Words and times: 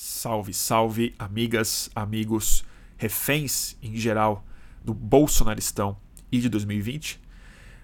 Salve, 0.00 0.54
salve, 0.54 1.12
amigas, 1.18 1.90
amigos, 1.92 2.64
reféns 2.96 3.76
em 3.82 3.96
geral 3.96 4.46
do 4.84 4.94
Bolsonaristão 4.94 5.96
e 6.30 6.38
de 6.38 6.48
2020. 6.48 7.20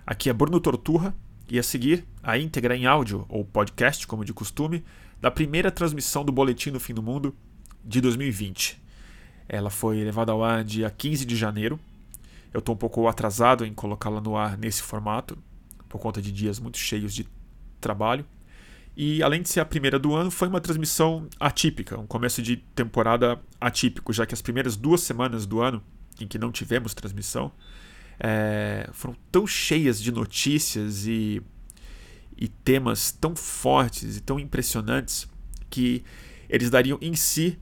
Aqui 0.07 0.31
é 0.31 0.33
Bruno 0.33 0.61
Torturra 0.61 1.13
e 1.49 1.59
a 1.59 1.63
seguir 1.65 2.07
a 2.23 2.39
íntegra 2.39 2.77
em 2.77 2.87
áudio 2.87 3.27
ou 3.29 3.45
podcast, 3.45 4.07
como 4.07 4.25
de 4.25 4.33
costume, 4.33 4.85
da 5.21 5.29
primeira 5.29 5.73
transmissão 5.73 6.25
do 6.25 6.31
Boletim 6.31 6.71
do 6.71 6.79
Fim 6.79 6.95
do 6.95 7.03
Mundo 7.03 7.35
de 7.85 8.01
2020. 8.01 8.81
Ela 9.49 9.69
foi 9.69 9.97
levada 10.05 10.31
ao 10.31 10.45
ar 10.45 10.63
dia 10.63 10.89
15 10.89 11.25
de 11.25 11.35
janeiro. 11.35 11.81
Eu 12.53 12.61
estou 12.61 12.77
um 12.77 12.79
pouco 12.79 13.09
atrasado 13.09 13.67
em 13.67 13.75
colocá-la 13.75 14.21
no 14.21 14.37
ar 14.37 14.57
nesse 14.57 14.83
formato, 14.83 15.37
por 15.89 16.01
conta 16.01 16.23
de 16.23 16.31
dias 16.31 16.61
muito 16.61 16.79
cheios 16.79 17.13
de 17.13 17.27
trabalho. 17.81 18.25
E 18.97 19.23
além 19.23 19.43
de 19.43 19.49
ser 19.49 19.61
a 19.61 19.65
primeira 19.65 19.99
do 19.99 20.15
ano, 20.15 20.31
foi 20.31 20.47
uma 20.47 20.61
transmissão 20.61 21.29
atípica, 21.41 21.99
um 21.99 22.07
começo 22.07 22.41
de 22.41 22.57
temporada 22.57 23.41
atípico, 23.61 24.13
já 24.13 24.25
que 24.25 24.35
as 24.35 24.41
primeiras 24.41 24.77
duas 24.77 25.01
semanas 25.01 25.47
do 25.47 25.61
ano, 25.61 25.83
em 26.21 26.29
que 26.29 26.39
não 26.39 26.53
tivemos 26.53 26.95
transmissão, 26.95 27.51
é, 28.21 28.89
foram 28.93 29.17
tão 29.33 29.47
cheias 29.47 30.01
de 30.01 30.13
notícias 30.13 31.07
e, 31.07 31.43
e 32.37 32.47
temas 32.47 33.11
tão 33.11 33.35
fortes 33.35 34.17
e 34.17 34.21
tão 34.21 34.39
impressionantes 34.39 35.27
que 35.69 36.05
eles 36.49 36.71
dariam 36.71 36.97
em 37.01 37.17
si 37.17 37.59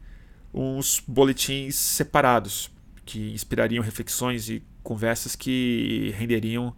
uns 0.53 1.03
boletins 1.07 1.77
separados, 1.77 2.71
que 3.07 3.33
inspirariam 3.33 3.83
reflexões 3.83 4.51
e 4.51 4.63
conversas 4.83 5.35
que 5.35 6.13
renderiam 6.17 6.77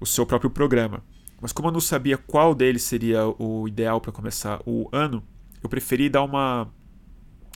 o 0.00 0.06
seu 0.06 0.24
próprio 0.24 0.50
programa. 0.50 1.04
Mas 1.42 1.52
como 1.52 1.66
eu 1.66 1.72
não 1.72 1.80
sabia 1.80 2.16
qual 2.16 2.54
deles 2.54 2.84
seria 2.84 3.26
o 3.26 3.66
ideal 3.66 4.00
para 4.00 4.12
começar 4.12 4.62
o 4.64 4.88
ano, 4.92 5.24
eu 5.60 5.68
preferi 5.68 6.08
dar 6.08 6.22
uma 6.22 6.70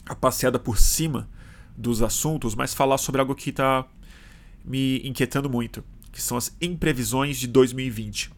a 0.05 0.15
passeada 0.15 0.59
por 0.59 0.77
cima 0.77 1.29
dos 1.77 2.03
assuntos, 2.03 2.57
mas 2.57 2.75
falar 2.75 2.98
sobre 2.98 3.20
algo 3.20 3.33
que 3.33 3.51
está 3.51 3.87
me 4.65 5.01
inquietando 5.06 5.48
muito, 5.48 5.84
que 6.11 6.20
são 6.20 6.37
as 6.37 6.56
imprevisões 6.61 7.39
de 7.39 7.47
2020, 7.47 8.33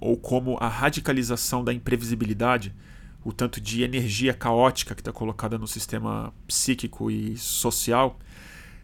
ou 0.00 0.16
como 0.16 0.56
a 0.58 0.68
radicalização 0.68 1.62
da 1.62 1.72
imprevisibilidade, 1.72 2.74
o 3.22 3.30
tanto 3.30 3.60
de 3.60 3.82
energia 3.82 4.32
caótica 4.32 4.94
que 4.94 5.02
está 5.02 5.12
colocada 5.12 5.58
no 5.58 5.66
sistema 5.66 6.32
psíquico 6.46 7.10
e 7.10 7.36
social, 7.36 8.18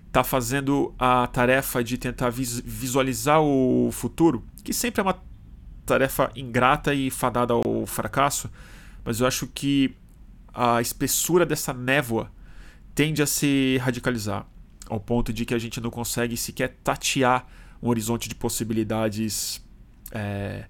está 0.07 0.23
fazendo 0.23 0.95
a 0.99 1.27
tarefa 1.27 1.83
de 1.83 1.97
tentar 1.97 2.29
visualizar 2.29 3.41
o 3.41 3.91
futuro, 3.91 4.45
que 4.63 4.75
sempre 4.75 5.01
é 5.01 5.03
uma 5.03 5.30
tarefa 5.91 6.31
ingrata 6.37 6.95
e 6.95 7.11
fadada 7.11 7.53
ao 7.53 7.85
fracasso, 7.85 8.49
mas 9.05 9.19
eu 9.19 9.27
acho 9.27 9.49
que 9.49 9.97
a 10.55 10.81
espessura 10.81 11.45
dessa 11.45 11.73
névoa 11.73 12.31
tende 12.95 13.21
a 13.23 13.27
se 13.27 13.77
radicalizar, 13.79 14.47
ao 14.89 15.01
ponto 15.01 15.33
de 15.33 15.45
que 15.45 15.53
a 15.53 15.59
gente 15.59 15.81
não 15.81 15.91
consegue 15.91 16.37
sequer 16.37 16.77
tatear 16.85 17.45
um 17.83 17.89
horizonte 17.89 18.29
de 18.29 18.37
possibilidades 18.37 19.61
é, 20.13 20.67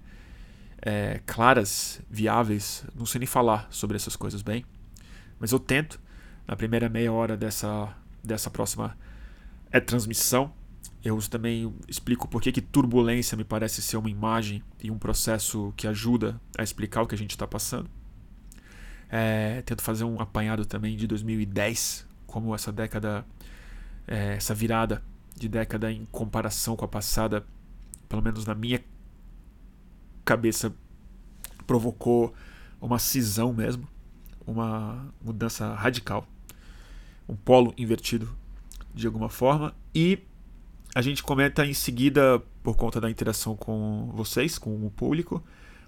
é, 0.81 1.21
claras, 1.25 2.01
viáveis. 2.09 2.83
Não 2.95 3.05
sei 3.05 3.19
nem 3.19 3.27
falar 3.27 3.67
sobre 3.69 3.97
essas 3.97 4.15
coisas 4.15 4.41
bem, 4.41 4.65
mas 5.39 5.51
eu 5.51 5.59
tento, 5.59 5.99
na 6.47 6.55
primeira 6.55 6.89
meia 6.89 7.11
hora 7.11 7.37
dessa, 7.37 7.95
dessa 8.23 8.49
próxima 8.49 8.97
é, 9.71 9.79
transmissão, 9.79 10.51
eu 11.03 11.17
também 11.29 11.73
explico 11.87 12.27
por 12.27 12.41
que, 12.41 12.51
que 12.51 12.61
turbulência 12.61 13.35
me 13.35 13.43
parece 13.43 13.81
ser 13.81 13.97
uma 13.97 14.09
imagem 14.09 14.63
e 14.81 14.91
um 14.91 14.99
processo 14.99 15.73
que 15.75 15.87
ajuda 15.87 16.39
a 16.57 16.63
explicar 16.63 17.01
o 17.01 17.07
que 17.07 17.15
a 17.15 17.17
gente 17.17 17.31
está 17.31 17.47
passando. 17.47 17.89
É, 19.09 19.61
tento 19.63 19.81
fazer 19.81 20.03
um 20.03 20.21
apanhado 20.21 20.65
também 20.65 20.95
de 20.95 21.07
2010, 21.07 22.07
como 22.27 22.53
essa 22.53 22.71
década, 22.71 23.25
é, 24.07 24.35
essa 24.35 24.53
virada 24.53 25.03
de 25.35 25.49
década 25.49 25.91
em 25.91 26.05
comparação 26.11 26.75
com 26.75 26.85
a 26.85 26.87
passada, 26.87 27.43
pelo 28.07 28.21
menos 28.21 28.45
na 28.45 28.53
minha 28.53 28.79
cabeça, 30.23 30.71
provocou 31.65 32.33
uma 32.79 32.99
cisão 32.99 33.51
mesmo, 33.51 33.87
uma 34.45 35.11
mudança 35.19 35.73
radical, 35.73 36.27
um 37.27 37.35
polo 37.35 37.73
invertido 37.75 38.29
de 38.93 39.07
alguma 39.07 39.29
forma 39.29 39.73
e 39.95 40.19
a 40.93 41.01
gente 41.01 41.23
comenta 41.23 41.65
em 41.65 41.73
seguida, 41.73 42.39
por 42.61 42.75
conta 42.75 42.99
da 42.99 43.09
interação 43.09 43.55
com 43.55 44.11
vocês, 44.13 44.57
com 44.57 44.85
o 44.85 44.91
público, 44.91 45.43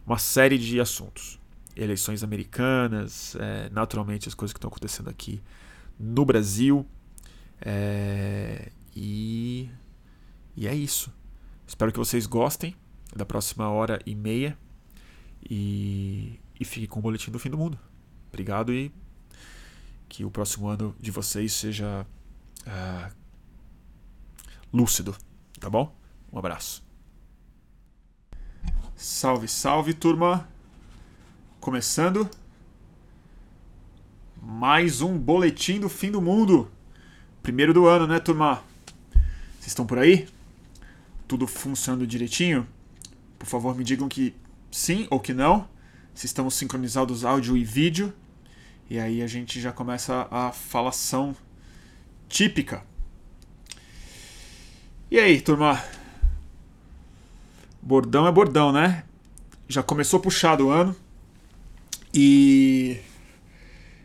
uma 0.05 0.17
série 0.17 0.57
de 0.57 0.79
assuntos. 0.79 1.39
Eleições 1.75 2.23
americanas, 2.23 3.35
é, 3.35 3.69
naturalmente 3.69 4.27
as 4.27 4.33
coisas 4.33 4.53
que 4.53 4.57
estão 4.57 4.69
acontecendo 4.69 5.09
aqui 5.09 5.41
no 5.99 6.23
Brasil. 6.23 6.85
É, 7.61 8.71
e, 8.95 9.69
e 10.55 10.67
é 10.67 10.75
isso. 10.75 11.11
Espero 11.67 11.91
que 11.91 11.97
vocês 11.97 12.25
gostem 12.25 12.75
da 13.15 13.25
próxima 13.25 13.69
hora 13.69 13.99
e 14.05 14.15
meia. 14.15 14.57
E, 15.49 16.39
e 16.57 16.63
fiquem 16.63 16.87
com 16.87 16.99
o 16.99 17.01
boletim 17.01 17.29
do 17.31 17.39
fim 17.39 17.49
do 17.49 17.57
mundo. 17.57 17.77
Obrigado 18.29 18.71
e 18.71 18.91
que 20.07 20.23
o 20.23 20.31
próximo 20.31 20.67
ano 20.67 20.95
de 20.99 21.11
vocês 21.11 21.51
seja. 21.51 22.05
Uh, 22.65 23.22
lúcido, 24.73 25.15
tá 25.59 25.69
bom? 25.69 25.95
Um 26.31 26.39
abraço. 26.39 26.83
Salve, 28.95 29.47
salve, 29.47 29.93
turma! 29.93 30.49
Começando 31.59 32.29
mais 34.41 35.01
um 35.01 35.17
boletim 35.17 35.79
do 35.79 35.87
fim 35.87 36.11
do 36.11 36.21
mundo. 36.21 36.71
Primeiro 37.43 37.73
do 37.73 37.85
ano, 37.85 38.07
né, 38.07 38.19
turma? 38.19 38.63
Vocês 39.59 39.67
estão 39.67 39.85
por 39.85 39.99
aí? 39.99 40.27
Tudo 41.27 41.45
funcionando 41.45 42.07
direitinho? 42.07 42.67
Por 43.37 43.45
favor, 43.45 43.75
me 43.75 43.83
digam 43.83 44.09
que 44.09 44.33
sim 44.71 45.07
ou 45.11 45.19
que 45.19 45.33
não. 45.33 45.69
Se 46.15 46.25
estamos 46.25 46.55
sincronizados 46.55 47.23
áudio 47.23 47.55
e 47.55 47.63
vídeo. 47.63 48.13
E 48.89 48.99
aí 48.99 49.21
a 49.21 49.27
gente 49.27 49.61
já 49.61 49.71
começa 49.71 50.27
a 50.31 50.51
falação 50.51 51.35
típica 52.27 52.83
e 55.13 55.19
aí, 55.19 55.39
turma? 55.39 55.79
Bordão 57.79 58.25
é 58.25 58.31
bordão, 58.31 58.71
né? 58.71 59.03
Já 59.67 59.83
começou 59.83 60.19
puxado 60.19 60.65
o 60.65 60.69
ano. 60.71 60.95
E. 62.11 62.97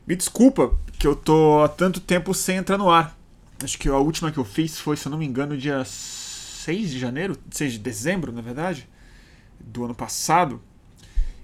Me 0.06 0.14
desculpa 0.14 0.78
que 0.98 1.06
eu 1.06 1.16
tô 1.16 1.62
há 1.62 1.68
tanto 1.70 1.98
tempo 1.98 2.34
sem 2.34 2.58
entrar 2.58 2.76
no 2.76 2.90
ar. 2.90 3.16
Acho 3.64 3.78
que 3.78 3.88
a 3.88 3.96
última 3.96 4.30
que 4.30 4.36
eu 4.36 4.44
fiz 4.44 4.78
foi, 4.78 4.98
se 4.98 5.06
eu 5.06 5.10
não 5.10 5.16
me 5.16 5.24
engano, 5.24 5.56
dia 5.56 5.82
6 5.82 6.90
de 6.90 6.98
janeiro, 6.98 7.38
6 7.50 7.72
de 7.72 7.78
dezembro, 7.78 8.30
na 8.30 8.42
verdade, 8.42 8.86
do 9.58 9.86
ano 9.86 9.94
passado. 9.94 10.60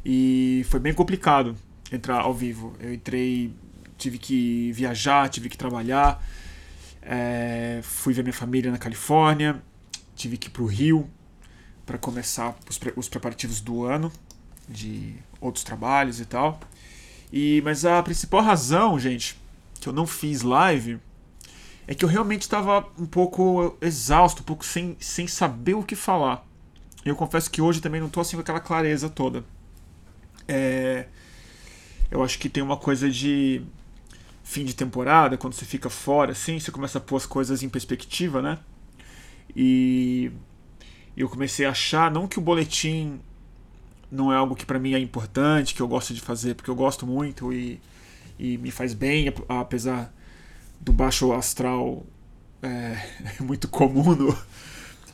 E 0.04 0.66
foi 0.68 0.78
bem 0.78 0.92
complicado 0.92 1.56
entrar 1.90 2.20
ao 2.20 2.34
vivo. 2.34 2.76
Eu 2.78 2.92
entrei, 2.92 3.50
tive 3.96 4.18
que 4.18 4.72
viajar, 4.72 5.30
tive 5.30 5.48
que 5.48 5.56
trabalhar. 5.56 6.22
É, 7.04 7.80
fui 7.82 8.14
ver 8.14 8.22
minha 8.22 8.32
família 8.32 8.70
na 8.70 8.78
Califórnia, 8.78 9.62
tive 10.16 10.38
que 10.38 10.48
ir 10.48 10.50
para 10.50 10.62
o 10.62 10.66
Rio 10.66 11.08
para 11.84 11.98
começar 11.98 12.56
os, 12.68 12.78
pre 12.78 12.92
os, 12.96 13.08
preparativos 13.08 13.60
do 13.60 13.84
ano, 13.84 14.10
de 14.66 15.14
outros 15.40 15.62
trabalhos 15.64 16.18
e 16.18 16.24
tal. 16.24 16.58
E 17.32 17.60
Mas 17.64 17.84
a 17.84 18.02
principal 18.02 18.42
razão, 18.42 18.98
gente, 18.98 19.38
que 19.80 19.88
eu 19.88 19.92
não 19.92 20.06
fiz 20.06 20.42
live 20.42 20.98
é 21.86 21.94
que 21.94 22.04
eu 22.04 22.08
realmente 22.08 22.42
estava 22.42 22.88
um 22.98 23.04
pouco 23.04 23.76
exausto, 23.80 24.40
um 24.40 24.44
pouco 24.44 24.64
sem, 24.64 24.96
sem 24.98 25.26
saber 25.26 25.74
o 25.74 25.82
que 25.82 25.94
falar. 25.94 26.46
Eu 27.04 27.14
confesso 27.14 27.50
que 27.50 27.60
hoje 27.60 27.82
também 27.82 28.00
não 28.00 28.06
estou 28.06 28.22
assim 28.22 28.36
com 28.36 28.40
aquela 28.40 28.60
clareza 28.60 29.10
toda. 29.10 29.44
É, 30.48 31.06
eu 32.10 32.22
acho 32.22 32.38
que 32.38 32.48
tem 32.48 32.62
uma 32.62 32.78
coisa 32.78 33.10
de 33.10 33.62
fim 34.44 34.64
de 34.64 34.76
temporada, 34.76 35.36
quando 35.36 35.54
você 35.54 35.64
fica 35.64 35.90
fora, 35.90 36.32
assim, 36.32 36.60
você 36.60 36.70
começa 36.70 36.98
a 36.98 37.00
pôr 37.00 37.16
as 37.16 37.26
coisas 37.26 37.62
em 37.62 37.68
perspectiva, 37.68 38.40
né? 38.42 38.58
E 39.56 40.30
eu 41.16 41.28
comecei 41.28 41.66
a 41.66 41.70
achar, 41.70 42.10
não 42.10 42.28
que 42.28 42.38
o 42.38 42.42
boletim 42.42 43.18
não 44.10 44.32
é 44.32 44.36
algo 44.36 44.54
que 44.54 44.66
para 44.66 44.78
mim 44.78 44.94
é 44.94 44.98
importante, 44.98 45.74
que 45.74 45.80
eu 45.80 45.88
gosto 45.88 46.12
de 46.14 46.20
fazer, 46.20 46.54
porque 46.54 46.70
eu 46.70 46.74
gosto 46.74 47.06
muito 47.06 47.52
e, 47.52 47.80
e 48.38 48.58
me 48.58 48.70
faz 48.70 48.92
bem, 48.92 49.32
apesar 49.48 50.14
do 50.80 50.92
baixo 50.92 51.32
astral 51.32 52.04
é, 52.62 52.98
muito 53.42 53.66
comum 53.66 54.14
no, 54.14 54.38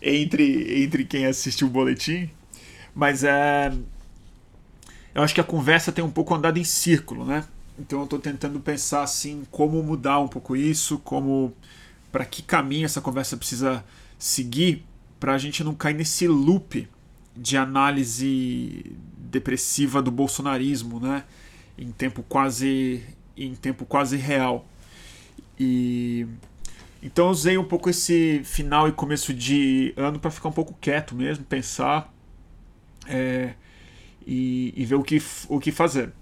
entre, 0.02 0.82
entre 0.82 1.04
quem 1.04 1.24
assistiu 1.24 1.68
o 1.68 1.70
boletim. 1.70 2.28
Mas 2.94 3.22
é. 3.22 3.72
Eu 5.14 5.22
acho 5.22 5.34
que 5.34 5.40
a 5.40 5.44
conversa 5.44 5.90
tem 5.90 6.04
um 6.04 6.10
pouco 6.10 6.34
andado 6.34 6.58
em 6.58 6.64
círculo, 6.64 7.24
né? 7.24 7.44
Então 7.80 8.00
eu 8.00 8.04
estou 8.04 8.18
tentando 8.18 8.60
pensar 8.60 9.02
assim 9.02 9.42
como 9.50 9.82
mudar 9.82 10.20
um 10.20 10.28
pouco 10.28 10.54
isso, 10.54 10.98
como 10.98 11.54
para 12.12 12.26
que 12.26 12.42
caminho 12.42 12.84
essa 12.84 13.00
conversa 13.00 13.38
precisa 13.38 13.82
seguir 14.18 14.84
para 15.18 15.32
a 15.32 15.38
gente 15.38 15.64
não 15.64 15.74
cair 15.74 15.94
nesse 15.94 16.28
loop 16.28 16.86
de 17.34 17.56
análise 17.56 18.94
depressiva 19.16 20.02
do 20.02 20.10
bolsonarismo, 20.10 21.00
né? 21.00 21.24
Em 21.78 21.90
tempo 21.90 22.22
quase 22.22 23.02
em 23.34 23.54
tempo 23.54 23.86
quase 23.86 24.18
real. 24.18 24.66
E 25.58 26.26
então 27.02 27.26
eu 27.26 27.30
usei 27.30 27.56
um 27.56 27.64
pouco 27.64 27.88
esse 27.88 28.42
final 28.44 28.88
e 28.88 28.92
começo 28.92 29.32
de 29.32 29.94
ano 29.96 30.18
para 30.18 30.30
ficar 30.30 30.50
um 30.50 30.52
pouco 30.52 30.76
quieto 30.78 31.14
mesmo, 31.14 31.44
pensar 31.46 32.12
é, 33.06 33.54
e, 34.26 34.74
e, 34.76 34.84
ver 34.84 34.96
o 34.96 35.02
que, 35.02 35.22
o 35.48 35.58
que 35.58 35.72
fazer. 35.72 36.12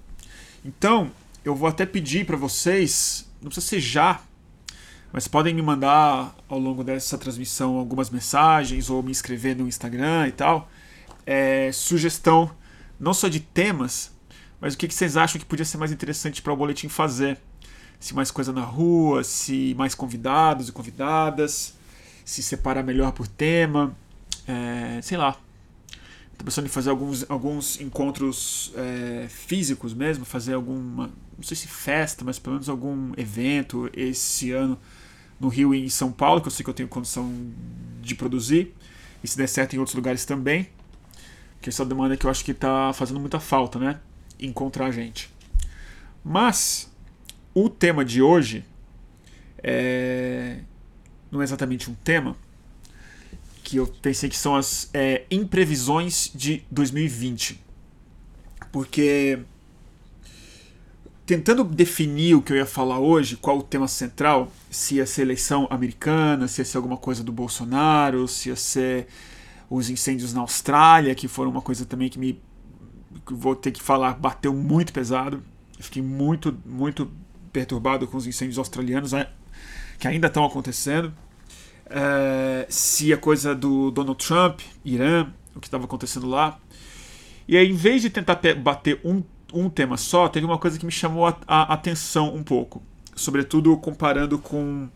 Então 0.65 1.11
eu 1.49 1.55
vou 1.55 1.69
até 1.69 1.87
pedir 1.87 2.27
para 2.27 2.37
vocês, 2.37 3.29
não 3.41 3.49
precisa 3.49 3.67
ser 3.67 3.81
já, 3.81 4.21
mas 5.13 5.27
podem 5.27 5.55
me 5.55 5.63
mandar 5.63 6.37
ao 6.49 6.59
longo 6.59 6.85
dessa 6.85 7.17
transmissão 7.17 7.77
algumas 7.77 8.11
mensagens 8.11 8.91
ou 8.91 9.03
me 9.03 9.11
escrever 9.11 9.57
no 9.57 9.67
Instagram 9.67 10.29
e 10.29 10.33
tal, 10.33 10.71
é, 11.25 11.71
sugestão 11.73 12.51
não 13.01 13.15
só 13.15 13.29
de 13.29 13.41
temas, 13.41 14.13
mas 14.61 14.75
o 14.75 14.79
que, 14.79 14.89
que 14.89 14.95
vocês 14.95 15.17
acham 15.17 15.41
que 15.41 15.47
podia 15.47 15.65
ser 15.65 15.79
mais 15.79 15.91
interessante 15.93 16.43
para 16.43 16.53
o 16.53 16.57
boletim 16.57 16.89
fazer 16.89 17.39
se 18.01 18.15
mais 18.15 18.31
coisa 18.31 18.53
na 18.53 18.63
rua, 18.63 19.25
se 19.25 19.75
mais 19.77 19.95
convidados 19.95 20.69
e 20.69 20.73
convidadas, 20.73 21.75
se 22.25 22.43
separar 22.43 22.83
melhor 22.83 23.13
por 23.13 23.27
tema, 23.27 23.97
é, 24.47 25.01
sei 25.03 25.17
lá. 25.17 25.37
Estou 26.39 26.45
pensando 26.45 26.67
em 26.67 26.71
fazer 26.71 26.91
alguns, 26.91 27.29
alguns 27.29 27.81
encontros 27.81 28.73
é, 28.77 29.27
físicos 29.29 29.93
mesmo, 29.93 30.25
fazer 30.25 30.55
alguma, 30.55 31.11
não 31.37 31.43
sei 31.43 31.57
se 31.57 31.67
festa, 31.67 32.25
mas 32.25 32.39
pelo 32.39 32.55
menos 32.55 32.69
algum 32.69 33.13
evento 33.17 33.91
esse 33.93 34.53
ano 34.53 34.79
no 35.41 35.49
Rio 35.49 35.75
e 35.75 35.85
em 35.85 35.89
São 35.89 36.13
Paulo, 36.13 36.41
que 36.41 36.47
eu 36.47 36.53
sei 36.53 36.63
que 36.63 36.71
eu 36.71 36.75
tenho 36.75 36.89
condição 36.89 37.29
de 38.01 38.15
produzir, 38.15 38.73
e 39.23 39.27
se 39.27 39.37
der 39.37 39.49
certo 39.49 39.75
em 39.75 39.81
outros 39.81 39.97
lugares 39.97 40.25
também, 40.25 40.69
que 41.61 41.71
essa 41.71 41.85
demanda 41.85 42.17
que 42.17 42.25
eu 42.25 42.31
acho 42.31 42.45
que 42.45 42.53
está 42.53 42.93
fazendo 42.93 43.19
muita 43.19 43.41
falta, 43.41 43.81
né? 43.81 43.99
Encontrar 44.39 44.87
a 44.87 44.91
gente. 44.93 45.29
Mas 46.25 46.89
o 47.53 47.69
tema 47.69 48.05
de 48.05 48.23
hoje 48.23 48.65
é... 49.61 50.61
não 51.33 51.41
é 51.41 51.45
exatamente 51.45 51.91
um 51.91 51.95
tema, 51.95 52.37
que 53.69 53.77
eu 53.77 53.87
pensei 53.87 54.31
que 54.31 54.37
são 54.37 54.57
as 54.57 54.89
é, 54.95 55.27
imprevisões 55.31 56.31
de 56.35 56.63
2020. 56.71 57.63
Porque 58.73 59.41
tentando 61.27 61.63
definir 61.63 62.35
o 62.35 62.41
que 62.41 62.51
eu 62.51 62.57
ia 62.57 62.65
falar 62.65 62.99
hoje, 62.99 63.37
qual 63.37 63.59
o 63.59 63.63
tema 63.63 63.87
central, 63.87 64.51
se 64.71 64.95
ia 64.95 65.05
ser 65.05 65.21
eleição 65.21 65.69
americana, 65.71 66.49
se 66.49 66.63
ia 66.63 66.65
ser 66.65 66.79
alguma 66.79 66.97
coisa 66.97 67.23
do 67.23 67.31
Bolsonaro, 67.31 68.27
se 68.27 68.49
ia 68.49 68.57
ser 68.57 69.07
os 69.69 69.91
incêndios 69.91 70.33
na 70.33 70.41
Austrália, 70.41 71.15
que 71.15 71.29
foram 71.29 71.51
uma 71.51 71.61
coisa 71.61 71.85
também 71.85 72.09
que 72.09 72.19
me 72.19 72.41
que 73.27 73.35
vou 73.35 73.55
ter 73.55 73.71
que 73.71 73.83
falar, 73.83 74.15
bateu 74.15 74.55
muito 74.55 74.95
pesado. 74.95 75.43
Fiquei 75.79 76.03
muito, 76.03 76.57
muito 76.65 77.11
perturbado 77.53 78.07
com 78.07 78.17
os 78.17 78.27
incêndios 78.27 78.57
australianos 78.57 79.13
que 79.99 80.09
ainda 80.09 80.29
estão 80.29 80.43
acontecendo. 80.47 81.13
É, 81.91 82.67
se 82.69 83.13
a 83.13 83.17
coisa 83.17 83.55
do 83.55 83.91
Donald 83.91 84.25
Trump, 84.25 84.61
Irã, 84.85 85.33
o 85.55 85.61
que 85.61 85.67
estava 85.67 85.85
acontecendo 85.85 86.27
lá. 86.27 86.59
E 87.47 87.57
aí, 87.57 87.71
em 87.71 87.75
vez 87.75 88.03
de 88.03 88.11
tentar 88.11 88.41
bater 88.57 89.01
um, 89.05 89.23
um 89.53 89.71
tema 89.71 89.97
só, 89.97 90.29
teve 90.29 90.47
uma 90.47 90.59
coisa 90.59 90.79
que 90.79 90.87
me 90.87 90.93
chamou 90.93 91.27
a, 91.27 91.37
a 91.47 91.73
atenção 91.75 92.35
um 92.35 92.43
pouco. 92.43 92.83
Sobretudo 93.15 93.77
comparando 93.79 94.39
com 94.39 94.89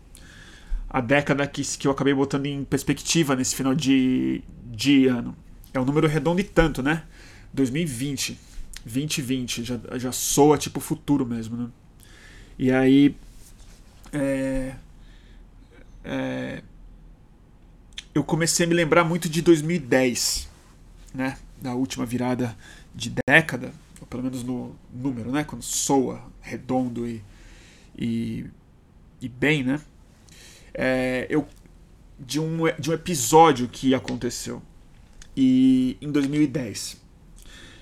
a 0.89 1.01
década 1.01 1.47
que, 1.47 1.63
que 1.63 1.87
eu 1.87 1.91
acabei 1.91 2.13
botando 2.13 2.47
em 2.47 2.65
perspectiva 2.65 3.35
nesse 3.35 3.57
final 3.57 3.75
de, 3.75 4.43
de 4.67 5.07
ano. 5.07 5.35
É 5.73 5.81
um 5.81 5.85
número 5.85 6.07
redondo 6.07 6.41
e 6.41 6.45
tanto, 6.45 6.83
né? 6.83 7.05
2020. 7.55 8.39
2020. 8.85 9.65
Já, 9.65 9.81
já 9.95 10.13
soa 10.13 10.59
tipo 10.59 10.79
futuro 10.81 11.25
mesmo, 11.25 11.57
né? 11.57 11.69
E 12.59 12.71
aí. 12.71 13.17
É, 14.13 14.75
é, 16.05 16.63
eu 18.15 18.23
comecei 18.23 18.67
a 18.67 18.69
me 18.69 18.75
lembrar 18.75 19.05
muito 19.05 19.29
de 19.29 19.41
2010, 19.43 20.49
né? 21.15 21.39
Da 21.61 21.75
última 21.75 22.05
virada 22.05 22.57
de 22.95 23.13
década, 23.27 23.73
ou 24.01 24.07
pelo 24.07 24.23
menos 24.23 24.43
no 24.43 24.75
número, 24.93 25.31
né? 25.31 25.45
Quando 25.45 25.63
soa 25.63 26.23
redondo 26.41 27.07
e, 27.07 27.23
e, 27.97 28.47
e 29.21 29.29
bem, 29.29 29.63
né? 29.63 29.81
É, 30.75 31.27
eu 31.29 31.47
de 32.19 32.39
um, 32.39 32.59
de 32.79 32.91
um 32.91 32.95
episódio 32.95 33.69
que 33.69 33.95
aconteceu 33.95 34.63
e 35.37 35.97
em 36.01 36.11
2010. 36.11 37.01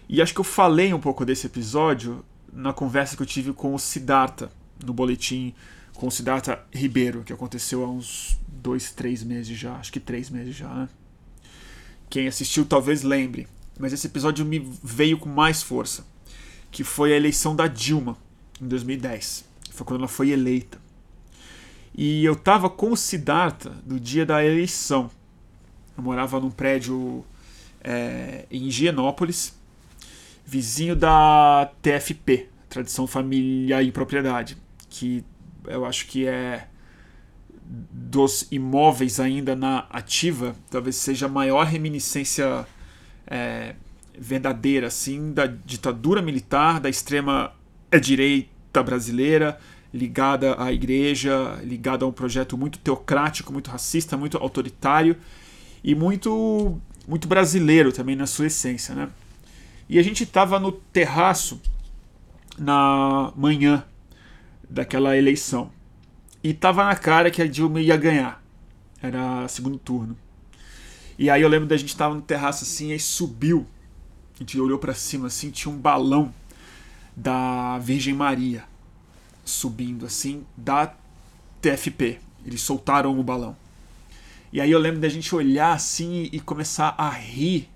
E 0.08 0.22
acho 0.22 0.32
que 0.32 0.40
eu 0.40 0.44
falei 0.44 0.92
um 0.94 1.00
pouco 1.00 1.24
desse 1.24 1.46
episódio 1.46 2.24
na 2.52 2.72
conversa 2.72 3.16
que 3.16 3.22
eu 3.22 3.26
tive 3.26 3.52
com 3.52 3.74
o 3.74 3.78
Siddhartha, 3.78 4.50
no 4.84 4.92
boletim 4.92 5.54
com 6.00 6.06
o 6.06 6.10
Siddhartha 6.10 6.64
Ribeiro, 6.72 7.22
que 7.22 7.30
aconteceu 7.30 7.84
há 7.84 7.86
uns 7.86 8.40
dois, 8.48 8.90
três 8.90 9.22
meses 9.22 9.58
já, 9.58 9.74
acho 9.74 9.92
que 9.92 10.00
três 10.00 10.30
meses 10.30 10.56
já, 10.56 10.72
né? 10.72 10.88
Quem 12.08 12.26
assistiu 12.26 12.64
talvez 12.64 13.02
lembre, 13.02 13.46
mas 13.78 13.92
esse 13.92 14.06
episódio 14.06 14.42
me 14.46 14.66
veio 14.82 15.18
com 15.18 15.28
mais 15.28 15.62
força, 15.62 16.06
que 16.70 16.82
foi 16.82 17.12
a 17.12 17.16
eleição 17.16 17.54
da 17.54 17.66
Dilma 17.66 18.16
em 18.58 18.66
2010. 18.66 19.44
Foi 19.72 19.86
quando 19.86 20.00
ela 20.00 20.08
foi 20.08 20.30
eleita. 20.30 20.80
E 21.94 22.24
eu 22.24 22.34
tava 22.34 22.70
com 22.70 22.92
o 22.92 22.96
Siddhartha 22.96 23.76
no 23.84 24.00
dia 24.00 24.24
da 24.24 24.42
eleição. 24.42 25.10
Eu 25.94 26.02
morava 26.02 26.40
num 26.40 26.50
prédio 26.50 27.22
é, 27.84 28.46
em 28.50 28.68
Higienópolis, 28.68 29.54
vizinho 30.46 30.96
da 30.96 31.70
TFP, 31.82 32.48
Tradição 32.70 33.06
Família 33.06 33.82
e 33.82 33.92
Propriedade 33.92 34.56
que 34.90 35.24
eu 35.66 35.84
acho 35.84 36.06
que 36.06 36.26
é 36.26 36.68
dos 37.62 38.48
imóveis 38.50 39.20
ainda 39.20 39.54
na 39.54 39.86
ativa, 39.90 40.56
talvez 40.70 40.96
seja 40.96 41.26
a 41.26 41.28
maior 41.28 41.64
reminiscência 41.66 42.66
é, 43.26 43.76
verdadeira 44.18 44.88
assim 44.88 45.32
da 45.32 45.46
ditadura 45.46 46.20
militar, 46.20 46.80
da 46.80 46.88
extrema 46.88 47.52
direita 48.02 48.82
brasileira, 48.82 49.58
ligada 49.94 50.60
à 50.60 50.72
igreja, 50.72 51.60
ligada 51.62 52.04
a 52.04 52.08
um 52.08 52.12
projeto 52.12 52.56
muito 52.58 52.78
teocrático, 52.78 53.52
muito 53.52 53.70
racista, 53.70 54.16
muito 54.16 54.36
autoritário 54.36 55.16
e 55.82 55.94
muito 55.94 56.80
muito 57.08 57.26
brasileiro 57.26 57.92
também 57.92 58.14
na 58.14 58.26
sua 58.26 58.46
essência, 58.46 58.94
né? 58.94 59.08
E 59.88 59.98
a 59.98 60.02
gente 60.02 60.22
estava 60.22 60.60
no 60.60 60.70
terraço 60.70 61.60
na 62.56 63.32
manhã 63.34 63.84
daquela 64.70 65.16
eleição. 65.16 65.70
E 66.42 66.54
tava 66.54 66.84
na 66.84 66.94
cara 66.94 67.30
que 67.30 67.42
a 67.42 67.46
Dilma 67.46 67.80
ia 67.80 67.96
ganhar. 67.96 68.42
Era 69.02 69.46
segundo 69.48 69.76
turno. 69.76 70.16
E 71.18 71.28
aí 71.28 71.42
eu 71.42 71.48
lembro 71.48 71.68
da 71.68 71.76
gente 71.76 71.94
tava 71.96 72.14
no 72.14 72.22
terraço 72.22 72.64
assim, 72.64 72.92
aí 72.92 73.00
subiu. 73.00 73.66
A 74.34 74.38
gente 74.38 74.58
olhou 74.58 74.78
para 74.78 74.94
cima 74.94 75.26
assim, 75.26 75.50
tinha 75.50 75.72
um 75.74 75.76
balão 75.76 76.32
da 77.14 77.78
Virgem 77.78 78.14
Maria 78.14 78.64
subindo 79.44 80.06
assim 80.06 80.46
da 80.56 80.94
TFP. 81.60 82.20
Eles 82.46 82.62
soltaram 82.62 83.18
o 83.18 83.22
balão. 83.22 83.54
E 84.52 84.60
aí 84.60 84.70
eu 84.70 84.78
lembro 84.78 85.00
da 85.00 85.08
gente 85.08 85.34
olhar 85.34 85.72
assim 85.72 86.28
e 86.32 86.40
começar 86.40 86.94
a 86.96 87.08
rir, 87.10 87.68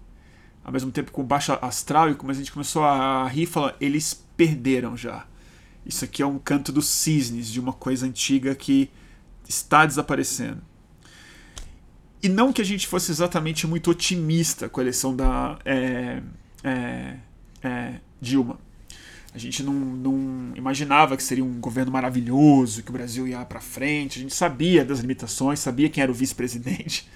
ao 0.64 0.72
mesmo 0.72 0.90
tempo 0.90 1.12
com 1.12 1.22
baixa 1.22 1.58
astral, 1.60 2.10
e 2.10 2.14
como 2.14 2.32
a 2.32 2.34
gente 2.34 2.50
começou 2.50 2.82
a 2.82 3.28
rir, 3.28 3.46
falando, 3.46 3.74
eles 3.80 4.24
perderam 4.36 4.96
já. 4.96 5.26
Isso 5.86 6.04
aqui 6.04 6.22
é 6.22 6.26
um 6.26 6.38
canto 6.38 6.72
dos 6.72 6.86
cisnes 6.86 7.48
de 7.48 7.60
uma 7.60 7.72
coisa 7.72 8.06
antiga 8.06 8.54
que 8.54 8.90
está 9.48 9.84
desaparecendo. 9.84 10.62
E 12.22 12.28
não 12.28 12.52
que 12.52 12.62
a 12.62 12.64
gente 12.64 12.86
fosse 12.86 13.10
exatamente 13.10 13.66
muito 13.66 13.90
otimista 13.90 14.68
com 14.68 14.80
a 14.80 14.82
eleição 14.82 15.14
da 15.14 15.58
é, 15.64 16.22
é, 16.62 17.16
é, 17.62 17.94
Dilma. 18.18 18.58
A 19.34 19.38
gente 19.38 19.62
não, 19.62 19.74
não, 19.74 20.52
imaginava 20.54 21.16
que 21.16 21.22
seria 21.22 21.44
um 21.44 21.60
governo 21.60 21.92
maravilhoso, 21.92 22.82
que 22.82 22.88
o 22.88 22.92
Brasil 22.92 23.28
ia 23.28 23.44
para 23.44 23.60
frente. 23.60 24.18
A 24.18 24.22
gente 24.22 24.34
sabia 24.34 24.84
das 24.84 25.00
limitações, 25.00 25.58
sabia 25.58 25.90
quem 25.90 26.02
era 26.02 26.10
o 26.10 26.14
vice-presidente 26.14 27.06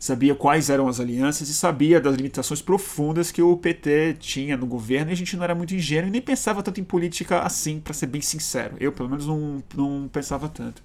sabia 0.00 0.34
quais 0.34 0.70
eram 0.70 0.88
as 0.88 0.98
alianças 0.98 1.50
e 1.50 1.54
sabia 1.54 2.00
das 2.00 2.16
limitações 2.16 2.62
profundas 2.62 3.30
que 3.30 3.42
o 3.42 3.54
PT 3.54 4.16
tinha 4.18 4.56
no 4.56 4.66
governo 4.66 5.10
e 5.10 5.12
a 5.12 5.16
gente 5.16 5.36
não 5.36 5.44
era 5.44 5.54
muito 5.54 5.74
ingênuo 5.74 6.08
e 6.08 6.10
nem 6.10 6.22
pensava 6.22 6.62
tanto 6.62 6.80
em 6.80 6.84
política 6.84 7.40
assim, 7.40 7.78
para 7.78 7.92
ser 7.92 8.06
bem 8.06 8.22
sincero. 8.22 8.76
Eu, 8.80 8.92
pelo 8.92 9.10
menos, 9.10 9.26
não, 9.26 9.62
não 9.76 10.08
pensava 10.08 10.48
tanto. 10.48 10.82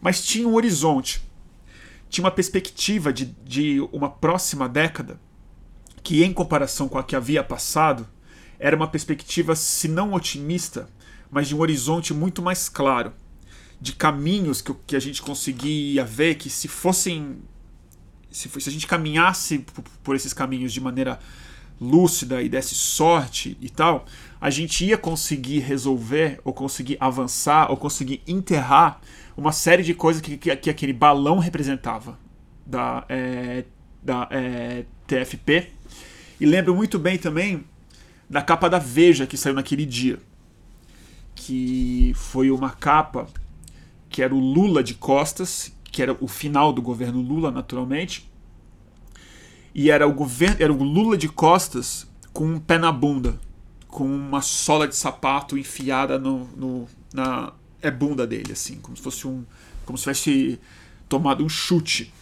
Mas 0.00 0.24
tinha 0.24 0.46
um 0.46 0.54
horizonte, 0.54 1.20
tinha 2.08 2.24
uma 2.24 2.30
perspectiva 2.30 3.12
de, 3.12 3.26
de 3.44 3.80
uma 3.92 4.08
próxima 4.08 4.68
década 4.68 5.20
que, 6.00 6.22
em 6.22 6.32
comparação 6.32 6.88
com 6.88 6.98
a 6.98 7.02
que 7.02 7.16
havia 7.16 7.42
passado, 7.42 8.08
era 8.56 8.76
uma 8.76 8.86
perspectiva, 8.86 9.56
se 9.56 9.88
não 9.88 10.14
otimista, 10.14 10.88
mas 11.28 11.48
de 11.48 11.56
um 11.56 11.60
horizonte 11.60 12.14
muito 12.14 12.40
mais 12.40 12.68
claro 12.68 13.12
de 13.80 13.92
caminhos 13.94 14.62
que, 14.62 14.72
que 14.86 14.94
a 14.94 15.00
gente 15.00 15.20
conseguia 15.20 16.04
ver 16.04 16.36
que 16.36 16.48
se 16.48 16.68
fossem 16.68 17.42
se, 18.32 18.48
se 18.48 18.68
a 18.68 18.72
gente 18.72 18.86
caminhasse 18.86 19.64
por 20.02 20.16
esses 20.16 20.32
caminhos 20.32 20.72
de 20.72 20.80
maneira 20.80 21.18
lúcida 21.80 22.40
e 22.40 22.48
desse 22.48 22.74
sorte 22.74 23.56
e 23.60 23.68
tal, 23.68 24.06
a 24.40 24.50
gente 24.50 24.84
ia 24.84 24.96
conseguir 24.96 25.60
resolver, 25.60 26.40
ou 26.44 26.52
conseguir 26.52 26.96
avançar, 27.00 27.70
ou 27.70 27.76
conseguir 27.76 28.22
enterrar 28.26 29.00
uma 29.36 29.52
série 29.52 29.82
de 29.82 29.94
coisas 29.94 30.22
que, 30.22 30.36
que, 30.36 30.54
que 30.56 30.70
aquele 30.70 30.92
balão 30.92 31.38
representava 31.38 32.18
da, 32.64 33.04
é, 33.08 33.64
da 34.02 34.28
é, 34.30 34.84
TFP. 35.06 35.70
E 36.40 36.46
lembro 36.46 36.74
muito 36.74 36.98
bem 36.98 37.18
também 37.18 37.64
da 38.28 38.40
capa 38.40 38.68
da 38.68 38.78
Veja 38.78 39.26
que 39.26 39.36
saiu 39.36 39.54
naquele 39.54 39.84
dia. 39.84 40.18
Que 41.34 42.12
foi 42.14 42.50
uma 42.50 42.70
capa 42.70 43.26
que 44.08 44.22
era 44.22 44.34
o 44.34 44.38
Lula 44.38 44.82
de 44.82 44.94
costas, 44.94 45.72
que 45.92 46.02
era 46.02 46.16
o 46.18 46.26
final 46.26 46.72
do 46.72 46.82
governo 46.82 47.20
Lula, 47.20 47.50
naturalmente. 47.50 48.28
E 49.74 49.90
era 49.90 50.08
o 50.08 50.12
governo, 50.12 50.56
era 50.58 50.72
o 50.72 50.82
Lula 50.82 51.16
de 51.16 51.28
costas 51.28 52.06
com 52.32 52.46
um 52.46 52.58
pé 52.58 52.78
na 52.78 52.90
bunda, 52.90 53.38
com 53.86 54.04
uma 54.04 54.40
sola 54.40 54.88
de 54.88 54.96
sapato 54.96 55.56
enfiada 55.56 56.18
no, 56.18 56.48
no 56.56 56.88
na 57.12 57.52
é 57.82 57.90
bunda 57.90 58.26
dele, 58.26 58.52
assim, 58.52 58.76
como 58.76 58.96
se 58.96 59.02
fosse 59.02 59.26
um, 59.26 59.44
como 59.84 59.98
se 59.98 60.04
tivesse 60.04 60.60
tomado 61.08 61.44
um 61.44 61.48
chute. 61.48 62.12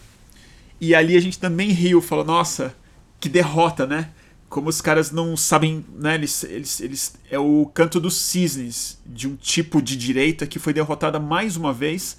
E 0.80 0.94
ali 0.94 1.16
a 1.16 1.20
gente 1.20 1.38
também 1.38 1.70
riu, 1.70 2.00
falou, 2.00 2.24
nossa, 2.24 2.74
que 3.20 3.28
derrota, 3.28 3.86
né? 3.86 4.10
Como 4.48 4.68
os 4.68 4.80
caras 4.80 5.12
não 5.12 5.36
sabem, 5.36 5.84
né? 5.94 6.14
Eles, 6.14 6.42
eles, 6.42 6.80
eles, 6.80 7.14
é 7.30 7.38
o 7.38 7.66
canto 7.66 8.00
dos 8.00 8.16
cisnes 8.16 8.98
de 9.06 9.28
um 9.28 9.36
tipo 9.36 9.80
de 9.82 9.96
direita 9.96 10.46
que 10.46 10.58
foi 10.58 10.72
derrotada 10.72 11.20
mais 11.20 11.56
uma 11.56 11.72
vez, 11.72 12.18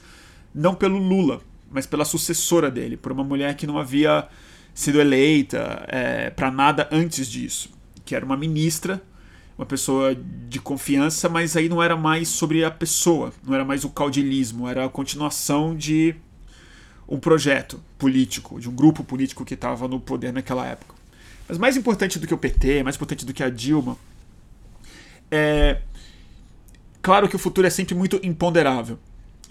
não 0.54 0.76
pelo 0.76 0.98
Lula, 0.98 1.42
mas 1.70 1.86
pela 1.86 2.06
sucessora 2.06 2.70
dele, 2.70 2.98
por 2.98 3.12
uma 3.12 3.24
mulher 3.24 3.56
que 3.56 3.66
não 3.66 3.78
havia 3.78 4.28
sido 4.74 5.00
eleita 5.00 5.86
é, 5.88 6.30
para 6.30 6.52
nada 6.52 6.88
antes 6.92 7.28
disso, 7.28 7.70
que 8.06 8.16
era 8.16 8.26
uma 8.26 8.38
ministra, 8.38 9.02
uma 9.58 9.66
pessoa 9.66 10.16
de 10.16 10.60
confiança, 10.60 11.30
mas 11.30 11.56
aí 11.56 11.70
não 11.70 11.82
era 11.82 11.96
mais 11.96 12.28
sobre 12.28 12.64
a 12.64 12.72
pessoa, 12.72 13.34
não 13.46 13.54
era 13.54 13.64
mais 13.64 13.84
o 13.84 13.90
caudilismo, 13.90 14.68
era 14.68 14.86
a 14.86 14.90
continuação 14.90 15.76
de 15.76 16.16
um 17.08 17.20
projeto 17.20 17.80
político, 17.98 18.60
de 18.60 18.70
um 18.70 18.76
grupo 18.76 19.04
político 19.04 19.46
que 19.46 19.54
estava 19.54 19.88
no 19.88 20.00
poder 20.00 20.32
naquela 20.32 20.66
época. 20.66 20.96
Mas 21.48 21.58
mais 21.58 21.76
importante 21.76 22.18
do 22.18 22.26
que 22.26 22.34
o 22.34 22.38
PT, 22.38 22.84
mais 22.84 22.96
importante 22.96 23.26
do 23.26 23.34
que 23.34 23.44
a 23.44 23.50
Dilma, 23.50 23.98
é. 25.30 25.82
Claro 27.02 27.28
que 27.28 27.36
o 27.36 27.40
futuro 27.40 27.66
é 27.66 27.70
sempre 27.70 27.96
muito 27.96 28.20
imponderável. 28.22 29.00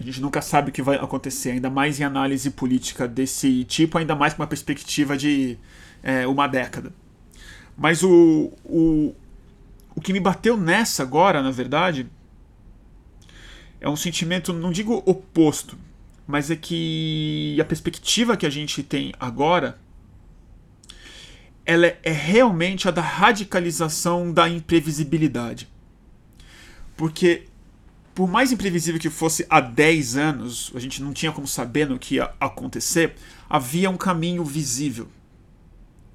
A 0.01 0.03
gente 0.03 0.19
nunca 0.19 0.41
sabe 0.41 0.69
o 0.69 0.73
que 0.73 0.81
vai 0.81 0.95
acontecer, 0.95 1.51
ainda 1.51 1.69
mais 1.69 1.99
em 1.99 2.03
análise 2.03 2.49
política 2.49 3.07
desse 3.07 3.63
tipo, 3.65 3.99
ainda 3.99 4.15
mais 4.15 4.33
com 4.33 4.41
uma 4.41 4.47
perspectiva 4.47 5.15
de 5.15 5.59
é, 6.01 6.25
uma 6.25 6.47
década. 6.47 6.91
Mas 7.77 8.01
o, 8.01 8.51
o, 8.65 9.13
o 9.95 10.01
que 10.01 10.11
me 10.11 10.19
bateu 10.19 10.57
nessa 10.57 11.03
agora, 11.03 11.43
na 11.43 11.51
verdade, 11.51 12.09
é 13.79 13.87
um 13.87 13.95
sentimento, 13.95 14.51
não 14.51 14.71
digo 14.71 15.03
oposto, 15.05 15.77
mas 16.25 16.49
é 16.49 16.55
que 16.55 17.55
a 17.61 17.65
perspectiva 17.65 18.35
que 18.35 18.47
a 18.47 18.49
gente 18.49 18.81
tem 18.81 19.13
agora 19.19 19.77
ela 21.63 21.95
é 22.01 22.11
realmente 22.11 22.87
a 22.87 22.91
da 22.91 23.03
radicalização 23.03 24.33
da 24.33 24.49
imprevisibilidade. 24.49 25.69
Porque 26.97 27.43
por 28.21 28.29
mais 28.29 28.51
imprevisível 28.51 29.01
que 29.01 29.09
fosse 29.09 29.47
há 29.49 29.59
10 29.59 30.15
anos, 30.15 30.71
a 30.75 30.79
gente 30.79 31.01
não 31.01 31.11
tinha 31.11 31.31
como 31.31 31.47
saber 31.47 31.89
no 31.89 31.97
que 31.97 32.17
ia 32.17 32.31
acontecer, 32.39 33.15
havia 33.49 33.89
um 33.89 33.97
caminho 33.97 34.45
visível. 34.45 35.07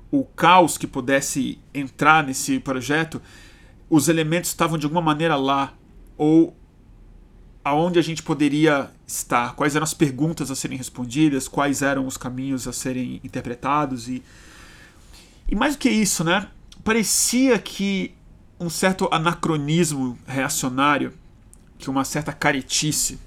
O 0.08 0.22
caos 0.22 0.78
que 0.78 0.86
pudesse 0.86 1.58
entrar 1.75 2.22
nesse 2.22 2.60
projeto, 2.60 3.20
os 3.90 4.08
elementos 4.08 4.50
estavam 4.50 4.78
de 4.78 4.86
alguma 4.86 5.02
maneira 5.02 5.34
lá, 5.34 5.75
ou 6.16 6.56
aonde 7.64 7.98
a 7.98 8.02
gente 8.02 8.22
poderia 8.22 8.88
estar, 9.04 9.56
quais 9.56 9.75
eram 9.75 9.82
as 9.82 9.92
perguntas 9.92 10.48
a 10.48 10.54
serem 10.54 10.78
respondidas, 10.78 11.48
quais 11.48 11.82
eram 11.82 12.06
os 12.06 12.16
caminhos 12.16 12.68
a 12.68 12.72
serem 12.72 13.20
interpretados 13.25 14.08
e 14.08 14.22
e 15.48 15.56
mais 15.56 15.75
do 15.75 15.80
que 15.80 15.90
isso, 15.90 16.22
né? 16.22 16.46
Parecia 16.84 17.58
que 17.58 18.14
um 18.60 18.70
certo 18.70 19.08
anacronismo 19.10 20.16
reacionário, 20.25 21.12
que 21.78 21.90
uma 21.90 22.04
certa 22.04 22.33
caretice, 22.33 23.18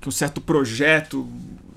que 0.00 0.08
um 0.08 0.12
certo 0.12 0.40
projeto, 0.40 1.28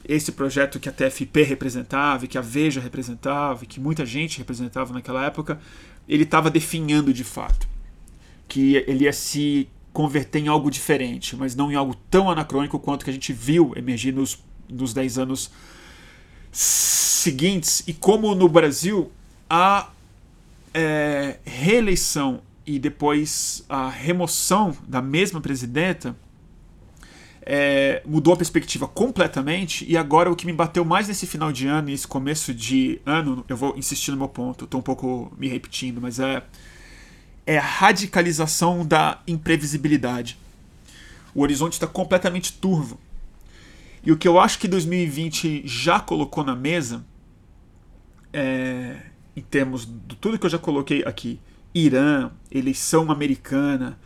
esse 0.08 0.32
projeto 0.32 0.80
que 0.80 0.90
a 0.90 0.92
TFP 0.92 1.44
representava, 1.44 2.28
que 2.28 2.38
a 2.38 2.42
Veja 2.42 2.82
representava, 2.82 3.66
que 3.66 3.80
muita 3.80 4.06
gente 4.06 4.38
representava 4.38 4.94
naquela 4.94 5.26
época, 5.26 5.60
ele 6.08 6.24
estava 6.24 6.50
definhando 6.50 7.14
de 7.14 7.24
fato. 7.24 7.68
Que 8.48 8.78
ele 8.88 9.06
ia 9.06 9.14
se 9.14 9.70
converter 9.94 10.40
em 10.40 10.48
algo 10.48 10.70
diferente, 10.72 11.36
mas 11.36 11.56
não 11.56 11.72
em 11.72 11.76
algo 11.76 11.96
tão 12.10 12.30
anacrônico 12.30 12.80
quanto 12.80 13.04
que 13.04 13.10
a 13.10 13.14
gente 13.14 13.34
viu 13.34 13.74
emergir 13.76 14.14
nos, 14.14 14.42
nos 14.70 14.94
10 14.94 15.18
anos 15.18 15.52
seguintes. 16.52 17.84
E 17.88 17.94
como 17.94 18.34
no 18.36 18.48
Brasil 18.48 19.12
a 19.50 19.90
é, 20.74 21.38
reeleição 21.46 22.42
e 22.66 22.78
depois 22.80 23.66
a 23.68 23.90
remoção 23.90 24.76
da 24.88 25.02
mesma 25.02 25.42
presidenta 25.42 26.16
é, 27.44 28.02
mudou 28.06 28.34
a 28.34 28.38
perspectiva 28.38 28.88
completamente. 28.88 29.86
E 29.90 29.98
agora 29.98 30.32
o 30.32 30.36
que 30.36 30.46
me 30.46 30.54
bateu 30.54 30.86
mais 30.86 31.08
nesse 31.08 31.26
final 31.26 31.52
de 31.52 31.68
ano 31.68 31.90
e 31.90 31.94
esse 31.94 32.08
começo 32.08 32.54
de 32.54 33.02
ano, 33.06 33.44
eu 33.50 33.58
vou 33.58 33.76
insistir 33.78 34.12
no 34.12 34.18
meu 34.18 34.30
ponto, 34.30 34.66
estou 34.66 34.80
um 34.80 34.84
pouco 34.84 35.32
me 35.38 35.48
repetindo, 35.48 36.00
mas 36.00 36.20
é 36.20 36.44
é 37.46 37.58
a 37.58 37.62
radicalização 37.62 38.86
da 38.86 39.20
imprevisibilidade. 39.28 40.38
O 41.34 41.42
horizonte 41.42 41.74
está 41.74 41.88
completamente 41.88 42.54
turvo. 42.54 43.00
E 44.04 44.12
o 44.12 44.18
que 44.18 44.28
eu 44.28 44.40
acho 44.40 44.60
que 44.60 44.68
2020 44.68 45.64
já 45.66 46.00
colocou 46.00 46.44
na 46.44 46.56
mesa, 46.56 47.06
é, 48.34 48.98
em 49.36 49.42
termos 49.42 49.86
de 49.86 50.16
tudo 50.16 50.40
que 50.40 50.46
eu 50.46 50.50
já 50.50 50.58
coloquei 50.58 51.04
aqui, 51.06 51.40
Irã, 51.74 52.32
eleição 52.52 53.12
americana, 53.12 53.98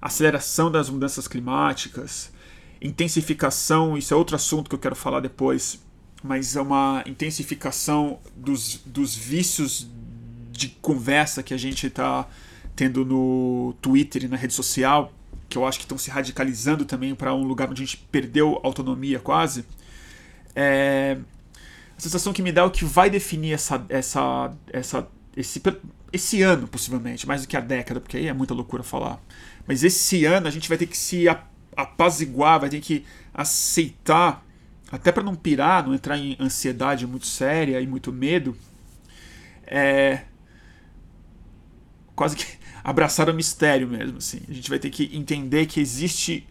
aceleração 0.00 0.70
das 0.70 0.90
mudanças 0.90 1.28
climáticas, 1.28 2.32
intensificação, 2.80 3.96
isso 3.96 4.12
é 4.12 4.16
outro 4.16 4.34
assunto 4.34 4.68
que 4.68 4.74
eu 4.74 4.78
quero 4.78 4.96
falar 4.96 5.20
depois, 5.20 5.80
mas 6.22 6.56
é 6.56 6.60
uma 6.60 7.02
intensificação 7.06 8.18
dos, 8.36 8.80
dos 8.84 9.14
vícios 9.14 9.88
de 10.50 10.68
conversa 10.68 11.42
que 11.42 11.54
a 11.54 11.56
gente 11.56 11.86
está 11.86 12.28
tendo 12.74 13.04
no 13.04 13.74
Twitter 13.80 14.24
e 14.24 14.28
na 14.28 14.36
rede 14.36 14.52
social, 14.52 15.12
que 15.48 15.56
eu 15.56 15.66
acho 15.66 15.78
que 15.78 15.84
estão 15.84 15.98
se 15.98 16.10
radicalizando 16.10 16.84
também 16.84 17.14
para 17.14 17.34
um 17.34 17.44
lugar 17.44 17.70
onde 17.70 17.82
a 17.82 17.86
gente 17.86 17.98
perdeu 18.10 18.60
autonomia 18.62 19.18
quase, 19.18 19.64
é, 20.54 21.18
a 21.96 22.00
sensação 22.00 22.32
que 22.32 22.42
me 22.42 22.52
dá 22.52 22.62
é 22.62 22.64
o 22.64 22.70
que 22.70 22.84
vai 22.84 23.08
definir 23.08 23.52
essa, 23.52 23.84
essa, 23.88 24.52
essa, 24.72 25.08
esse, 25.36 25.60
esse 26.12 26.42
ano, 26.42 26.68
possivelmente, 26.68 27.26
mais 27.26 27.42
do 27.42 27.48
que 27.48 27.56
a 27.56 27.60
década, 27.60 28.00
porque 28.00 28.16
aí 28.16 28.26
é 28.26 28.32
muita 28.32 28.52
loucura 28.52 28.82
falar. 28.82 29.20
Mas 29.66 29.82
esse 29.82 30.24
ano 30.24 30.46
a 30.46 30.50
gente 30.50 30.68
vai 30.68 30.76
ter 30.76 30.86
que 30.86 30.96
se 30.96 31.26
apaziguar, 31.76 32.60
vai 32.60 32.68
ter 32.68 32.80
que 32.80 33.04
aceitar, 33.32 34.44
até 34.90 35.10
para 35.10 35.22
não 35.22 35.34
pirar, 35.34 35.86
não 35.86 35.94
entrar 35.94 36.18
em 36.18 36.36
ansiedade 36.38 37.06
muito 37.06 37.26
séria 37.26 37.80
e 37.80 37.86
muito 37.86 38.12
medo, 38.12 38.56
é, 39.66 40.24
quase 42.14 42.36
que 42.36 42.46
abraçar 42.84 43.30
o 43.30 43.34
mistério 43.34 43.88
mesmo. 43.88 44.18
Assim. 44.18 44.42
A 44.48 44.52
gente 44.52 44.68
vai 44.68 44.78
ter 44.78 44.90
que 44.90 45.10
entender 45.16 45.66
que 45.66 45.80
existe 45.80 46.46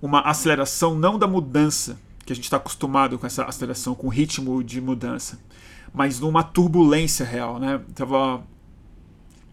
uma 0.00 0.20
aceleração 0.20 0.94
não 0.94 1.18
da 1.18 1.26
mudança, 1.26 1.98
que 2.24 2.32
a 2.32 2.36
gente 2.36 2.44
está 2.44 2.58
acostumado 2.58 3.18
com 3.18 3.26
essa 3.26 3.44
aceleração, 3.44 3.94
com 3.94 4.08
ritmo 4.08 4.62
de 4.62 4.80
mudança, 4.80 5.38
mas 5.92 6.20
numa 6.20 6.42
turbulência 6.42 7.24
real. 7.24 7.58
Né? 7.58 7.80
Tava 7.94 8.44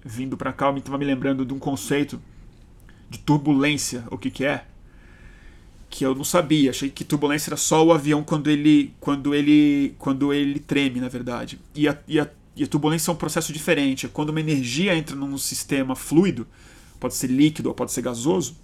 vindo 0.03 0.35
para 0.35 0.51
cá, 0.51 0.67
eu 0.67 0.77
estava 0.77 0.97
me 0.97 1.05
lembrando 1.05 1.45
de 1.45 1.53
um 1.53 1.59
conceito 1.59 2.21
de 3.09 3.19
turbulência, 3.19 4.03
o 4.09 4.17
que, 4.17 4.29
que 4.29 4.43
é? 4.43 4.65
Que 5.89 6.05
eu 6.05 6.15
não 6.15 6.23
sabia, 6.23 6.71
achei 6.71 6.89
que 6.89 7.03
turbulência 7.03 7.49
era 7.49 7.57
só 7.57 7.85
o 7.85 7.93
avião 7.93 8.23
quando 8.23 8.49
ele 8.49 8.93
quando 8.99 9.35
ele 9.35 9.95
quando 9.99 10.33
ele 10.33 10.59
treme, 10.59 10.99
na 10.99 11.07
verdade. 11.07 11.59
E 11.75 11.87
a, 11.87 11.97
e 12.07 12.19
a 12.19 12.27
e 12.55 12.63
a 12.63 12.67
turbulência 12.67 13.09
é 13.09 13.13
um 13.13 13.17
processo 13.17 13.51
diferente. 13.51 14.05
É 14.05 14.09
quando 14.09 14.29
uma 14.29 14.39
energia 14.39 14.95
entra 14.95 15.15
num 15.15 15.37
sistema 15.37 15.95
fluido, 15.95 16.47
pode 16.99 17.15
ser 17.15 17.27
líquido 17.27 17.69
ou 17.69 17.75
pode 17.75 17.91
ser 17.91 18.01
gasoso, 18.01 18.55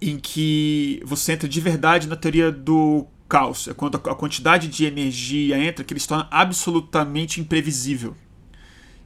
em 0.00 0.18
que 0.18 1.02
você 1.04 1.32
entra 1.32 1.48
de 1.48 1.60
verdade 1.60 2.08
na 2.08 2.16
teoria 2.16 2.50
do 2.50 3.06
caos. 3.28 3.68
É 3.68 3.74
quando 3.74 3.96
a 3.96 4.14
quantidade 4.14 4.68
de 4.68 4.84
energia 4.84 5.58
entra 5.58 5.84
que 5.84 5.92
ele 5.92 6.00
se 6.00 6.08
torna 6.08 6.28
absolutamente 6.30 7.40
imprevisível. 7.40 8.16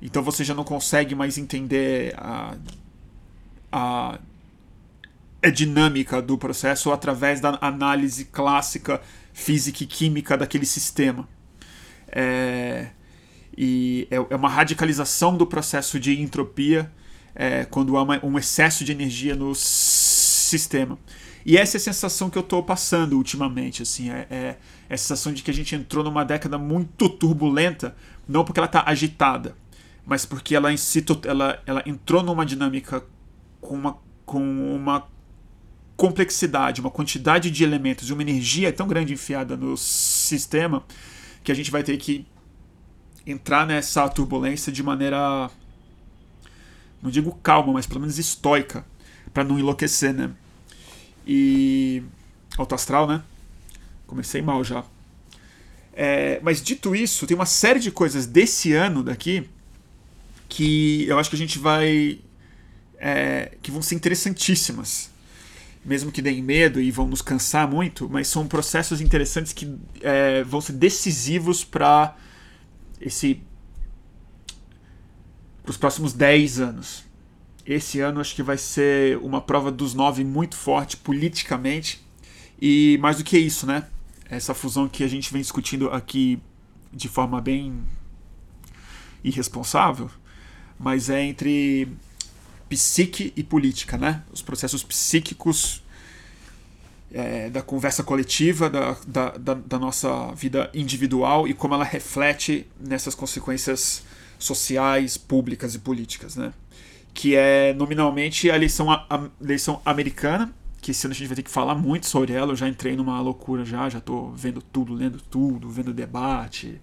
Então 0.00 0.22
você 0.22 0.44
já 0.44 0.54
não 0.54 0.64
consegue 0.64 1.14
mais 1.14 1.38
entender 1.38 2.14
a, 2.18 2.56
a, 3.70 4.18
a 5.42 5.50
dinâmica 5.50 6.20
do 6.20 6.36
processo 6.38 6.92
através 6.92 7.40
da 7.40 7.58
análise 7.60 8.24
clássica 8.26 9.00
física 9.32 9.84
e 9.84 9.86
química 9.86 10.36
daquele 10.36 10.66
sistema. 10.66 11.28
É, 12.08 12.88
E 13.56 14.08
é, 14.10 14.16
é 14.16 14.36
uma 14.36 14.48
radicalização 14.48 15.36
do 15.36 15.46
processo 15.46 16.00
de 16.00 16.20
entropia 16.20 16.90
é, 17.34 17.64
quando 17.64 17.96
há 17.96 18.02
uma, 18.02 18.24
um 18.24 18.38
excesso 18.38 18.84
de 18.84 18.92
energia 18.92 19.34
no 19.36 19.54
sistema. 19.54 20.98
E 21.44 21.56
essa 21.56 21.76
é 21.76 21.78
a 21.78 21.80
sensação 21.80 22.30
que 22.30 22.38
eu 22.38 22.42
estou 22.42 22.62
passando 22.62 23.16
ultimamente, 23.16 23.82
assim, 23.82 24.10
é, 24.10 24.26
é, 24.30 24.58
a 24.88 24.96
sensação 24.96 25.32
de 25.32 25.42
que 25.42 25.50
a 25.50 25.54
gente 25.54 25.74
entrou 25.74 26.04
numa 26.04 26.24
década 26.24 26.56
muito 26.56 27.08
turbulenta, 27.08 27.96
não 28.28 28.44
porque 28.44 28.60
ela 28.60 28.66
está 28.66 28.84
agitada, 28.86 29.56
mas 30.06 30.24
porque 30.24 30.54
ela, 30.54 30.68
ela, 31.24 31.62
ela 31.66 31.82
entrou 31.84 32.22
numa 32.22 32.46
dinâmica 32.46 33.04
com 33.60 33.74
uma, 33.74 33.98
com 34.24 34.74
uma 34.74 35.08
complexidade, 35.96 36.80
uma 36.80 36.90
quantidade 36.90 37.50
de 37.50 37.64
elementos 37.64 38.08
e 38.08 38.12
uma 38.12 38.22
energia 38.22 38.72
tão 38.72 38.86
grande 38.86 39.12
enfiada 39.12 39.56
no 39.56 39.76
sistema 39.76 40.84
que 41.42 41.50
a 41.50 41.54
gente 41.54 41.70
vai 41.70 41.82
ter 41.82 41.96
que 41.96 42.26
entrar 43.26 43.66
nessa 43.66 44.08
turbulência 44.08 44.72
de 44.72 44.82
maneira 44.82 45.50
não 47.02 47.10
digo 47.10 47.36
calma, 47.42 47.72
mas 47.72 47.86
pelo 47.86 48.00
menos 48.00 48.18
estoica, 48.18 48.86
para 49.34 49.42
não 49.42 49.58
enlouquecer, 49.58 50.14
né? 50.14 50.30
E. 51.26 52.02
Alto 52.56 52.74
astral, 52.74 53.06
né? 53.06 53.22
Comecei 54.06 54.42
mal 54.42 54.62
já. 54.62 54.84
É, 55.94 56.40
mas 56.42 56.62
dito 56.62 56.94
isso, 56.94 57.26
tem 57.26 57.34
uma 57.34 57.46
série 57.46 57.78
de 57.78 57.90
coisas 57.90 58.26
desse 58.26 58.72
ano 58.72 59.02
daqui 59.02 59.48
que 60.48 61.06
eu 61.08 61.18
acho 61.18 61.30
que 61.30 61.36
a 61.36 61.38
gente 61.38 61.58
vai. 61.58 62.18
É, 62.98 63.56
que 63.62 63.70
vão 63.70 63.82
ser 63.82 63.94
interessantíssimas. 63.94 65.10
Mesmo 65.84 66.12
que 66.12 66.22
deem 66.22 66.40
medo 66.42 66.80
e 66.80 66.90
vão 66.92 67.08
nos 67.08 67.20
cansar 67.20 67.68
muito, 67.68 68.08
mas 68.08 68.28
são 68.28 68.46
processos 68.46 69.00
interessantes 69.00 69.52
que 69.52 69.74
é, 70.00 70.44
vão 70.44 70.60
ser 70.60 70.74
decisivos 70.74 71.64
para 71.64 72.16
esse 73.00 73.42
para 75.62 75.70
os 75.70 75.76
próximos 75.76 76.12
10 76.12 76.60
anos. 76.60 77.04
Esse 77.64 78.00
ano 78.00 78.20
acho 78.20 78.34
que 78.34 78.42
vai 78.42 78.58
ser 78.58 79.18
uma 79.18 79.40
prova 79.40 79.70
dos 79.70 79.94
nove 79.94 80.24
muito 80.24 80.56
forte 80.56 80.96
politicamente. 80.96 82.04
E 82.60 82.98
mais 83.00 83.18
do 83.18 83.24
que 83.24 83.38
isso, 83.38 83.66
né? 83.66 83.86
Essa 84.28 84.54
fusão 84.54 84.88
que 84.88 85.04
a 85.04 85.08
gente 85.08 85.32
vem 85.32 85.42
discutindo 85.42 85.90
aqui 85.90 86.40
de 86.92 87.08
forma 87.08 87.40
bem 87.40 87.82
irresponsável, 89.24 90.10
mas 90.78 91.08
é 91.08 91.22
entre 91.22 91.88
psique 92.68 93.32
e 93.36 93.42
política, 93.42 93.96
né? 93.96 94.22
Os 94.32 94.42
processos 94.42 94.82
psíquicos 94.82 95.82
é, 97.12 97.50
da 97.50 97.62
conversa 97.62 98.02
coletiva, 98.02 98.70
da, 98.70 98.96
da, 99.06 99.30
da, 99.30 99.54
da 99.54 99.78
nossa 99.78 100.32
vida 100.34 100.70
individual 100.74 101.46
e 101.46 101.54
como 101.54 101.74
ela 101.74 101.84
reflete 101.84 102.66
nessas 102.80 103.14
consequências 103.14 104.02
sociais, 104.38 105.16
públicas 105.16 105.74
e 105.74 105.78
políticas, 105.78 106.36
né? 106.36 106.52
Que 107.14 107.36
é 107.36 107.74
nominalmente 107.74 108.50
a 108.50 108.56
eleição, 108.56 108.90
a, 108.90 109.06
a 109.08 109.28
eleição 109.40 109.80
americana, 109.84 110.52
que 110.80 110.90
esse 110.90 111.06
ano 111.06 111.12
a 111.12 111.16
gente 111.16 111.28
vai 111.28 111.36
ter 111.36 111.42
que 111.42 111.50
falar 111.50 111.74
muito 111.74 112.06
sobre 112.06 112.32
ela. 112.32 112.52
Eu 112.52 112.56
já 112.56 112.68
entrei 112.68 112.96
numa 112.96 113.20
loucura 113.20 113.64
já, 113.64 113.88
já 113.88 114.00
tô 114.00 114.30
vendo 114.30 114.62
tudo, 114.62 114.94
lendo 114.94 115.20
tudo, 115.20 115.68
vendo 115.68 115.92
debate, 115.92 116.80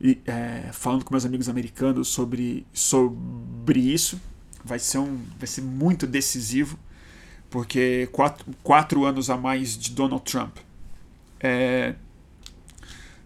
e 0.00 0.18
é, 0.26 0.70
falando 0.72 1.04
com 1.04 1.12
meus 1.12 1.26
amigos 1.26 1.48
americanos 1.48 2.08
sobre, 2.08 2.66
sobre 2.72 3.80
isso. 3.80 4.20
Vai 4.64 4.78
ser, 4.78 4.98
um, 4.98 5.18
vai 5.38 5.46
ser 5.46 5.62
muito 5.62 6.06
decisivo, 6.06 6.78
porque 7.48 8.08
quatro, 8.12 8.46
quatro 8.62 9.04
anos 9.04 9.30
a 9.30 9.36
mais 9.36 9.76
de 9.78 9.90
Donald 9.92 10.22
Trump 10.22 10.58
é, 11.40 11.94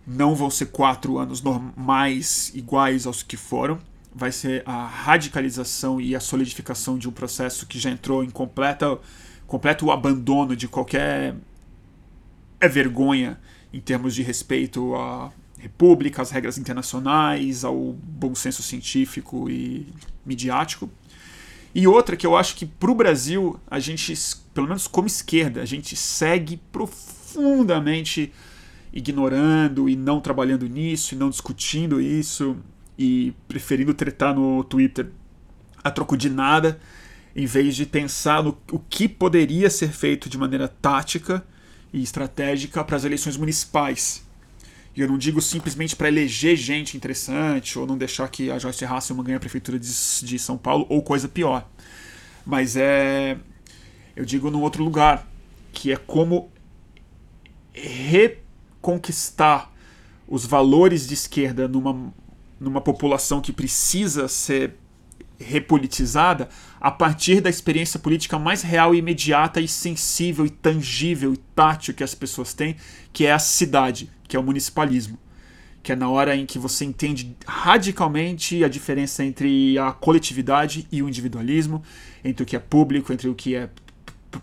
não 0.06 0.34
vão 0.34 0.48
ser 0.48 0.66
quatro 0.66 1.18
anos 1.18 1.42
normais 1.42 2.52
iguais 2.54 3.06
aos 3.06 3.22
que 3.22 3.36
foram. 3.36 3.78
Vai 4.14 4.30
ser 4.30 4.62
a 4.64 4.86
radicalização 4.86 6.00
e 6.00 6.14
a 6.14 6.20
solidificação 6.20 6.96
de 6.96 7.08
um 7.08 7.12
processo 7.12 7.66
que 7.66 7.78
já 7.78 7.90
entrou 7.90 8.22
em 8.22 8.30
completa, 8.30 8.98
completo 9.46 9.90
abandono 9.90 10.54
de 10.54 10.68
qualquer 10.68 11.34
é 12.60 12.68
vergonha 12.68 13.38
em 13.72 13.80
termos 13.80 14.14
de 14.14 14.22
respeito 14.22 14.94
à 14.94 15.32
república, 15.58 16.22
às 16.22 16.30
regras 16.30 16.58
internacionais, 16.58 17.64
ao 17.64 17.92
bom 17.92 18.34
senso 18.34 18.62
científico 18.62 19.50
e 19.50 19.86
midiático. 20.24 20.88
E 21.74 21.86
outra 21.86 22.16
que 22.16 22.26
eu 22.26 22.36
acho 22.36 22.54
que 22.54 22.64
para 22.64 22.90
o 22.90 22.94
Brasil, 22.94 23.58
a 23.68 23.80
gente, 23.80 24.14
pelo 24.52 24.68
menos 24.68 24.86
como 24.86 25.06
esquerda, 25.06 25.60
a 25.60 25.64
gente 25.64 25.96
segue 25.96 26.56
profundamente 26.70 28.32
ignorando 28.92 29.88
e 29.88 29.96
não 29.96 30.20
trabalhando 30.20 30.68
nisso 30.68 31.14
e 31.14 31.18
não 31.18 31.28
discutindo 31.28 32.00
isso 32.00 32.56
e 32.98 33.34
preferindo 33.48 33.92
tretar 33.92 34.34
no 34.34 34.62
Twitter 34.64 35.10
a 35.82 35.90
troco 35.90 36.16
de 36.16 36.30
nada, 36.30 36.80
em 37.34 37.46
vez 37.46 37.74
de 37.76 37.84
pensar 37.84 38.42
no 38.42 38.56
o 38.70 38.78
que 38.78 39.08
poderia 39.08 39.68
ser 39.68 39.88
feito 39.88 40.28
de 40.28 40.38
maneira 40.38 40.68
tática 40.68 41.44
e 41.92 42.02
estratégica 42.02 42.82
para 42.84 42.96
as 42.96 43.04
eleições 43.04 43.36
municipais. 43.36 44.24
E 44.96 45.00
eu 45.00 45.08
não 45.08 45.18
digo 45.18 45.42
simplesmente 45.42 45.96
para 45.96 46.08
eleger 46.08 46.56
gente 46.56 46.96
interessante 46.96 47.78
ou 47.78 47.86
não 47.86 47.98
deixar 47.98 48.28
que 48.28 48.50
a 48.50 48.58
Joyce 48.58 48.84
Hasselman 48.84 49.24
ganhe 49.24 49.36
a 49.36 49.40
prefeitura 49.40 49.78
de, 49.78 49.88
de 50.22 50.38
São 50.38 50.56
Paulo 50.56 50.86
ou 50.88 51.02
coisa 51.02 51.28
pior. 51.28 51.68
Mas 52.46 52.76
é. 52.76 53.36
Eu 54.14 54.24
digo 54.24 54.48
num 54.48 54.62
outro 54.62 54.84
lugar, 54.84 55.26
que 55.72 55.90
é 55.90 55.96
como 55.96 56.52
re 57.72 58.38
conquistar 58.80 59.74
os 60.28 60.46
valores 60.46 61.08
de 61.08 61.14
esquerda 61.14 61.66
numa, 61.66 62.14
numa 62.58 62.80
população 62.80 63.40
que 63.40 63.52
precisa 63.52 64.28
ser 64.28 64.74
repolitizada 65.38 66.48
a 66.80 66.90
partir 66.90 67.40
da 67.40 67.50
experiência 67.50 67.98
política 67.98 68.38
mais 68.38 68.62
real 68.62 68.94
e 68.94 68.98
imediata 68.98 69.60
e 69.60 69.68
sensível 69.68 70.46
e 70.46 70.50
tangível 70.50 71.32
e 71.32 71.36
tátil 71.36 71.94
que 71.94 72.04
as 72.04 72.14
pessoas 72.14 72.54
têm, 72.54 72.76
que 73.12 73.26
é 73.26 73.32
a 73.32 73.38
cidade, 73.38 74.10
que 74.28 74.36
é 74.36 74.40
o 74.40 74.42
municipalismo. 74.42 75.18
Que 75.82 75.92
é 75.92 75.96
na 75.96 76.08
hora 76.08 76.34
em 76.34 76.46
que 76.46 76.58
você 76.58 76.84
entende 76.84 77.36
radicalmente 77.46 78.64
a 78.64 78.68
diferença 78.68 79.24
entre 79.24 79.78
a 79.78 79.92
coletividade 79.92 80.86
e 80.90 81.02
o 81.02 81.08
individualismo, 81.08 81.82
entre 82.24 82.42
o 82.42 82.46
que 82.46 82.56
é 82.56 82.58
público, 82.58 83.12
entre 83.12 83.28
o 83.28 83.34
que 83.34 83.54
é 83.54 83.68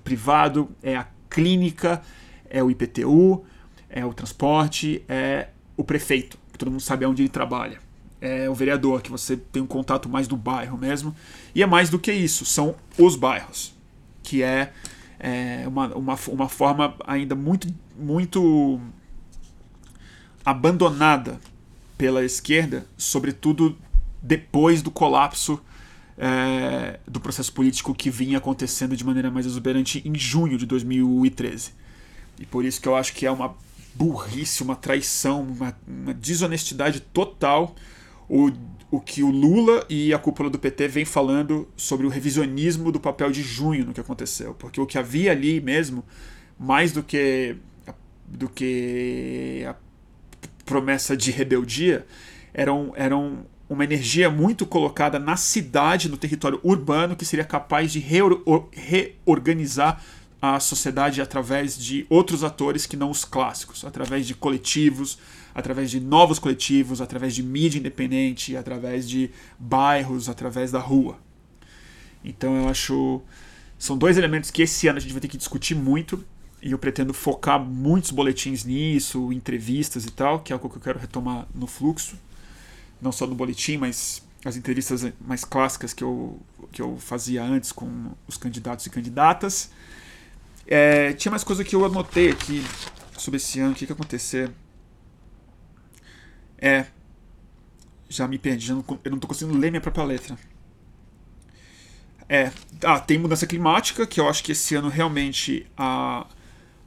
privado, 0.04 0.70
é 0.84 0.96
a 0.96 1.08
clínica, 1.30 2.02
é 2.50 2.62
o 2.62 2.70
IPTU, 2.70 3.44
é 3.90 4.06
o 4.06 4.14
transporte, 4.14 5.04
é 5.10 5.50
o 5.76 5.84
prefeito, 5.84 6.38
que 6.52 6.60
todo 6.60 6.70
mundo 6.70 6.82
sabe 6.82 7.06
onde 7.06 7.24
ele 7.24 7.30
trabalha. 7.30 7.91
É 8.22 8.48
o 8.48 8.54
vereador, 8.54 9.02
que 9.02 9.10
você 9.10 9.36
tem 9.36 9.62
um 9.62 9.68
contato 9.68 10.08
mais 10.08 10.28
do 10.28 10.38
bairro 10.38 10.78
mesmo. 10.78 11.16
E 11.56 11.64
é 11.64 11.66
mais 11.66 11.90
do 11.90 11.98
que 11.98 12.14
isso, 12.14 12.46
são 12.46 12.76
os 12.98 13.16
bairros, 13.16 13.74
que 14.22 14.44
é, 14.44 14.72
é 15.20 15.64
uma, 15.68 15.88
uma, 15.96 16.20
uma 16.28 16.48
forma 16.48 16.96
ainda 17.06 17.34
muito, 17.34 17.68
muito 17.98 18.80
abandonada 20.46 21.40
pela 21.98 22.24
esquerda, 22.24 22.86
sobretudo 22.96 23.76
depois 24.22 24.82
do 24.82 24.92
colapso 24.92 25.60
é, 26.18 27.00
do 27.08 27.20
processo 27.20 27.52
político 27.52 27.96
que 27.96 28.12
vinha 28.12 28.38
acontecendo 28.38 28.96
de 28.96 29.04
maneira 29.04 29.32
mais 29.32 29.46
exuberante 29.48 30.02
em 30.06 30.14
junho 30.16 30.58
de 30.58 30.68
2013. 30.68 31.72
E 32.40 32.46
por 32.46 32.64
isso 32.64 32.80
que 32.80 32.88
eu 32.88 32.96
acho 32.96 33.14
que 33.14 33.26
é 33.26 33.32
uma 33.32 33.56
burrice, 33.94 34.64
uma 34.64 34.76
traição, 34.76 35.42
uma, 35.42 35.76
uma 35.88 36.14
desonestidade 36.14 37.00
total 37.00 37.76
o, 38.32 38.50
o 38.90 39.02
que 39.02 39.22
o 39.22 39.30
Lula 39.30 39.86
e 39.90 40.14
a 40.14 40.18
cúpula 40.18 40.50
do 40.50 40.58
PT 40.58 40.88
vem 40.88 41.04
falando 41.04 41.68
sobre 41.76 42.08
o 42.08 42.10
revisionismo 42.10 42.90
do 42.90 43.00
papel 43.00 43.30
de 43.30 43.44
junho 43.44 43.86
no 43.86 43.94
que 43.94 44.00
aconteceu. 44.00 44.54
Porque 44.54 44.80
o 44.80 44.86
que 44.86 44.98
havia 44.98 45.34
ali 45.34 45.60
mesmo, 45.60 46.02
mais 46.58 46.94
do 46.94 47.04
que, 47.04 47.58
do 48.26 48.48
que 48.48 49.66
a 49.68 49.76
promessa 50.64 51.18
de 51.18 51.30
rebeldia, 51.30 52.06
eram, 52.54 52.94
eram 52.96 53.46
uma 53.70 53.84
energia 53.84 54.30
muito 54.30 54.66
colocada 54.66 55.20
na 55.20 55.36
cidade, 55.36 56.08
no 56.08 56.16
território 56.16 56.62
urbano, 56.64 57.18
que 57.18 57.26
seria 57.26 57.44
capaz 57.44 57.92
de 57.92 58.00
reorganizar 58.00 60.02
a 60.42 60.58
sociedade 60.58 61.22
através 61.22 61.78
de 61.78 62.06
outros 62.10 62.46
atores 62.46 62.86
que 62.86 62.96
não 62.96 63.12
os 63.12 63.26
clássicos, 63.26 63.84
através 63.84 64.26
de 64.26 64.34
coletivos, 64.34 65.20
através 65.54 65.90
de 65.92 66.00
novos 66.00 66.40
coletivos, 66.40 67.02
através 67.02 67.36
de 67.36 67.44
mídia 67.44 67.80
independente, 67.80 68.56
através 68.56 69.08
de 69.08 69.32
bairros, 69.60 70.30
através 70.30 70.72
da 70.72 70.80
rua. 70.80 71.18
Então 72.24 72.56
eu 72.56 72.70
acho 72.70 73.22
são 73.78 73.98
dois 73.98 74.16
elementos 74.16 74.52
que 74.52 74.62
esse 74.62 74.88
ano 74.88 74.98
a 74.98 75.02
gente 75.02 75.12
vai 75.12 75.22
ter 75.22 75.28
que 75.28 75.38
discutir 75.38 75.74
muito 75.74 76.24
e 76.62 76.72
eu 76.72 76.78
pretendo 76.78 77.14
focar 77.14 77.60
muitos 77.60 78.12
boletins 78.12 78.64
nisso, 78.64 79.34
entrevistas 79.34 80.06
e 80.06 80.12
tal, 80.12 80.40
que 80.40 80.54
é 80.54 80.56
algo 80.56 80.70
que 80.70 80.78
eu 80.78 80.82
quero 80.82 81.00
retomar 81.00 81.48
no 81.56 81.66
fluxo, 81.66 82.16
não 83.02 83.12
só 83.12 83.26
no 83.26 83.34
boletim, 83.34 83.78
mas 83.78 84.22
as 84.46 84.56
entrevistas 84.56 85.12
mais 85.20 85.44
clássicas 85.44 85.94
que 85.94 86.04
eu, 86.04 86.40
que 86.72 86.82
eu 86.82 86.98
fazia 86.98 87.44
antes 87.44 87.72
com 87.72 88.12
os 88.28 88.38
candidatos 88.38 88.86
e 88.86 88.90
candidatas. 88.92 89.72
É, 90.68 91.14
tinha 91.14 91.32
mais 91.32 91.44
coisa 91.44 91.64
que 91.64 91.76
eu 91.76 91.84
anotei 91.84 92.30
aqui 92.30 92.64
sobre 93.18 93.38
esse 93.38 93.60
ano, 93.60 93.72
o 93.72 93.76
que, 93.76 93.86
que 93.86 93.92
ia 93.92 93.96
acontecer. 93.96 94.52
É. 96.62 96.86
Já 98.08 98.28
me 98.28 98.38
perdi, 98.38 98.68
já 98.68 98.76
não, 98.76 98.86
eu 99.04 99.12
não 99.12 99.20
tô 99.20 99.28
conseguindo 99.28 99.58
ler 99.58 99.72
minha 99.72 99.82
própria 99.82 100.04
letra. 100.04 100.38
É. 102.30 102.52
Ah, 102.84 103.00
tem 103.00 103.18
mudança 103.18 103.48
climática, 103.48 104.06
que 104.06 104.20
eu 104.20 104.30
acho 104.30 104.44
que 104.44 104.52
esse 104.54 104.76
ano 104.76 104.88
realmente 104.88 105.66
a. 105.76 106.28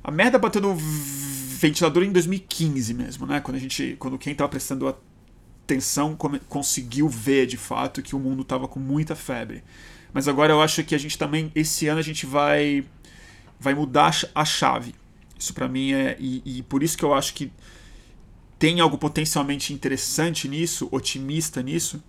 A 0.03 0.11
merda 0.11 0.39
bateu 0.39 0.61
no 0.61 0.75
ventilador 0.75 2.03
em 2.03 2.13
2015 2.13 2.93
mesmo, 2.95 3.27
né? 3.27 3.41
Quando 3.41 3.57
a 3.57 3.61
gente. 3.61 3.97
Quando 3.99 4.19
quem 4.19 4.35
tava 4.35 4.49
prestando 4.49 4.87
atenção 4.87 6.17
conseguiu 6.49 7.09
ver 7.09 7.47
de 7.47 7.57
fato 7.57 8.03
que 8.03 8.15
o 8.15 8.19
mundo 8.19 8.45
tava 8.45 8.69
com 8.69 8.79
muita 8.79 9.15
febre. 9.17 9.65
Mas 10.13 10.29
agora 10.29 10.53
eu 10.53 10.63
acho 10.63 10.85
que 10.85 10.95
a 10.95 10.99
gente 10.99 11.19
também. 11.19 11.51
Esse 11.55 11.89
ano 11.89 11.99
a 11.99 12.03
gente 12.03 12.25
vai. 12.27 12.85
Vai 13.59 13.75
mudar 13.75 14.15
a 14.35 14.45
chave. 14.45 14.95
Isso 15.39 15.53
para 15.53 15.69
mim 15.69 15.93
é. 15.93 16.17
E, 16.19 16.43
e 16.45 16.63
por 16.63 16.83
isso 16.83 16.97
que 16.97 17.05
eu 17.05 17.13
acho 17.13 17.35
que 17.35 17.51
tem 18.59 18.81
algo 18.81 18.97
potencialmente 18.97 19.73
interessante 19.73 20.49
nisso, 20.49 20.89
otimista 20.91 21.63
nisso, 21.63 22.03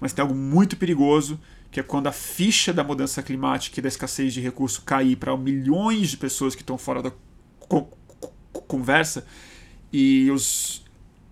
mas 0.00 0.12
tem 0.12 0.22
algo 0.22 0.34
muito 0.34 0.76
perigoso 0.76 1.38
que 1.70 1.78
é 1.78 1.82
quando 1.82 2.08
a 2.08 2.12
ficha 2.12 2.72
da 2.72 2.82
mudança 2.82 3.22
climática 3.22 3.78
e 3.78 3.82
da 3.82 3.88
escassez 3.88 4.32
de 4.32 4.40
recurso 4.40 4.82
cair 4.82 5.16
para 5.16 5.36
milhões 5.36 6.10
de 6.10 6.16
pessoas 6.16 6.54
que 6.54 6.62
estão 6.62 6.76
fora 6.76 7.02
da 7.02 7.12
co 7.60 7.88
conversa 8.66 9.24
e 9.92 10.30
os 10.30 10.84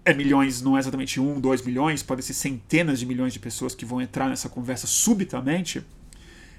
é 0.04 0.14
milhões 0.14 0.62
não 0.62 0.76
é 0.76 0.80
exatamente 0.80 1.20
um, 1.20 1.38
dois 1.38 1.60
milhões, 1.62 2.02
podem 2.02 2.22
ser 2.22 2.34
centenas 2.34 2.98
de 2.98 3.06
milhões 3.06 3.32
de 3.32 3.38
pessoas 3.38 3.74
que 3.74 3.84
vão 3.84 4.00
entrar 4.00 4.28
nessa 4.28 4.48
conversa 4.48 4.86
subitamente. 4.86 5.82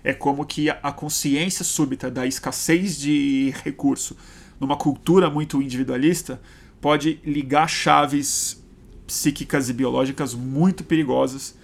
É 0.04 0.14
como 0.14 0.46
que 0.46 0.70
a 0.70 0.92
consciência 0.92 1.66
súbita 1.66 2.12
da 2.12 2.28
escassez 2.28 2.98
de 2.98 3.54
recurso 3.64 4.16
numa 4.60 4.78
cultura 4.78 5.30
muito 5.30 5.62
individualista 5.62 6.40
pode 6.82 7.20
ligar 7.24 7.68
chaves 7.68 8.64
psíquicas 9.06 9.70
e 9.70 9.74
biológicas 9.74 10.34
muito 10.34 10.84
perigosas 10.84 11.56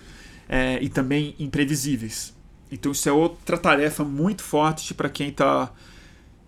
é, 0.50 0.80
e 0.82 0.90
também 0.90 1.36
imprevisíveis. 1.40 2.34
Então 2.72 2.92
isso 2.92 3.08
é 3.08 3.12
outra 3.12 3.58
tarefa 3.58 4.04
muito 4.04 4.44
forte 4.44 4.94
para 4.94 5.10
quem 5.10 5.30
está 5.30 5.72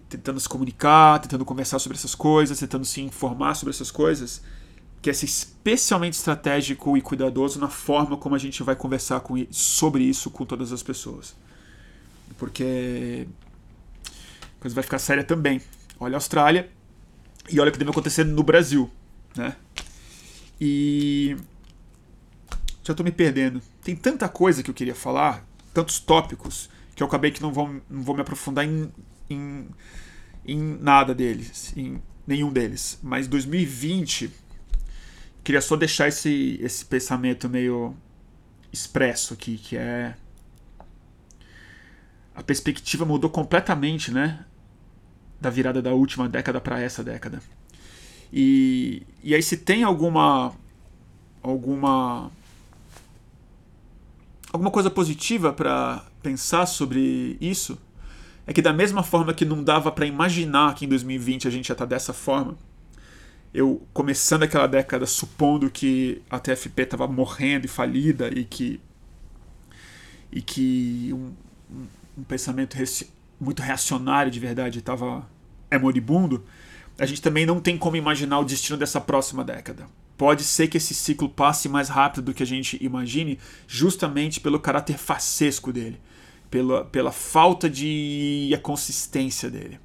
tentando 0.09 0.39
se 0.39 0.49
comunicar, 0.49 1.19
tentando 1.19 1.45
conversar 1.45 1.79
sobre 1.79 1.97
essas 1.97 2.15
coisas, 2.15 2.59
tentando 2.59 2.85
se 2.85 3.01
informar 3.01 3.55
sobre 3.55 3.73
essas 3.73 3.91
coisas, 3.91 4.41
que 5.01 5.09
é 5.09 5.13
ser 5.13 5.25
especialmente 5.25 6.13
estratégico 6.13 6.97
e 6.97 7.01
cuidadoso 7.01 7.59
na 7.59 7.69
forma 7.69 8.17
como 8.17 8.33
a 8.33 8.39
gente 8.39 8.63
vai 8.63 8.75
conversar 8.75 9.19
com, 9.19 9.45
sobre 9.51 10.03
isso 10.03 10.31
com 10.31 10.45
todas 10.45 10.71
as 10.71 10.81
pessoas. 10.81 11.35
Porque 12.37 13.27
a 14.57 14.61
coisa 14.61 14.75
vai 14.75 14.83
ficar 14.83 14.99
séria 14.99 15.23
também. 15.23 15.61
Olha 15.99 16.15
a 16.15 16.17
Austrália 16.17 16.76
e 17.49 17.59
olha 17.59 17.69
o 17.69 17.71
que 17.71 17.79
deve 17.79 17.91
acontecer 17.91 18.23
no 18.23 18.43
Brasil, 18.43 18.89
né? 19.35 19.55
E 20.59 21.37
já 22.83 22.93
estou 22.93 23.03
me 23.03 23.11
perdendo. 23.11 23.61
Tem 23.83 23.95
tanta 23.95 24.27
coisa 24.27 24.63
que 24.63 24.69
eu 24.69 24.73
queria 24.73 24.95
falar, 24.95 25.45
tantos 25.73 25.99
tópicos, 25.99 26.69
que 26.95 27.03
eu 27.03 27.07
acabei 27.07 27.31
que 27.31 27.41
não 27.41 27.51
vou, 27.51 27.67
não 27.89 28.01
vou 28.01 28.15
me 28.15 28.21
aprofundar 28.21 28.65
em, 28.65 28.91
em, 29.29 29.67
em 30.45 30.57
nada 30.81 31.13
deles, 31.13 31.73
em 31.75 32.01
nenhum 32.25 32.51
deles. 32.51 32.99
Mas 33.03 33.27
2020, 33.27 34.31
queria 35.43 35.61
só 35.61 35.75
deixar 35.75 36.07
esse, 36.07 36.59
esse 36.61 36.85
pensamento 36.85 37.47
meio 37.47 37.95
expresso 38.71 39.33
aqui, 39.33 39.57
que 39.57 39.77
é 39.77 40.15
a 42.35 42.43
perspectiva 42.43 43.03
mudou 43.03 43.29
completamente, 43.29 44.11
né? 44.11 44.45
Da 45.39 45.49
virada 45.49 45.81
da 45.81 45.93
última 45.93 46.27
década 46.27 46.59
para 46.59 46.81
essa 46.81 47.03
década. 47.03 47.39
E, 48.31 49.03
e 49.23 49.33
aí 49.33 49.41
se 49.41 49.57
tem 49.57 49.83
alguma 49.83 50.53
alguma 51.41 52.29
alguma 54.51 54.71
coisa 54.71 54.89
positiva 54.89 55.53
para 55.53 56.03
pensar 56.21 56.65
sobre 56.65 57.37
isso 57.39 57.77
é 58.45 58.53
que 58.53 58.61
da 58.61 58.73
mesma 58.73 59.03
forma 59.03 59.33
que 59.33 59.45
não 59.45 59.63
dava 59.63 59.91
para 59.91 60.05
imaginar 60.05 60.73
que 60.73 60.85
em 60.85 60.87
2020 60.87 61.47
a 61.47 61.51
gente 61.51 61.63
estar 61.71 61.75
tá 61.75 61.85
dessa 61.85 62.13
forma, 62.13 62.57
eu 63.53 63.85
começando 63.93 64.43
aquela 64.43 64.67
década 64.67 65.05
supondo 65.05 65.69
que 65.69 66.21
a 66.29 66.39
TFP 66.39 66.83
estava 66.83 67.07
morrendo 67.07 67.65
e 67.65 67.67
falida 67.69 68.29
e 68.29 68.45
que 68.45 68.79
e 70.31 70.41
que 70.41 71.11
um, 71.13 71.33
um 72.17 72.23
pensamento 72.23 72.75
muito 73.39 73.61
reacionário 73.61 74.31
de 74.31 74.39
verdade 74.39 74.79
estava 74.79 75.27
é 75.69 75.77
moribundo, 75.77 76.43
a 76.97 77.05
gente 77.05 77.21
também 77.21 77.45
não 77.45 77.59
tem 77.59 77.77
como 77.77 77.95
imaginar 77.95 78.39
o 78.39 78.45
destino 78.45 78.77
dessa 78.77 78.99
próxima 78.99 79.43
década. 79.43 79.87
Pode 80.17 80.43
ser 80.43 80.67
que 80.67 80.77
esse 80.77 80.95
ciclo 80.95 81.29
passe 81.29 81.69
mais 81.69 81.89
rápido 81.89 82.25
do 82.25 82.33
que 82.33 82.41
a 82.41 82.45
gente 82.45 82.83
imagine, 82.83 83.37
justamente 83.67 84.39
pelo 84.39 84.59
caráter 84.59 84.97
facesco 84.97 85.71
dele, 85.71 85.99
pela, 86.49 86.85
pela 86.85 87.11
falta 87.11 87.69
de 87.69 88.57
consistência 88.63 89.49
dele. 89.49 89.79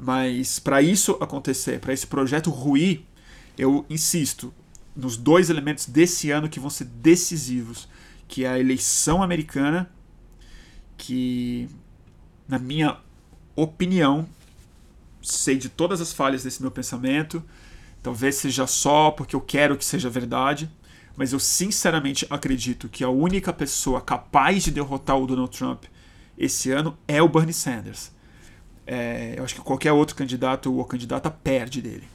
Mas 0.00 0.58
para 0.58 0.80
isso 0.80 1.12
acontecer, 1.20 1.80
para 1.80 1.92
esse 1.92 2.06
projeto 2.06 2.50
ruir, 2.50 3.02
eu 3.58 3.84
insisto 3.90 4.54
nos 4.94 5.16
dois 5.16 5.50
elementos 5.50 5.86
desse 5.86 6.30
ano 6.30 6.48
que 6.48 6.60
vão 6.60 6.70
ser 6.70 6.84
decisivos, 6.84 7.88
que 8.28 8.44
é 8.44 8.48
a 8.48 8.58
eleição 8.58 9.22
americana, 9.22 9.90
que 10.96 11.68
na 12.48 12.58
minha 12.58 12.98
opinião 13.56 14.26
sei 15.22 15.56
de 15.56 15.68
todas 15.68 16.00
as 16.00 16.12
falhas 16.12 16.42
desse 16.42 16.60
meu 16.60 16.70
pensamento, 16.70 17.42
Talvez 18.04 18.34
seja 18.34 18.66
só 18.66 19.10
porque 19.10 19.34
eu 19.34 19.40
quero 19.40 19.78
que 19.78 19.84
seja 19.84 20.10
verdade, 20.10 20.70
mas 21.16 21.32
eu 21.32 21.38
sinceramente 21.38 22.26
acredito 22.28 22.86
que 22.86 23.02
a 23.02 23.08
única 23.08 23.50
pessoa 23.50 23.98
capaz 23.98 24.62
de 24.62 24.70
derrotar 24.70 25.16
o 25.18 25.26
Donald 25.26 25.56
Trump 25.56 25.84
esse 26.36 26.70
ano 26.70 26.98
é 27.08 27.22
o 27.22 27.28
Bernie 27.30 27.54
Sanders. 27.54 28.12
É, 28.86 29.36
eu 29.38 29.42
acho 29.42 29.54
que 29.54 29.62
qualquer 29.62 29.92
outro 29.92 30.14
candidato 30.14 30.70
ou 30.70 30.84
candidata 30.84 31.30
perde 31.30 31.80
dele, 31.80 32.06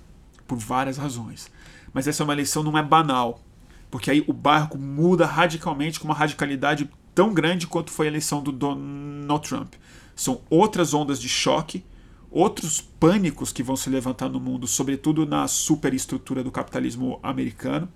por 0.47 0.59
várias 0.59 0.95
razões. 0.95 1.49
Mas 1.91 2.07
essa 2.07 2.21
é 2.21 2.23
uma 2.23 2.33
eleição 2.33 2.61
não 2.61 2.77
é 2.77 2.83
banal, 2.83 3.41
porque 3.89 4.11
aí 4.11 4.23
o 4.27 4.33
barco 4.33 4.77
muda 4.77 5.25
radicalmente 5.25 5.99
com 5.99 6.07
uma 6.07 6.13
radicalidade 6.13 6.87
tão 7.15 7.33
grande 7.33 7.65
quanto 7.65 7.89
foi 7.89 8.05
a 8.05 8.09
eleição 8.09 8.43
do 8.43 8.51
Donald 8.51 9.41
Trump. 9.41 9.73
São 10.19 10.41
outras 10.49 10.93
ondas 10.93 11.19
de 11.19 11.29
choque 11.29 11.84
outros 12.32 12.79
pânicos 12.79 13.51
que 13.51 13.63
vão 13.63 13.75
se 13.75 13.89
levantar 13.89 14.29
no 14.29 14.39
mundo, 14.39 14.67
sobretudo 14.67 15.25
na 15.25 15.47
superestrutura 15.47 16.43
do 16.43 16.51
capitalismo 16.51 17.19
americano. 17.23 17.89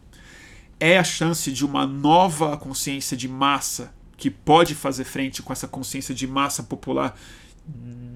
É 0.80 0.98
a 0.98 1.04
chance 1.04 1.52
de 1.52 1.66
uma 1.66 1.86
nova 1.86 2.58
consciência 2.58 3.16
de 3.16 3.28
massa 3.28 3.94
que 4.18 4.30
pode 4.30 4.74
fazer 4.74 5.04
frente 5.04 5.42
com 5.42 5.54
essa 5.54 5.68
consciência 5.68 6.16
de 6.16 6.26
massa 6.26 6.64
popular 6.64 7.18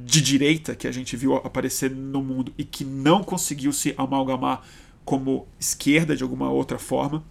de 0.06 0.22
direita 0.22 0.76
que 0.76 0.88
a 0.88 0.92
gente 0.92 1.16
viu 1.16 1.36
aparecer 1.36 1.92
no 1.92 2.22
mundo 2.22 2.54
e 2.58 2.64
que 2.64 2.84
não 2.84 3.24
conseguiu 3.24 3.72
se 3.72 3.94
amalgamar 3.98 4.64
como 5.06 5.48
esquerda 5.60 6.16
de 6.16 6.24
alguma 6.24 6.50
outra 6.50 6.78
forma. 6.78 7.24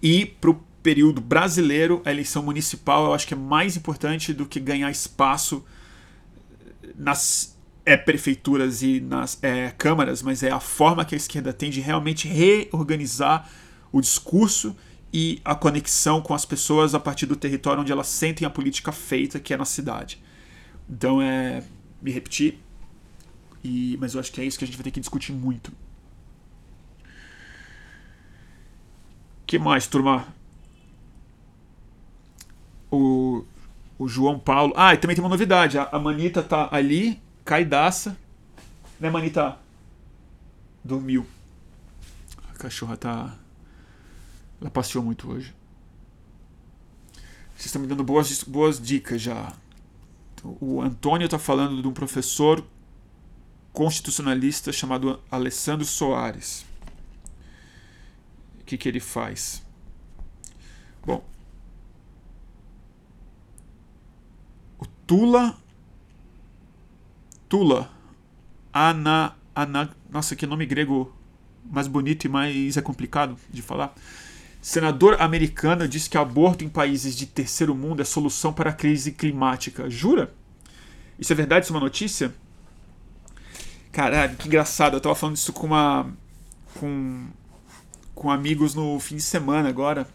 E 0.00 0.26
para 0.26 0.50
o 0.50 0.60
período 0.82 1.20
brasileiro, 1.20 2.02
a 2.04 2.10
eleição 2.10 2.42
municipal 2.42 3.06
eu 3.06 3.14
acho 3.14 3.26
que 3.26 3.34
é 3.34 3.36
mais 3.36 3.76
importante 3.76 4.32
do 4.32 4.46
que 4.46 4.58
ganhar 4.58 4.90
espaço 4.90 5.64
nas 6.96 7.56
é 7.84 7.96
prefeituras 7.96 8.82
e 8.82 9.00
nas 9.00 9.38
é, 9.42 9.70
câmaras, 9.70 10.22
mas 10.22 10.42
é 10.42 10.50
a 10.50 10.60
forma 10.60 11.04
que 11.04 11.14
a 11.14 11.18
esquerda 11.18 11.52
tem 11.52 11.68
de 11.68 11.80
realmente 11.80 12.28
reorganizar 12.28 13.50
o 13.90 14.00
discurso 14.00 14.76
e 15.12 15.40
a 15.44 15.54
conexão 15.54 16.22
com 16.22 16.32
as 16.32 16.44
pessoas 16.44 16.94
a 16.94 17.00
partir 17.00 17.26
do 17.26 17.34
território 17.34 17.82
onde 17.82 17.90
elas 17.90 18.06
sentem 18.06 18.46
a 18.46 18.50
política 18.50 18.92
feita, 18.92 19.40
que 19.40 19.52
é 19.52 19.56
na 19.56 19.64
cidade. 19.64 20.22
Então 20.88 21.20
é. 21.20 21.62
Me 22.00 22.10
repetir, 22.10 22.58
e, 23.62 23.96
mas 24.00 24.14
eu 24.14 24.20
acho 24.20 24.32
que 24.32 24.40
é 24.40 24.44
isso 24.44 24.58
que 24.58 24.64
a 24.64 24.66
gente 24.66 24.76
vai 24.76 24.82
ter 24.82 24.90
que 24.90 24.98
discutir 24.98 25.32
muito. 25.32 25.72
que 29.52 29.58
mais, 29.58 29.86
turma? 29.86 30.26
O, 32.92 33.44
o 33.98 34.06
João 34.06 34.38
Paulo. 34.38 34.74
Ah, 34.76 34.92
e 34.92 34.98
também 34.98 35.16
tem 35.16 35.24
uma 35.24 35.30
novidade. 35.30 35.78
A, 35.78 35.88
a 35.90 35.98
Manita 35.98 36.42
tá 36.42 36.68
ali 36.70 37.20
caidaça. 37.44 38.16
Né, 39.00 39.10
Manita? 39.10 39.58
Dormiu. 40.84 41.26
A 42.50 42.58
cachorra 42.58 42.96
tá. 42.96 43.34
Ela 44.60 44.70
passeou 44.70 45.02
muito 45.02 45.30
hoje. 45.30 45.54
Vocês 47.56 47.66
estão 47.66 47.80
me 47.80 47.88
dando 47.88 48.04
boas, 48.04 48.42
boas 48.44 48.80
dicas 48.80 49.22
já. 49.22 49.52
O 50.60 50.82
Antônio 50.82 51.24
está 51.24 51.38
falando 51.38 51.80
de 51.80 51.86
um 51.88 51.92
professor 51.92 52.64
constitucionalista 53.72 54.72
chamado 54.72 55.20
Alessandro 55.30 55.86
Soares. 55.86 56.66
O 58.60 58.64
que, 58.64 58.76
que 58.76 58.88
ele 58.88 59.00
faz? 59.00 59.62
Bom, 61.04 61.24
Tula 65.06 65.56
Tula. 67.52 67.90
Ana, 68.72 69.36
ana, 69.54 69.90
nossa, 70.10 70.34
que 70.34 70.46
nome 70.46 70.64
grego 70.64 71.14
mais 71.70 71.86
bonito 71.86 72.24
e 72.24 72.28
mais 72.30 72.78
é 72.78 72.80
complicado 72.80 73.36
de 73.50 73.60
falar. 73.60 73.94
Senador 74.62 75.20
americano 75.20 75.86
diz 75.86 76.08
que 76.08 76.16
aborto 76.16 76.64
em 76.64 76.68
países 76.70 77.14
de 77.14 77.26
terceiro 77.26 77.74
mundo 77.74 78.00
é 78.00 78.06
solução 78.06 78.54
para 78.54 78.70
a 78.70 78.72
crise 78.72 79.12
climática. 79.12 79.90
Jura? 79.90 80.32
Isso 81.18 81.30
é 81.30 81.36
verdade? 81.36 81.66
Isso 81.66 81.74
é 81.74 81.76
uma 81.76 81.84
notícia? 81.84 82.34
Caralho, 83.92 84.34
que 84.36 84.48
engraçado. 84.48 84.96
Eu 84.96 85.00
tava 85.02 85.14
falando 85.14 85.36
isso 85.36 85.52
com 85.52 85.66
uma. 85.66 86.10
com. 86.80 87.26
com 88.14 88.30
amigos 88.30 88.74
no 88.74 88.98
fim 88.98 89.16
de 89.16 89.22
semana 89.22 89.68
agora. 89.68 90.08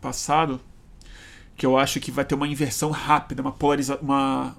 Passado. 0.00 0.60
Que 1.58 1.66
eu 1.66 1.76
acho 1.76 2.00
que 2.00 2.10
vai 2.10 2.24
ter 2.24 2.34
uma 2.34 2.48
inversão 2.48 2.90
rápida, 2.90 3.42
uma 3.42 3.52
polarização. 3.52 4.02
uma 4.02 4.56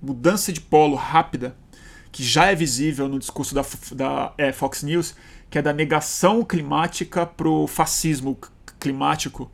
mudança 0.00 0.52
de 0.52 0.60
polo 0.60 0.94
rápida. 0.94 1.56
Que 2.12 2.22
já 2.22 2.46
é 2.46 2.54
visível 2.54 3.08
no 3.08 3.18
discurso 3.18 3.54
da, 3.54 3.64
da 3.92 4.32
é, 4.38 4.52
Fox 4.52 4.84
News, 4.84 5.16
que 5.50 5.58
é 5.58 5.62
da 5.62 5.72
negação 5.72 6.44
climática 6.44 7.26
pro 7.26 7.66
fascismo 7.66 8.38
climático 8.78 9.50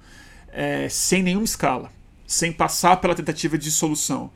é, 0.49 0.89
sem 0.89 1.23
nenhuma 1.23 1.45
escala, 1.45 1.91
sem 2.27 2.53
passar 2.53 2.97
pela 2.97 3.15
tentativa 3.15 3.57
de 3.57 3.71
solução. 3.71 4.31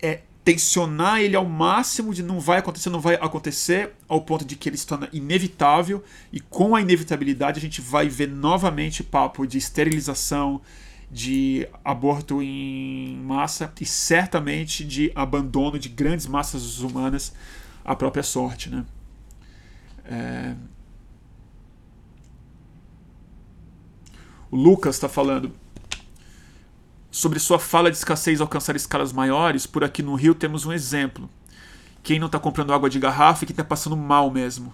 É 0.00 0.20
tensionar 0.42 1.20
ele 1.20 1.36
ao 1.36 1.44
máximo 1.44 2.14
de 2.14 2.22
não 2.22 2.40
vai 2.40 2.58
acontecer, 2.58 2.88
não 2.88 3.00
vai 3.00 3.16
acontecer, 3.16 3.92
ao 4.08 4.22
ponto 4.22 4.46
de 4.46 4.56
que 4.56 4.66
ele 4.66 4.78
se 4.78 4.86
torna 4.86 5.06
inevitável, 5.12 6.02
e 6.32 6.40
com 6.40 6.74
a 6.74 6.80
inevitabilidade 6.80 7.58
a 7.58 7.60
gente 7.60 7.82
vai 7.82 8.08
ver 8.08 8.28
novamente 8.28 9.04
papo 9.04 9.46
de 9.46 9.58
esterilização, 9.58 10.62
de 11.10 11.66
aborto 11.84 12.42
em 12.42 13.16
massa 13.16 13.72
e 13.80 13.86
certamente 13.86 14.84
de 14.84 15.10
abandono 15.14 15.78
de 15.78 15.88
grandes 15.88 16.26
massas 16.26 16.80
humanas 16.80 17.32
à 17.84 17.96
própria 17.96 18.22
sorte. 18.22 18.68
Né? 18.68 18.84
É... 20.04 20.54
O 24.50 24.56
Lucas 24.56 24.96
está 24.96 25.08
falando 25.08 25.52
sobre 27.10 27.38
sua 27.38 27.58
fala 27.58 27.90
de 27.90 27.96
escassez 27.96 28.40
alcançar 28.40 28.76
escalas 28.76 29.12
maiores, 29.12 29.66
por 29.66 29.82
aqui 29.82 30.02
no 30.02 30.14
Rio 30.14 30.34
temos 30.34 30.66
um 30.66 30.72
exemplo. 30.72 31.28
Quem 32.02 32.18
não 32.18 32.26
está 32.26 32.38
comprando 32.38 32.72
água 32.72 32.88
de 32.88 32.98
garrafa 32.98 33.44
e 33.44 33.46
quem 33.46 33.54
está 33.54 33.64
passando 33.64 33.96
mal 33.96 34.30
mesmo. 34.30 34.72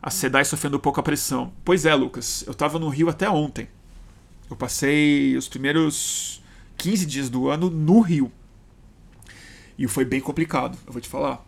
A 0.00 0.10
SEDAI 0.10 0.44
sofrendo 0.44 0.78
pouca 0.78 1.02
pressão. 1.02 1.52
Pois 1.64 1.84
é, 1.84 1.94
Lucas, 1.94 2.44
eu 2.46 2.52
estava 2.52 2.78
no 2.78 2.88
Rio 2.88 3.08
até 3.08 3.28
ontem. 3.28 3.68
Eu 4.52 4.56
passei 4.56 5.34
os 5.34 5.48
primeiros 5.48 6.42
15 6.76 7.06
dias 7.06 7.30
do 7.30 7.48
ano 7.48 7.70
no 7.70 8.00
Rio. 8.00 8.30
E 9.78 9.88
foi 9.88 10.04
bem 10.04 10.20
complicado, 10.20 10.76
eu 10.86 10.92
vou 10.92 11.00
te 11.00 11.08
falar. 11.08 11.42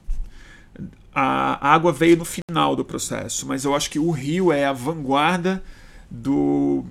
A 1.15 1.75
água 1.75 1.93
veio 1.93 2.17
no 2.17 2.25
final 2.25 2.75
do 2.75 2.83
processo, 2.83 3.47
mas 3.47 3.63
eu 3.63 3.75
acho 3.75 3.91
que 3.91 3.99
o 3.99 4.11
Rio 4.11 4.51
é 4.51 4.65
a 4.65 4.73
vanguarda 4.73 5.63
do 6.11 6.87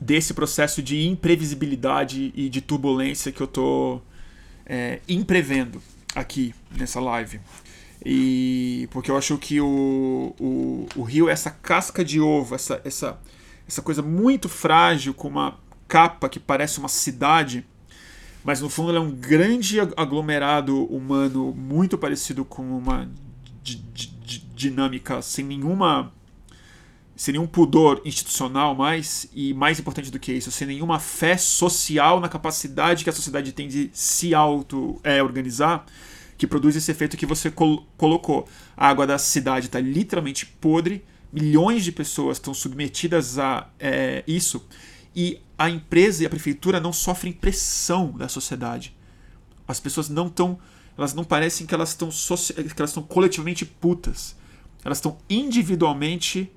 desse 0.00 0.34
processo 0.34 0.80
de 0.80 1.04
imprevisibilidade 1.08 2.32
e 2.36 2.48
de 2.48 2.60
turbulência 2.60 3.32
que 3.32 3.40
eu 3.40 3.46
estou 3.46 4.02
é, 4.64 5.00
imprevendo 5.08 5.82
aqui 6.14 6.54
nessa 6.70 7.00
live. 7.00 7.40
E 8.04 8.88
porque 8.92 9.10
eu 9.10 9.16
acho 9.16 9.36
que 9.36 9.60
o, 9.60 10.34
o, 10.38 10.86
o 10.94 11.02
rio 11.02 11.28
é 11.28 11.32
essa 11.32 11.50
casca 11.50 12.04
de 12.04 12.20
ovo, 12.20 12.54
essa, 12.54 12.80
essa, 12.84 13.18
essa 13.66 13.82
coisa 13.82 14.02
muito 14.02 14.48
frágil, 14.48 15.14
com 15.14 15.28
uma 15.28 15.58
capa 15.88 16.28
que 16.28 16.40
parece 16.40 16.78
uma 16.78 16.88
cidade, 16.88 17.66
mas 18.44 18.60
no 18.60 18.68
fundo 18.68 18.90
ele 18.90 18.98
é 18.98 19.00
um 19.00 19.10
grande 19.10 19.78
aglomerado 19.80 20.84
humano 20.86 21.54
muito 21.54 21.96
parecido 21.96 22.44
com 22.44 22.76
uma 22.76 23.08
dinâmica 24.54 25.20
sem 25.22 25.44
nenhuma 25.44 26.12
sem 27.14 27.32
nenhum 27.32 27.46
pudor 27.46 28.00
institucional 28.04 28.74
mais, 28.74 29.28
e 29.34 29.52
mais 29.54 29.78
importante 29.78 30.10
do 30.10 30.18
que 30.18 30.32
isso, 30.32 30.50
sem 30.50 30.66
nenhuma 30.66 30.98
fé 30.98 31.36
social 31.36 32.18
na 32.18 32.28
capacidade 32.28 33.04
que 33.04 33.10
a 33.10 33.12
sociedade 33.12 33.52
tem 33.52 33.68
de 33.68 33.90
se 33.92 34.34
auto-organizar, 34.34 35.84
é, 35.86 36.32
que 36.36 36.46
produz 36.46 36.74
esse 36.74 36.90
efeito 36.90 37.16
que 37.16 37.26
você 37.26 37.50
col 37.50 37.86
colocou. 37.96 38.48
A 38.76 38.88
água 38.88 39.06
da 39.06 39.18
cidade 39.18 39.66
está 39.66 39.78
literalmente 39.78 40.46
podre, 40.46 41.04
milhões 41.32 41.84
de 41.84 41.90
pessoas 41.90 42.36
estão 42.36 42.52
submetidas 42.52 43.38
a 43.38 43.68
é, 43.80 44.22
isso, 44.26 44.66
e 45.14 45.40
a 45.58 45.70
empresa 45.70 46.22
e 46.22 46.26
a 46.26 46.30
prefeitura 46.30 46.80
não 46.80 46.92
sofrem 46.92 47.32
pressão 47.32 48.12
da 48.12 48.28
sociedade. 48.28 48.94
As 49.66 49.80
pessoas 49.80 50.08
não 50.08 50.26
estão. 50.26 50.58
Elas 50.96 51.14
não 51.14 51.24
parecem 51.24 51.66
que 51.66 51.74
elas 51.74 51.90
estão 51.90 52.08
que 52.10 52.74
elas 52.80 52.90
estão 52.90 53.02
coletivamente 53.02 53.64
putas. 53.64 54.36
Elas 54.84 54.98
estão 54.98 55.18
individualmente 55.28 56.50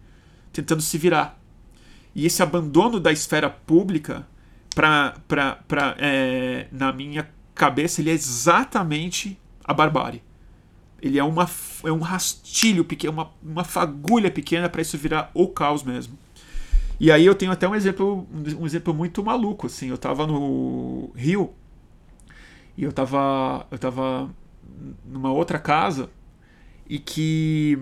tentando 0.52 0.82
se 0.82 0.98
virar. 0.98 1.40
E 2.14 2.26
esse 2.26 2.42
abandono 2.42 3.00
da 3.00 3.12
esfera 3.12 3.50
pública, 3.50 4.26
pra, 4.74 5.16
é, 5.98 6.68
na 6.72 6.92
minha 6.94 7.30
cabeça, 7.54 8.02
ele 8.02 8.10
é 8.10 8.14
exatamente 8.14 9.38
a 9.64 9.74
barbárie. 9.74 10.24
Ele 11.06 11.20
é, 11.20 11.24
uma, 11.24 11.48
é 11.84 11.92
um 11.92 12.00
rastilho 12.00 12.84
pequeno, 12.84 13.14
uma, 13.14 13.32
uma 13.44 13.64
fagulha 13.64 14.32
pequena 14.32 14.68
para 14.68 14.82
isso 14.82 14.98
virar 14.98 15.30
o 15.36 15.48
caos 15.48 15.84
mesmo. 15.84 16.18
E 17.00 17.12
aí 17.12 17.24
eu 17.24 17.36
tenho 17.36 17.52
até 17.52 17.68
um 17.68 17.76
exemplo, 17.76 18.28
um 18.60 18.66
exemplo 18.66 18.92
muito 18.92 19.24
maluco, 19.24 19.68
assim. 19.68 19.88
Eu 19.88 20.00
tava 20.00 20.26
no 20.26 21.12
Rio 21.16 21.54
e 22.76 22.84
eu 22.84 22.92
tava, 22.92 23.68
eu 23.70 23.78
tava 23.78 24.34
numa 25.06 25.32
outra 25.32 25.60
casa 25.60 26.10
e 26.90 26.98
que 26.98 27.78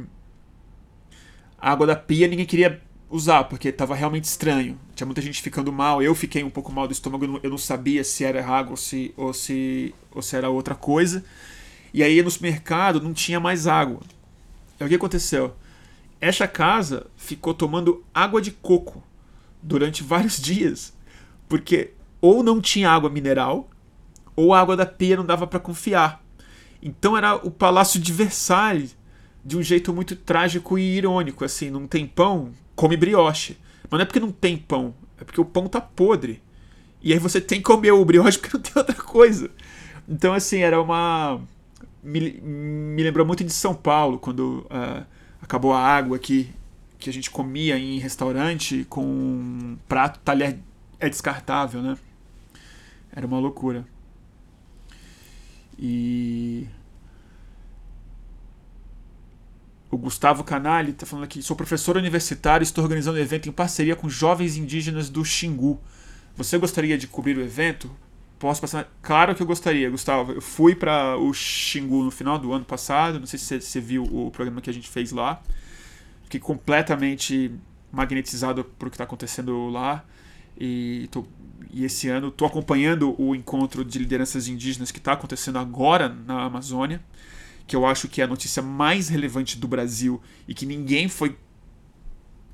a 1.58 1.72
água 1.72 1.88
da 1.88 1.96
pia 1.96 2.28
ninguém 2.28 2.46
queria 2.46 2.82
usar, 3.10 3.46
porque 3.46 3.70
estava 3.70 3.96
realmente 3.96 4.26
estranho. 4.26 4.78
Tinha 4.96 5.06
muita 5.06 5.22
gente 5.22 5.42
ficando 5.42 5.72
mal, 5.72 6.04
eu 6.04 6.14
fiquei 6.14 6.44
um 6.44 6.50
pouco 6.50 6.74
mal 6.74 6.88
do 6.88 6.92
estômago, 6.92 7.40
eu 7.42 7.50
não 7.50 7.58
sabia 7.58 8.04
se 8.04 8.26
era 8.26 8.46
água 8.46 8.72
ou 8.72 8.78
se, 8.78 9.14
ou 9.16 9.34
se, 9.34 9.96
ou 10.12 10.22
se 10.22 10.36
era 10.36 10.50
outra 10.50 10.76
coisa. 10.76 11.24
E 11.94 12.02
aí 12.02 12.22
no 12.22 12.32
supermercado 12.32 13.00
não 13.00 13.14
tinha 13.14 13.40
mais 13.40 13.68
água. 13.68 14.02
E 14.80 14.84
o 14.84 14.88
que 14.88 14.96
aconteceu? 14.96 15.56
Essa 16.20 16.48
casa 16.48 17.08
ficou 17.16 17.54
tomando 17.54 18.04
água 18.14 18.42
de 18.42 18.52
coco 18.52 19.04
durante 19.62 20.02
vários 20.04 20.42
dias, 20.42 20.94
porque 21.48 21.94
ou 22.20 22.42
não 22.42 22.62
tinha 22.62 22.90
água 22.90 23.10
mineral, 23.10 23.70
ou 24.36 24.54
a 24.54 24.60
água 24.60 24.76
da 24.76 24.86
pia 24.86 25.18
não 25.18 25.26
dava 25.26 25.46
para 25.46 25.60
confiar. 25.60 26.24
Então 26.82 27.16
era 27.16 27.36
o 27.36 27.52
Palácio 27.52 28.00
de 28.00 28.12
Versalhes 28.12 28.98
de 29.46 29.58
um 29.58 29.62
jeito 29.62 29.94
muito 29.94 30.16
trágico 30.16 30.80
e 30.80 30.98
irônico, 30.98 31.44
assim, 31.44 31.70
não 31.70 31.86
tem 31.86 32.08
pão, 32.08 32.52
come 32.76 32.96
brioche. 32.96 33.58
Mas 33.90 34.00
não 34.00 34.02
é 34.02 34.06
porque 34.06 34.20
não 34.20 34.32
tem 34.32 34.58
pão, 34.58 34.96
é 35.20 35.24
porque 35.24 35.40
o 35.40 35.46
pão 35.46 35.68
tá 35.68 35.82
podre. 35.82 36.42
E 37.02 37.12
aí 37.12 37.20
você 37.20 37.42
tem 37.42 37.60
que 37.60 37.66
comer 37.66 37.92
o 37.92 38.06
brioche 38.06 38.40
porque 38.40 38.56
não 38.56 38.64
tem 38.64 38.74
outra 38.76 38.96
coisa. 38.96 39.52
Então, 40.08 40.34
assim, 40.34 40.60
era 40.60 40.82
uma. 40.82 41.42
Me, 42.04 42.42
me 42.42 43.02
lembrou 43.02 43.26
muito 43.26 43.44
de 43.44 43.54
São 43.54 43.74
Paulo, 43.74 44.20
quando 44.20 44.68
uh, 44.70 45.06
acabou 45.42 45.74
a 45.74 45.80
água 45.80 46.20
que, 46.20 46.54
que 47.00 47.10
a 47.10 47.14
gente 47.14 47.32
comia 47.32 47.78
em 47.78 47.98
restaurante 47.98 48.86
com 48.90 49.04
um 49.06 49.78
prato, 49.88 50.20
talher 50.20 50.60
é 51.00 51.10
descartável, 51.10 51.82
né? 51.82 51.98
Era 53.16 53.26
uma 53.26 53.40
loucura. 53.40 53.86
E 55.80 56.68
O 59.94 59.98
Gustavo 59.98 60.44
Canali 60.44 60.90
está 60.90 61.06
falando 61.06 61.26
aqui: 61.26 61.44
sou 61.44 61.56
professor 61.56 61.96
universitário 61.96 62.64
e 62.64 62.66
estou 62.66 62.84
organizando 62.84 63.20
um 63.20 63.22
evento 63.22 63.48
em 63.48 63.52
parceria 63.52 63.96
com 63.96 64.10
jovens 64.10 64.58
indígenas 64.58 65.08
do 65.08 65.24
Xingu. 65.24 65.80
Você 66.36 66.58
gostaria 66.58 66.98
de 66.98 67.06
cobrir 67.06 67.38
o 67.38 67.42
evento? 67.44 67.92
Posso 68.44 68.60
passar? 68.60 68.94
Claro 69.02 69.34
que 69.34 69.42
eu 69.42 69.48
gostaria, 69.48 69.90
Gustavo. 69.90 70.34
Eu 70.34 70.42
fui 70.42 70.76
para 70.76 71.16
o 71.16 71.34
Xingu 71.34 72.04
no 72.04 72.12
final 72.12 72.38
do 72.38 72.52
ano 72.52 72.66
passado. 72.66 73.18
Não 73.18 73.26
sei 73.26 73.40
se 73.40 73.62
você 73.62 73.80
viu 73.80 74.04
o 74.04 74.30
programa 74.32 74.60
que 74.60 74.70
a 74.70 74.74
gente 74.74 74.90
fez 74.90 75.14
lá. 75.14 75.42
Fiquei 76.26 76.42
completamente 76.42 77.56
magnetizado 77.90 78.66
por 78.66 78.90
o 78.90 78.92
que 78.92 78.96
está 78.96 79.06
acontecendo 79.06 79.70
lá. 79.70 80.04
E, 80.60 81.08
tô, 81.10 81.24
e 81.72 81.86
esse 81.86 82.10
ano 82.10 82.28
estou 82.28 82.46
acompanhando 82.46 83.16
o 83.18 83.34
encontro 83.34 83.86
de 83.86 83.98
lideranças 83.98 84.50
indígenas 84.50 84.92
que 84.92 84.98
está 84.98 85.14
acontecendo 85.14 85.58
agora 85.58 86.10
na 86.10 86.44
Amazônia 86.44 87.02
que 87.66 87.78
eu 87.78 87.86
acho 87.86 88.10
que 88.10 88.20
é 88.20 88.26
a 88.26 88.28
notícia 88.28 88.62
mais 88.62 89.08
relevante 89.08 89.58
do 89.58 89.70
Brasil 89.70 90.22
e 90.46 90.54
que 90.54 90.66
ninguém 90.66 91.08
foi 91.08 91.38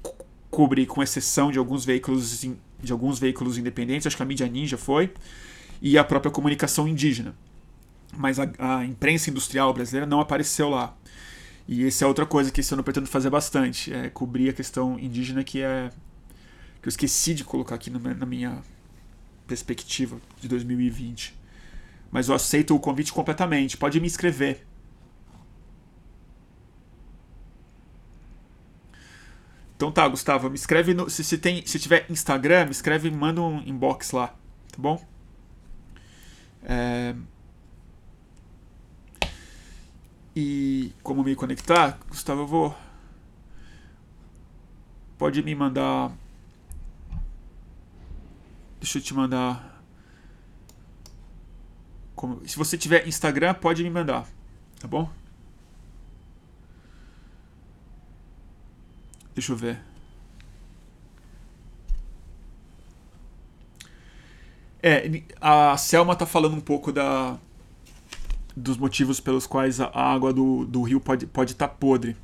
co 0.03 0.15
cobrir, 0.51 0.85
com 0.85 1.01
exceção 1.01 1.51
de 1.51 1.57
alguns 1.57 1.83
veículos 1.83 2.45
de 2.79 2.91
alguns 2.91 3.17
veículos 3.17 3.57
independentes, 3.57 4.05
acho 4.05 4.15
que 4.15 4.21
a 4.21 4.25
mídia 4.25 4.47
ninja 4.47 4.77
foi, 4.77 5.11
e 5.81 5.97
a 5.97 6.03
própria 6.03 6.31
comunicação 6.31 6.87
indígena. 6.87 7.35
Mas 8.17 8.39
a, 8.39 8.49
a 8.57 8.85
imprensa 8.85 9.29
industrial 9.29 9.73
brasileira 9.73 10.05
não 10.05 10.19
apareceu 10.19 10.69
lá. 10.69 10.95
E 11.67 11.85
essa 11.85 12.03
é 12.03 12.07
outra 12.07 12.25
coisa 12.25 12.51
que 12.51 12.61
esse 12.61 12.73
ano 12.73 12.81
eu 12.81 12.83
pretendo 12.83 13.07
fazer 13.07 13.29
bastante, 13.29 13.93
é 13.93 14.09
cobrir 14.09 14.49
a 14.49 14.53
questão 14.53 14.97
indígena 14.99 15.43
que 15.43 15.61
é 15.61 15.91
que 16.81 16.87
eu 16.87 16.89
esqueci 16.89 17.33
de 17.33 17.43
colocar 17.43 17.75
aqui 17.75 17.89
na, 17.89 17.99
na 17.99 18.25
minha 18.25 18.63
perspectiva 19.45 20.17
de 20.39 20.47
2020. 20.47 21.37
Mas 22.11 22.29
eu 22.29 22.35
aceito 22.35 22.75
o 22.75 22.79
convite 22.79 23.11
completamente. 23.13 23.77
Pode 23.77 23.99
me 23.99 24.07
escrever. 24.07 24.65
Então 29.75 29.91
tá, 29.91 30.07
Gustavo, 30.07 30.49
me 30.49 30.55
escreve 30.55 30.93
no, 30.93 31.09
se, 31.09 31.23
se 31.23 31.37
tem, 31.37 31.65
se 31.65 31.79
tiver 31.79 32.05
Instagram, 32.09 32.65
me 32.65 32.71
escreve, 32.71 33.09
manda 33.09 33.41
um 33.41 33.61
inbox 33.61 34.11
lá, 34.11 34.27
tá 34.27 34.77
bom? 34.77 35.01
É... 36.63 37.15
E 40.35 40.93
como 41.03 41.23
me 41.23 41.35
conectar, 41.35 41.99
Gustavo, 42.07 42.41
eu 42.41 42.47
vou. 42.47 42.77
Pode 45.17 45.43
me 45.43 45.53
mandar. 45.53 46.11
Deixa 48.79 48.97
eu 48.99 49.01
te 49.01 49.13
mandar. 49.13 49.83
Como... 52.15 52.47
Se 52.47 52.57
você 52.57 52.77
tiver 52.77 53.07
Instagram, 53.07 53.53
pode 53.53 53.83
me 53.83 53.89
mandar, 53.89 54.25
tá 54.79 54.87
bom? 54.87 55.09
Deixa 59.33 59.51
eu 59.51 59.57
ver. 59.57 59.88
É, 64.81 65.23
a 65.41 65.75
Selma 65.77 66.15
tá 66.15 66.25
falando 66.25 66.55
um 66.55 66.61
pouco 66.61 66.91
da, 66.91 67.37
dos 68.55 68.77
motivos 68.77 69.19
pelos 69.19 69.45
quais 69.45 69.79
a 69.79 69.89
água 69.93 70.31
do, 70.31 70.65
do 70.65 70.81
rio 70.81 70.99
pode 70.99 71.25
estar 71.25 71.33
pode 71.33 71.55
tá 71.55 71.67
podre. 71.67 72.15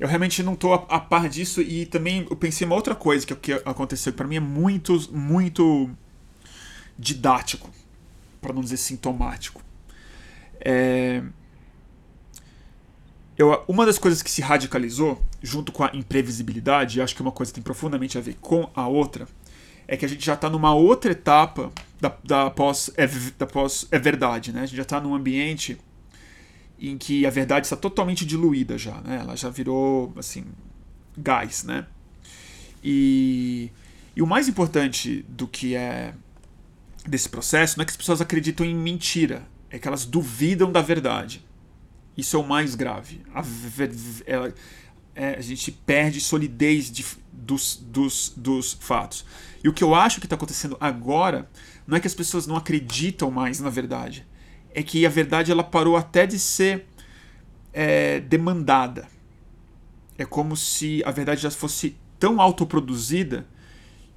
Eu 0.00 0.08
realmente 0.08 0.42
não 0.42 0.54
estou 0.54 0.74
a, 0.74 0.76
a, 0.88 0.98
par 0.98 1.28
disso 1.28 1.60
e 1.60 1.86
também 1.86 2.26
eu 2.28 2.34
pensei 2.34 2.66
uma 2.66 2.74
outra 2.74 2.94
coisa 2.94 3.24
que, 3.24 3.34
que 3.36 3.52
aconteceu 3.52 4.12
que 4.12 4.16
para 4.16 4.26
mim 4.26 4.36
é 4.36 4.40
muito, 4.40 4.98
muito 5.12 5.88
didático, 6.98 7.70
para 8.40 8.52
não 8.52 8.62
dizer 8.62 8.78
sintomático. 8.78 9.62
É, 10.60 11.22
eu, 13.36 13.64
uma 13.68 13.86
das 13.86 13.98
coisas 13.98 14.22
que 14.22 14.30
se 14.30 14.42
radicalizou, 14.42 15.22
junto 15.42 15.72
com 15.72 15.84
a 15.84 15.90
imprevisibilidade, 15.94 17.00
acho 17.00 17.14
que 17.14 17.22
é 17.22 17.24
uma 17.24 17.32
coisa 17.32 17.52
tem 17.52 17.62
profundamente 17.62 18.18
a 18.18 18.20
ver 18.20 18.36
com 18.40 18.68
a 18.74 18.86
outra, 18.86 19.26
é 19.86 19.96
que 19.96 20.04
a 20.04 20.08
gente 20.08 20.24
já 20.24 20.34
está 20.34 20.48
numa 20.48 20.74
outra 20.74 21.12
etapa 21.12 21.72
da, 22.00 22.14
da 22.24 22.50
pós 22.50 22.90
é, 22.96 23.06
da 23.38 23.46
pós 23.46 23.86
é 23.90 23.98
verdade, 23.98 24.52
né? 24.52 24.62
A 24.62 24.66
gente 24.66 24.76
já 24.76 24.82
está 24.82 25.00
num 25.00 25.14
ambiente 25.14 25.78
em 26.78 26.98
que 26.98 27.24
a 27.24 27.30
verdade 27.30 27.66
está 27.66 27.76
totalmente 27.76 28.26
diluída 28.26 28.76
já, 28.76 29.00
né? 29.02 29.18
Ela 29.20 29.36
já 29.36 29.48
virou 29.48 30.12
assim 30.16 30.44
gás, 31.16 31.62
né? 31.64 31.86
E, 32.82 33.70
e 34.16 34.22
o 34.22 34.26
mais 34.26 34.48
importante 34.48 35.24
do 35.28 35.46
que 35.46 35.76
é 35.76 36.14
desse 37.06 37.28
processo 37.28 37.78
não 37.78 37.82
é 37.82 37.86
que 37.86 37.92
as 37.92 37.96
pessoas 37.96 38.20
acreditam 38.20 38.66
em 38.66 38.74
mentira, 38.74 39.46
é 39.70 39.78
que 39.78 39.86
elas 39.86 40.04
duvidam 40.04 40.72
da 40.72 40.82
verdade. 40.82 41.44
Isso 42.16 42.36
é 42.36 42.38
o 42.38 42.46
mais 42.46 42.74
grave. 42.74 43.22
A, 43.34 43.42
ela, 44.26 44.52
é, 45.14 45.36
a 45.36 45.40
gente 45.40 45.70
perde 45.70 46.20
solidez 46.20 46.90
de, 46.90 47.04
dos, 47.32 47.76
dos, 47.76 48.32
dos 48.36 48.72
fatos. 48.74 49.24
E 49.62 49.68
o 49.68 49.72
que 49.72 49.84
eu 49.84 49.94
acho 49.94 50.20
que 50.20 50.26
está 50.26 50.34
acontecendo 50.34 50.76
agora 50.80 51.48
não 51.86 51.96
é 51.96 52.00
que 52.00 52.06
as 52.06 52.14
pessoas 52.14 52.46
não 52.46 52.56
acreditam 52.56 53.30
mais 53.30 53.60
na 53.60 53.70
verdade. 53.70 54.26
É 54.74 54.82
que 54.82 55.04
a 55.06 55.08
verdade 55.08 55.52
ela 55.52 55.62
parou 55.62 55.96
até 55.96 56.26
de 56.26 56.38
ser 56.38 56.86
é, 57.72 58.20
demandada. 58.20 59.08
É 60.18 60.24
como 60.24 60.56
se 60.56 61.02
a 61.04 61.10
verdade 61.10 61.42
já 61.42 61.50
fosse 61.50 61.96
tão 62.18 62.40
autoproduzida 62.40 63.46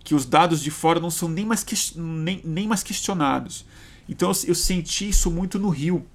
que 0.03 0.13
os 0.13 0.25
dados 0.25 0.61
de 0.61 0.69
fora 0.69 0.99
não 0.99 1.09
são 1.09 1.27
nem 1.27 1.45
mais, 1.45 1.65
nem, 1.95 2.41
nem 2.43 2.67
mais 2.67 2.83
questionados. 2.83 3.65
Então 4.07 4.29
eu, 4.29 4.49
eu 4.49 4.55
senti 4.55 5.09
isso 5.09 5.31
muito 5.31 5.57
no 5.57 5.69
Rio. 5.69 6.05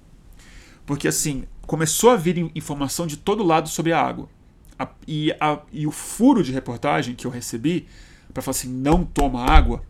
Porque 0.85 1.07
assim, 1.07 1.43
começou 1.61 2.09
a 2.09 2.15
vir 2.15 2.51
informação 2.55 3.05
de 3.05 3.17
todo 3.17 3.43
lado 3.43 3.69
sobre 3.69 3.91
a 3.91 4.01
água. 4.01 4.29
A, 4.79 4.89
e, 5.07 5.31
a, 5.39 5.59
e 5.71 5.85
o 5.85 5.91
furo 5.91 6.43
de 6.43 6.51
reportagem 6.51 7.15
que 7.15 7.27
eu 7.27 7.31
recebi 7.31 7.87
para 8.31 8.41
falar 8.41 8.51
assim, 8.51 8.69
não 8.69 9.03
toma 9.03 9.43
água 9.43 9.83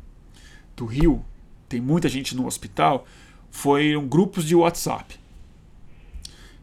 do 0.75 0.85
rio, 0.85 1.23
tem 1.69 1.79
muita 1.79 2.09
gente 2.09 2.35
no 2.35 2.45
hospital, 2.45 3.07
foram 3.49 4.07
grupos 4.07 4.45
de 4.45 4.55
WhatsApp. 4.55 5.19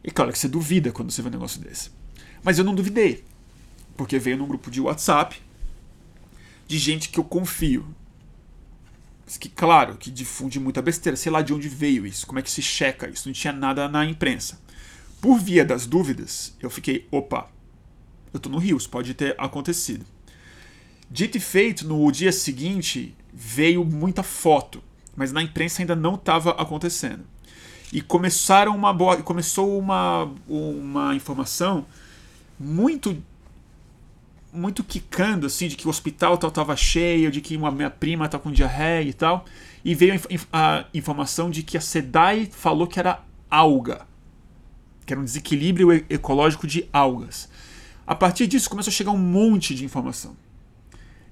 E 0.03 0.11
claro 0.11 0.31
que 0.31 0.39
você 0.39 0.47
duvida 0.47 0.91
quando 0.91 1.11
você 1.11 1.21
vê 1.21 1.29
um 1.29 1.31
negócio 1.31 1.61
desse. 1.61 1.91
Mas 2.43 2.57
eu 2.57 2.63
não 2.63 2.75
duvidei, 2.75 3.23
porque 3.97 4.17
veio 4.17 4.37
num 4.37 4.47
grupo 4.47 4.71
de 4.71 4.79
WhatsApp 4.79 5.41
de 6.67 6.77
gente 6.77 7.09
que 7.09 7.19
eu 7.19 7.23
confio. 7.23 7.85
Que, 9.39 9.49
claro, 9.49 9.95
que 9.95 10.09
difunde 10.09 10.59
muita 10.59 10.81
besteira. 10.81 11.15
Sei 11.15 11.31
lá 11.31 11.41
de 11.41 11.53
onde 11.53 11.69
veio 11.69 12.05
isso, 12.05 12.25
como 12.25 12.39
é 12.39 12.41
que 12.41 12.49
se 12.49 12.61
checa 12.61 13.09
isso. 13.09 13.27
Não 13.27 13.33
tinha 13.33 13.53
nada 13.53 13.87
na 13.87 14.05
imprensa. 14.05 14.59
Por 15.21 15.37
via 15.37 15.65
das 15.65 15.85
dúvidas, 15.85 16.55
eu 16.59 16.69
fiquei, 16.69 17.07
opa, 17.11 17.49
eu 18.33 18.39
tô 18.39 18.49
no 18.49 18.57
Rio, 18.57 18.77
isso 18.77 18.89
pode 18.89 19.13
ter 19.13 19.35
acontecido. 19.37 20.05
Dito 21.11 21.37
e 21.37 21.39
feito, 21.39 21.87
no 21.87 22.11
dia 22.11 22.31
seguinte 22.31 23.15
veio 23.33 23.83
muita 23.83 24.21
foto, 24.21 24.83
mas 25.15 25.31
na 25.31 25.41
imprensa 25.41 25.81
ainda 25.81 25.95
não 25.95 26.13
estava 26.13 26.51
acontecendo. 26.51 27.23
E 27.91 27.99
começaram 27.99 28.75
uma 28.75 28.93
começou 29.23 29.79
uma, 29.79 30.31
uma 30.47 31.15
informação 31.15 31.85
muito 32.59 33.17
muito 34.53 34.83
quicando 34.83 35.47
assim 35.47 35.67
de 35.67 35.75
que 35.75 35.87
o 35.87 35.89
hospital 35.89 36.37
tal 36.37 36.49
estava 36.49 36.75
cheio, 36.75 37.31
de 37.31 37.41
que 37.41 37.57
uma 37.57 37.71
minha 37.71 37.89
prima 37.89 38.29
tá 38.29 38.37
com 38.37 38.51
diarreia 38.51 39.09
e 39.09 39.13
tal, 39.13 39.45
e 39.83 39.95
veio 39.95 40.19
a 40.53 40.85
informação 40.93 41.49
de 41.49 41.63
que 41.63 41.77
a 41.77 41.81
SEDAI 41.81 42.49
falou 42.51 42.85
que 42.85 42.99
era 42.99 43.23
alga, 43.49 44.07
que 45.07 45.13
era 45.13 45.19
um 45.19 45.23
desequilíbrio 45.25 45.91
ecológico 46.07 46.67
de 46.67 46.87
algas. 46.93 47.49
A 48.05 48.13
partir 48.13 48.45
disso 48.45 48.69
começou 48.69 48.91
a 48.91 48.93
chegar 48.93 49.11
um 49.11 49.17
monte 49.17 49.73
de 49.73 49.83
informação 49.85 50.35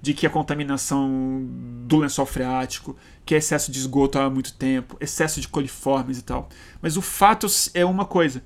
de 0.01 0.13
que 0.13 0.27
a 0.27 0.29
contaminação 0.29 1.45
do 1.85 1.97
lençol 1.97 2.25
freático, 2.25 2.95
que 3.25 3.33
é 3.33 3.37
excesso 3.37 3.71
de 3.71 3.79
esgoto 3.79 4.19
há 4.19 4.29
muito 4.29 4.53
tempo, 4.53 4.97
excesso 4.99 5.41
de 5.41 5.47
coliformes 5.47 6.19
e 6.19 6.21
tal. 6.21 6.49
Mas 6.81 6.97
o 6.97 7.01
fato 7.01 7.47
é 7.73 7.83
uma 7.83 8.05
coisa: 8.05 8.43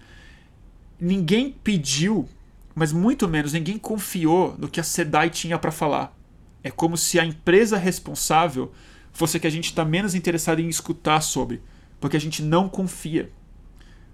ninguém 1.00 1.52
pediu, 1.52 2.28
mas 2.74 2.92
muito 2.92 3.28
menos 3.28 3.54
ninguém 3.54 3.78
confiou 3.78 4.56
no 4.58 4.70
que 4.70 4.80
a 4.80 4.84
SEDAI 4.84 5.30
tinha 5.30 5.58
para 5.58 5.72
falar. 5.72 6.18
É 6.64 6.70
como 6.70 6.96
se 6.96 7.20
a 7.20 7.26
empresa 7.26 7.78
responsável 7.78 8.72
fosse 9.12 9.38
a 9.38 9.40
que 9.40 9.48
a 9.48 9.52
gente 9.52 9.66
está 9.66 9.84
menos 9.84 10.16
interessado 10.16 10.60
em 10.60 10.70
escutar 10.70 11.22
sobre, 11.22 11.62
porque 12.00 12.16
a 12.16 12.20
gente 12.20 12.42
não 12.42 12.70
confia. 12.70 13.32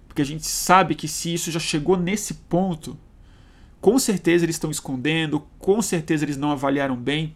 Porque 0.08 0.22
a 0.22 0.24
gente 0.24 0.46
sabe 0.46 0.94
que 0.94 1.06
se 1.06 1.32
isso 1.32 1.50
já 1.50 1.60
chegou 1.60 1.96
nesse 1.96 2.34
ponto, 2.34 2.98
com 3.80 3.98
certeza 3.98 4.44
eles 4.44 4.56
estão 4.56 4.70
escondendo, 4.70 5.46
com 5.58 5.80
certeza 5.80 6.24
eles 6.24 6.36
não 6.36 6.50
avaliaram 6.50 6.96
bem, 6.96 7.34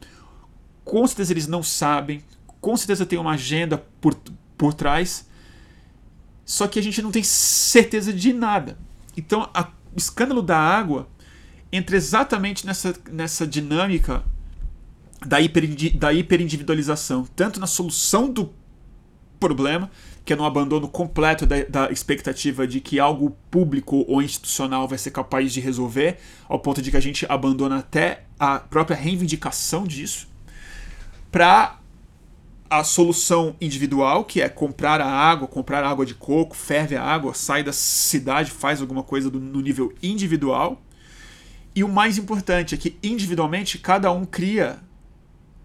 com 0.85 1.07
certeza 1.07 1.33
eles 1.33 1.47
não 1.47 1.63
sabem, 1.63 2.23
com 2.61 2.77
certeza 2.77 3.07
tem 3.07 3.19
uma 3.19 3.33
agenda 3.33 3.79
por, 4.01 4.15
por 4.57 4.75
trás. 4.75 5.29
Só 6.45 6.67
que 6.67 6.79
a 6.79 6.83
gente 6.83 7.01
não 7.01 7.11
tem 7.11 7.23
certeza 7.23 8.13
de 8.13 8.33
nada. 8.33 8.77
Então, 9.17 9.49
a, 9.55 9.69
o 9.95 9.99
escândalo 9.99 10.43
da 10.43 10.59
água 10.59 11.09
entra 11.71 11.97
exatamente 11.97 12.67
nessa, 12.67 12.95
nessa 13.11 13.47
dinâmica 13.47 14.25
da, 15.27 15.41
hiper, 15.41 15.97
da 15.97 16.13
hiperindividualização, 16.13 17.27
tanto 17.37 17.61
na 17.61 17.67
solução 17.67 18.31
do 18.31 18.53
problema, 19.39 19.91
que 20.25 20.33
é 20.33 20.37
no 20.37 20.45
abandono 20.45 20.89
completo 20.89 21.45
da, 21.45 21.65
da, 21.65 21.91
expectativa 21.91 22.67
de 22.67 22.81
que 22.81 23.01
algo 23.01 23.37
público 23.51 24.05
ou 24.07 24.23
institucional 24.23 24.87
vai 24.87 24.99
ser 24.99 25.11
capaz 25.11 25.53
de 25.53 25.61
resolver, 25.61 26.19
ao 26.49 26.61
ponto 26.61 26.81
de 26.81 26.91
que 26.91 26.97
a 26.97 27.01
gente 27.01 27.27
abandona 27.29 27.79
até 27.79 28.25
a 28.39 28.59
própria 28.59 28.97
reivindicação 28.97 29.85
disso, 29.85 30.29
para 31.31 31.79
a 32.71 32.85
solução 32.85 33.55
individual, 33.61 34.25
que 34.25 34.41
é 34.41 34.49
comprar 34.49 35.01
a 35.01 35.07
água, 35.07 35.47
comprar 35.47 35.85
água 35.85 36.07
de 36.07 36.15
coco, 36.15 36.57
ferve 36.57 36.97
a 36.97 37.03
água, 37.03 37.35
sai 37.35 37.63
da 37.63 37.73
cidade, 37.73 38.51
faz 38.51 38.81
alguma 38.81 39.03
coisa 39.03 39.29
do, 39.29 39.39
no 39.39 39.61
nível 39.61 39.93
individual. 40.03 40.81
E 41.75 41.85
o 41.85 41.89
mais 41.89 42.17
importante 42.17 42.75
é 42.75 42.79
que 42.79 42.97
individualmente 43.03 43.79
cada 43.79 44.11
um 44.11 44.25
cria 44.25 44.79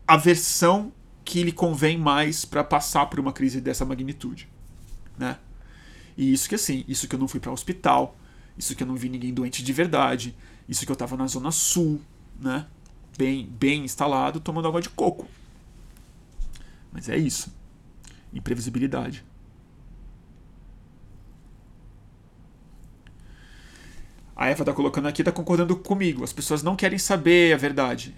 a 0.08 0.18
versão 0.18 0.92
que 1.24 1.44
lhe 1.44 1.52
convém 1.52 1.98
mais 1.98 2.46
para 2.46 2.64
passar 2.64 3.06
por 3.08 3.20
uma 3.20 3.34
crise 3.34 3.60
dessa 3.60 3.84
magnitude, 3.84 4.50
né? 5.18 5.38
E 6.16 6.32
isso 6.34 6.48
que 6.50 6.56
assim, 6.56 6.84
isso 6.88 7.08
que 7.08 7.16
eu 7.16 7.20
não 7.20 7.28
fui 7.28 7.40
para 7.40 7.52
hospital, 7.52 8.18
isso 8.58 8.76
que 8.76 8.84
eu 8.84 8.88
não 8.88 8.96
vi 8.96 9.10
ninguém 9.10 9.34
doente 9.34 9.64
de 9.64 9.74
verdade, 9.74 10.36
isso 10.68 10.86
que 10.86 10.92
eu 10.92 10.94
estava 10.96 11.16
na 11.16 11.28
zona 11.28 11.52
sul, 11.52 12.02
né? 12.40 12.66
Bem, 13.18 13.48
bem 13.48 13.84
instalado, 13.84 14.40
tomando 14.40 14.68
água 14.68 14.82
de 14.82 14.90
coco. 14.90 15.28
Mas 16.92 17.10
é 17.10 17.18
isso. 17.18 17.54
Imprevisibilidade. 18.34 19.24
A 24.36 24.48
Eva 24.48 24.64
tá 24.64 24.72
colocando 24.72 25.08
aqui, 25.08 25.24
tá 25.24 25.32
concordando 25.32 25.76
comigo. 25.76 26.24
As 26.24 26.32
pessoas 26.32 26.62
não 26.62 26.76
querem 26.76 27.00
saber 27.00 27.54
a 27.54 27.58
verdade. 27.58 28.16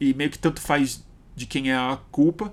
E 0.00 0.12
meio 0.12 0.30
que 0.30 0.38
tanto 0.38 0.60
faz 0.60 1.04
de 1.36 1.46
quem 1.46 1.70
é 1.70 1.76
a 1.76 1.98
culpa, 2.10 2.52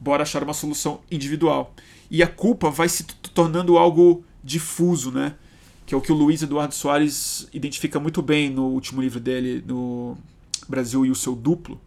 bora 0.00 0.22
achar 0.22 0.42
uma 0.42 0.54
solução 0.54 1.02
individual. 1.10 1.74
E 2.10 2.22
a 2.22 2.26
culpa 2.26 2.70
vai 2.70 2.88
se 2.88 3.04
tornando 3.04 3.78
algo 3.78 4.24
difuso, 4.42 5.12
né? 5.12 5.36
Que 5.86 5.94
é 5.94 5.96
o 5.96 6.00
que 6.00 6.10
o 6.10 6.14
Luiz 6.14 6.42
Eduardo 6.42 6.74
Soares 6.74 7.48
identifica 7.52 8.00
muito 8.00 8.20
bem 8.20 8.50
no 8.50 8.66
último 8.66 9.00
livro 9.00 9.20
dele, 9.20 9.62
no 9.66 10.18
Brasil 10.68 11.06
e 11.06 11.10
o 11.10 11.14
seu 11.14 11.34
duplo, 11.34 11.80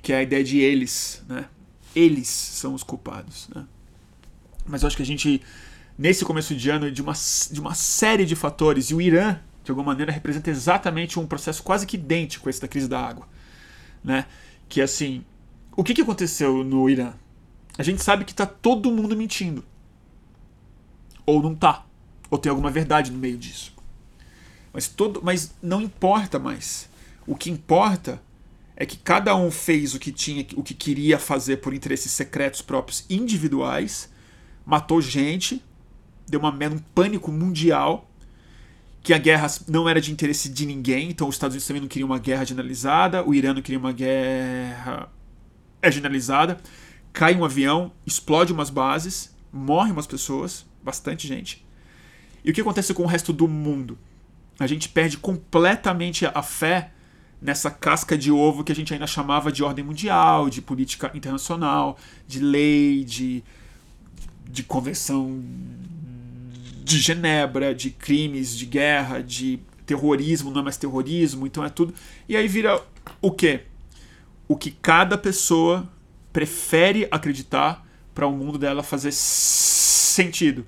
que 0.00 0.12
é 0.12 0.16
a 0.16 0.22
ideia 0.22 0.44
de 0.44 0.58
eles, 0.58 1.24
né? 1.28 1.46
Eles 1.94 2.28
são 2.28 2.74
os 2.74 2.82
culpados, 2.82 3.48
né? 3.54 3.64
Mas 4.66 4.82
eu 4.82 4.86
acho 4.86 4.96
que 4.96 5.02
a 5.02 5.06
gente, 5.06 5.42
nesse 5.98 6.24
começo 6.24 6.54
de 6.54 6.70
ano, 6.70 6.90
de 6.90 7.02
uma, 7.02 7.12
de 7.50 7.60
uma 7.60 7.74
série 7.74 8.24
de 8.24 8.34
fatores, 8.34 8.90
e 8.90 8.94
o 8.94 9.00
Irã, 9.00 9.38
de 9.62 9.70
alguma 9.70 9.88
maneira, 9.88 10.12
representa 10.12 10.50
exatamente 10.50 11.18
um 11.18 11.26
processo 11.26 11.62
quase 11.62 11.86
que 11.86 11.96
idêntico 11.96 12.48
a 12.48 12.50
esse 12.50 12.60
da 12.60 12.68
crise 12.68 12.88
da 12.88 13.00
água, 13.00 13.28
né? 14.02 14.26
Que 14.68 14.80
assim, 14.80 15.24
o 15.76 15.82
que, 15.84 15.94
que 15.94 16.02
aconteceu 16.02 16.64
no 16.64 16.88
Irã? 16.88 17.12
A 17.76 17.82
gente 17.82 18.02
sabe 18.02 18.24
que 18.24 18.32
está 18.32 18.46
todo 18.46 18.90
mundo 18.90 19.16
mentindo. 19.16 19.64
Ou 21.26 21.42
não 21.42 21.54
tá. 21.54 21.84
Ou 22.30 22.38
tem 22.38 22.50
alguma 22.50 22.70
verdade 22.70 23.10
no 23.10 23.18
meio 23.18 23.36
disso. 23.36 23.74
Mas, 24.72 24.88
todo, 24.88 25.20
mas 25.22 25.54
não 25.62 25.80
importa 25.80 26.38
mais. 26.38 26.88
O 27.26 27.34
que 27.34 27.50
importa 27.50 28.20
é 28.76 28.84
que 28.84 28.96
cada 28.96 29.34
um 29.36 29.50
fez 29.50 29.94
o 29.94 29.98
que 29.98 30.10
tinha, 30.10 30.44
o 30.56 30.62
que 30.62 30.74
queria 30.74 31.18
fazer 31.18 31.58
por 31.58 31.72
interesses 31.72 32.10
secretos 32.10 32.60
próprios 32.60 33.04
individuais, 33.08 34.10
matou 34.66 35.00
gente, 35.00 35.62
deu 36.28 36.40
uma, 36.40 36.50
um 36.50 36.78
pânico 36.94 37.30
mundial, 37.30 38.10
que 39.00 39.14
a 39.14 39.18
guerra 39.18 39.46
não 39.68 39.88
era 39.88 40.00
de 40.00 40.10
interesse 40.10 40.48
de 40.48 40.66
ninguém, 40.66 41.10
então 41.10 41.28
os 41.28 41.36
Estados 41.36 41.54
Unidos 41.54 41.66
também 41.68 41.82
não 41.82 41.88
queriam 41.88 42.06
uma 42.06 42.18
guerra 42.18 42.44
generalizada, 42.44 43.22
o 43.22 43.34
Irã 43.34 43.54
não 43.54 43.62
queria 43.62 43.78
uma 43.78 43.92
guerra 43.92 45.08
é 45.84 45.90
generalizada. 45.90 46.58
Cai 47.14 47.36
um 47.36 47.44
avião, 47.44 47.92
explode 48.04 48.52
umas 48.52 48.70
bases, 48.70 49.32
morre 49.52 49.92
umas 49.92 50.06
pessoas, 50.06 50.66
bastante 50.82 51.28
gente. 51.28 51.64
E 52.44 52.50
o 52.50 52.52
que 52.52 52.60
acontece 52.60 52.92
com 52.92 53.04
o 53.04 53.06
resto 53.06 53.32
do 53.32 53.46
mundo? 53.46 53.96
A 54.58 54.66
gente 54.66 54.88
perde 54.88 55.16
completamente 55.16 56.26
a 56.26 56.42
fé 56.42 56.90
nessa 57.40 57.70
casca 57.70 58.18
de 58.18 58.32
ovo 58.32 58.64
que 58.64 58.72
a 58.72 58.74
gente 58.74 58.92
ainda 58.92 59.06
chamava 59.06 59.52
de 59.52 59.62
ordem 59.62 59.84
mundial, 59.84 60.50
de 60.50 60.60
política 60.60 61.12
internacional, 61.14 61.96
de 62.26 62.40
lei, 62.40 63.04
de, 63.04 63.44
de 64.50 64.64
convenção 64.64 65.40
de 66.82 66.98
Genebra, 66.98 67.72
de 67.72 67.90
crimes 67.90 68.58
de 68.58 68.66
guerra, 68.66 69.22
de 69.22 69.60
terrorismo, 69.86 70.50
não 70.50 70.62
é 70.62 70.64
mais 70.64 70.76
terrorismo, 70.76 71.46
então 71.46 71.64
é 71.64 71.68
tudo. 71.68 71.94
E 72.28 72.36
aí 72.36 72.48
vira 72.48 72.82
o 73.22 73.30
quê? 73.30 73.60
O 74.48 74.56
que 74.56 74.72
cada 74.72 75.16
pessoa 75.16 75.88
prefere 76.34 77.06
acreditar 77.12 77.86
para 78.12 78.26
o 78.26 78.32
mundo 78.32 78.58
dela 78.58 78.82
fazer 78.82 79.12
sentido. 79.12 80.66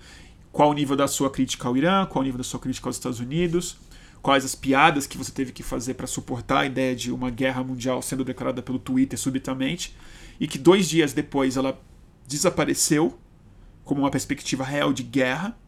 Qual 0.52 0.70
o 0.70 0.72
nível 0.72 0.94
da 0.96 1.08
sua 1.08 1.28
crítica 1.28 1.66
ao 1.66 1.76
Irã, 1.76 2.06
qual 2.06 2.22
o 2.22 2.24
nível 2.24 2.38
da 2.38 2.44
sua 2.44 2.60
crítica 2.60 2.88
aos 2.88 2.94
Estados 2.94 3.18
Unidos, 3.18 3.76
quais 4.22 4.44
as 4.44 4.54
piadas 4.54 5.08
que 5.08 5.18
você 5.18 5.32
teve 5.32 5.50
que 5.50 5.64
fazer 5.64 5.94
para 5.94 6.06
suportar 6.06 6.60
a 6.60 6.66
ideia 6.66 6.94
de 6.94 7.10
uma 7.10 7.30
guerra 7.30 7.64
mundial 7.64 8.00
sendo 8.00 8.24
declarada 8.24 8.62
pelo 8.62 8.78
Twitter 8.78 9.18
subitamente, 9.18 9.96
e 10.38 10.46
que 10.46 10.56
dois 10.56 10.88
dias 10.88 11.12
depois 11.12 11.56
ela 11.56 11.76
desapareceu 12.28 13.18
como 13.84 14.02
uma 14.02 14.10
perspectiva 14.10 14.62
real 14.62 14.92
de 14.92 15.02
guerra, 15.02 15.58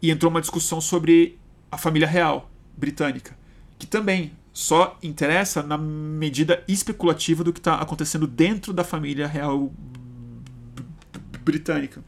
e 0.00 0.10
entrou 0.10 0.30
uma 0.30 0.42
discussão 0.42 0.78
sobre 0.78 1.38
a 1.72 1.78
família 1.78 2.06
real 2.06 2.50
britânica, 2.76 3.34
que 3.78 3.86
também 3.86 4.32
só 4.54 4.96
interessa 5.02 5.64
na 5.64 5.76
medida 5.76 6.62
especulativa 6.68 7.42
do 7.42 7.52
que 7.52 7.58
está 7.58 7.74
acontecendo 7.74 8.24
dentro 8.24 8.72
da 8.72 8.84
família 8.84 9.26
real 9.26 9.70
britânica. 11.42 12.02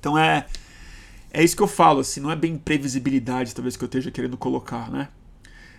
Então 0.00 0.18
é 0.18 0.46
é 1.30 1.44
isso 1.44 1.54
que 1.54 1.62
eu 1.62 1.68
falo, 1.68 2.00
assim, 2.00 2.20
não 2.20 2.30
é 2.30 2.36
bem 2.36 2.56
previsibilidade, 2.56 3.54
talvez 3.54 3.76
que 3.76 3.84
eu 3.84 3.86
esteja 3.86 4.10
querendo 4.10 4.36
colocar, 4.36 4.90
né? 4.90 5.08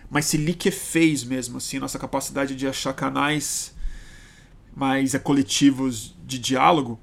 Mas 0.08 0.26
se 0.26 0.36
liquefez 0.36 1.24
mesmo, 1.24 1.58
assim, 1.58 1.80
nossa 1.80 1.98
capacidade 1.98 2.54
de 2.54 2.68
achar 2.68 2.92
canais 2.92 3.74
mais 4.74 5.14
é, 5.14 5.18
coletivos 5.18 6.16
de 6.24 6.38
diálogo. 6.38 7.00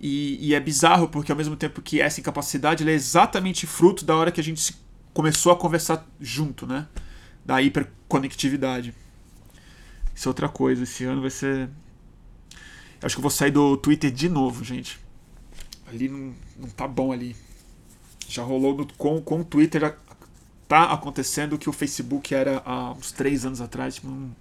E, 0.00 0.38
e, 0.48 0.54
é 0.54 0.60
bizarro, 0.60 1.08
porque 1.08 1.30
ao 1.30 1.36
mesmo 1.36 1.56
tempo 1.56 1.82
que 1.82 2.00
essa 2.00 2.20
incapacidade 2.20 2.88
é 2.88 2.92
exatamente 2.92 3.66
fruto 3.66 4.04
da 4.04 4.16
hora 4.16 4.32
que 4.32 4.40
a 4.40 4.44
gente 4.44 4.74
começou 5.12 5.52
a 5.52 5.56
conversar 5.56 6.06
junto, 6.20 6.66
né? 6.66 6.86
Da 7.44 7.60
hiperconectividade. 8.08 8.94
Isso 10.14 10.28
é 10.28 10.30
outra 10.30 10.48
coisa. 10.48 10.82
Esse 10.82 11.04
ano 11.04 11.20
vai 11.20 11.30
ser. 11.30 11.68
Eu 13.00 13.06
acho 13.06 13.14
que 13.14 13.20
eu 13.20 13.22
vou 13.22 13.30
sair 13.30 13.50
do 13.50 13.76
Twitter 13.76 14.10
de 14.10 14.28
novo, 14.28 14.64
gente. 14.64 14.98
Ali 15.86 16.08
não, 16.08 16.34
não 16.56 16.68
tá 16.68 16.88
bom 16.88 17.12
ali. 17.12 17.36
Já 18.28 18.42
rolou 18.42 18.76
no, 18.76 18.92
com, 18.94 19.20
com 19.20 19.40
o 19.40 19.44
Twitter. 19.44 19.96
Tá 20.66 20.92
acontecendo 20.92 21.54
o 21.54 21.58
que 21.58 21.68
o 21.68 21.72
Facebook 21.72 22.34
era 22.34 22.62
há 22.64 22.92
uns 22.92 23.12
três 23.12 23.46
anos 23.46 23.60
atrás. 23.60 23.96
Tipo, 23.96 24.08
não, 24.08 24.36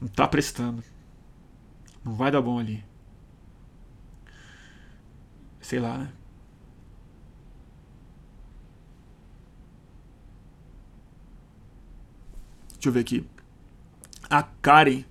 não 0.00 0.08
tá 0.08 0.26
prestando. 0.26 0.82
Não 2.04 2.14
vai 2.14 2.30
dar 2.30 2.40
bom 2.40 2.58
ali. 2.58 2.84
Sei 5.60 5.78
lá, 5.78 5.98
né? 5.98 6.12
Deixa 12.80 12.88
eu 12.88 12.92
ver 12.92 13.00
aqui. 13.00 13.26
A 14.30 14.42
Karen. 14.42 15.04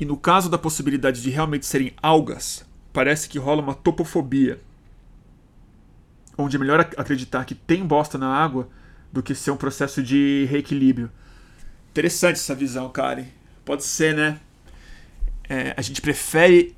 E 0.00 0.04
no 0.04 0.16
caso 0.16 0.50
da 0.50 0.58
possibilidade 0.58 1.22
de 1.22 1.30
realmente 1.30 1.64
serem 1.64 1.92
algas, 2.02 2.66
parece 2.92 3.28
que 3.28 3.38
rola 3.38 3.62
uma 3.62 3.74
topofobia 3.74 4.60
onde 6.36 6.56
é 6.56 6.58
melhor 6.58 6.80
acreditar 6.80 7.44
que 7.44 7.54
tem 7.54 7.86
bosta 7.86 8.18
na 8.18 8.26
água 8.26 8.68
do 9.12 9.22
que 9.22 9.32
ser 9.32 9.52
um 9.52 9.56
processo 9.56 10.02
de 10.02 10.44
reequilíbrio. 10.50 11.08
Interessante 11.90 12.36
essa 12.36 12.54
visão, 12.54 12.88
Karen. 12.88 13.26
Pode 13.64 13.84
ser, 13.84 14.12
né? 14.16 14.40
É, 15.48 15.72
a 15.76 15.82
gente 15.82 16.02
prefere 16.02 16.74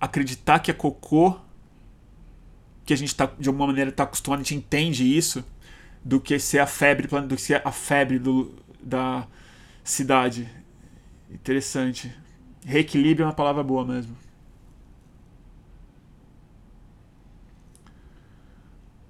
acreditar 0.00 0.58
que 0.58 0.70
é 0.70 0.74
cocô, 0.74 1.38
que 2.84 2.92
a 2.92 2.96
gente 2.96 3.14
tá, 3.14 3.30
de 3.38 3.48
alguma 3.48 3.68
maneira 3.68 3.90
está 3.90 4.02
acostumado, 4.02 4.40
a 4.40 4.42
gente 4.42 4.56
entende 4.56 5.16
isso, 5.16 5.44
do 6.04 6.20
que 6.20 6.38
ser 6.38 6.58
a 6.58 6.66
febre, 6.66 7.06
do 7.06 7.36
que 7.36 7.42
ser 7.42 7.62
a 7.64 7.72
febre 7.72 8.18
do, 8.18 8.54
da 8.84 9.26
cidade. 9.82 10.48
Interessante. 11.30 12.14
Reequilíbrio 12.64 13.24
é 13.24 13.26
uma 13.26 13.34
palavra 13.34 13.62
boa 13.62 13.84
mesmo. 13.84 14.16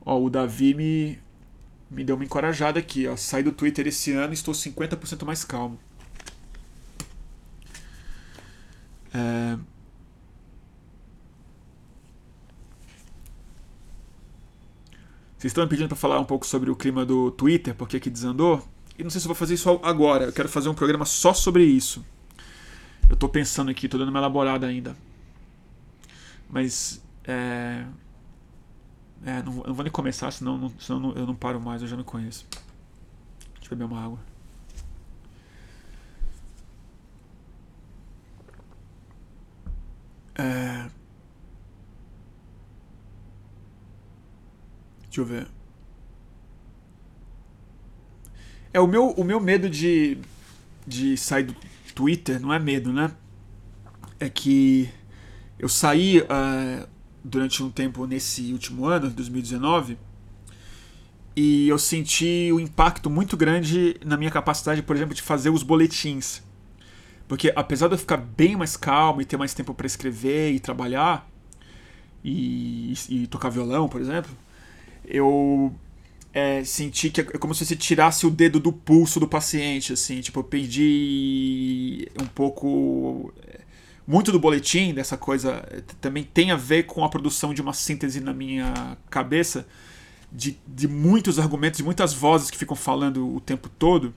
Ó, 0.05 0.21
o 0.21 0.31
Davi 0.31 0.75
me, 0.75 1.19
me 1.91 2.05
deu 2.05 2.17
uma 2.17 2.25
encorajada 2.25 2.79
aqui. 2.79 3.07
Ó. 3.07 3.17
Saí 3.17 3.43
do 3.43 3.53
Twitter 3.53 3.87
esse 3.87 4.13
ano 4.13 4.33
e 4.33 4.35
estou 4.35 4.55
50% 4.55 5.25
mais 5.25 5.45
calmo. 5.45 5.79
É... 9.13 9.57
Vocês 15.39 15.51
estão 15.51 15.65
me 15.65 15.71
pedindo 15.71 15.89
para 15.89 15.97
falar 15.97 16.19
um 16.19 16.25
pouco 16.25 16.47
sobre 16.47 16.71
o 16.71 16.77
clima 16.77 17.05
do 17.05 17.31
Twitter, 17.31 17.75
porque 17.75 18.01
que 18.01 18.09
desandou? 18.09 18.67
E 18.99 19.03
não 19.03 19.11
sei 19.11 19.21
se 19.21 19.27
vou 19.27 19.35
fazer 19.35 19.55
isso 19.55 19.69
agora. 19.83 20.27
Eu 20.27 20.33
quero 20.33 20.49
fazer 20.49 20.69
um 20.69 20.75
programa 20.75 21.05
só 21.05 21.35
sobre 21.35 21.65
isso. 21.65 22.05
Eu 23.09 23.15
estou 23.15 23.29
pensando 23.29 23.71
aqui, 23.71 23.87
estou 23.87 23.99
dando 23.99 24.09
uma 24.11 24.19
elaborada 24.19 24.67
ainda. 24.67 24.97
Mas 26.49 27.03
é, 27.25 27.85
é, 29.25 29.43
não, 29.43 29.53
não 29.67 29.75
vou 29.75 29.83
nem 29.83 29.93
começar, 29.93 30.31
senão, 30.31 30.59
não, 30.59 30.73
senão 30.79 31.01
não, 31.01 31.13
eu 31.13 31.27
não 31.27 31.35
paro 31.35 31.61
mais, 31.61 31.83
eu 31.83 31.89
já 31.89 31.97
me 31.97 32.05
conheço. 32.05 32.47
Deixa 33.55 33.73
eu 33.75 33.79
beber 33.79 33.85
uma 33.93 34.05
água. 34.05 34.19
É... 40.37 40.91
Deixa 45.05 45.21
eu 45.21 45.25
ver. 45.25 45.54
É, 48.75 48.81
o 48.81 48.89
meu, 48.89 49.11
o 49.11 49.23
meu 49.23 49.39
medo 49.39 49.71
de, 49.71 50.19
de 50.85 51.17
sair 51.17 51.45
do 51.45 51.55
Twitter 51.95 52.41
não 52.41 52.53
é 52.53 52.59
medo, 52.59 52.93
né? 52.93 53.13
É 54.19 54.29
que 54.29 54.91
eu 55.57 55.69
saí 55.69 56.19
uh, 56.19 56.89
durante 57.23 57.63
um 57.63 57.71
tempo 57.71 58.05
nesse 58.05 58.53
último 58.53 58.85
ano, 58.85 59.09
2019, 59.11 59.97
e 61.37 61.69
eu 61.69 61.79
senti 61.79 62.51
o 62.53 62.57
um 62.57 62.61
impacto 62.61 63.09
muito 63.09 63.37
grande 63.37 63.97
na 64.05 64.17
minha 64.17 64.31
capacidade, 64.31 64.83
por 64.83 64.97
exemplo, 64.97 65.15
de 65.15 65.23
fazer 65.23 65.51
os 65.51 65.63
boletins. 65.63 66.43
Porque 67.29 67.53
apesar 67.55 67.87
de 67.87 67.95
eu 67.95 67.99
ficar 67.99 68.17
bem 68.17 68.57
mais 68.57 68.77
calmo 68.77 69.23
e 69.23 69.25
ter 69.25 69.37
mais 69.37 69.55
tempo 69.55 69.73
para 69.73 69.87
escrever 69.87 70.53
e 70.53 70.59
trabalhar, 70.59 71.31
e, 72.25 72.93
e, 73.09 73.27
tocar 73.29 73.51
violão, 73.51 73.89
por 73.89 74.01
exemplo, 74.01 74.33
eu 75.05 75.73
é, 76.35 76.65
senti 76.65 77.11
que 77.11 77.21
é 77.21 77.25
como 77.25 77.55
se 77.55 77.65
você 77.65 77.77
tirasse 77.77 78.27
o 78.27 78.31
dedo 78.31 78.59
do 78.59 78.73
pulso 78.73 79.21
do 79.21 79.29
paciente, 79.29 79.93
assim, 79.93 80.21
tipo, 80.21 80.41
eu 80.41 80.45
perdi 80.45 82.09
um 82.21 82.27
pouco 82.27 83.33
muito 84.07 84.33
do 84.33 84.39
boletim, 84.39 84.93
dessa 84.93 85.17
coisa, 85.17 85.65
eh, 85.71 85.83
também 86.01 86.25
tem 86.25 86.51
a 86.51 86.57
ver 86.57 86.85
com 86.85 87.05
a 87.05 87.09
produção 87.09 87.55
de 87.55 87.63
uma 87.63 87.73
síntese 87.73 88.21
na 88.21 88.35
minha 88.35 88.99
cabeça 89.09 89.67
de, 90.31 90.59
de 90.67 90.89
muitos 90.89 91.39
argumentos, 91.39 91.79
de 91.79 91.85
muitas 91.85 92.13
vozes 92.13 92.51
que 92.51 92.59
ficam 92.59 92.77
falando 92.77 93.35
o 93.35 93.41
tempo 93.41 93.69
todo. 93.79 94.13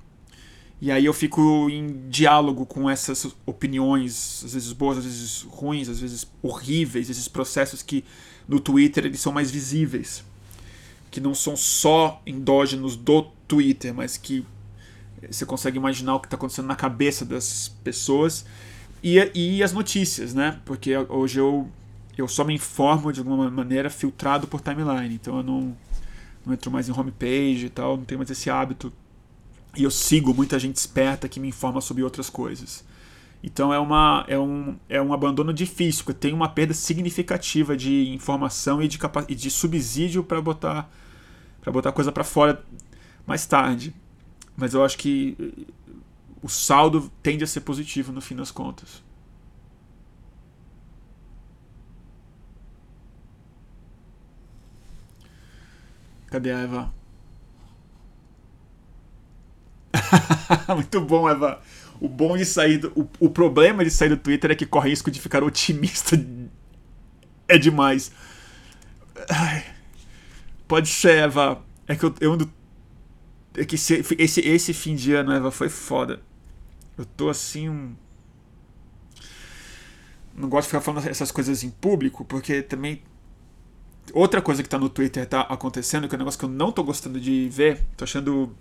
E 0.81 0.91
aí 0.91 1.05
eu 1.05 1.13
fico 1.13 1.69
em 1.69 2.09
diálogo 2.09 2.65
com 2.65 2.89
essas 2.89 3.35
opiniões, 3.45 4.43
às 4.43 4.53
vezes 4.53 4.73
boas, 4.73 4.97
às 4.97 5.05
vezes 5.05 5.41
ruins, 5.43 5.87
às 5.87 5.99
vezes 5.99 6.27
horríveis, 6.41 7.09
esses 7.09 7.27
processos 7.27 7.81
que 7.81 8.03
no 8.47 8.59
Twitter 8.59 9.05
eles 9.05 9.19
são 9.19 9.31
mais 9.31 9.49
visíveis, 9.49 10.23
que 11.09 11.19
não 11.19 11.33
são 11.33 11.55
só 11.55 12.21
endógenos 12.25 12.95
do 12.95 13.23
Twitter, 13.47 13.93
mas 13.93 14.17
que 14.17 14.45
você 15.29 15.45
consegue 15.45 15.77
imaginar 15.77 16.15
o 16.15 16.19
que 16.19 16.27
está 16.27 16.35
acontecendo 16.35 16.67
na 16.67 16.75
cabeça 16.75 17.25
das 17.25 17.69
pessoas 17.83 18.45
e, 19.03 19.17
e 19.33 19.63
as 19.63 19.73
notícias, 19.73 20.33
né? 20.33 20.59
Porque 20.65 20.95
hoje 20.97 21.39
eu, 21.39 21.69
eu 22.17 22.27
só 22.27 22.43
me 22.43 22.53
informo 22.53 23.11
de 23.11 23.19
alguma 23.19 23.49
maneira 23.49 23.89
filtrado 23.89 24.47
por 24.47 24.61
timeline, 24.61 25.15
então 25.15 25.37
eu 25.37 25.43
não, 25.43 25.77
não 26.45 26.53
entro 26.53 26.71
mais 26.71 26.87
em 26.89 26.91
homepage 26.91 27.65
e 27.65 27.69
tal, 27.69 27.97
não 27.97 28.05
tenho 28.05 28.19
mais 28.19 28.29
esse 28.29 28.49
hábito 28.49 28.91
e 29.75 29.83
eu 29.83 29.91
sigo 29.91 30.33
muita 30.33 30.57
gente 30.57 30.75
esperta 30.75 31.29
que 31.29 31.39
me 31.39 31.47
informa 31.47 31.81
sobre 31.81 32.03
outras 32.03 32.29
coisas. 32.29 32.83
Então 33.43 33.73
é, 33.73 33.79
uma, 33.79 34.25
é, 34.27 34.37
um, 34.37 34.77
é 34.89 35.01
um 35.01 35.13
abandono 35.13 35.53
difícil, 35.53 36.03
porque 36.03 36.19
tem 36.19 36.33
uma 36.33 36.49
perda 36.49 36.73
significativa 36.73 37.77
de 37.77 38.09
informação 38.09 38.81
e 38.81 38.87
de, 38.87 38.99
e 39.29 39.35
de 39.35 39.51
subsídio 39.51 40.23
para 40.23 40.41
botar 40.41 40.89
para 41.61 41.71
botar 41.73 41.91
coisa 41.91 42.11
para 42.13 42.23
fora 42.23 42.63
mais 43.25 43.45
tarde. 43.45 43.93
Mas 44.55 44.73
eu 44.73 44.83
acho 44.83 44.97
que 44.97 45.35
eh, 45.39 45.71
o 46.41 46.47
saldo 46.49 47.11
tende 47.21 47.43
a 47.43 47.47
ser 47.47 47.61
positivo 47.61 48.11
no 48.11 48.21
fim 48.21 48.35
das 48.35 48.51
contas. 48.51 49.03
Cadê 56.27 56.51
a 56.51 56.59
Eva? 56.59 56.93
Muito 60.75 61.01
bom, 61.01 61.29
Eva. 61.29 61.61
O 61.99 62.07
bom 62.07 62.37
de 62.37 62.45
sair 62.45 62.77
do, 62.77 62.91
o, 62.95 63.09
o 63.19 63.29
problema 63.29 63.83
de 63.83 63.89
sair 63.89 64.09
do 64.09 64.17
Twitter 64.17 64.51
é 64.51 64.55
que 64.55 64.65
corre 64.65 64.89
risco 64.89 65.09
de 65.09 65.19
ficar 65.19 65.43
otimista. 65.43 66.17
É 67.49 67.57
demais. 67.57 68.11
Ai, 69.29 69.63
pode 70.67 70.89
ser, 70.89 71.23
Eva. 71.23 71.63
É 71.87 71.95
que 71.95 72.03
eu, 72.03 72.13
eu 72.19 72.33
ando. 72.33 72.51
É 73.55 73.63
que 73.63 73.75
esse, 73.75 74.05
esse, 74.19 74.41
esse 74.41 74.73
fim 74.73 74.95
de 74.95 75.13
ano, 75.13 75.31
Eva, 75.31 75.49
foi 75.49 75.69
foda. 75.69 76.19
Eu 76.97 77.05
tô 77.05 77.29
assim. 77.29 77.69
Um... 77.69 77.95
Não 80.35 80.49
gosto 80.49 80.63
de 80.63 80.71
ficar 80.71 80.81
falando 80.81 81.07
essas 81.07 81.31
coisas 81.31 81.63
em 81.63 81.69
público, 81.69 82.25
porque 82.25 82.61
também. 82.61 83.01
Outra 84.13 84.41
coisa 84.41 84.61
que 84.61 84.67
tá 84.67 84.77
no 84.77 84.89
Twitter 84.89 85.25
tá 85.25 85.41
acontecendo, 85.41 86.09
que 86.09 86.15
é 86.15 86.17
um 86.17 86.19
negócio 86.19 86.37
que 86.37 86.45
eu 86.45 86.49
não 86.49 86.71
tô 86.71 86.83
gostando 86.83 87.17
de 87.17 87.47
ver, 87.49 87.85
tô 87.95 88.03
achando 88.03 88.53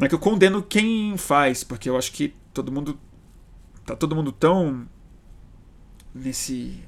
não 0.00 0.06
é 0.06 0.08
que 0.08 0.14
eu 0.14 0.18
condeno 0.18 0.62
quem 0.62 1.14
faz, 1.18 1.62
porque 1.62 1.86
eu 1.86 1.94
acho 1.94 2.10
que 2.12 2.34
todo 2.54 2.72
mundo. 2.72 2.98
Tá 3.84 3.94
todo 3.94 4.16
mundo 4.16 4.32
tão. 4.32 4.86
nesse. 6.14 6.82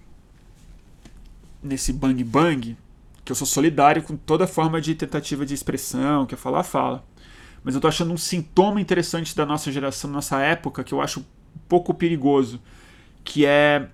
nesse 1.62 1.92
bang 1.92 2.24
bang, 2.24 2.74
que 3.22 3.30
eu 3.30 3.36
sou 3.36 3.46
solidário 3.46 4.02
com 4.02 4.16
toda 4.16 4.46
forma 4.46 4.80
de 4.80 4.94
tentativa 4.94 5.44
de 5.44 5.52
expressão, 5.52 6.24
que 6.24 6.34
é 6.34 6.38
falar, 6.38 6.62
fala. 6.62 7.04
Mas 7.62 7.74
eu 7.74 7.82
tô 7.82 7.86
achando 7.86 8.14
um 8.14 8.16
sintoma 8.16 8.80
interessante 8.80 9.36
da 9.36 9.44
nossa 9.44 9.70
geração, 9.70 10.08
da 10.08 10.14
nossa 10.14 10.40
época, 10.40 10.82
que 10.82 10.94
eu 10.94 11.02
acho 11.02 11.20
um 11.20 11.24
pouco 11.68 11.92
perigoso, 11.92 12.62
que 13.22 13.44
é 13.44 13.90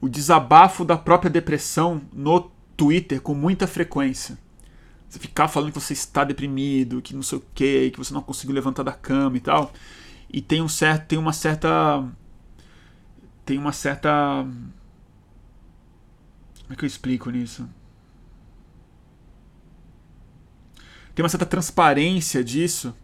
o 0.00 0.08
desabafo 0.08 0.84
da 0.84 0.98
própria 0.98 1.30
depressão 1.30 2.02
no 2.12 2.50
Twitter 2.76 3.20
com 3.20 3.32
muita 3.32 3.68
frequência. 3.68 4.36
Você 5.08 5.18
ficar 5.18 5.48
falando 5.48 5.72
que 5.72 5.80
você 5.80 5.92
está 5.94 6.22
deprimido, 6.24 7.00
que 7.00 7.14
não 7.14 7.22
sei 7.22 7.38
o 7.38 7.44
que, 7.54 7.90
que 7.90 7.98
você 7.98 8.12
não 8.12 8.22
conseguiu 8.22 8.54
levantar 8.54 8.82
da 8.82 8.92
cama 8.92 9.36
e 9.36 9.40
tal. 9.40 9.72
E 10.30 10.42
tem 10.42 10.60
um 10.60 10.68
certo, 10.68 11.06
tem 11.06 11.18
uma 11.18 11.32
certa 11.32 12.06
tem 13.44 13.56
uma 13.56 13.72
certa 13.72 14.46
como 16.62 16.74
é 16.74 16.76
que 16.76 16.84
eu 16.84 16.86
explico 16.86 17.30
nisso? 17.30 17.66
Tem 21.14 21.22
uma 21.22 21.30
certa 21.30 21.46
transparência 21.46 22.44
disso 22.44 22.94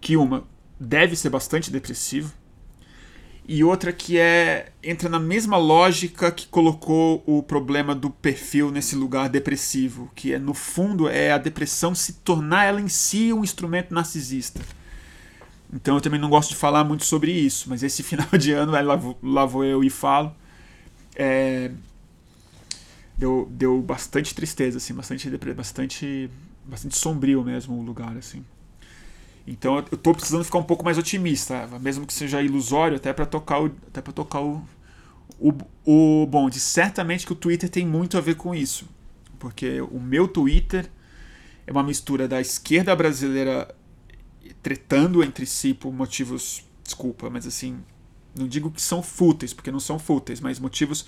que 0.00 0.16
uma 0.16 0.44
deve 0.80 1.14
ser 1.14 1.28
bastante 1.28 1.70
depressivo 1.70 2.32
e 3.46 3.62
outra 3.62 3.92
que 3.92 4.18
é 4.18 4.72
entra 4.82 5.08
na 5.08 5.20
mesma 5.20 5.58
lógica 5.58 6.32
que 6.32 6.46
colocou 6.46 7.22
o 7.26 7.42
problema 7.42 7.94
do 7.94 8.08
perfil 8.08 8.70
nesse 8.70 8.96
lugar 8.96 9.28
depressivo, 9.28 10.10
que 10.14 10.32
é 10.32 10.38
no 10.38 10.54
fundo 10.54 11.08
é 11.08 11.30
a 11.30 11.38
depressão 11.38 11.94
se 11.94 12.14
tornar 12.14 12.64
ela 12.64 12.80
em 12.80 12.88
si 12.88 13.32
um 13.32 13.44
instrumento 13.44 13.92
narcisista. 13.92 14.60
Então 15.70 15.96
eu 15.96 16.00
também 16.00 16.18
não 16.18 16.30
gosto 16.30 16.50
de 16.50 16.56
falar 16.56 16.84
muito 16.84 17.04
sobre 17.04 17.32
isso, 17.32 17.68
mas 17.68 17.82
esse 17.82 18.00
final 18.04 18.28
de 18.38 18.52
ano, 18.52 18.72
lá, 18.72 18.96
vou, 18.96 19.18
lá 19.22 19.44
vou 19.44 19.64
eu 19.64 19.84
e 19.84 19.90
falo, 19.90 20.34
é, 21.14 21.70
deu, 23.18 23.46
deu 23.50 23.82
bastante 23.82 24.34
tristeza, 24.34 24.78
assim, 24.78 24.94
bastante, 24.94 25.28
bastante, 25.54 26.30
bastante 26.64 26.96
sombrio 26.96 27.44
mesmo 27.44 27.78
o 27.78 27.82
lugar, 27.82 28.16
assim. 28.16 28.42
Então 29.46 29.76
eu 29.76 29.96
estou 29.96 30.14
precisando 30.14 30.44
ficar 30.44 30.58
um 30.58 30.64
pouco 30.64 30.84
mais 30.84 30.96
otimista, 30.96 31.66
mesmo 31.80 32.06
que 32.06 32.14
seja 32.14 32.42
ilusório, 32.42 32.96
até 32.96 33.12
para 33.12 33.26
tocar 33.26 33.62
o, 33.62 33.66
até 33.86 34.00
para 34.00 34.12
tocar 34.12 34.40
o, 34.40 34.62
o, 35.38 35.52
o 35.84 36.26
bonde. 36.26 36.58
Certamente 36.58 37.26
que 37.26 37.32
o 37.32 37.36
Twitter 37.36 37.68
tem 37.68 37.86
muito 37.86 38.16
a 38.16 38.20
ver 38.20 38.36
com 38.36 38.54
isso, 38.54 38.88
porque 39.38 39.80
o 39.82 40.00
meu 40.00 40.26
Twitter 40.26 40.90
é 41.66 41.72
uma 41.72 41.82
mistura 41.82 42.26
da 42.26 42.40
esquerda 42.40 42.94
brasileira 42.96 43.74
tretando 44.62 45.22
entre 45.22 45.44
si 45.44 45.74
por 45.74 45.92
motivos, 45.92 46.64
desculpa, 46.82 47.28
mas 47.28 47.46
assim, 47.46 47.78
não 48.34 48.48
digo 48.48 48.70
que 48.70 48.80
são 48.80 49.02
fúteis, 49.02 49.52
porque 49.52 49.70
não 49.70 49.80
são 49.80 49.98
fúteis, 49.98 50.40
mas 50.40 50.58
motivos 50.58 51.06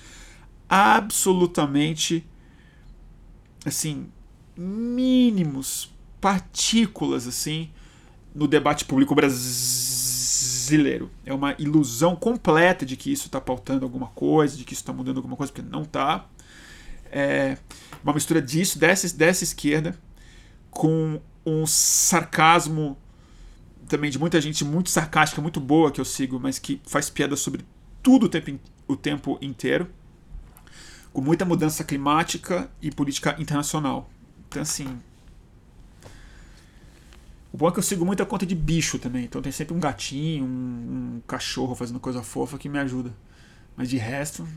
absolutamente 0.69 2.25
assim 3.65 4.07
mínimos, 4.55 5.93
partículas 6.21 7.27
assim 7.27 7.69
no 8.33 8.47
debate 8.47 8.85
público 8.85 9.15
brasileiro. 9.15 11.09
É 11.25 11.33
uma 11.33 11.55
ilusão 11.57 12.15
completa 12.15 12.85
de 12.85 12.95
que 12.95 13.11
isso 13.11 13.27
está 13.27 13.41
pautando 13.41 13.85
alguma 13.85 14.07
coisa, 14.07 14.57
de 14.57 14.63
que 14.63 14.73
isso 14.73 14.81
está 14.81 14.93
mudando 14.93 15.17
alguma 15.17 15.35
coisa, 15.35 15.51
porque 15.51 15.67
não 15.67 15.83
está. 15.83 16.25
É 17.11 17.57
uma 18.03 18.13
mistura 18.13 18.41
disso, 18.41 18.77
dessa, 18.77 19.15
dessa 19.15 19.43
esquerda, 19.43 19.97
com 20.69 21.21
um 21.45 21.65
sarcasmo 21.65 22.97
também 23.87 24.11
de 24.11 24.19
muita 24.19 24.39
gente 24.41 24.65
muito 24.65 24.89
sarcástica, 24.89 25.41
muito 25.41 25.59
boa 25.59 25.91
que 25.91 26.01
eu 26.01 26.05
sigo, 26.05 26.39
mas 26.39 26.59
que 26.59 26.81
faz 26.85 27.09
piada 27.09 27.35
sobre 27.35 27.65
tudo 28.03 28.25
o 28.25 28.29
tempo, 28.29 28.59
o 28.87 28.95
tempo 28.95 29.37
inteiro, 29.41 29.87
com 31.13 31.21
muita 31.21 31.45
mudança 31.45 31.83
climática 31.83 32.69
e 32.81 32.91
política 32.91 33.35
internacional. 33.39 34.09
Então, 34.47 34.61
assim, 34.61 34.99
o 37.57 37.59
bom 37.59 37.69
é 37.69 37.71
que 37.71 37.79
eu 37.79 37.83
sigo 37.83 38.05
muita 38.05 38.23
conta 38.23 38.45
de 38.45 38.53
bicho 38.53 38.99
também. 38.99 39.25
Então 39.25 39.41
tem 39.41 39.51
sempre 39.51 39.73
um 39.73 39.79
gatinho, 39.79 40.45
um, 40.45 41.15
um 41.17 41.21
cachorro 41.25 41.73
fazendo 41.73 41.99
coisa 41.99 42.21
fofa 42.21 42.55
que 42.55 42.69
me 42.69 42.77
ajuda. 42.77 43.11
Mas 43.75 43.89
de 43.89 43.97
resto. 43.97 44.47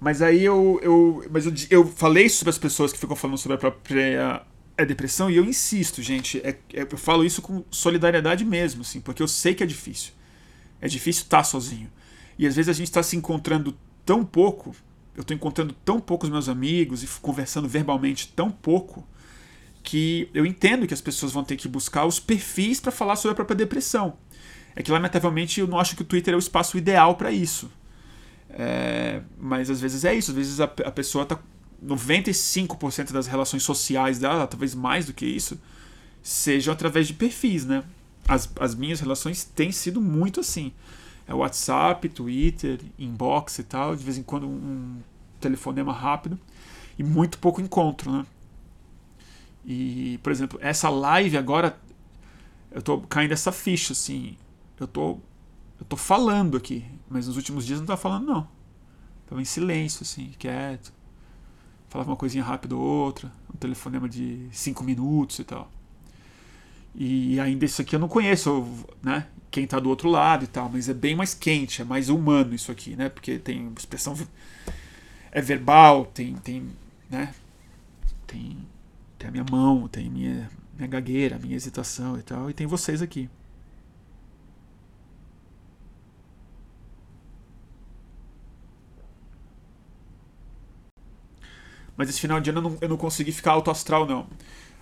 Mas 0.00 0.22
aí 0.22 0.44
eu, 0.44 0.78
eu, 0.84 1.24
mas 1.32 1.46
eu, 1.46 1.52
eu 1.70 1.84
falei 1.84 2.28
sobre 2.28 2.50
as 2.50 2.58
pessoas 2.58 2.92
que 2.92 2.98
ficam 2.98 3.16
falando 3.16 3.38
sobre 3.38 3.56
a 3.56 3.58
própria 3.58 4.46
a 4.78 4.84
depressão 4.84 5.28
e 5.28 5.36
eu 5.36 5.44
insisto, 5.44 6.00
gente. 6.00 6.38
É, 6.44 6.50
é, 6.72 6.82
eu 6.88 6.96
falo 6.96 7.24
isso 7.24 7.42
com 7.42 7.64
solidariedade 7.72 8.44
mesmo, 8.44 8.82
assim, 8.82 9.00
porque 9.00 9.20
eu 9.20 9.26
sei 9.26 9.52
que 9.52 9.64
é 9.64 9.66
difícil. 9.66 10.12
É 10.80 10.88
difícil 10.88 11.24
estar 11.24 11.44
sozinho. 11.44 11.90
E 12.38 12.46
às 12.46 12.54
vezes 12.54 12.68
a 12.68 12.72
gente 12.72 12.86
está 12.88 13.02
se 13.02 13.16
encontrando 13.16 13.76
tão 14.04 14.24
pouco, 14.24 14.74
eu 15.14 15.22
estou 15.22 15.34
encontrando 15.34 15.74
tão 15.84 16.00
poucos 16.00 16.30
meus 16.30 16.48
amigos 16.48 17.02
e 17.02 17.06
conversando 17.20 17.68
verbalmente 17.68 18.28
tão 18.28 18.50
pouco, 18.50 19.06
que 19.82 20.28
eu 20.32 20.46
entendo 20.46 20.86
que 20.86 20.94
as 20.94 21.00
pessoas 21.00 21.32
vão 21.32 21.42
ter 21.42 21.56
que 21.56 21.66
buscar 21.66 22.04
os 22.04 22.20
perfis 22.20 22.78
para 22.78 22.92
falar 22.92 23.16
sobre 23.16 23.32
a 23.32 23.34
própria 23.34 23.56
depressão. 23.56 24.16
É 24.76 24.82
que, 24.82 24.92
lamentavelmente, 24.92 25.60
eu 25.60 25.66
não 25.66 25.78
acho 25.78 25.96
que 25.96 26.02
o 26.02 26.04
Twitter 26.04 26.34
é 26.34 26.36
o 26.36 26.38
espaço 26.38 26.78
ideal 26.78 27.16
para 27.16 27.32
isso. 27.32 27.70
É, 28.50 29.22
mas 29.38 29.70
às 29.70 29.80
vezes 29.80 30.04
é 30.04 30.14
isso, 30.14 30.30
às 30.30 30.36
vezes 30.36 30.60
a, 30.60 30.64
a 30.64 30.90
pessoa 30.90 31.22
está 31.22 31.38
95% 31.84 33.12
das 33.12 33.26
relações 33.26 33.62
sociais 33.62 34.18
dela, 34.18 34.46
talvez 34.46 34.74
mais 34.74 35.06
do 35.06 35.12
que 35.12 35.26
isso, 35.26 35.60
sejam 36.22 36.72
através 36.72 37.06
de 37.06 37.14
perfis, 37.14 37.64
né? 37.64 37.84
As, 38.28 38.48
as 38.60 38.74
minhas 38.74 39.00
relações 39.00 39.44
têm 39.44 39.72
sido 39.72 40.00
muito 40.00 40.40
assim. 40.40 40.72
É 41.26 41.34
WhatsApp, 41.34 42.08
Twitter, 42.08 42.80
inbox 42.98 43.58
e 43.58 43.64
tal, 43.64 43.96
de 43.96 44.04
vez 44.04 44.18
em 44.18 44.22
quando 44.22 44.46
um 44.46 45.00
telefonema 45.40 45.92
rápido 45.92 46.38
e 46.98 47.02
muito 47.02 47.38
pouco 47.38 47.60
encontro, 47.60 48.12
né? 48.12 48.26
E, 49.64 50.18
por 50.22 50.32
exemplo, 50.32 50.58
essa 50.62 50.88
live 50.88 51.36
agora 51.36 51.78
eu 52.70 52.82
tô 52.82 53.00
caindo 53.00 53.32
essa 53.32 53.50
ficha 53.50 53.92
assim. 53.92 54.36
Eu 54.78 54.86
tô 54.86 55.18
eu 55.80 55.86
tô 55.86 55.96
falando 55.96 56.56
aqui, 56.56 56.84
mas 57.08 57.26
nos 57.28 57.36
últimos 57.36 57.64
dias 57.64 57.78
não 57.78 57.86
tava 57.86 58.00
falando, 58.00 58.26
não. 58.26 58.48
Tava 59.28 59.40
em 59.40 59.44
silêncio, 59.44 60.02
assim, 60.02 60.32
quieto. 60.38 60.92
Falava 61.88 62.10
uma 62.10 62.16
coisinha 62.16 62.42
rápida 62.42 62.74
ou 62.74 62.82
outra, 62.82 63.32
um 63.52 63.56
telefonema 63.56 64.08
de 64.08 64.48
cinco 64.50 64.82
minutos 64.82 65.38
e 65.38 65.44
tal. 65.44 65.70
E 67.00 67.38
ainda 67.38 67.64
isso 67.64 67.80
aqui 67.80 67.94
eu 67.94 68.00
não 68.00 68.08
conheço, 68.08 68.66
né? 69.00 69.28
Quem 69.52 69.66
tá 69.68 69.78
do 69.78 69.88
outro 69.88 70.08
lado 70.10 70.44
e 70.44 70.48
tal, 70.48 70.68
mas 70.68 70.88
é 70.88 70.94
bem 70.94 71.14
mais 71.14 71.32
quente, 71.32 71.80
é 71.80 71.84
mais 71.84 72.08
humano 72.08 72.54
isso 72.54 72.72
aqui, 72.72 72.96
né? 72.96 73.08
Porque 73.08 73.38
tem 73.38 73.72
expressão 73.78 74.16
é 75.30 75.40
verbal, 75.40 76.06
tem 76.06 76.34
tem, 76.36 76.68
né? 77.08 77.32
Tem 78.26 78.58
tem 79.18 79.28
a 79.28 79.32
minha 79.32 79.44
mão, 79.50 79.86
tem 79.88 80.10
minha 80.10 80.50
minha 80.76 80.88
gagueira, 80.88 81.38
minha 81.38 81.56
hesitação 81.56 82.18
e 82.18 82.22
tal, 82.22 82.50
e 82.50 82.54
tem 82.54 82.66
vocês 82.66 83.00
aqui. 83.00 83.30
Mas 91.96 92.08
esse 92.08 92.20
final 92.20 92.40
de 92.40 92.50
ano 92.50 92.60
eu 92.60 92.62
não, 92.62 92.78
eu 92.80 92.88
não 92.88 92.96
consegui 92.96 93.32
ficar 93.32 93.52
alto 93.52 93.70
astral, 93.70 94.06
não. 94.06 94.26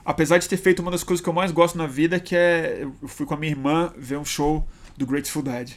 Apesar 0.06 0.38
de 0.38 0.48
ter 0.48 0.56
feito 0.56 0.78
uma 0.78 0.92
das 0.92 1.02
coisas 1.02 1.20
que 1.20 1.28
eu 1.28 1.32
mais 1.32 1.50
gosto 1.50 1.76
na 1.76 1.88
vida, 1.88 2.20
que 2.20 2.36
é. 2.36 2.84
Eu 3.02 3.08
fui 3.08 3.26
com 3.26 3.34
a 3.34 3.36
minha 3.36 3.50
irmã 3.50 3.92
ver 3.98 4.16
um 4.16 4.24
show 4.24 4.64
do 4.96 5.04
Grateful 5.04 5.42
Dead. 5.42 5.72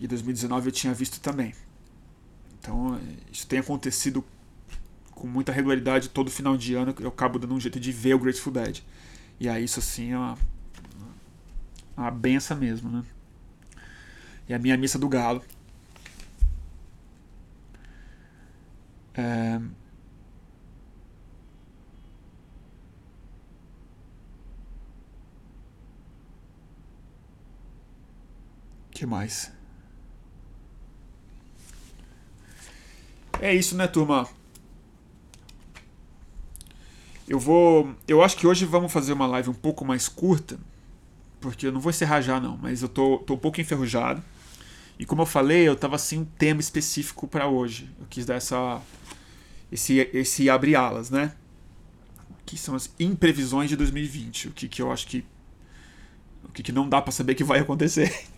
E 0.00 0.06
2019 0.06 0.68
eu 0.68 0.72
tinha 0.72 0.94
visto 0.94 1.20
também. 1.20 1.54
Então, 2.58 2.98
isso 3.30 3.46
tem 3.46 3.58
acontecido 3.58 4.24
com 5.10 5.26
muita 5.26 5.52
regularidade 5.52 6.08
todo 6.08 6.30
final 6.30 6.56
de 6.56 6.74
ano. 6.74 6.94
Eu 6.98 7.10
acabo 7.10 7.38
dando 7.38 7.52
um 7.54 7.60
jeito 7.60 7.78
de 7.78 7.92
ver 7.92 8.14
o 8.14 8.18
Grateful 8.18 8.54
Dead. 8.54 8.80
E 9.38 9.46
aí, 9.46 9.64
isso 9.64 9.78
assim 9.78 10.12
é 10.12 10.16
uma, 10.16 10.38
uma 11.94 12.10
benção 12.10 12.56
mesmo, 12.56 12.88
né? 12.88 13.04
E 14.48 14.54
a 14.54 14.58
minha 14.58 14.78
missa 14.78 14.98
do 14.98 15.06
galo. 15.06 15.44
É... 19.14 19.60
que 29.00 29.06
mais? 29.06 29.50
É 33.40 33.54
isso, 33.54 33.74
né, 33.74 33.86
turma? 33.88 34.28
Eu 37.26 37.38
vou. 37.38 37.94
Eu 38.06 38.22
acho 38.22 38.36
que 38.36 38.46
hoje 38.46 38.66
vamos 38.66 38.92
fazer 38.92 39.14
uma 39.14 39.26
live 39.26 39.48
um 39.48 39.54
pouco 39.54 39.86
mais 39.86 40.06
curta. 40.06 40.60
Porque 41.40 41.66
eu 41.66 41.72
não 41.72 41.80
vou 41.80 41.88
encerrar 41.88 42.20
já, 42.20 42.38
não. 42.38 42.58
Mas 42.58 42.82
eu 42.82 42.90
tô, 42.90 43.16
tô 43.20 43.32
um 43.32 43.38
pouco 43.38 43.58
enferrujado. 43.58 44.22
E 44.98 45.06
como 45.06 45.22
eu 45.22 45.26
falei, 45.26 45.66
eu 45.66 45.74
tava 45.74 45.96
sem 45.96 46.18
um 46.18 46.24
tema 46.26 46.60
específico 46.60 47.26
para 47.26 47.48
hoje. 47.48 47.90
Eu 47.98 48.06
quis 48.10 48.26
dar 48.26 48.34
essa. 48.34 48.82
Esse, 49.72 50.10
esse 50.12 50.50
abre 50.50 50.76
alas, 50.76 51.08
né? 51.08 51.34
Que 52.44 52.58
são 52.58 52.74
as 52.74 52.94
imprevisões 53.00 53.70
de 53.70 53.76
2020. 53.76 54.48
O 54.48 54.50
que, 54.50 54.68
que 54.68 54.82
eu 54.82 54.92
acho 54.92 55.06
que. 55.06 55.24
O 56.44 56.52
que, 56.52 56.62
que 56.62 56.72
não 56.72 56.86
dá 56.86 57.00
para 57.00 57.12
saber 57.12 57.34
que 57.34 57.44
vai 57.44 57.60
acontecer. 57.64 58.28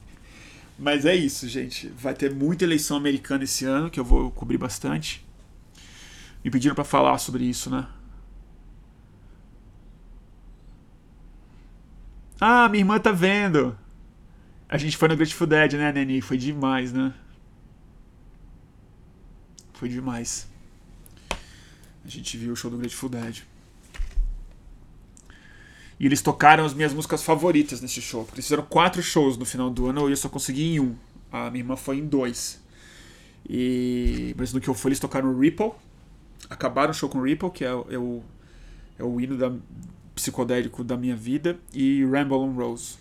Mas 0.83 1.07
é 1.07 1.15
isso, 1.15 1.49
gente. 1.49 1.87
Vai 1.91 2.13
ter 2.13 2.35
muita 2.35 2.65
eleição 2.65 2.97
americana 2.97 3.45
esse 3.45 3.65
ano, 3.65 3.89
que 3.89 4.01
eu 4.01 4.05
vou 4.05 4.33
cobrir 4.33 4.59
bastante. 4.59 5.25
Me 6.45 6.51
pediram 6.51 6.75
para 6.75 6.83
falar 6.83 7.19
sobre 7.19 7.45
isso, 7.45 7.71
né? 7.71 7.87
Ah, 12.41 12.69
minha 12.69 12.81
irmã 12.81 12.99
tá 12.99 13.13
vendo. 13.13 13.79
A 14.69 14.77
gente 14.77 14.97
foi 14.97 15.07
no 15.07 15.17
Grateful 15.17 15.47
Dead, 15.47 15.75
né, 15.75 15.93
Neni? 15.93 16.21
Foi 16.21 16.37
demais, 16.37 16.93
né? 16.93 17.15
Foi 19.75 19.89
demais. 19.89 20.49
A 22.05 22.09
gente 22.09 22.37
viu 22.37 22.55
o 22.55 22.57
show 22.57 22.69
do 22.69 22.77
Grateful 22.77 23.09
Dead. 23.09 23.43
E 25.99 26.07
eles 26.07 26.21
tocaram 26.21 26.65
as 26.65 26.75
minhas 26.75 26.93
músicas 26.93 27.23
favoritas 27.23 27.81
nesse 27.81 28.01
show. 28.01 28.25
Porque 28.25 28.37
eles 28.37 28.47
fizeram 28.47 28.65
quatro 28.65 29.03
shows 29.03 29.37
no 29.37 29.45
final 29.45 29.71
do 29.71 29.87
ano 29.87 30.09
e 30.09 30.13
eu 30.13 30.17
só 30.17 30.29
consegui 30.29 30.75
em 30.75 30.81
um. 30.81 30.97
A 31.31 31.51
minha 31.51 31.63
irmã 31.63 31.77
foi 31.77 31.99
em 31.99 32.07
dois. 32.07 32.61
E... 33.49 34.35
Mas 34.37 34.53
no 34.53 34.61
que 34.61 34.69
eu 34.69 34.75
fui, 34.75 34.91
eles 34.91 35.01
tocaram 35.01 35.39
Ripple. 35.39 35.73
Acabaram 36.51 36.91
o 36.91 36.95
show 36.95 37.09
com 37.09 37.21
Ripple, 37.21 37.51
que 37.51 37.65
é, 37.65 37.69
é, 37.69 37.99
o, 37.99 38.23
é 38.99 39.05
o 39.05 39.21
hino 39.21 39.37
da, 39.37 39.53
psicodélico 40.15 40.83
da 40.83 40.97
minha 40.97 41.17
vida. 41.17 41.59
E 41.73 42.05
Ramble 42.05 42.37
on 42.37 42.53
Rose. 42.53 42.97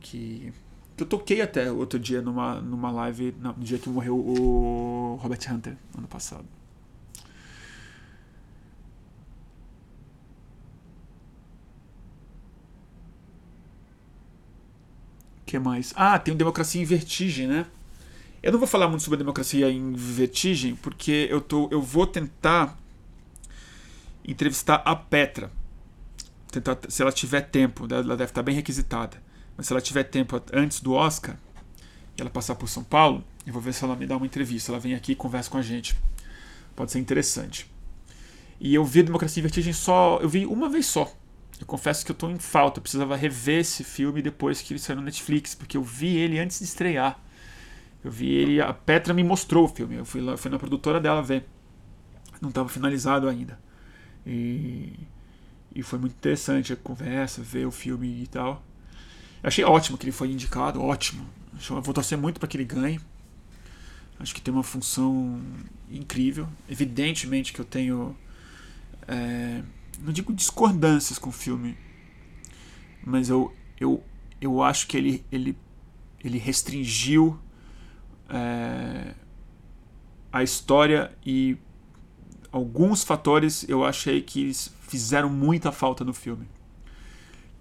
Que, 0.00 0.52
eu 0.96 1.06
toquei 1.06 1.40
até 1.40 1.70
outro 1.70 1.98
dia 1.98 2.20
numa, 2.20 2.60
numa 2.60 2.90
live, 2.90 3.34
no 3.40 3.54
dia 3.54 3.78
que 3.78 3.88
morreu 3.88 4.16
o 4.16 5.16
Robert 5.20 5.40
Hunter, 5.50 5.76
ano 5.96 6.08
passado. 6.08 6.57
Que 15.48 15.58
mais? 15.58 15.92
Ah, 15.96 16.18
tem 16.18 16.34
o 16.34 16.36
Democracia 16.36 16.80
em 16.80 16.84
Vertigem, 16.84 17.46
né? 17.46 17.66
Eu 18.42 18.52
não 18.52 18.58
vou 18.58 18.68
falar 18.68 18.86
muito 18.88 19.02
sobre 19.02 19.16
a 19.16 19.18
democracia 19.18 19.68
em 19.68 19.92
vertigem, 19.94 20.76
porque 20.76 21.26
eu, 21.28 21.40
tô, 21.40 21.68
eu 21.72 21.82
vou 21.82 22.06
tentar 22.06 22.78
entrevistar 24.24 24.76
a 24.84 24.94
Petra. 24.94 25.50
Tentar, 26.52 26.78
se 26.88 27.02
ela 27.02 27.10
tiver 27.10 27.40
tempo, 27.40 27.86
né? 27.88 27.96
ela 27.96 28.16
deve 28.16 28.30
estar 28.30 28.42
bem 28.42 28.54
requisitada. 28.54 29.20
Mas 29.56 29.66
se 29.66 29.72
ela 29.72 29.80
tiver 29.80 30.04
tempo 30.04 30.40
antes 30.52 30.80
do 30.80 30.92
Oscar, 30.92 31.36
e 32.16 32.20
ela 32.20 32.30
passar 32.30 32.54
por 32.54 32.68
São 32.68 32.84
Paulo, 32.84 33.24
eu 33.44 33.52
vou 33.52 33.60
ver 33.60 33.72
se 33.72 33.82
ela 33.82 33.96
me 33.96 34.06
dá 34.06 34.16
uma 34.16 34.26
entrevista. 34.26 34.70
Ela 34.70 34.78
vem 34.78 34.94
aqui 34.94 35.12
e 35.12 35.16
conversa 35.16 35.50
com 35.50 35.58
a 35.58 35.62
gente. 35.62 35.98
Pode 36.76 36.92
ser 36.92 37.00
interessante. 37.00 37.68
E 38.60 38.72
eu 38.72 38.84
vi 38.84 39.00
a 39.00 39.04
Democracia 39.04 39.40
em 39.40 39.42
Vertigem 39.42 39.72
só. 39.72 40.18
Eu 40.22 40.28
vi 40.28 40.46
uma 40.46 40.68
vez 40.68 40.86
só. 40.86 41.12
Eu 41.60 41.66
confesso 41.66 42.04
que 42.04 42.10
eu 42.10 42.14
estou 42.14 42.30
em 42.30 42.38
falta. 42.38 42.78
Eu 42.78 42.82
precisava 42.82 43.16
rever 43.16 43.60
esse 43.60 43.82
filme 43.82 44.22
depois 44.22 44.60
que 44.62 44.72
ele 44.72 44.78
saiu 44.78 44.96
no 44.96 45.02
Netflix, 45.02 45.54
porque 45.54 45.76
eu 45.76 45.82
vi 45.82 46.16
ele 46.16 46.38
antes 46.38 46.58
de 46.58 46.64
estrear. 46.64 47.20
Eu 48.02 48.10
vi 48.10 48.30
ele. 48.30 48.60
A 48.60 48.72
Petra 48.72 49.12
me 49.12 49.24
mostrou 49.24 49.64
o 49.64 49.68
filme. 49.68 49.96
Eu 49.96 50.04
fui, 50.04 50.20
lá, 50.20 50.36
fui 50.36 50.50
na 50.50 50.58
produtora 50.58 51.00
dela 51.00 51.22
ver. 51.22 51.44
Não 52.40 52.50
estava 52.50 52.68
finalizado 52.68 53.28
ainda. 53.28 53.58
E, 54.24 54.92
e 55.74 55.82
foi 55.82 55.98
muito 55.98 56.12
interessante 56.12 56.72
a 56.72 56.76
conversa, 56.76 57.42
ver 57.42 57.66
o 57.66 57.70
filme 57.70 58.22
e 58.22 58.26
tal. 58.26 58.62
Eu 59.42 59.48
achei 59.48 59.64
ótimo 59.64 59.98
que 59.98 60.04
ele 60.04 60.12
foi 60.12 60.30
indicado, 60.30 60.82
ótimo. 60.82 61.26
Eu 61.70 61.82
vou 61.82 61.94
torcer 61.94 62.16
muito 62.16 62.38
para 62.38 62.48
que 62.48 62.56
ele 62.56 62.64
ganhe. 62.64 63.00
Acho 64.20 64.34
que 64.34 64.40
tem 64.40 64.52
uma 64.52 64.62
função 64.62 65.40
incrível. 65.90 66.48
Evidentemente 66.68 67.52
que 67.52 67.60
eu 67.60 67.64
tenho. 67.64 68.16
É, 69.06 69.62
não 70.00 70.12
digo 70.12 70.32
discordâncias 70.32 71.18
com 71.18 71.30
o 71.30 71.32
filme, 71.32 71.76
mas 73.04 73.28
eu, 73.28 73.52
eu, 73.80 74.02
eu 74.40 74.62
acho 74.62 74.86
que 74.86 74.96
ele, 74.96 75.24
ele, 75.30 75.56
ele 76.22 76.38
restringiu 76.38 77.38
é, 78.28 79.14
a 80.32 80.42
história 80.42 81.12
e 81.24 81.56
alguns 82.52 83.02
fatores 83.02 83.68
eu 83.68 83.84
achei 83.84 84.20
que 84.20 84.52
fizeram 84.80 85.28
muita 85.28 85.72
falta 85.72 86.04
no 86.04 86.14
filme. 86.14 86.46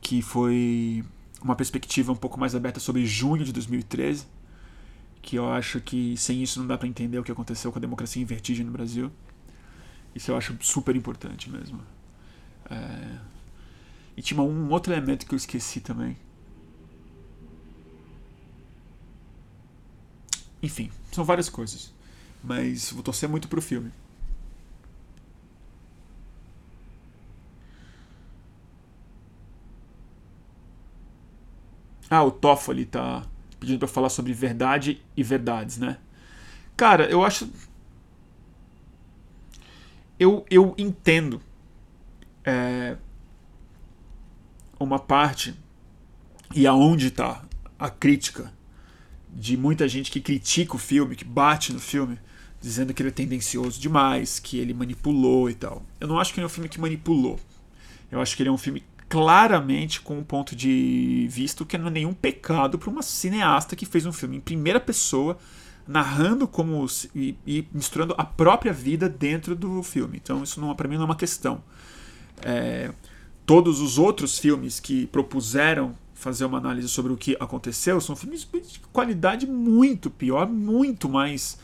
Que 0.01 0.21
foi 0.21 1.03
uma 1.41 1.55
perspectiva 1.55 2.11
um 2.11 2.15
pouco 2.15 2.39
mais 2.39 2.55
aberta 2.55 2.79
sobre 2.79 3.05
junho 3.05 3.43
de 3.43 3.51
2013, 3.51 4.25
que 5.21 5.35
eu 5.35 5.49
acho 5.49 5.81
que 5.81 6.15
sem 6.17 6.41
isso 6.41 6.59
não 6.59 6.67
dá 6.67 6.77
para 6.77 6.87
entender 6.87 7.19
o 7.19 7.23
que 7.23 7.31
aconteceu 7.31 7.71
com 7.71 7.79
a 7.79 7.81
democracia 7.81 8.21
em 8.21 8.25
vertigem 8.25 8.65
no 8.65 8.71
Brasil. 8.71 9.11
Isso 10.15 10.31
eu 10.31 10.37
acho 10.37 10.55
super 10.61 10.95
importante 10.95 11.49
mesmo. 11.49 11.81
É... 12.69 13.17
E 14.15 14.21
tinha 14.21 14.41
um 14.41 14.69
outro 14.71 14.93
elemento 14.93 15.25
que 15.25 15.33
eu 15.33 15.37
esqueci 15.37 15.79
também. 15.79 16.17
Enfim, 20.61 20.91
são 21.11 21.23
várias 21.23 21.49
coisas. 21.49 21.93
Mas 22.43 22.91
vou 22.91 23.03
torcer 23.03 23.29
muito 23.29 23.47
pro 23.47 23.61
filme. 23.61 23.91
Ah, 32.09 32.23
o 32.23 32.31
Toffoli 32.31 32.85
tá 32.85 33.25
pedindo 33.59 33.79
para 33.79 33.87
falar 33.87 34.09
sobre 34.09 34.33
verdade 34.33 35.01
e 35.15 35.23
verdades, 35.23 35.77
né? 35.77 35.97
Cara, 36.75 37.09
eu 37.09 37.23
acho. 37.23 37.49
Eu, 40.19 40.45
eu 40.49 40.73
entendo 40.77 41.41
é, 42.47 42.95
uma 44.79 44.97
parte 44.97 45.53
e 46.55 46.65
aonde 46.65 47.07
está 47.07 47.43
a 47.77 47.89
crítica 47.89 48.53
de 49.29 49.57
muita 49.57 49.85
gente 49.85 50.09
que 50.09 50.21
critica 50.21 50.75
o 50.75 50.79
filme, 50.79 51.17
que 51.17 51.25
bate 51.25 51.73
no 51.73 51.79
filme, 51.79 52.17
dizendo 52.61 52.93
que 52.93 53.01
ele 53.01 53.09
é 53.09 53.11
tendencioso 53.11 53.81
demais, 53.81 54.39
que 54.39 54.57
ele 54.57 54.73
manipulou 54.73 55.49
e 55.49 55.55
tal. 55.55 55.83
Eu 55.99 56.07
não 56.07 56.17
acho 56.17 56.33
que 56.33 56.39
ele 56.39 56.45
é 56.45 56.47
um 56.47 56.49
filme 56.49 56.69
que 56.69 56.79
manipulou. 56.79 57.37
Eu 58.09 58.21
acho 58.21 58.35
que 58.35 58.41
ele 58.41 58.49
é 58.49 58.51
um 58.51 58.57
filme 58.57 58.81
claramente 59.09 59.99
com 59.99 60.17
um 60.17 60.23
ponto 60.23 60.55
de 60.55 61.27
vista 61.29 61.65
que 61.65 61.77
não 61.77 61.87
é 61.87 61.91
nenhum 61.91 62.13
pecado 62.13 62.79
para 62.79 62.89
uma 62.89 63.01
cineasta 63.01 63.75
que 63.75 63.85
fez 63.85 64.05
um 64.05 64.13
filme 64.13 64.37
em 64.37 64.41
primeira 64.41 64.79
pessoa, 64.79 65.37
narrando 65.85 66.47
como 66.47 66.85
e, 67.13 67.35
e 67.45 67.67
misturando 67.73 68.15
a 68.17 68.23
própria 68.23 68.71
vida 68.71 69.09
dentro 69.09 69.53
do 69.53 69.83
filme. 69.83 70.17
Então 70.23 70.43
isso 70.43 70.61
não 70.61 70.73
para 70.73 70.87
mim 70.87 70.95
não 70.95 71.03
é 71.03 71.05
uma 71.05 71.15
questão. 71.15 71.61
É, 72.43 72.91
todos 73.45 73.79
os 73.79 73.97
outros 73.97 74.37
filmes 74.37 74.79
que 74.79 75.07
propuseram 75.07 75.95
fazer 76.13 76.45
uma 76.45 76.57
análise 76.57 76.89
sobre 76.89 77.13
o 77.13 77.17
que 77.17 77.37
aconteceu 77.39 78.01
são 78.01 78.15
filmes 78.15 78.41
de 78.41 78.79
qualidade 78.91 79.45
muito 79.45 80.09
pior, 80.09 80.47
muito 80.47 81.07
mais 81.07 81.57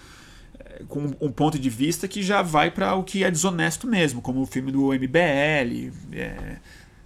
é, 0.60 0.84
com 0.88 1.12
um 1.20 1.32
ponto 1.32 1.58
de 1.58 1.70
vista 1.70 2.08
que 2.08 2.22
já 2.22 2.42
vai 2.42 2.70
para 2.70 2.96
o 2.96 3.04
que 3.04 3.24
é 3.24 3.32
desonesto 3.32 3.88
mesmo, 3.88 4.22
como 4.22 4.42
o 4.42 4.46
filme 4.46 4.72
do 4.72 4.94
MBL, 4.94 5.92
é, 6.14 6.58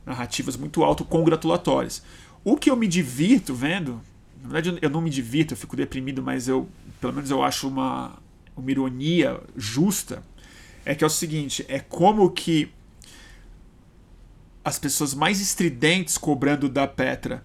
narrativas 0.05 0.57
muito 0.57 0.83
autocongratulatórias. 0.83 2.03
O 2.43 2.57
que 2.57 2.69
eu 2.69 2.75
me 2.75 2.87
divirto 2.87 3.55
vendo, 3.55 4.01
na 4.43 4.49
verdade 4.49 4.79
eu 4.81 4.89
não 4.89 5.01
me 5.01 5.09
divirto, 5.09 5.53
eu 5.53 5.57
fico 5.57 5.75
deprimido, 5.75 6.21
mas 6.21 6.47
eu, 6.47 6.67
pelo 6.99 7.13
menos 7.13 7.31
eu 7.31 7.41
acho 7.41 7.67
uma, 7.67 8.17
uma 8.55 8.69
ironia 8.69 9.39
justa, 9.55 10.21
é 10.85 10.93
que 10.93 11.03
é 11.03 11.07
o 11.07 11.09
seguinte, 11.09 11.65
é 11.67 11.79
como 11.79 12.29
que 12.29 12.71
as 14.67 14.77
pessoas 14.77 15.13
mais 15.13 15.39
estridentes 15.39 16.17
cobrando 16.17 16.67
da 16.67 16.85
Petra 16.85 17.41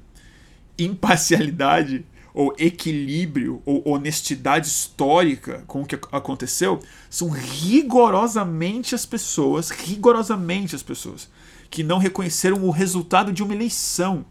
imparcialidade 0.77 2.05
ou 2.35 2.53
equilíbrio 2.59 3.63
ou 3.65 3.81
honestidade 3.87 4.67
histórica 4.67 5.63
com 5.69 5.83
o 5.83 5.87
que 5.87 5.95
aconteceu 6.11 6.81
são 7.09 7.29
rigorosamente 7.29 8.97
as 8.97 9.07
pessoas, 9.07 9.71
rigorosamente 9.71 10.75
as 10.75 10.83
pessoas 10.83 11.31
que 11.71 11.85
não 11.85 11.99
reconheceram 11.99 12.65
o 12.65 12.71
resultado 12.71 13.33
de 13.33 13.41
uma 13.41 13.55
eleição 13.55 14.27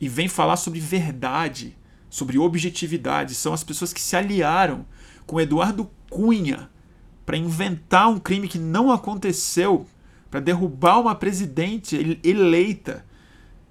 e 0.00 0.08
vêm 0.08 0.26
falar 0.26 0.56
sobre 0.56 0.80
verdade, 0.80 1.76
sobre 2.08 2.38
objetividade, 2.38 3.34
são 3.34 3.52
as 3.52 3.62
pessoas 3.62 3.92
que 3.92 4.00
se 4.00 4.16
aliaram 4.16 4.86
com 5.26 5.38
Eduardo 5.38 5.90
Cunha 6.08 6.70
para 7.26 7.36
inventar 7.36 8.08
um 8.08 8.18
crime 8.18 8.48
que 8.48 8.58
não 8.58 8.90
aconteceu 8.90 9.86
para 10.30 10.40
derrubar 10.40 11.00
uma 11.00 11.14
presidente 11.14 12.20
eleita, 12.22 13.04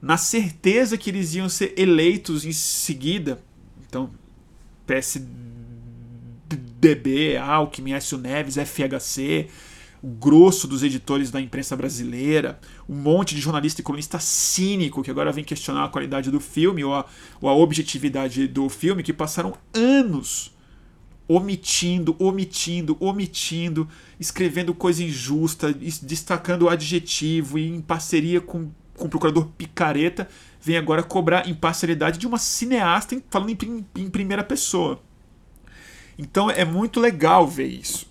na 0.01 0.17
certeza 0.17 0.97
que 0.97 1.09
eles 1.09 1.33
iam 1.35 1.47
ser 1.47 1.73
eleitos 1.77 2.45
em 2.45 2.51
seguida. 2.51 3.41
Então, 3.87 4.09
PSDB, 4.85 5.27
Alckmin, 7.37 7.93
Écio 7.93 8.17
Neves, 8.17 8.55
FHC, 8.57 9.47
o 10.01 10.07
grosso 10.07 10.67
dos 10.67 10.83
editores 10.83 11.31
da 11.31 11.39
imprensa 11.41 11.75
brasileira, 11.75 12.59
um 12.87 12.95
monte 12.95 13.35
de 13.35 13.41
jornalista 13.41 13.81
e 13.81 13.83
colunista 13.83 14.19
cínico 14.19 15.03
que 15.03 15.11
agora 15.11 15.31
vem 15.31 15.43
questionar 15.43 15.85
a 15.85 15.89
qualidade 15.89 16.31
do 16.31 16.39
filme 16.39 16.83
ou 16.83 16.93
a, 16.93 17.05
ou 17.41 17.49
a 17.49 17.53
objetividade 17.53 18.47
do 18.47 18.69
filme, 18.69 19.03
que 19.03 19.13
passaram 19.13 19.55
anos 19.73 20.51
omitindo, 21.29 22.15
omitindo, 22.17 22.97
omitindo, 22.99 23.87
escrevendo 24.19 24.73
coisa 24.73 25.03
injusta, 25.03 25.71
destacando 26.01 26.63
o 26.63 26.69
adjetivo 26.69 27.59
e 27.59 27.69
em 27.69 27.79
parceria 27.79 28.41
com, 28.41 28.71
com 28.97 29.05
o 29.05 29.09
procurador 29.09 29.45
Picareta, 29.55 30.27
vem 30.59 30.75
agora 30.75 31.03
cobrar 31.03 31.47
imparcialidade 31.47 32.17
de 32.17 32.25
uma 32.25 32.39
cineasta 32.39 33.21
falando 33.29 33.51
em, 33.63 33.85
em 33.95 34.09
primeira 34.09 34.43
pessoa. 34.43 34.99
Então 36.17 36.49
é 36.49 36.65
muito 36.65 36.99
legal 36.99 37.47
ver 37.47 37.67
isso. 37.67 38.09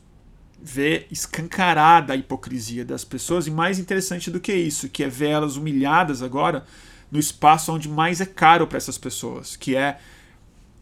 Ver 0.63 1.09
escancarada 1.11 2.13
a 2.13 2.17
hipocrisia 2.17 2.85
das 2.85 3.05
pessoas 3.05 3.49
e 3.49 3.51
mais 3.51 3.81
interessante 3.81 4.31
do 4.31 4.39
que 4.39 4.55
isso, 4.55 4.89
que 4.89 5.03
é 5.03 5.09
ver 5.09 5.31
elas 5.31 5.57
humilhadas 5.57 6.23
agora 6.23 6.65
no 7.11 7.19
espaço 7.19 7.73
onde 7.73 7.89
mais 7.89 8.21
é 8.21 8.27
caro 8.27 8.67
para 8.67 8.77
essas 8.77 8.99
pessoas, 8.99 9.57
que 9.57 9.75
é 9.75 9.99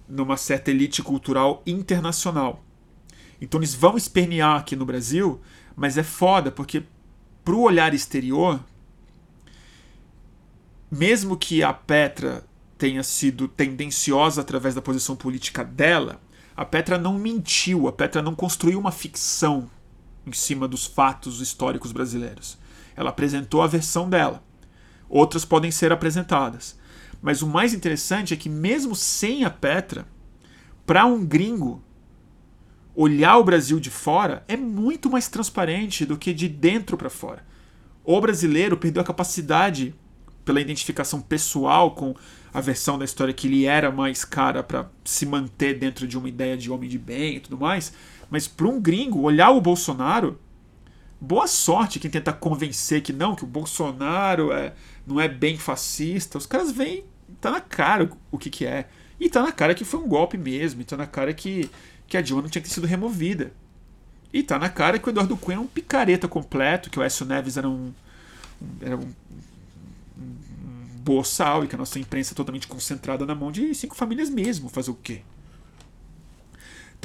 numa 0.09 0.37
certa 0.37 0.71
elite 0.71 1.03
cultural 1.03 1.63
internacional. 1.67 2.63
Então 3.41 3.61
eles 3.61 3.75
vão 3.75 3.97
espernear 3.97 4.57
aqui 4.57 4.77
no 4.77 4.87
Brasil, 4.87 5.41
mas 5.75 5.99
é 5.99 6.03
foda 6.03 6.51
porque 6.51 6.85
pro 7.45 7.61
olhar 7.61 7.95
exterior, 7.95 8.61
mesmo 10.91 11.37
que 11.37 11.63
a 11.63 11.73
Petra 11.73 12.45
tenha 12.79 13.03
sido 13.03 13.49
tendenciosa 13.49 14.41
através 14.41 14.75
da 14.75 14.83
posição 14.83 15.17
política 15.17 15.65
dela, 15.65 16.21
a 16.57 16.65
Petra 16.65 16.99
não 16.99 17.19
mentiu, 17.19 17.87
a 17.87 17.93
Petra 17.93 18.23
não 18.23 18.35
construiu 18.35 18.79
uma 18.79 18.91
ficção 18.91 19.71
em 20.27 20.33
cima 20.33 20.67
dos 20.67 20.87
fatos 20.87 21.41
históricos 21.41 21.93
brasileiros. 21.93 22.59
Ela 22.97 23.11
apresentou 23.11 23.63
a 23.63 23.67
versão 23.67 24.09
dela. 24.09 24.43
Outras 25.09 25.45
podem 25.45 25.71
ser 25.71 25.93
apresentadas. 25.93 26.77
Mas 27.21 27.43
o 27.43 27.47
mais 27.47 27.75
interessante 27.75 28.35
é 28.35 28.37
que, 28.37 28.49
mesmo 28.49 28.95
sem 28.95 29.45
a 29.45 29.51
Petra, 29.51 30.07
para 30.85 31.05
um 31.07 31.25
gringo, 31.25 31.83
olhar 32.95 33.37
o 33.39 33.45
Brasil 33.45 33.81
de 33.81 33.91
fora 33.91 34.45
é 34.49 34.57
muito 34.57 35.11
mais 35.11 35.29
transparente 35.29 36.07
do 36.07 36.17
que 36.17 36.33
de 36.33 36.49
dentro 36.49 36.97
para 36.97 37.11
fora. 37.11 37.45
O 38.05 38.21
brasileiro 38.21 38.77
perdeu 38.77 39.03
a 39.03 39.05
capacidade, 39.05 39.95
pela 40.47 40.61
identificação 40.61 41.21
pessoal 41.21 41.91
com 41.91 42.15
a 42.55 42.61
versão 42.61 42.97
da 42.97 43.05
história 43.05 43.35
que 43.35 43.49
ele 43.49 43.67
era 43.67 43.91
mais 43.91 44.25
cara 44.25 44.63
para 44.63 44.89
se 45.05 45.27
manter 45.27 45.77
dentro 45.77 46.07
de 46.07 46.17
uma 46.17 46.29
ideia 46.29 46.57
de 46.57 46.71
homem 46.71 46.89
de 46.89 46.99
bem 46.99 47.37
e 47.37 47.41
tudo 47.41 47.59
mais. 47.59 47.93
Mas 48.31 48.47
para 48.47 48.69
um 48.69 48.81
gringo, 48.81 49.21
olhar 49.21 49.51
o 49.51 49.61
Bolsonaro, 49.61 50.39
boa 51.21 51.47
sorte 51.47 51.99
quem 51.99 52.11
tenta 52.11 52.33
convencer 52.33 53.03
que 53.03 53.13
não, 53.13 53.35
que 53.35 53.45
o 53.45 53.47
Bolsonaro 53.47 54.53
é, 54.53 54.75
não 55.07 55.21
é 55.21 55.29
bem 55.29 55.57
fascista. 55.57 56.39
Os 56.39 56.47
caras 56.47 56.71
veem, 56.71 57.05
tá 57.41 57.51
na 57.51 57.61
cara 57.61 58.11
o 58.31 58.39
que, 58.39 58.51
que 58.51 58.67
é. 58.67 58.89
E 59.19 59.29
tá 59.29 59.43
na 59.43 59.53
cara 59.53 59.75
que 59.75 59.85
foi 59.85 60.01
um 60.01 60.09
golpe 60.09 60.37
mesmo, 60.37 60.83
e 60.83 60.85
tá 60.85 60.97
na 60.97 61.07
cara 61.07 61.33
que, 61.33 61.71
que 62.07 62.17
a 62.17 62.23
Dilma 62.23 62.43
não 62.43 62.49
tinha 62.51 62.63
que 62.63 62.69
ter 62.69 62.75
sido 62.75 62.87
removida. 62.87 63.53
E 64.33 64.43
tá 64.43 64.59
na 64.59 64.69
cara 64.69 64.99
que 64.99 65.09
o 65.09 65.11
Eduardo 65.11 65.37
Cunha 65.37 65.57
é 65.57 65.61
um 65.61 65.67
picareta 65.67 66.29
completo, 66.29 66.91
que 66.91 66.99
o 66.99 67.03
Écio 67.03 67.25
Neves 67.25 67.57
era 67.57 67.69
um, 67.69 67.93
era 68.83 68.97
um, 68.97 69.01
um, 70.19 70.21
um 70.21 70.99
boçal 71.03 71.65
e 71.65 71.69
que 71.69 71.75
a 71.75 71.79
nossa 71.79 71.99
imprensa 71.99 72.35
é 72.35 72.37
totalmente 72.37 72.67
concentrada 72.67 73.25
na 73.25 73.35
mão 73.35 73.51
de 73.51 73.75
cinco 73.75 73.97
famílias 73.97 74.29
mesmo. 74.29 74.69
Fazer 74.69 74.91
o 74.91 74.95
quê? 74.95 75.23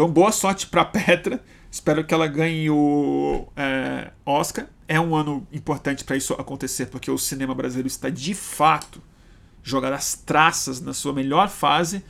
Então, 0.01 0.11
boa 0.11 0.31
sorte 0.31 0.65
pra 0.65 0.83
Petra. 0.83 1.39
Espero 1.69 2.03
que 2.03 2.11
ela 2.11 2.25
ganhe 2.25 2.71
o 2.71 3.47
é, 3.55 4.09
Oscar. 4.25 4.65
É 4.87 4.99
um 4.99 5.15
ano 5.15 5.45
importante 5.53 6.03
para 6.03 6.17
isso 6.17 6.33
acontecer, 6.33 6.87
porque 6.87 7.11
o 7.11 7.19
cinema 7.19 7.53
brasileiro 7.53 7.87
está 7.87 8.09
de 8.09 8.33
fato 8.33 8.99
jogado 9.61 9.93
as 9.93 10.15
traças 10.15 10.81
na 10.81 10.91
sua 10.91 11.13
melhor 11.13 11.49
fase. 11.49 12.03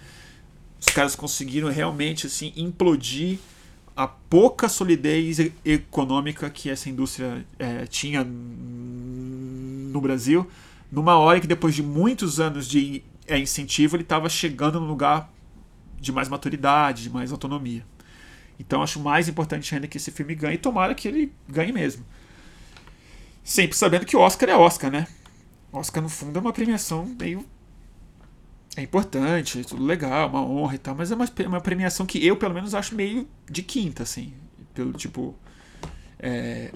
Os 0.80 0.86
caras 0.94 1.18
conseguiram 1.18 1.68
realmente 1.68 2.28
assim 2.28 2.54
implodir 2.56 3.40
a 3.94 4.08
pouca 4.08 4.70
solidez 4.70 5.52
econômica 5.66 6.50
que 6.50 6.70
essa 6.70 6.90
indústria 6.90 7.46
é, 7.60 7.86
tinha 7.88 8.24
no 8.24 10.00
Brasil, 10.00 10.50
numa 10.90 11.18
hora 11.18 11.42
que 11.42 11.48
depois 11.48 11.76
de 11.76 11.84
muitos 11.84 12.40
anos 12.40 12.70
de 12.70 13.04
é, 13.28 13.38
incentivo 13.38 13.98
ele 13.98 14.04
estava 14.04 14.30
chegando 14.30 14.80
num 14.80 14.88
lugar 14.88 15.30
de 16.02 16.12
mais 16.12 16.28
maturidade, 16.28 17.04
de 17.04 17.10
mais 17.10 17.32
autonomia. 17.32 17.86
Então 18.60 18.82
acho 18.82 19.00
mais 19.00 19.30
importante 19.30 19.74
ainda 19.74 19.88
que 19.88 19.98
esse 19.98 20.12
filme 20.12 20.36
ganhe 20.36 20.56
e 20.56 20.58
tomara 20.58 20.94
que 20.96 21.08
ele 21.08 21.32
ganhe 21.48 21.72
mesmo. 21.72 22.04
Sempre 23.44 23.78
sabendo 23.78 24.06
que 24.06 24.18
o 24.18 24.20
Oscar 24.20 24.50
é 24.50 24.56
Oscar, 24.56 24.92
né? 24.92 25.08
Oscar, 25.72 26.04
no 26.04 26.10
fundo, 26.10 26.38
é 26.38 26.42
uma 26.42 26.52
premiação 26.52 27.06
meio. 27.20 27.46
É 28.76 28.82
importante, 28.82 29.64
tudo 29.64 29.84
legal, 29.84 30.30
uma 30.30 30.44
honra 30.46 30.76
e 30.76 30.78
tal, 30.78 30.96
mas 30.96 31.12
é 31.12 31.16
uma, 31.16 31.26
uma 31.48 31.62
premiação 31.62 32.06
que 32.06 32.26
eu, 32.26 32.38
pelo 32.38 32.54
menos, 32.54 32.74
acho 32.74 32.96
meio 32.96 33.28
de 33.50 33.62
quinta, 33.62 34.04
assim. 34.04 34.34
Pelo 34.74 34.94
tipo. 34.94 35.36
É, 36.20 36.72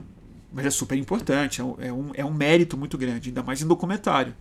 mas 0.52 0.66
é 0.66 0.70
super 0.70 0.98
importante, 0.98 1.62
é 1.62 1.64
um, 1.64 1.76
é, 1.80 1.94
um, 1.94 2.12
é 2.16 2.26
um 2.26 2.34
mérito 2.34 2.78
muito 2.78 2.98
grande, 2.98 3.30
ainda 3.30 3.44
mais 3.44 3.62
em 3.62 3.68
documentário. 3.68 4.36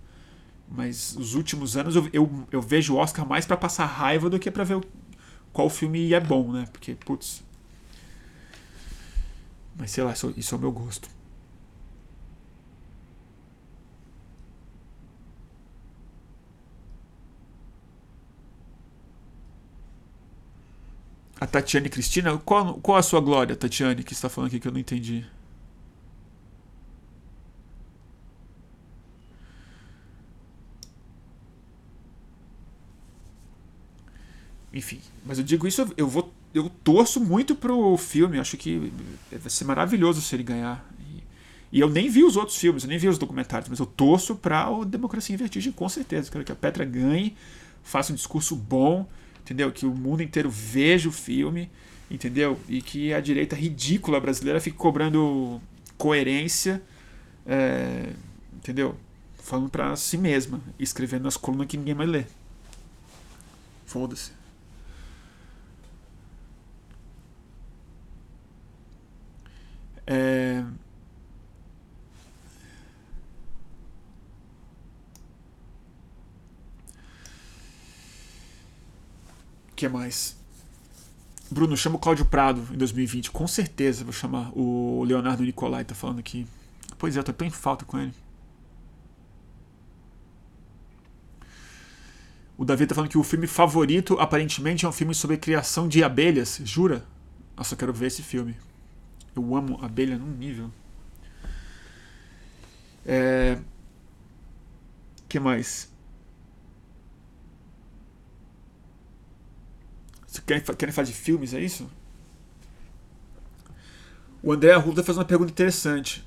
Mas 0.69 1.15
os 1.17 1.35
últimos 1.35 1.77
anos 1.77 1.95
eu, 1.97 2.09
eu, 2.13 2.47
eu 2.51 2.61
vejo 2.63 2.95
o 2.95 2.97
Oscar 2.99 3.27
mais 3.27 3.47
para 3.47 3.57
passar 3.57 3.87
raiva 3.87 4.29
do 4.31 4.39
que 4.39 4.51
para 4.51 4.65
ver 4.65 4.77
o, 4.77 4.83
qual 5.53 5.71
filme 5.71 6.13
é 6.13 6.21
bom, 6.21 6.53
né? 6.53 6.67
Porque, 6.73 6.95
putz. 6.95 7.43
Mas 9.77 9.91
sei 9.91 10.05
lá, 10.05 10.13
isso, 10.13 10.33
isso 10.37 10.55
é 10.55 10.59
o 10.59 10.61
meu 10.61 10.73
gosto. 10.73 11.09
A 21.41 21.47
Tatiane 21.47 21.89
Cristina, 21.89 22.37
qual, 22.39 22.75
qual 22.81 22.97
a 22.99 23.03
sua 23.03 23.21
glória, 23.21 23.55
Tatiane, 23.57 24.03
que 24.03 24.13
está 24.13 24.29
falando 24.29 24.49
aqui 24.49 24.59
que 24.61 24.67
eu 24.69 24.73
não 24.73 24.81
entendi? 24.81 25.25
Enfim, 34.75 35.01
mas 35.25 35.39
eu 35.39 35.45
digo 35.45 35.69
isso, 35.69 35.87
eu 35.97 36.09
vou, 36.09 36.35
eu 36.53 36.69
torço 36.83 37.21
muito 37.21 37.55
pro 37.55 37.97
filme, 37.97 38.41
acho 38.41 38.57
que 38.57 38.93
vai 39.31 39.49
ser 39.49 39.65
maravilhoso 39.65 40.21
se 40.21 40.35
ele 40.35 40.43
ganhar. 40.43 40.85
E 41.71 41.79
eu 41.79 41.89
nem 41.89 42.09
vi 42.09 42.25
os 42.25 42.37
outros 42.37 42.57
filmes, 42.57 42.83
eu 42.83 42.89
nem 42.89 42.99
vi 42.99 43.09
os 43.09 43.17
documentários, 43.17 43.69
mas 43.69 43.79
eu 43.79 43.87
torço 43.87 44.35
para 44.35 44.69
o 44.71 44.85
Democracia 44.85 45.33
em 45.33 45.37
Vertigem, 45.37 45.73
com 45.73 45.89
certeza. 45.89 46.31
Quero 46.31 46.45
que 46.45 46.53
a 46.53 46.57
Petra 46.57 46.85
ganhe, 46.85 47.37
faça 47.85 48.13
um 48.13 48.17
discurso 48.17 48.57
bom, 48.57 49.09
entendeu? 49.41 49.71
Que 49.71 49.87
o 49.87 49.95
mundo 49.95 50.23
inteiro 50.23 50.51
veja 50.51 51.09
o 51.09 51.13
filme, 51.13 51.71
entendeu? 52.11 52.59
E 52.69 52.83
que 52.83 53.13
a 53.13 53.21
direita 53.21 53.55
ridícula 53.55 54.21
brasileira 54.21 54.61
fique 54.61 54.77
cobrando 54.77 55.61
coerência, 55.97 56.83
é, 57.47 58.13
entendeu? 58.55 58.97
Falando 59.41 59.69
para 59.69 59.95
si 59.97 60.17
mesma, 60.17 60.61
escrevendo 60.79 61.25
nas 61.25 61.37
colunas 61.37 61.67
que 61.67 61.77
ninguém 61.77 61.95
mais 61.95 62.11
lê. 62.11 62.25
Foda-se. 63.87 64.44
É... 70.07 70.65
que 79.75 79.89
mais? 79.89 80.37
Bruno, 81.51 81.77
chama 81.77 81.97
o 81.97 81.99
Cláudio 81.99 82.25
Prado 82.25 82.67
em 82.73 82.77
2020. 82.77 83.31
Com 83.31 83.47
certeza 83.47 84.03
vou 84.05 84.13
chamar. 84.13 84.51
O 84.57 85.05
Leonardo 85.05 85.43
Nicolai 85.43 85.85
tá 85.85 85.95
falando 85.95 86.19
aqui. 86.19 86.47
Pois 86.99 87.17
é, 87.17 87.21
eu 87.21 87.25
tô 87.25 87.33
tão 87.33 87.47
em 87.47 87.51
falta 87.51 87.85
com 87.85 87.99
ele. 87.99 88.15
O 92.57 92.65
Davi 92.65 92.87
tá 92.87 92.95
falando 92.95 93.11
que 93.11 93.19
o 93.19 93.23
filme 93.23 93.47
favorito 93.47 94.19
aparentemente 94.19 94.85
é 94.85 94.89
um 94.89 94.93
filme 94.93 95.15
sobre 95.15 95.37
criação 95.37 95.89
de 95.89 96.03
abelhas. 96.03 96.61
Jura? 96.65 97.05
Eu 97.59 97.77
quero 97.77 97.93
ver 97.93 98.07
esse 98.07 98.23
filme. 98.23 98.57
Eu 99.37 99.55
amo 99.55 99.79
abelha 99.83 100.17
num 100.17 100.31
nível. 100.31 100.71
É... 103.07 103.59
que 105.29 105.39
mais? 105.39 105.93
Você 110.27 110.41
querem, 110.41 110.93
falar 110.93 111.07
de 111.07 111.13
filmes, 111.13 111.55
é 111.55 111.61
isso? 111.61 111.89
O 114.43 114.53
André 114.53 114.73
Arruda 114.73 115.03
faz 115.03 115.17
uma 115.17 115.25
pergunta 115.25 115.51
interessante. 115.51 116.25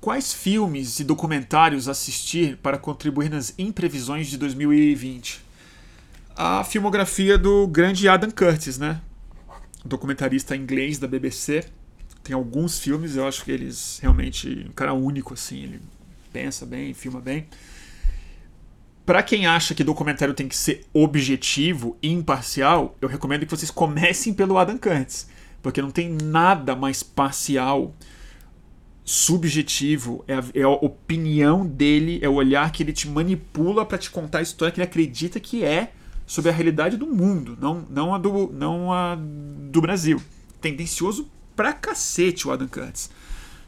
Quais 0.00 0.32
filmes 0.32 1.00
e 1.00 1.04
documentários 1.04 1.88
assistir 1.88 2.56
para 2.58 2.78
contribuir 2.78 3.28
nas 3.28 3.52
imprevisões 3.58 4.28
de 4.28 4.38
2020? 4.38 5.44
A 6.36 6.62
filmografia 6.62 7.36
do 7.36 7.66
grande 7.66 8.08
Adam 8.08 8.30
Curtis, 8.30 8.78
né? 8.78 9.00
Documentarista 9.86 10.56
inglês 10.56 10.98
da 10.98 11.06
BBC. 11.06 11.64
Tem 12.22 12.34
alguns 12.34 12.78
filmes, 12.78 13.16
eu 13.16 13.26
acho 13.26 13.44
que 13.44 13.50
eles 13.50 13.98
realmente. 14.02 14.66
Um 14.68 14.72
cara 14.72 14.92
único, 14.92 15.34
assim. 15.34 15.62
Ele 15.62 15.80
pensa 16.32 16.66
bem, 16.66 16.92
filma 16.92 17.20
bem. 17.20 17.46
Para 19.04 19.22
quem 19.22 19.46
acha 19.46 19.74
que 19.74 19.84
documentário 19.84 20.34
tem 20.34 20.48
que 20.48 20.56
ser 20.56 20.84
objetivo 20.92 21.96
e 22.02 22.10
imparcial, 22.10 22.96
eu 23.00 23.08
recomendo 23.08 23.46
que 23.46 23.56
vocês 23.56 23.70
comecem 23.70 24.34
pelo 24.34 24.58
Adam 24.58 24.76
Curtis. 24.76 25.28
Porque 25.62 25.80
não 25.80 25.90
tem 25.90 26.10
nada 26.10 26.74
mais 26.74 27.02
parcial 27.02 27.94
subjetivo, 29.04 30.24
é 30.26 30.34
a, 30.34 30.44
é 30.52 30.62
a, 30.62 30.68
opinião 30.68 31.64
dele, 31.64 32.18
é 32.20 32.28
o 32.28 32.34
olhar 32.34 32.72
que 32.72 32.82
ele 32.82 32.92
te 32.92 33.08
manipula 33.08 33.86
para 33.86 33.96
te 33.96 34.10
contar 34.10 34.40
a 34.40 34.42
história 34.42 34.72
que 34.72 34.80
ele 34.80 34.88
acredita 34.88 35.38
que 35.38 35.64
é 35.64 35.92
sobre 36.26 36.50
a 36.50 36.54
realidade 36.54 36.96
do 36.96 37.06
mundo, 37.06 37.56
não, 37.60 37.86
não, 37.88 38.14
a, 38.14 38.18
do, 38.18 38.52
não 38.52 38.92
a 38.92 39.16
do 39.16 39.80
Brasil. 39.80 40.20
Tendencioso 40.60 41.30
pra 41.54 41.72
cacete 41.72 42.48
o 42.48 42.52
Adam 42.52 42.66
Curtis. 42.66 43.10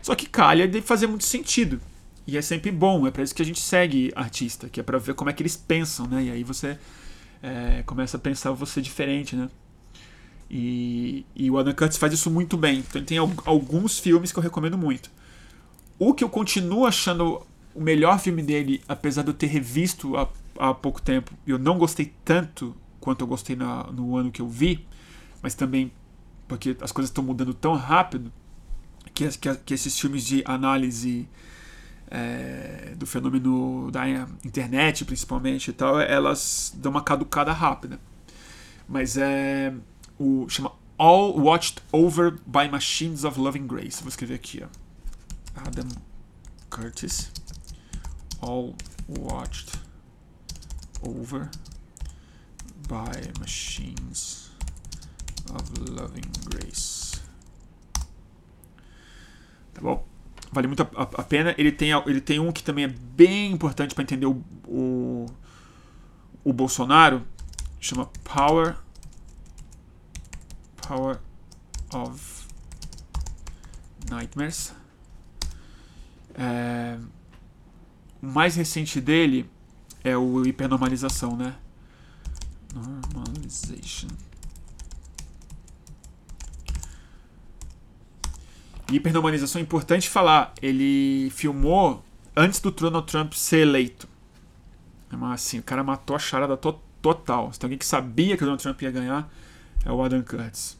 Só 0.02 0.14
que 0.14 0.26
calha 0.26 0.66
de 0.66 0.80
fazer 0.80 1.06
muito 1.06 1.24
sentido. 1.24 1.80
E 2.26 2.36
é 2.36 2.42
sempre 2.42 2.70
bom, 2.70 3.06
é 3.06 3.10
para 3.10 3.22
isso 3.22 3.34
que 3.34 3.40
a 3.40 3.44
gente 3.44 3.60
segue 3.60 4.12
artista, 4.14 4.68
que 4.68 4.80
é 4.80 4.82
para 4.82 4.98
ver 4.98 5.14
como 5.14 5.30
é 5.30 5.32
que 5.32 5.42
eles 5.42 5.56
pensam, 5.56 6.06
né? 6.06 6.24
E 6.24 6.30
aí 6.30 6.44
você 6.44 6.78
é, 7.42 7.82
começa 7.86 8.16
a 8.16 8.20
pensar 8.20 8.50
você 8.50 8.82
diferente, 8.82 9.34
né? 9.34 9.48
E, 10.50 11.24
e 11.34 11.50
o 11.50 11.58
Adam 11.58 11.74
Curtis 11.74 11.96
faz 11.96 12.12
isso 12.12 12.30
muito 12.30 12.56
bem. 12.56 12.80
Então 12.80 12.98
ele 12.98 13.06
tem 13.06 13.18
alguns 13.18 13.98
filmes 13.98 14.32
que 14.32 14.38
eu 14.38 14.42
recomendo 14.42 14.76
muito. 14.76 15.10
O 15.98 16.12
que 16.12 16.22
eu 16.22 16.28
continuo 16.28 16.86
achando 16.86 17.46
o 17.74 17.80
melhor 17.80 18.18
filme 18.18 18.42
dele, 18.42 18.82
apesar 18.88 19.22
de 19.22 19.28
eu 19.28 19.34
ter 19.34 19.46
revisto 19.46 20.16
há, 20.16 20.28
há 20.58 20.74
pouco 20.74 21.00
tempo, 21.00 21.32
eu 21.46 21.58
não 21.58 21.78
gostei 21.78 22.12
tanto 22.24 22.74
quanto 23.00 23.22
eu 23.22 23.26
gostei 23.26 23.56
na, 23.56 23.84
no 23.84 24.16
ano 24.16 24.30
que 24.30 24.42
eu 24.42 24.48
vi, 24.48 24.86
mas 25.42 25.54
também 25.54 25.92
porque 26.46 26.76
as 26.80 26.90
coisas 26.90 27.10
estão 27.10 27.22
mudando 27.22 27.52
tão 27.52 27.74
rápido 27.74 28.32
que, 29.14 29.28
que, 29.38 29.54
que 29.56 29.74
esses 29.74 29.98
filmes 29.98 30.24
de 30.24 30.42
análise 30.46 31.28
é, 32.10 32.94
do 32.96 33.06
fenômeno 33.06 33.90
da 33.90 34.08
internet, 34.44 35.04
principalmente 35.04 35.68
e 35.68 35.72
tal, 35.72 36.00
elas 36.00 36.72
dão 36.76 36.90
uma 36.90 37.02
caducada 37.02 37.52
rápida. 37.52 38.00
Mas 38.88 39.16
é 39.16 39.74
o 40.18 40.48
chama 40.48 40.72
All 40.96 41.38
Watched 41.38 41.82
Over 41.92 42.32
by 42.46 42.68
Machines 42.70 43.24
of 43.24 43.38
Loving 43.38 43.66
Grace. 43.66 44.00
Vou 44.00 44.08
escrever 44.08 44.34
aqui, 44.34 44.62
ó. 44.64 44.68
Adam 45.66 45.88
Curtis. 46.70 47.30
All 48.40 48.74
watched 49.08 49.87
over 51.02 51.50
by 52.88 53.40
machines 53.40 54.50
of 55.54 55.90
loving 55.90 56.30
grace. 56.44 57.20
Tá 59.74 59.80
bom? 59.80 60.06
Vale 60.50 60.66
muito 60.66 60.82
a, 60.82 60.88
a, 60.96 61.02
a, 61.02 61.22
pena. 61.22 61.54
Ele 61.58 61.70
tem, 61.70 61.90
ele 62.06 62.20
tem 62.20 62.40
um 62.40 62.50
que 62.50 62.62
também 62.62 62.84
é 62.84 62.88
bem 62.88 63.52
importante 63.52 63.94
para 63.94 64.02
entender 64.02 64.26
o, 64.26 64.42
o, 64.66 65.26
o 66.42 66.52
Bolsonaro. 66.52 67.26
Chama 67.80 68.06
Power 68.24 68.76
Power 70.88 71.20
of 71.92 72.46
Nightmares. 74.10 74.74
É, 76.34 76.98
o 78.22 78.26
mais 78.26 78.56
recente 78.56 79.00
dele 79.00 79.48
é 80.08 80.16
o 80.16 80.44
hipernormalização, 80.46 81.36
né? 81.36 81.54
Normalization. 82.74 84.08
Hipernormalização 88.90 89.60
é 89.60 89.62
importante 89.62 90.08
falar. 90.08 90.52
Ele 90.62 91.30
filmou 91.30 92.04
antes 92.34 92.60
do 92.60 92.70
Donald 92.70 93.06
Trump 93.06 93.32
ser 93.34 93.60
eleito. 93.60 94.08
Mas 95.10 95.42
assim, 95.42 95.58
o 95.58 95.62
cara 95.62 95.82
matou 95.84 96.16
a 96.16 96.18
charada 96.18 96.56
to 96.56 96.78
total. 97.00 97.52
Se 97.52 97.58
tem 97.58 97.66
alguém 97.66 97.78
que 97.78 97.86
sabia 97.86 98.36
que 98.36 98.42
o 98.42 98.46
Donald 98.46 98.62
Trump 98.62 98.80
ia 98.82 98.90
ganhar, 98.90 99.32
é 99.84 99.92
o 99.92 100.02
Adam 100.02 100.22
Curtis. 100.22 100.78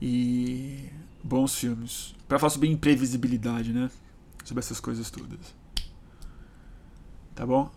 E 0.00 0.88
bons 1.22 1.54
filmes. 1.54 2.14
Para 2.26 2.38
falar 2.38 2.50
sobre 2.50 2.68
imprevisibilidade, 2.68 3.72
né? 3.72 3.90
Sobre 4.44 4.60
essas 4.60 4.80
coisas 4.80 5.10
todas. 5.10 5.54
Tá 7.34 7.46
bom? 7.46 7.70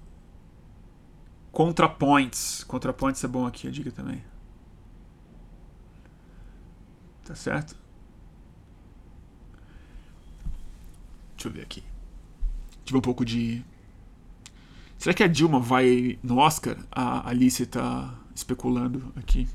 Contrapoints. 1.51 2.63
Contrapoints 2.63 3.23
é 3.23 3.27
bom 3.27 3.45
aqui, 3.45 3.67
a 3.67 3.71
dica 3.71 3.91
também. 3.91 4.23
Tá 7.23 7.35
certo? 7.35 7.75
Deixa 11.35 11.47
eu 11.47 11.51
ver 11.51 11.61
aqui. 11.61 11.83
Tive 12.83 12.97
um 12.97 13.01
pouco 13.01 13.23
de. 13.23 13.63
Será 14.97 15.13
que 15.13 15.23
a 15.23 15.27
Dilma 15.27 15.59
vai 15.59 16.17
no 16.23 16.37
Oscar? 16.37 16.77
A 16.91 17.29
Alice 17.29 17.65
tá 17.65 18.13
especulando 18.35 19.13
aqui. 19.15 19.47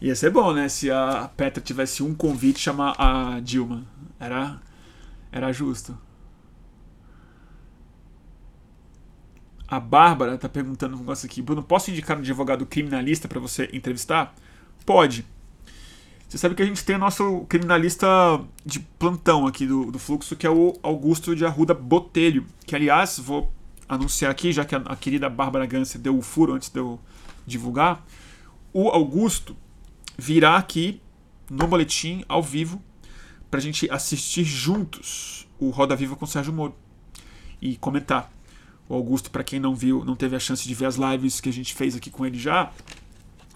Ia 0.00 0.16
ser 0.16 0.30
bom, 0.30 0.52
né? 0.52 0.68
Se 0.68 0.90
a 0.90 1.30
Petra 1.36 1.62
tivesse 1.62 2.02
um 2.02 2.14
convite 2.14 2.58
chamar 2.58 2.94
a 2.98 3.40
Dilma. 3.40 3.86
Era, 4.18 4.60
era 5.30 5.52
justo. 5.52 5.96
A 9.70 9.78
Bárbara 9.78 10.36
tá 10.36 10.48
perguntando 10.48 10.96
um 10.96 10.98
negócio 10.98 11.26
aqui. 11.26 11.40
Bruno, 11.40 11.62
posso 11.62 11.90
indicar 11.92 12.16
um 12.16 12.20
advogado 12.20 12.66
criminalista 12.66 13.28
para 13.28 13.38
você 13.38 13.70
entrevistar? 13.72 14.34
Pode. 14.84 15.24
Você 16.28 16.38
sabe 16.38 16.56
que 16.56 16.62
a 16.62 16.66
gente 16.66 16.84
tem 16.84 16.96
o 16.96 16.98
nosso 16.98 17.44
criminalista 17.48 18.06
de 18.66 18.80
plantão 18.80 19.46
aqui 19.46 19.66
do, 19.66 19.92
do 19.92 19.98
Fluxo, 19.98 20.34
que 20.34 20.46
é 20.46 20.50
o 20.50 20.76
Augusto 20.82 21.36
de 21.36 21.44
Arruda 21.44 21.72
Botelho. 21.72 22.44
Que, 22.66 22.74
aliás, 22.74 23.20
vou 23.20 23.52
anunciar 23.88 24.32
aqui, 24.32 24.52
já 24.52 24.64
que 24.64 24.74
a, 24.74 24.78
a 24.78 24.96
querida 24.96 25.28
Bárbara 25.28 25.66
Ganser 25.66 26.00
deu 26.00 26.18
o 26.18 26.22
furo 26.22 26.54
antes 26.54 26.68
de 26.68 26.80
eu 26.80 26.98
divulgar. 27.46 28.04
O 28.72 28.88
Augusto 28.88 29.56
virá 30.18 30.56
aqui 30.56 31.00
no 31.48 31.66
boletim 31.68 32.24
ao 32.28 32.42
vivo 32.42 32.82
para 33.50 33.58
a 33.58 33.62
gente 33.62 33.88
assistir 33.90 34.44
juntos 34.44 35.48
o 35.58 35.70
Roda 35.70 35.94
Viva 35.94 36.16
com 36.16 36.24
o 36.24 36.28
Sérgio 36.28 36.52
Moro 36.52 36.74
e 37.60 37.76
comentar. 37.76 38.32
O 38.90 38.94
Augusto, 38.96 39.30
para 39.30 39.44
quem 39.44 39.60
não 39.60 39.72
viu, 39.72 40.04
não 40.04 40.16
teve 40.16 40.34
a 40.34 40.40
chance 40.40 40.66
de 40.66 40.74
ver 40.74 40.86
as 40.86 40.96
lives 40.96 41.40
que 41.40 41.48
a 41.48 41.52
gente 41.52 41.72
fez 41.74 41.94
aqui 41.94 42.10
com 42.10 42.26
ele 42.26 42.36
já, 42.36 42.72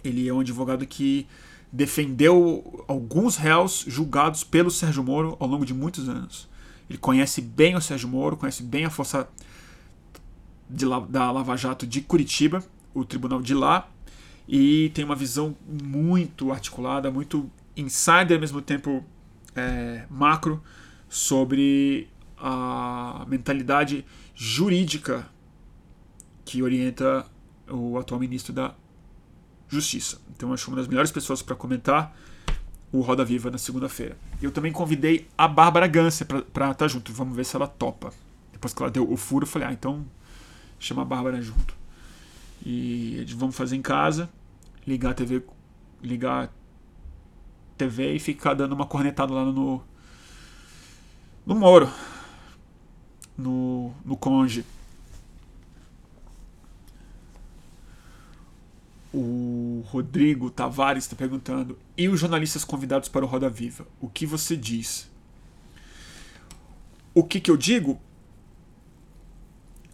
ele 0.05 0.28
é 0.28 0.32
um 0.32 0.39
advogado 0.39 0.87
que 0.87 1.26
defendeu 1.72 2.85
alguns 2.87 3.35
réus 3.35 3.85
julgados 3.89 4.45
pelo 4.45 4.70
Sérgio 4.70 5.03
Moro 5.03 5.37
ao 5.41 5.49
longo 5.49 5.66
de 5.66 5.74
muitos 5.74 6.09
anos. 6.09 6.49
Ele 6.89 7.01
conhece 7.01 7.41
bem 7.41 7.74
o 7.74 7.80
Sérgio 7.80 8.09
Moro, 8.09 8.37
conhece 8.37 8.62
bem 8.62 8.85
a 8.85 8.91
força 8.91 9.28
de, 10.70 10.87
da 11.09 11.32
Lava 11.32 11.57
Jato 11.57 11.85
de 11.85 12.01
Curitiba, 12.01 12.64
o 12.95 13.05
tribunal 13.05 13.43
de 13.43 13.55
lá, 13.55 13.89
e 14.47 14.93
tem 14.95 15.05
uma 15.05 15.16
visão 15.16 15.57
muito 15.68 16.53
articulada, 16.53 17.11
muito 17.11 17.51
insider, 17.76 18.35
ao 18.35 18.41
mesmo 18.41 18.62
tempo 18.62 19.05
é, 19.57 20.05
macro, 20.09 20.62
sobre 21.09 22.07
a 22.39 23.26
mentalidade 23.26 24.05
jurídica 24.35 25.28
que 26.45 26.62
orienta 26.62 27.26
o 27.68 27.99
atual 27.99 28.20
ministro 28.20 28.53
da 28.53 28.74
Justiça. 29.68 30.20
Então, 30.30 30.53
acho 30.53 30.70
uma 30.70 30.76
das 30.76 30.87
melhores 30.87 31.11
pessoas 31.11 31.43
para 31.43 31.57
comentar 31.57 32.14
o 32.93 33.01
Roda 33.01 33.24
Viva 33.24 33.51
na 33.51 33.59
segunda-feira. 33.59 34.16
Eu 34.41 34.53
também 34.53 34.70
convidei 34.70 35.26
a 35.37 35.49
Bárbara 35.49 35.87
Gância 35.87 36.24
para 36.24 36.41
estar 36.41 36.74
tá 36.74 36.89
junto. 36.89 37.12
Vamos 37.12 37.35
ver 37.35 37.45
se 37.45 37.57
ela 37.57 37.66
topa. 37.66 38.12
Depois 38.53 38.72
que 38.72 38.82
ela 38.82 38.91
deu 38.91 39.11
o 39.11 39.16
furo, 39.16 39.45
eu 39.45 39.49
falei: 39.49 39.68
ah, 39.68 39.72
então 39.72 40.05
chama 40.78 41.03
a 41.03 41.05
Bárbara 41.05 41.41
junto. 41.41 41.74
E 42.64 43.24
vamos 43.37 43.57
fazer 43.57 43.76
em 43.76 43.82
casa, 43.82 44.30
ligar 44.87 45.11
a 45.11 45.14
TV, 45.14 45.43
ligar 46.03 46.45
a 46.45 46.49
TV 47.76 48.14
e 48.14 48.18
ficar 48.18 48.55
dando 48.55 48.72
uma 48.72 48.87
cornetada 48.87 49.32
lá 49.32 49.45
no 49.45 49.82
no 51.45 51.55
Moro, 51.55 51.91
no, 53.37 53.93
no 54.05 54.16
Conge. 54.16 54.64
O 59.12 59.85
Rodrigo 59.87 60.51
Tavares 60.51 61.05
está 61.05 61.14
perguntando: 61.14 61.78
e 61.97 62.09
os 62.09 62.18
jornalistas 62.18 62.64
convidados 62.64 63.09
para 63.09 63.24
o 63.24 63.28
Roda 63.28 63.49
Viva? 63.49 63.87
O 64.01 64.09
que 64.09 64.26
você 64.26 64.57
diz? 64.57 65.11
O 67.14 67.22
que, 67.22 67.41
que 67.41 67.51
eu 67.51 67.57
digo? 67.57 68.01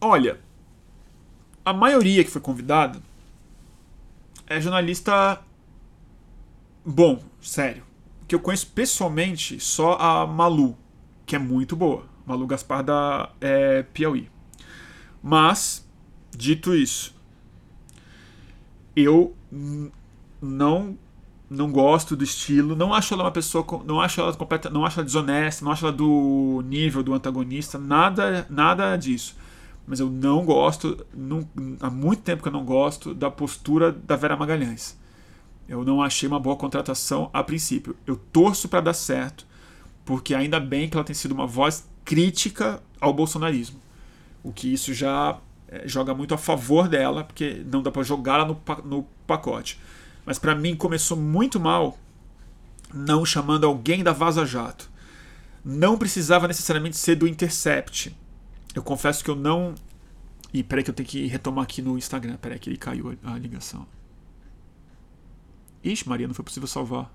Olha, 0.01 0.41
a 1.62 1.72
maioria 1.74 2.24
que 2.24 2.30
foi 2.30 2.41
convidada 2.41 3.03
é 4.47 4.61
jornalista 4.61 5.41
bom, 6.84 7.22
sério. 7.43 7.84
Que 8.26 8.34
eu 8.34 8.41
conheço 8.41 8.68
pessoalmente 8.68 9.61
só 9.61 9.99
a 9.99 10.26
Malu, 10.26 10.76
que 11.26 11.36
é 11.36 11.38
muito 11.38 11.76
boa. 11.76 12.10
Malu 12.31 12.47
Gaspar 12.47 12.83
da 12.83 13.31
é, 13.41 13.83
Piauí. 13.83 14.28
Mas, 15.22 15.87
dito 16.37 16.74
isso, 16.74 17.14
eu 18.97 19.35
não 20.41 20.97
não 21.51 21.72
gosto 21.72 22.14
do 22.14 22.22
estilo, 22.22 22.76
não 22.76 22.95
acho 22.95 23.12
ela 23.12 23.24
uma 23.24 23.33
pessoa, 23.33 23.66
não 23.85 24.01
acho 24.01 24.20
ela 24.20 24.33
completa, 24.33 24.70
não 24.70 24.87
acho 24.87 25.01
ela 25.01 25.05
desonesta, 25.05 25.64
não 25.64 25.72
acho 25.72 25.85
ela 25.85 25.93
do 25.93 26.62
nível 26.64 27.03
do 27.03 27.12
antagonista, 27.12 27.76
nada, 27.76 28.47
nada 28.49 28.97
disso. 28.97 29.37
Mas 29.85 29.99
eu 29.99 30.09
não 30.09 30.45
gosto, 30.45 31.05
não, 31.12 31.49
há 31.81 31.91
muito 31.91 32.22
tempo 32.22 32.41
que 32.41 32.49
eu 32.49 32.53
não 32.53 32.64
gosto 32.64 33.12
da 33.12 33.28
postura 33.28 33.91
da 33.91 34.14
Vera 34.14 34.37
Magalhães. 34.37 34.97
Eu 35.68 35.85
não 35.85 36.01
achei 36.01 36.28
uma 36.28 36.39
boa 36.39 36.55
contratação 36.55 37.28
a 37.33 37.43
princípio. 37.43 37.97
Eu 38.07 38.14
torço 38.16 38.68
para 38.68 38.81
dar 38.81 38.95
certo, 38.95 39.45
porque 40.05 40.35
ainda 40.35 40.61
bem 40.61 40.89
que 40.89 40.97
ela 40.97 41.05
tem 41.05 41.14
sido 41.14 41.33
uma 41.33 41.49
voz 41.49 41.89
crítica 42.11 42.83
ao 43.01 43.15
bolsonarismo. 43.15 43.79
O 44.43 44.53
que 44.53 44.73
isso 44.73 44.93
já 44.93 45.39
é, 45.69 45.87
joga 45.87 46.13
muito 46.13 46.35
a 46.35 46.39
favor 46.39 46.89
dela, 46.89 47.23
porque 47.23 47.65
não 47.71 47.81
dá 47.81 47.93
para 47.93 48.03
jogá-la 48.03 48.45
no, 48.45 48.61
no 48.85 49.05
pacote. 49.29 49.79
Mas 50.27 50.37
para 50.37 50.53
mim 50.53 50.75
começou 50.75 51.17
muito 51.17 51.61
mal 51.61 51.97
não 52.93 53.25
chamando 53.25 53.65
alguém 53.65 54.03
da 54.03 54.13
Vaza 54.13 54.45
Jato. 54.45 54.91
Não 55.65 55.97
precisava 55.97 56.49
necessariamente 56.49 56.97
ser 56.97 57.15
do 57.15 57.29
Intercept. 57.29 58.13
Eu 58.75 58.83
confesso 58.83 59.23
que 59.23 59.31
eu 59.31 59.37
não. 59.37 59.77
E 60.53 60.65
peraí 60.65 60.83
que 60.83 60.91
eu 60.91 60.95
tenho 60.95 61.09
que 61.09 61.29
retomar 61.29 61.63
aqui 61.63 61.81
no 61.81 61.97
Instagram. 61.97 62.39
Peraí 62.39 62.59
que 62.59 62.69
ele 62.69 62.77
caiu 62.77 63.17
a 63.23 63.39
ligação. 63.39 63.87
Ixi, 65.85 66.09
Maria, 66.09 66.27
não 66.27 66.35
foi 66.35 66.45
possível 66.45 66.67
salvar. 66.67 67.09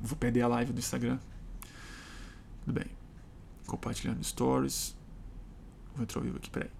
Vou 0.00 0.16
perder 0.16 0.40
a 0.40 0.48
live 0.48 0.72
do 0.72 0.78
Instagram. 0.78 1.18
Tudo 2.66 2.80
bem. 2.80 2.90
Compartilhando 3.64 4.24
stories. 4.24 4.96
Vou 5.94 6.02
entrar 6.02 6.18
ao 6.18 6.24
vivo 6.24 6.36
aqui, 6.36 6.50
peraí. 6.50 6.70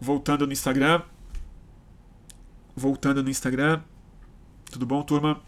Voltando 0.00 0.44
no 0.44 0.52
Instagram. 0.52 1.02
Voltando 2.74 3.22
no 3.22 3.30
Instagram. 3.30 3.80
Tudo 4.72 4.84
bom, 4.84 5.02
turma? 5.04 5.40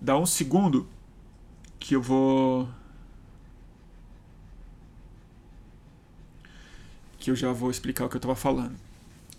Dá 0.00 0.16
um 0.18 0.24
segundo 0.24 0.88
que 1.78 1.94
eu 1.94 2.00
vou. 2.00 2.70
Que 7.18 7.30
eu 7.30 7.36
já 7.36 7.52
vou 7.52 7.70
explicar 7.70 8.06
o 8.06 8.08
que 8.08 8.16
eu 8.16 8.18
estava 8.18 8.34
falando. 8.34 8.78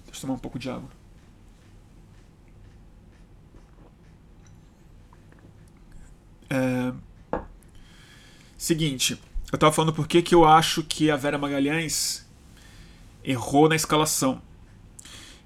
Deixa 0.05 0.17
eu 0.17 0.21
tomar 0.21 0.33
um 0.35 0.39
pouco 0.39 0.59
de 0.59 0.69
água. 0.69 0.89
É... 6.51 7.08
Seguinte, 8.59 9.17
eu 9.53 9.57
tava 9.57 9.71
falando 9.71 9.93
por 9.93 10.05
que 10.05 10.35
eu 10.35 10.43
acho 10.43 10.83
que 10.83 11.09
a 11.09 11.15
Vera 11.15 11.37
Magalhães 11.37 12.27
errou 13.23 13.69
na 13.69 13.75
escalação. 13.75 14.41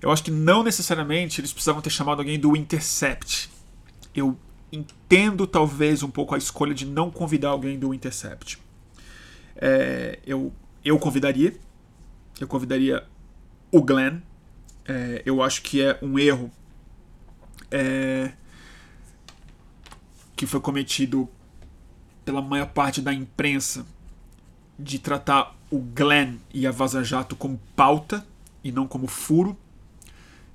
Eu 0.01 0.11
acho 0.11 0.23
que 0.23 0.31
não 0.31 0.63
necessariamente 0.63 1.39
eles 1.39 1.53
precisavam 1.53 1.79
ter 1.79 1.91
chamado 1.91 2.17
alguém 2.21 2.39
do 2.39 2.55
Intercept. 2.55 3.51
Eu 4.15 4.35
entendo 4.71 5.45
talvez 5.45 6.01
um 6.01 6.09
pouco 6.09 6.33
a 6.33 6.39
escolha 6.39 6.73
de 6.73 6.87
não 6.87 7.11
convidar 7.11 7.49
alguém 7.49 7.77
do 7.77 7.93
Intercept. 7.93 8.57
É, 9.57 10.17
eu, 10.25 10.51
eu 10.83 10.97
convidaria. 10.97 11.55
Eu 12.39 12.47
convidaria 12.47 13.05
o 13.71 13.79
Glenn. 13.79 14.21
É, 14.87 15.21
eu 15.23 15.43
acho 15.43 15.61
que 15.61 15.83
é 15.83 15.99
um 16.01 16.17
erro 16.17 16.51
é, 17.69 18.33
que 20.35 20.47
foi 20.47 20.59
cometido 20.59 21.29
pela 22.25 22.41
maior 22.41 22.67
parte 22.67 23.01
da 23.01 23.13
imprensa 23.13 23.85
de 24.77 24.99
tratar 24.99 25.55
o 25.69 25.79
Glenn 25.79 26.37
e 26.53 26.65
a 26.65 26.71
Vaza 26.71 27.03
Jato 27.03 27.35
como 27.35 27.59
pauta 27.75 28.25
e 28.63 28.71
não 28.71 28.87
como 28.87 29.07
furo. 29.07 29.57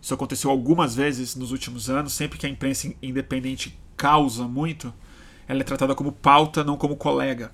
Isso 0.01 0.15
aconteceu 0.15 0.51
algumas 0.51 0.95
vezes 0.95 1.35
nos 1.35 1.51
últimos 1.51 1.91
anos, 1.91 2.13
sempre 2.13 2.39
que 2.39 2.47
a 2.47 2.49
imprensa 2.49 2.93
independente 3.03 3.79
causa 3.97 4.47
muito, 4.47 4.95
ela 5.47 5.61
é 5.61 5.65
tratada 5.65 5.95
como 5.95 6.13
pauta, 6.13 6.63
não 6.63 6.77
como 6.77 6.97
colega. 6.97 7.53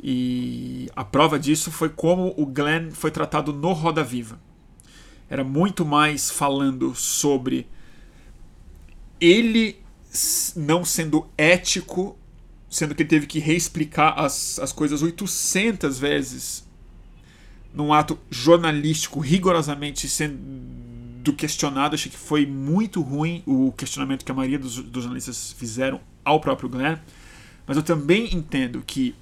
E 0.00 0.90
a 0.94 1.04
prova 1.04 1.38
disso 1.38 1.70
foi 1.70 1.88
como 1.88 2.34
o 2.36 2.46
Glenn 2.46 2.90
foi 2.90 3.10
tratado 3.10 3.52
no 3.52 3.72
Roda 3.72 4.02
Viva. 4.02 4.38
Era 5.28 5.44
muito 5.44 5.84
mais 5.84 6.30
falando 6.30 6.94
sobre 6.94 7.66
ele 9.20 9.80
não 10.56 10.84
sendo 10.84 11.28
ético 11.36 12.16
sendo 12.68 12.94
que 12.94 13.02
ele 13.02 13.08
teve 13.08 13.26
que 13.26 13.38
reexplicar 13.38 14.18
as, 14.18 14.58
as 14.58 14.72
coisas 14.72 15.02
800 15.02 15.98
vezes 15.98 16.68
num 17.72 17.92
ato 17.92 18.18
jornalístico 18.30 19.20
rigorosamente 19.20 20.08
sendo 20.08 21.32
questionado. 21.36 21.94
Achei 21.94 22.10
que 22.10 22.18
foi 22.18 22.46
muito 22.46 23.00
ruim 23.00 23.42
o 23.46 23.72
questionamento 23.72 24.24
que 24.24 24.32
a 24.32 24.34
maioria 24.34 24.58
dos, 24.58 24.76
dos 24.76 25.02
jornalistas 25.02 25.52
fizeram 25.52 26.00
ao 26.24 26.40
próprio 26.40 26.68
Glenn. 26.68 26.96
Mas 27.66 27.76
eu 27.76 27.82
também 27.82 28.34
entendo 28.34 28.82
que 28.86 29.14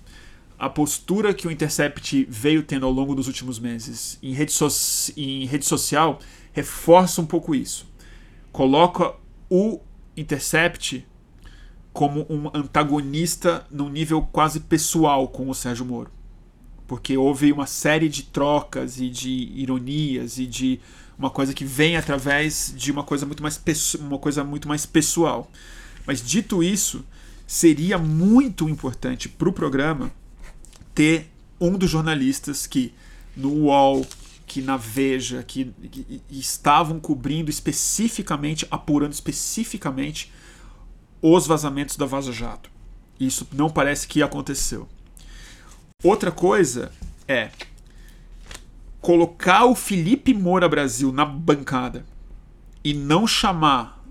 a 0.59 0.71
postura 0.71 1.35
que 1.35 1.47
o 1.47 1.51
Intercept 1.51 2.27
veio 2.31 2.63
tendo 2.63 2.87
ao 2.87 2.93
longo 2.93 3.15
dos 3.15 3.27
últimos 3.27 3.59
meses 3.59 4.19
em 4.23 4.33
rede, 4.33 4.53
so 4.53 4.69
em 5.17 5.45
rede 5.47 5.67
social 5.67 6.19
reforça 6.53 7.21
um 7.21 7.27
pouco 7.27 7.55
isso. 7.55 7.87
Coloca 8.53 9.15
o 9.51 9.81
Intercept 10.17 11.07
como 11.97 12.27
um 12.29 12.51
antagonista 12.53 13.67
num 13.71 13.89
nível 13.89 14.21
quase 14.21 14.61
pessoal 14.61 15.27
com 15.29 15.49
o 15.49 15.55
Sérgio 15.55 15.87
Moro. 15.87 16.11
Porque 16.87 17.17
houve 17.17 17.51
uma 17.51 17.67
série 17.67 18.07
de 18.11 18.25
trocas 18.25 19.01
e 19.01 19.09
de 19.09 19.31
ironias 19.31 20.37
e 20.37 20.47
de 20.47 20.79
uma 21.19 21.31
coisa 21.31 21.55
que 21.55 21.65
vem 21.65 21.97
através 21.97 22.75
de 22.77 22.93
uma 22.93 23.03
coisa 23.03 23.25
muito 23.25 23.43
mais, 23.43 23.59
uma 23.95 24.19
coisa 24.19 24.45
muito 24.45 24.69
mais 24.69 24.85
pessoal. 24.85 25.51
Mas 26.07 26.21
dito 26.21 26.63
isso, 26.63 27.03
seria 27.47 27.97
muito 27.97 28.69
importante 28.69 29.27
para 29.27 29.49
o 29.49 29.53
programa 29.53 30.13
ter 30.95 31.31
um 31.59 31.79
dos 31.79 31.89
jornalistas 31.89 32.67
que 32.67 32.93
no 33.35 33.49
UOL, 33.49 34.07
que 34.47 34.61
na 34.61 34.77
Veja, 34.77 35.43
que, 35.43 35.73
que 35.91 36.21
estavam 36.29 37.01
cobrindo 37.01 37.49
especificamente, 37.49 38.67
apurando 38.71 39.15
especificamente 39.15 40.31
os 41.21 41.47
vazamentos 41.47 41.97
da 41.97 42.07
Vaza 42.07 42.33
Jato. 42.33 42.71
Isso 43.19 43.47
não 43.53 43.71
parece 43.71 44.07
que 44.07 44.23
aconteceu. 44.23 44.89
Outra 46.03 46.31
coisa 46.31 46.93
é 47.27 47.51
colocar 49.01 49.65
o 49.65 49.75
Felipe 49.75 50.35
Moura 50.35 50.69
Brasil 50.69 51.13
na 51.13 51.25
bancada 51.25 52.05
e 52.85 52.93
não 52.93 53.27
chamar 53.27 54.05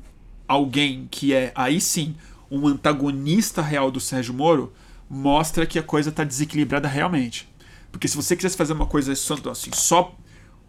alguém 0.47 1.07
que 1.09 1.33
é 1.33 1.51
aí 1.55 1.79
sim 1.79 2.15
um 2.49 2.67
antagonista 2.67 3.61
real 3.61 3.91
do 3.91 3.99
Sérgio 3.99 4.33
Moro 4.33 4.73
mostra 5.09 5.65
que 5.65 5.77
a 5.79 5.83
coisa 5.83 6.09
está 6.09 6.23
desequilibrada 6.23 6.87
realmente. 6.87 7.47
Porque 7.91 8.07
se 8.07 8.15
você 8.15 8.35
quisesse 8.35 8.57
fazer 8.57 8.73
uma 8.73 8.85
coisa 8.85 9.13
assim, 9.13 9.71
só 9.73 10.15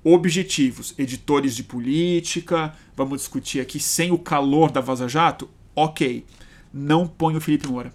objetivos, 0.04 0.94
editores 0.96 1.56
de 1.56 1.64
política, 1.64 2.74
vamos 2.94 3.18
discutir 3.18 3.60
aqui 3.60 3.80
sem 3.80 4.12
o 4.12 4.18
calor 4.18 4.70
da 4.70 4.80
Vaza 4.80 5.08
Jato, 5.08 5.48
ok. 5.76 6.24
Não 6.72 7.06
põe 7.06 7.36
o 7.36 7.40
Felipe 7.40 7.68
Moura. 7.68 7.92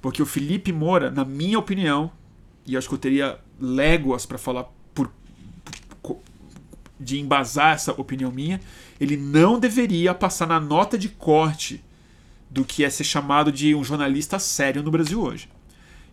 Porque 0.00 0.22
o 0.22 0.26
Felipe 0.26 0.72
Moura, 0.72 1.10
na 1.10 1.24
minha 1.24 1.58
opinião, 1.58 2.10
e 2.66 2.76
acho 2.76 2.88
que 2.88 2.94
eu 2.94 2.98
teria 2.98 3.38
léguas 3.60 4.26
para 4.26 4.38
falar 4.38 4.64
por, 4.94 5.12
por, 6.02 6.18
de 6.98 7.20
embasar 7.20 7.74
essa 7.74 7.92
opinião 7.92 8.32
minha, 8.32 8.60
ele 9.00 9.16
não 9.16 9.58
deveria 9.58 10.14
passar 10.14 10.46
na 10.46 10.58
nota 10.58 10.98
de 10.98 11.08
corte 11.08 11.82
do 12.50 12.64
que 12.64 12.84
é 12.84 12.90
ser 12.90 13.04
chamado 13.04 13.50
de 13.50 13.74
um 13.74 13.82
jornalista 13.82 14.38
sério 14.38 14.82
no 14.82 14.90
Brasil 14.90 15.20
hoje. 15.20 15.48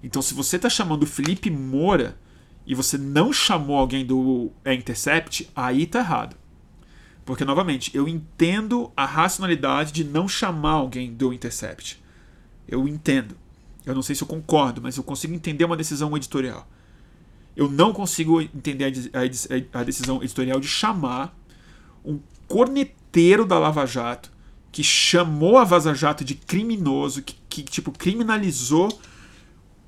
Então, 0.04 0.22
se 0.22 0.34
você 0.34 0.56
está 0.56 0.70
chamando 0.70 1.04
o 1.04 1.08
Felipe 1.08 1.52
Moura 1.52 2.18
e 2.66 2.74
você 2.74 2.98
não 2.98 3.32
chamou 3.32 3.78
alguém 3.78 4.06
do 4.06 4.52
Intercept, 4.66 5.50
aí 5.56 5.86
tá 5.86 6.00
errado. 6.00 6.36
Porque, 7.26 7.46
novamente, 7.46 7.96
eu 7.96 8.08
entendo 8.08 8.92
a 8.96 9.06
racionalidade 9.06 9.92
de 9.92 10.04
não 10.04 10.28
chamar 10.28 10.72
alguém 10.72 11.14
do 11.14 11.32
Intercept. 11.32 12.02
Eu 12.68 12.88
entendo. 12.88 13.36
Eu 13.86 13.96
não 13.96 14.02
sei 14.02 14.16
se 14.16 14.24
eu 14.24 14.28
concordo, 14.28 14.82
mas 14.82 14.98
eu 14.98 15.04
consigo 15.04 15.34
entender 15.34 15.66
uma 15.66 15.78
decisão 15.78 16.16
editorial. 16.16 16.68
Eu 17.56 17.70
não 17.70 17.94
consigo 17.94 18.42
entender 18.42 18.86
a, 19.14 19.20
a, 19.20 19.82
a 19.82 19.84
decisão 19.84 20.24
editorial 20.24 20.60
de 20.60 20.68
chamar 20.68 21.36
um 22.04 22.20
corneteiro 22.48 23.46
da 23.46 23.60
Lava 23.60 23.86
Jato 23.86 24.32
que 24.72 24.84
chamou 24.84 25.58
a 25.58 25.64
Vaza 25.64 25.94
Jato 25.94 26.24
de 26.24 26.34
criminoso, 26.34 27.22
que, 27.22 27.36
que 27.50 27.64
tipo 27.64 27.92
criminalizou 27.92 29.00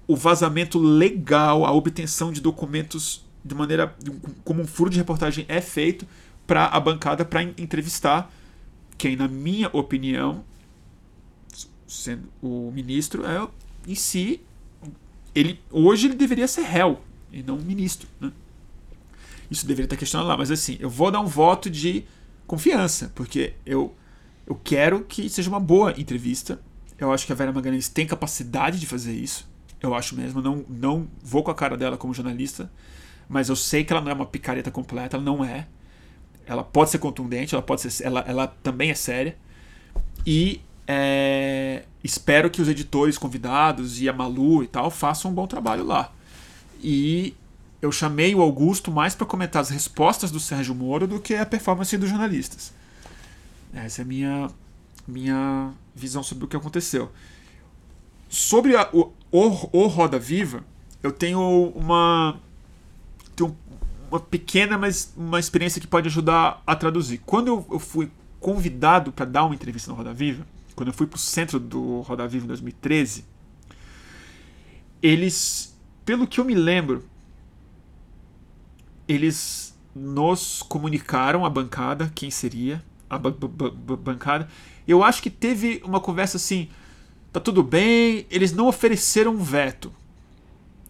o 0.06 0.16
vazamento 0.16 0.78
legal, 0.78 1.66
a 1.66 1.72
obtenção 1.72 2.32
de 2.32 2.42
documentos 2.42 3.24
de 3.44 3.56
maneira 3.56 3.96
como 4.44 4.62
um 4.62 4.68
furo 4.68 4.90
de 4.90 4.98
reportagem 4.98 5.46
é 5.48 5.62
feito 5.62 6.06
para 6.46 6.66
a 6.68 6.80
bancada 6.80 7.24
para 7.24 7.44
entrevistar 7.44 8.32
quem, 8.98 9.16
na 9.16 9.28
minha 9.28 9.70
opinião, 9.74 10.44
sendo 11.88 12.30
o 12.42 12.72
ministro, 12.72 13.26
é 13.26 13.48
em 13.88 13.96
si 13.96 14.42
ele 15.36 15.60
hoje 15.72 16.08
ele 16.08 16.16
deveria 16.16 16.48
ser 16.48 16.62
réu 16.62 17.02
e 17.32 17.42
não 17.42 17.58
ministro, 17.58 18.08
né? 18.20 18.32
Isso 19.50 19.66
deveria 19.66 19.86
estar 19.86 19.98
questionado 19.98 20.30
lá, 20.30 20.38
mas 20.38 20.52
assim, 20.52 20.78
eu 20.80 20.90
vou 20.90 21.12
dar 21.12 21.20
um 21.20 21.28
voto 21.28 21.70
de 21.70 22.06
confiança, 22.48 23.12
porque 23.16 23.54
eu 23.66 23.96
eu 24.46 24.60
quero 24.62 25.04
que 25.04 25.30
seja 25.30 25.50
uma 25.50 25.60
boa 25.60 25.94
entrevista. 25.98 26.60
Eu 27.00 27.12
acho 27.12 27.26
que 27.26 27.32
a 27.32 27.36
Vera 27.36 27.52
Magalhães 27.52 27.88
tem 27.88 28.06
capacidade 28.06 28.80
de 28.80 28.86
fazer 28.86 29.14
isso. 29.14 29.48
Eu 29.82 29.94
acho 29.94 30.16
mesmo. 30.16 30.42
Não, 30.42 30.66
não 30.68 31.08
vou 31.22 31.44
com 31.44 31.52
a 31.52 31.56
cara 31.56 31.78
dela 31.78 31.98
como 31.98 32.14
jornalista, 32.14 32.72
mas 33.28 33.50
eu 33.50 33.56
sei 33.56 33.84
que 33.84 33.94
ela 33.94 34.02
não 34.02 34.12
é 34.12 34.14
uma 34.14 34.26
picareta 34.26 34.70
completa. 34.70 35.18
Ela 35.18 35.24
não 35.24 35.44
é. 35.44 35.68
Ela 36.46 36.64
pode 36.64 36.90
ser 36.90 36.98
contundente, 36.98 37.56
ela 37.56 37.62
pode 37.62 37.82
ser, 37.82 38.04
ela, 38.04 38.24
ela 38.28 38.48
também 38.48 38.92
é 38.92 38.96
séria. 38.96 39.38
E 40.26 40.62
é, 40.88 41.84
espero 42.04 42.50
que 42.50 42.62
os 42.62 42.68
editores 42.68 43.18
convidados 43.18 44.02
e 44.02 44.10
a 44.10 44.14
Malu 44.14 44.64
e 44.64 44.68
tal 44.68 44.92
façam 44.92 45.32
um 45.32 45.34
bom 45.34 45.48
trabalho 45.48 45.86
lá. 45.86 46.12
E 46.82 47.34
eu 47.82 47.92
chamei 47.92 48.36
o 48.36 48.42
Augusto 48.42 48.92
mais 48.92 49.16
para 49.16 49.26
comentar 49.26 49.62
as 49.62 49.70
respostas 49.70 50.32
do 50.32 50.40
Sérgio 50.40 50.76
Moro 50.76 51.08
do 51.08 51.20
que 51.20 51.36
a 51.36 51.46
performance 51.46 51.98
dos 51.98 52.10
jornalistas. 52.10 52.74
Essa 53.74 54.02
é 54.02 54.04
a 54.04 54.06
minha, 54.06 54.50
minha 55.08 55.72
visão 55.96 56.22
sobre 56.22 56.46
o 56.46 56.48
que 56.48 56.56
aconteceu. 56.56 57.12
Sobre 58.30 58.76
a, 58.76 58.90
o, 58.94 59.12
o, 59.32 59.84
o 59.84 59.88
Roda 59.88 60.20
Viva, 60.20 60.64
eu 61.02 61.12
tenho 61.12 61.72
uma, 61.76 62.40
uma 64.14 64.20
pequena, 64.20 64.78
mas 64.78 65.12
uma 65.18 65.40
experiência 65.40 65.82
que 65.82 65.88
pode 65.88 66.08
ajudar 66.08 66.62
a 66.68 66.76
traduzir. 66.76 67.20
Quando 67.26 67.48
eu, 67.48 67.68
eu 67.72 67.80
fui 67.80 68.12
convidado 68.40 69.12
para 69.12 69.26
dar 69.26 69.44
uma 69.44 69.56
entrevista 69.56 69.90
no 69.90 69.98
Roda 69.98 70.14
Viva, 70.14 70.46
quando 70.76 70.90
eu 70.90 70.94
fui 70.94 71.08
para 71.08 71.16
o 71.16 71.20
centro 71.20 71.60
do 71.60 72.02
Roda 72.02 72.28
Viva 72.28 72.46
em 72.46 72.48
2013, 72.48 73.26
eles, 75.02 75.76
pelo 76.06 76.28
que 76.28 76.40
eu 76.40 76.46
me 76.46 76.54
lembro, 76.54 77.04
eles 79.08 79.76
nos 79.96 80.62
comunicaram 80.62 81.44
a 81.44 81.50
bancada 81.50 82.12
quem 82.14 82.30
seria 82.30 82.84
a 83.10 83.18
bancada. 83.18 84.48
Eu 84.88 85.04
acho 85.04 85.24
que 85.24 85.30
teve 85.32 85.82
uma 85.84 86.00
conversa 86.00 86.38
assim, 86.38 86.70
tá 87.32 87.40
tudo 87.40 87.64
bem, 87.64 88.28
eles 88.30 88.54
não 88.54 88.68
ofereceram 88.68 89.34
um 89.34 89.44
veto. 89.44 89.92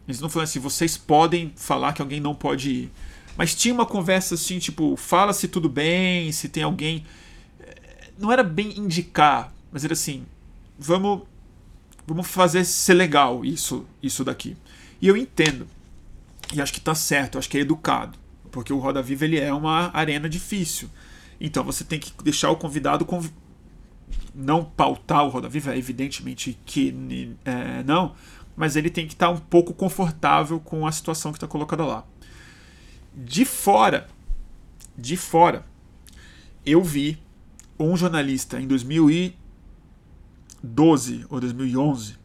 Eles 0.06 0.20
não 0.20 0.28
falaram 0.28 0.50
assim, 0.50 0.60
vocês 0.60 0.98
podem 0.98 1.54
falar 1.56 1.94
que 1.94 2.02
alguém 2.02 2.20
não 2.20 2.36
pode 2.36 2.70
ir. 2.70 2.92
Mas 3.36 3.56
tinha 3.56 3.74
uma 3.74 3.86
conversa 3.86 4.36
assim, 4.36 4.60
tipo, 4.60 4.96
fala 4.96 5.34
se 5.34 5.48
tudo 5.48 5.68
bem, 5.68 6.32
se 6.32 6.50
tem 6.50 6.64
alguém. 6.64 7.04
Eh, 7.60 8.12
não 8.18 8.32
era 8.32 8.44
bem 8.44 8.78
indicar, 8.78 9.52
mas 9.72 9.84
era 9.84 9.94
assim, 9.94 10.26
vamos 10.78 11.22
vamos 12.06 12.28
fazer 12.28 12.66
ser 12.66 12.94
legal 12.94 13.44
isso 13.44 13.86
isso 14.02 14.24
daqui. 14.24 14.56
E 15.02 15.08
eu 15.08 15.18
entendo. 15.18 15.68
E 16.54 16.62
acho 16.62 16.74
que 16.74 16.82
tá 16.82 16.94
certo, 16.94 17.38
acho 17.38 17.50
que 17.50 17.58
é 17.58 17.62
educado, 17.62 18.18
porque 18.52 18.72
o 18.72 18.78
Roda 18.78 19.02
Viva 19.02 19.26
ele 19.26 19.40
é 19.40 19.54
uma 19.54 19.90
arena 19.94 20.30
difícil. 20.30 20.90
Então 21.42 21.64
você 21.64 21.84
tem 21.84 22.00
que 22.00 22.12
deixar 22.24 22.52
o 22.52 22.56
convidado 22.56 23.04
conv... 23.06 23.28
não 24.36 24.64
pautar 24.64 25.26
o 25.26 25.30
Roda 25.30 25.50
Viva, 25.50 25.76
evidentemente 25.76 26.58
que 26.66 27.36
é, 27.44 27.84
não, 27.84 28.14
mas 28.56 28.76
ele 28.76 28.90
tem 28.90 29.08
que 29.08 29.14
estar 29.14 29.30
um 29.30 29.38
pouco 29.38 29.74
confortável 29.74 30.60
com 30.60 30.86
a 30.86 30.92
situação 30.92 31.32
que 31.32 31.38
está 31.38 31.48
colocada 31.48 31.84
lá. 31.84 32.06
De 33.16 33.46
fora, 33.46 34.10
de 34.98 35.16
fora, 35.16 35.64
eu 36.66 36.84
vi 36.84 37.20
um 37.80 37.96
jornalista 37.98 38.60
em 38.60 38.68
2012 38.68 41.26
ou 41.30 41.40
2011 41.40 42.16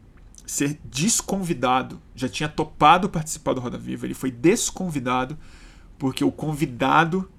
ser 0.45 0.77
desconvidado, 0.83 2.01
já 2.15 2.27
tinha 2.27 2.49
topado 2.49 3.07
participar 3.07 3.53
do 3.53 3.61
Roda 3.61 3.77
Viva, 3.77 4.07
ele 4.07 4.15
foi 4.15 4.31
desconvidado 4.31 5.37
porque 5.97 6.23
o 6.23 6.31
convidado 6.31 7.29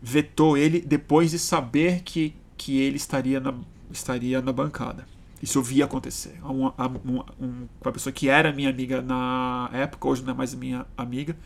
vetou 0.00 0.56
ele 0.56 0.80
depois 0.80 1.32
de 1.32 1.40
saber 1.40 2.02
que, 2.02 2.36
que 2.56 2.78
ele 2.78 2.96
estaria 2.96 3.40
na, 3.40 3.52
estaria 3.90 4.40
na 4.40 4.52
bancada. 4.52 5.04
Isso 5.42 5.58
eu 5.58 5.62
vi 5.62 5.82
acontecer. 5.82 6.38
Uma, 6.44 6.72
uma, 7.04 7.26
uma 7.82 7.92
pessoa 7.92 8.12
que 8.12 8.28
era 8.28 8.52
minha 8.52 8.70
amiga 8.70 9.02
na 9.02 9.68
época, 9.72 10.06
hoje 10.06 10.22
não 10.22 10.32
é 10.32 10.36
mais 10.36 10.54
minha 10.54 10.86
amiga, 10.96 11.36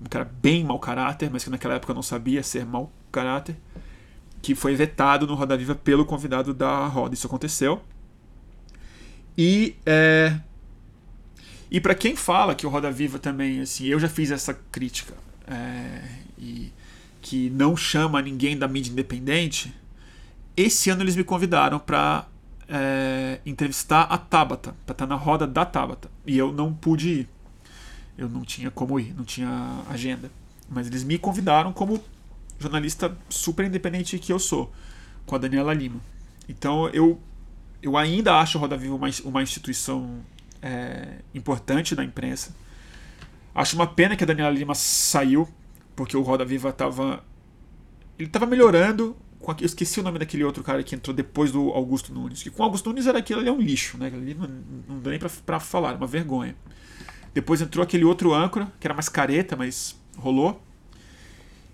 um 0.00 0.08
cara 0.08 0.24
bem 0.24 0.64
mau 0.64 0.78
caráter, 0.78 1.30
mas 1.30 1.44
que 1.44 1.50
naquela 1.50 1.74
época 1.74 1.94
não 1.94 2.02
sabia 2.02 2.42
ser 2.42 2.64
mau 2.64 2.92
caráter, 3.10 3.56
que 4.42 4.54
foi 4.54 4.74
vetado 4.74 5.26
no 5.26 5.34
Roda 5.34 5.56
Viva 5.56 5.74
pelo 5.74 6.04
convidado 6.04 6.52
da 6.52 6.86
roda. 6.86 7.14
Isso 7.14 7.26
aconteceu. 7.26 7.82
E 9.36 9.76
é, 9.84 10.38
e 11.70 11.80
para 11.80 11.94
quem 11.94 12.14
fala 12.14 12.54
que 12.54 12.66
o 12.66 12.70
Roda 12.70 12.90
Viva 12.90 13.18
também, 13.18 13.60
assim, 13.60 13.86
eu 13.86 13.98
já 13.98 14.08
fiz 14.08 14.30
essa 14.30 14.54
crítica. 14.54 15.14
É, 15.46 16.02
e 16.38 16.72
que 17.20 17.50
não 17.50 17.76
chama 17.76 18.22
ninguém 18.22 18.56
da 18.56 18.68
mídia 18.68 18.92
independente, 18.92 19.74
esse 20.56 20.90
ano 20.90 21.02
eles 21.02 21.16
me 21.16 21.24
convidaram 21.24 21.78
para 21.78 22.26
é, 22.68 23.40
entrevistar 23.44 24.02
a 24.02 24.16
Tabata, 24.16 24.76
para 24.86 24.92
estar 24.92 25.06
na 25.06 25.16
roda 25.16 25.46
da 25.46 25.64
Tabata. 25.64 26.08
E 26.24 26.38
eu 26.38 26.52
não 26.52 26.72
pude 26.72 27.08
ir. 27.08 27.28
Eu 28.16 28.28
não 28.28 28.42
tinha 28.42 28.70
como 28.70 28.98
ir, 28.98 29.14
não 29.14 29.24
tinha 29.24 29.82
agenda. 29.88 30.30
Mas 30.68 30.86
eles 30.86 31.04
me 31.04 31.18
convidaram 31.18 31.72
como 31.72 32.02
jornalista 32.58 33.16
super 33.28 33.64
independente 33.66 34.18
que 34.18 34.32
eu 34.32 34.38
sou, 34.38 34.72
com 35.24 35.34
a 35.34 35.38
Daniela 35.38 35.74
Lima. 35.74 36.00
Então 36.48 36.88
eu, 36.88 37.20
eu 37.82 37.96
ainda 37.96 38.38
acho 38.38 38.58
a 38.58 38.60
Roda 38.60 38.76
Viva 38.76 38.94
uma, 38.94 39.08
uma 39.24 39.42
instituição 39.42 40.20
é, 40.62 41.18
importante 41.34 41.94
na 41.94 42.04
imprensa. 42.04 42.54
Acho 43.54 43.76
uma 43.76 43.86
pena 43.86 44.16
que 44.16 44.24
a 44.24 44.26
Daniela 44.26 44.50
Lima 44.50 44.74
saiu 44.74 45.48
porque 45.94 46.16
o 46.16 46.22
Roda 46.22 46.44
Viva 46.44 46.72
tava. 46.72 47.24
Ele 48.18 48.28
tava 48.28 48.46
melhorando. 48.46 49.16
Com 49.40 49.52
Eu 49.52 49.66
esqueci 49.66 50.00
o 50.00 50.02
nome 50.02 50.18
daquele 50.18 50.42
outro 50.44 50.62
cara 50.62 50.82
que 50.82 50.94
entrou 50.94 51.14
depois 51.14 51.52
do 51.52 51.70
Augusto 51.70 52.12
Nunes. 52.12 52.42
Que 52.42 52.50
com 52.50 52.62
o 52.62 52.64
Augusto 52.66 52.88
Nunes 52.88 53.06
era 53.06 53.18
aquilo 53.18 53.40
ali 53.40 53.48
é 53.48 53.52
um 53.52 53.60
lixo, 53.60 53.96
né? 53.96 54.06
Ali 54.06 54.34
não, 54.34 54.48
não 54.88 55.00
dá 55.00 55.10
nem 55.10 55.18
pra, 55.18 55.30
pra 55.44 55.60
falar, 55.60 55.92
é 55.92 55.96
uma 55.96 56.06
vergonha. 56.06 56.54
Depois 57.36 57.60
entrou 57.60 57.82
aquele 57.82 58.02
outro 58.02 58.32
âncora, 58.32 58.72
que 58.80 58.86
era 58.86 58.94
mais 58.94 59.10
careta, 59.10 59.54
mas 59.54 59.94
rolou. 60.16 60.58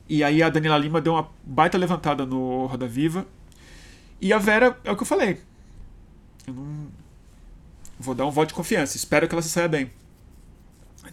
E 0.09 0.25
aí 0.25 0.43
a 0.43 0.49
Daniela 0.49 0.77
Lima 0.77 1.01
deu 1.01 1.13
uma 1.13 1.31
baita 1.45 1.79
levantada 1.79 2.27
no 2.27 2.67
Roda 2.67 2.89
Viva. 2.89 3.25
E 4.21 4.33
a 4.33 4.39
Vera, 4.39 4.77
é 4.83 4.91
o 4.91 4.97
que 4.97 5.03
eu 5.03 5.07
falei. 5.07 5.41
Eu 6.49 6.55
não. 6.55 6.89
Vou 7.97 8.13
dar 8.13 8.27
um 8.27 8.31
voto 8.33 8.49
de 8.49 8.55
confiança. 8.55 8.97
Espero 8.97 9.29
que 9.29 9.37
ela 9.37 9.41
se 9.41 9.51
saia 9.51 9.69
bem. 9.69 9.89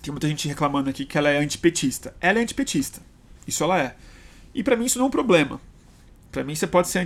Tem 0.02 0.12
muita 0.12 0.28
gente 0.28 0.48
reclamando 0.48 0.90
aqui 0.90 1.06
que 1.06 1.16
ela 1.16 1.30
é 1.30 1.38
antipetista. 1.38 2.16
Ela 2.20 2.40
é 2.40 2.42
antipetista. 2.42 3.02
Isso 3.46 3.64
ela 3.64 3.80
é. 3.80 3.96
E 4.56 4.64
para 4.64 4.76
mim 4.76 4.86
isso 4.86 4.98
não 4.98 5.06
é 5.06 5.10
um 5.10 5.12
problema. 5.12 5.62
Para 6.32 6.44
mim, 6.44 6.56
você 6.56 6.66
pode 6.66 6.88
ser 6.88 6.98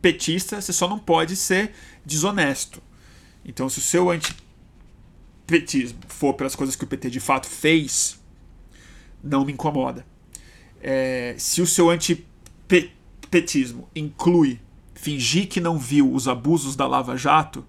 antipetista, 0.00 0.58
você 0.58 0.72
só 0.72 0.88
não 0.88 0.98
pode 0.98 1.36
ser 1.36 1.74
desonesto. 2.02 2.87
Então, 3.44 3.68
se 3.68 3.78
o 3.78 3.82
seu 3.82 4.10
antipetismo 4.10 5.98
for 6.08 6.34
pelas 6.34 6.54
coisas 6.54 6.76
que 6.76 6.84
o 6.84 6.86
PT 6.86 7.10
de 7.10 7.20
fato 7.20 7.46
fez, 7.46 8.20
não 9.22 9.44
me 9.44 9.52
incomoda. 9.52 10.06
É, 10.80 11.34
se 11.38 11.60
o 11.60 11.66
seu 11.66 11.90
antipetismo 11.90 13.88
inclui 13.94 14.60
fingir 14.94 15.48
que 15.48 15.60
não 15.60 15.78
viu 15.78 16.12
os 16.12 16.28
abusos 16.28 16.76
da 16.76 16.86
Lava 16.86 17.16
Jato, 17.16 17.64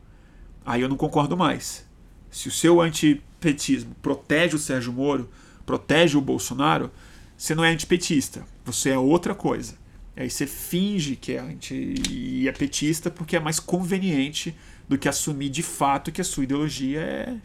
aí 0.66 0.82
eu 0.82 0.90
não 0.90 0.98
concordo 0.98 1.38
mais. 1.38 1.86
Se 2.30 2.48
o 2.48 2.52
seu 2.52 2.82
antipetismo 2.82 3.96
protege 4.02 4.56
o 4.56 4.60
Sérgio 4.60 4.94
Moro, 4.94 5.30
protege 5.66 6.18
o 6.18 6.22
Bolsonaro, 6.22 6.92
você 7.38 7.56
não 7.56 7.64
é 7.64 7.72
antipetista, 7.72 8.46
você 8.66 8.90
é 8.90 8.98
outra 8.98 9.34
coisa. 9.34 9.78
Aí 10.16 10.30
você 10.30 10.46
finge 10.46 11.16
que 11.16 11.34
é 11.34 11.40
anti 11.40 11.96
e 12.10 12.48
é 12.50 13.10
porque 13.10 13.38
é 13.38 13.40
mais 13.40 13.60
conveniente 13.60 14.54
do 14.90 14.98
que 14.98 15.08
assumir 15.08 15.50
de 15.50 15.62
fato 15.62 16.12
que 16.12 16.20
a 16.20 16.24
sua 16.24 16.44
ideologia 16.44 17.00
é, 17.00 17.38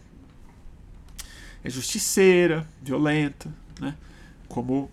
é 1.63 1.71
justiceira, 1.71 2.67
violenta, 2.83 3.53
né? 3.79 3.95
como 4.49 4.91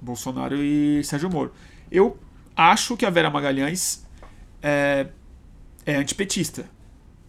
Bolsonaro 0.00 0.62
e 0.62 1.02
Sérgio 1.02 1.30
Moro. 1.30 1.52
Eu 1.90 2.18
acho 2.54 2.94
que 2.94 3.06
a 3.06 3.10
Vera 3.10 3.30
Magalhães 3.30 4.06
é, 4.62 5.08
é 5.86 5.96
antipetista, 5.96 6.68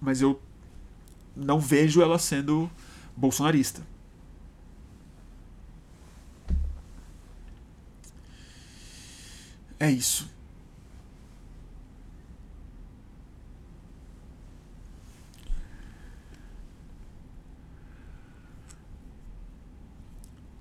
mas 0.02 0.22
eu 0.22 0.41
não 1.35 1.60
vejo 1.60 2.02
ela 2.02 2.19
sendo 2.19 2.69
bolsonarista. 3.15 3.81
É 9.80 9.89
isso. 9.89 10.35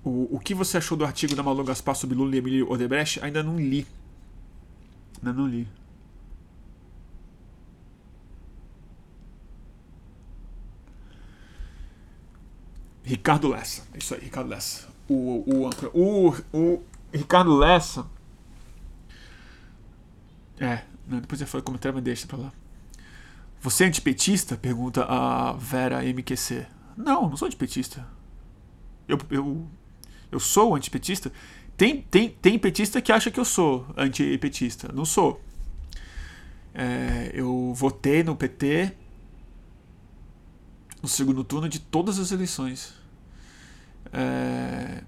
O, 0.05 0.35
o 0.35 0.39
que 0.39 0.53
você 0.53 0.77
achou 0.77 0.95
do 0.95 1.03
artigo 1.03 1.35
da 1.35 1.41
Malu 1.41 1.63
Gaspar 1.63 1.95
sobre 1.95 2.15
Lula 2.15 2.35
e 2.35 2.37
Emílio 2.37 2.71
Odebrecht? 2.71 3.19
Ainda 3.23 3.41
não 3.41 3.57
li. 3.57 3.87
Ainda 5.17 5.33
não 5.33 5.47
li. 5.47 5.67
Ricardo 13.03 13.47
Lessa. 13.47 13.87
Isso 13.95 14.13
aí, 14.13 14.21
Ricardo 14.21 14.47
Lessa. 14.47 14.87
O, 15.09 15.43
o, 15.47 15.69
o, 15.93 16.35
o 16.53 16.83
Ricardo 17.11 17.55
Lessa. 17.55 18.05
É, 20.59 20.83
depois 21.07 21.41
eu 21.41 21.47
falei 21.47 21.63
comentário, 21.63 21.95
mas 21.95 22.03
deixa 22.03 22.27
pra 22.27 22.37
lá. 22.37 22.53
Você 23.59 23.85
é 23.85 23.87
antipetista? 23.87 24.55
Pergunta 24.55 25.03
a 25.05 25.53
Vera 25.53 26.03
MQC. 26.03 26.67
Não, 26.95 27.27
não 27.27 27.35
sou 27.35 27.47
antipetista. 27.47 28.07
Eu, 29.07 29.19
eu 29.31 29.67
eu 30.31 30.39
sou 30.39 30.75
antipetista. 30.75 31.31
Tem, 31.77 32.01
tem, 32.01 32.29
tem 32.29 32.57
petista 32.57 33.01
que 33.01 33.11
acha 33.11 33.29
que 33.29 33.39
eu 33.39 33.45
sou 33.45 33.85
antipetista. 33.97 34.91
Não 34.93 35.05
sou. 35.05 35.41
É, 36.73 37.31
eu 37.33 37.73
votei 37.73 38.23
no 38.23 38.35
PT 38.35 38.93
no 41.01 41.07
segundo 41.07 41.43
turno 41.43 41.69
de 41.69 41.79
todas 41.79 42.19
as 42.19 42.31
eleições. 42.31 42.93
É, 44.11 45.03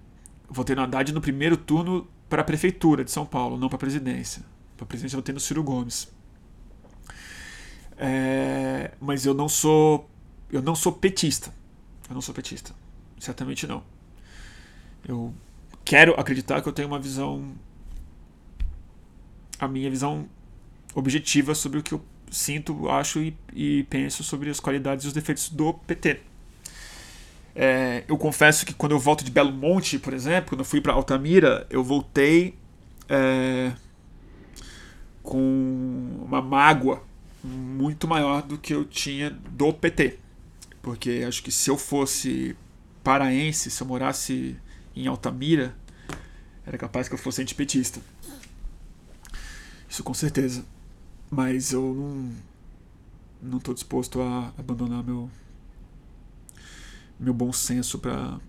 votei 0.49 0.75
no 0.75 0.83
Haddad 0.83 1.11
no 1.11 1.21
primeiro 1.21 1.57
turno 1.57 2.07
para 2.29 2.41
a 2.41 2.45
prefeitura 2.45 3.03
de 3.03 3.11
São 3.11 3.25
Paulo, 3.25 3.57
não 3.57 3.67
para 3.67 3.77
a 3.77 3.79
presidência. 3.79 4.43
Para 4.75 4.85
a 4.85 4.87
presidência 4.87 5.15
eu 5.15 5.19
votei 5.19 5.33
no 5.33 5.39
Ciro 5.39 5.63
Gomes. 5.63 6.11
É, 7.97 8.91
mas 8.99 9.25
eu 9.25 9.33
não 9.33 9.49
sou 9.49 10.09
eu 10.51 10.61
não 10.61 10.75
sou 10.75 10.91
petista. 10.91 11.53
Eu 12.07 12.13
não 12.13 12.21
sou 12.21 12.33
petista. 12.33 12.73
Certamente 13.19 13.65
não. 13.67 13.83
Eu 15.07 15.33
quero 15.85 16.19
acreditar 16.19 16.61
que 16.61 16.67
eu 16.67 16.73
tenho 16.73 16.87
uma 16.87 16.99
visão. 16.99 17.53
A 19.59 19.67
minha 19.67 19.89
visão 19.89 20.27
objetiva 20.93 21.55
sobre 21.55 21.79
o 21.79 21.83
que 21.83 21.93
eu 21.93 22.03
sinto, 22.29 22.89
acho 22.89 23.19
e, 23.21 23.35
e 23.53 23.83
penso 23.83 24.23
sobre 24.23 24.49
as 24.49 24.59
qualidades 24.59 25.05
e 25.05 25.07
os 25.07 25.13
defeitos 25.13 25.49
do 25.49 25.73
PT. 25.73 26.19
É, 27.55 28.03
eu 28.07 28.17
confesso 28.17 28.65
que 28.65 28.73
quando 28.73 28.91
eu 28.91 28.99
volto 28.99 29.23
de 29.23 29.31
Belo 29.31 29.51
Monte, 29.51 29.97
por 29.97 30.13
exemplo, 30.13 30.49
quando 30.49 30.59
eu 30.59 30.65
fui 30.65 30.79
para 30.79 30.93
Altamira, 30.93 31.65
eu 31.69 31.83
voltei 31.83 32.53
é, 33.09 33.71
com 35.23 36.21
uma 36.23 36.41
mágoa 36.41 37.01
muito 37.43 38.07
maior 38.07 38.43
do 38.43 38.57
que 38.57 38.73
eu 38.73 38.85
tinha 38.85 39.31
do 39.31 39.73
PT. 39.73 40.19
Porque 40.81 41.23
acho 41.27 41.41
que 41.41 41.51
se 41.51 41.69
eu 41.69 41.77
fosse 41.77 42.55
paraense, 43.03 43.71
se 43.71 43.81
eu 43.81 43.87
morasse 43.87 44.55
em 45.01 45.07
Altamira, 45.07 45.75
era 46.65 46.77
capaz 46.77 47.07
que 47.07 47.13
eu 47.13 47.19
fosse 47.19 47.41
antipetista. 47.41 48.01
Isso 49.89 50.03
com 50.03 50.13
certeza. 50.13 50.65
Mas 51.29 51.71
eu 51.71 51.93
não 51.93 52.47
não 53.41 53.57
estou 53.59 53.73
disposto 53.73 54.21
a 54.21 54.51
abandonar 54.57 55.03
meu 55.03 55.29
meu 57.19 57.33
bom 57.33 57.51
senso 57.53 57.99
para 57.99 58.39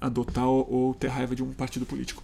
adotar 0.00 0.46
ou 0.46 0.94
ter 0.94 1.08
raiva 1.08 1.34
de 1.34 1.42
um 1.42 1.52
partido 1.52 1.86
político. 1.86 2.22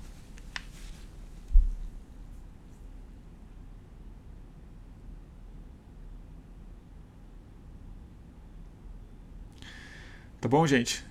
Tá 10.41 10.49
bom, 10.49 10.67
gente? 10.67 11.05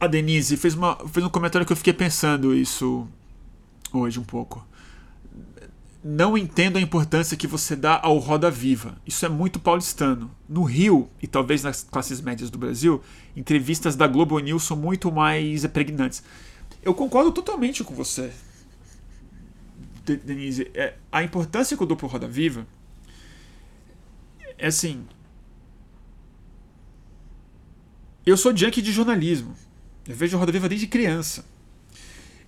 A 0.00 0.06
Denise 0.06 0.56
fez, 0.56 0.74
uma, 0.74 0.96
fez 1.08 1.24
um 1.24 1.28
comentário 1.28 1.66
que 1.66 1.72
eu 1.72 1.76
fiquei 1.76 1.92
pensando 1.92 2.54
isso 2.54 3.06
hoje 3.92 4.18
um 4.18 4.24
pouco. 4.24 4.66
Não 6.02 6.38
entendo 6.38 6.78
a 6.78 6.80
importância 6.80 7.36
que 7.36 7.46
você 7.46 7.76
dá 7.76 8.00
ao 8.02 8.16
Roda 8.16 8.50
Viva. 8.50 8.96
Isso 9.06 9.26
é 9.26 9.28
muito 9.28 9.60
paulistano. 9.60 10.30
No 10.48 10.62
Rio, 10.62 11.10
e 11.22 11.26
talvez 11.26 11.62
nas 11.62 11.82
classes 11.82 12.22
médias 12.22 12.48
do 12.48 12.56
Brasil, 12.56 13.02
entrevistas 13.36 13.94
da 13.94 14.06
Globo 14.06 14.38
News 14.38 14.62
são 14.62 14.74
muito 14.76 15.12
mais 15.12 15.66
pregnantes. 15.66 16.22
Eu 16.82 16.94
concordo 16.94 17.30
totalmente 17.30 17.84
com 17.84 17.94
você, 17.94 18.32
Denise. 20.24 20.70
É, 20.72 20.94
a 21.12 21.22
importância 21.22 21.76
que 21.76 21.82
eu 21.82 21.86
dou 21.86 21.96
pro 21.96 22.06
Roda 22.06 22.26
Viva 22.26 22.66
é 24.56 24.68
assim. 24.68 25.04
Eu 28.24 28.38
sou 28.38 28.56
junkie 28.56 28.80
de 28.80 28.92
jornalismo. 28.92 29.54
Eu 30.12 30.16
vejo 30.16 30.36
Roda 30.38 30.52
Viva 30.52 30.68
desde 30.68 30.86
criança. 30.86 31.44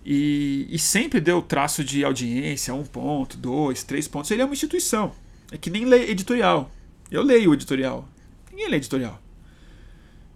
E, 0.05 0.67
e, 0.69 0.79
sempre 0.79 1.21
deu 1.21 1.41
traço 1.41 1.85
de 1.85 2.05
audiência, 2.05 2.75
um 2.75 2.85
ponto, 2.85 3.37
dois, 3.37 3.85
três 3.85 4.09
pontos. 4.09 4.31
Ele 4.31 4.43
é 4.43 4.45
uma 4.45 4.55
instituição. 4.55 5.13
É 5.51 5.57
que 5.57 5.71
nem 5.71 5.85
lê 5.85 6.11
editorial. 6.11 6.71
Eu 7.11 7.23
leio 7.23 7.51
o 7.51 7.55
editorial. 7.55 8.09
Ninguém 8.51 8.69
lê 8.69 8.77
editorial. 8.77 9.23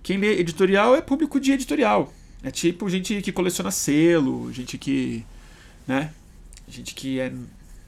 Quem 0.03 0.19
lê 0.19 0.39
editorial 0.39 0.94
é 0.94 1.01
público 1.01 1.40
de 1.40 1.51
editorial. 1.53 2.12
É 2.43 2.51
tipo 2.51 2.89
gente 2.89 3.20
que 3.23 3.32
coleciona 3.32 3.73
selo, 3.73 4.53
gente 4.53 4.78
que. 4.78 5.24
né? 5.86 6.12
Gente 6.69 6.94
que 6.94 7.19
é. 7.19 7.32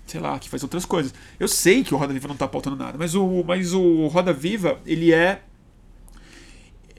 sei 0.04 0.20
lá, 0.20 0.36
que 0.38 0.48
faz 0.48 0.64
outras 0.64 0.84
coisas. 0.84 1.14
Eu 1.38 1.46
sei 1.46 1.84
que 1.84 1.94
o 1.94 1.96
Roda 1.96 2.12
Viva 2.12 2.26
não 2.26 2.34
está 2.34 2.48
pautando 2.48 2.74
nada, 2.74 2.98
mas 2.98 3.14
o, 3.14 3.44
mas 3.44 3.72
o 3.72 4.08
Roda 4.08 4.32
Viva, 4.32 4.80
ele 4.84 5.12
é 5.12 5.42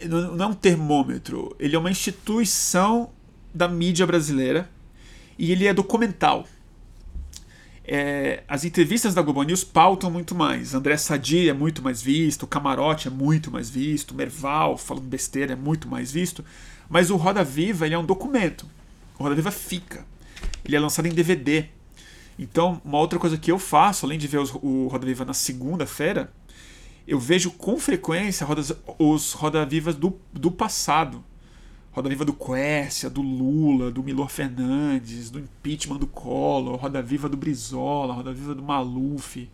não 0.08 0.46
é 0.46 0.48
um 0.48 0.54
termômetro, 0.54 1.56
ele 1.60 1.76
é 1.76 1.80
uma 1.80 1.92
instituição 1.92 3.10
da 3.54 3.68
mídia 3.68 4.06
brasileira 4.06 4.70
e 5.38 5.52
ele 5.52 5.68
é 5.68 5.74
documental. 5.74 6.46
É, 7.92 8.44
as 8.48 8.64
entrevistas 8.64 9.16
da 9.16 9.22
Globo 9.24 9.42
News 9.42 9.64
pautam 9.64 10.12
muito 10.12 10.36
mais. 10.36 10.76
André 10.76 10.96
Sadi 10.96 11.50
é 11.50 11.54
muito 11.54 11.82
mais 11.82 12.02
visto, 12.02 12.46
Camarote 12.46 13.08
é 13.08 13.12
muito 13.12 13.50
mais 13.50 13.68
visto, 13.68 14.14
Merval 14.14 14.78
falando 14.78 15.06
besteira 15.06 15.54
é 15.54 15.56
muito 15.56 15.88
mais 15.88 16.12
visto. 16.12 16.46
Mas 16.88 17.10
o 17.10 17.16
Roda 17.16 17.44
Viva 17.44 17.86
ele 17.86 17.96
é 17.96 17.98
um 17.98 18.06
documento. 18.06 18.68
O 19.18 19.24
Roda 19.24 19.34
Viva 19.34 19.50
fica. 19.50 20.06
Ele 20.64 20.76
é 20.76 20.80
lançado 20.80 21.08
em 21.08 21.14
DVD. 21.14 21.66
Então, 22.38 22.80
uma 22.86 23.00
outra 23.00 23.18
coisa 23.18 23.38
que 23.38 23.52
eu 23.52 23.60
faço, 23.60 24.06
além 24.06 24.20
de 24.20 24.28
ver 24.28 24.40
o 24.62 24.88
Roda 24.88 25.06
Viva 25.06 25.26
na 25.26 25.34
segunda-feira, 25.34 26.32
eu 27.10 27.20
vejo 27.20 27.52
com 27.52 27.78
frequência 27.80 28.46
rodas, 28.46 28.72
os 29.00 29.34
roda-vivas 29.34 29.96
do, 29.96 30.16
do 30.32 30.52
passado. 30.52 31.24
Roda-viva 31.92 32.24
do 32.24 32.34
Quércia, 32.34 33.10
do 33.10 33.22
Lula, 33.22 33.90
do 33.92 34.04
Milor 34.04 34.30
Fernandes, 34.30 35.32
do 35.32 35.40
impeachment 35.40 35.98
do 35.98 36.06
Collor, 36.08 36.76
roda-viva 36.76 37.28
do 37.28 37.36
Brizola, 37.36 38.14
roda-viva 38.14 38.54
do 38.54 38.62
Maluf, 38.62 39.50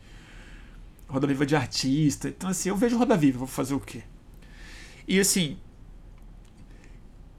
roda-viva 1.08 1.46
de 1.46 1.56
artista. 1.56 2.28
Então, 2.28 2.50
assim, 2.50 2.70
eu 2.70 2.76
vejo 2.76 2.98
roda-viva, 2.98 3.40
vou 3.40 3.48
fazer 3.48 3.74
o 3.74 3.80
quê? 3.80 4.04
E, 5.08 5.18
assim, 5.20 5.58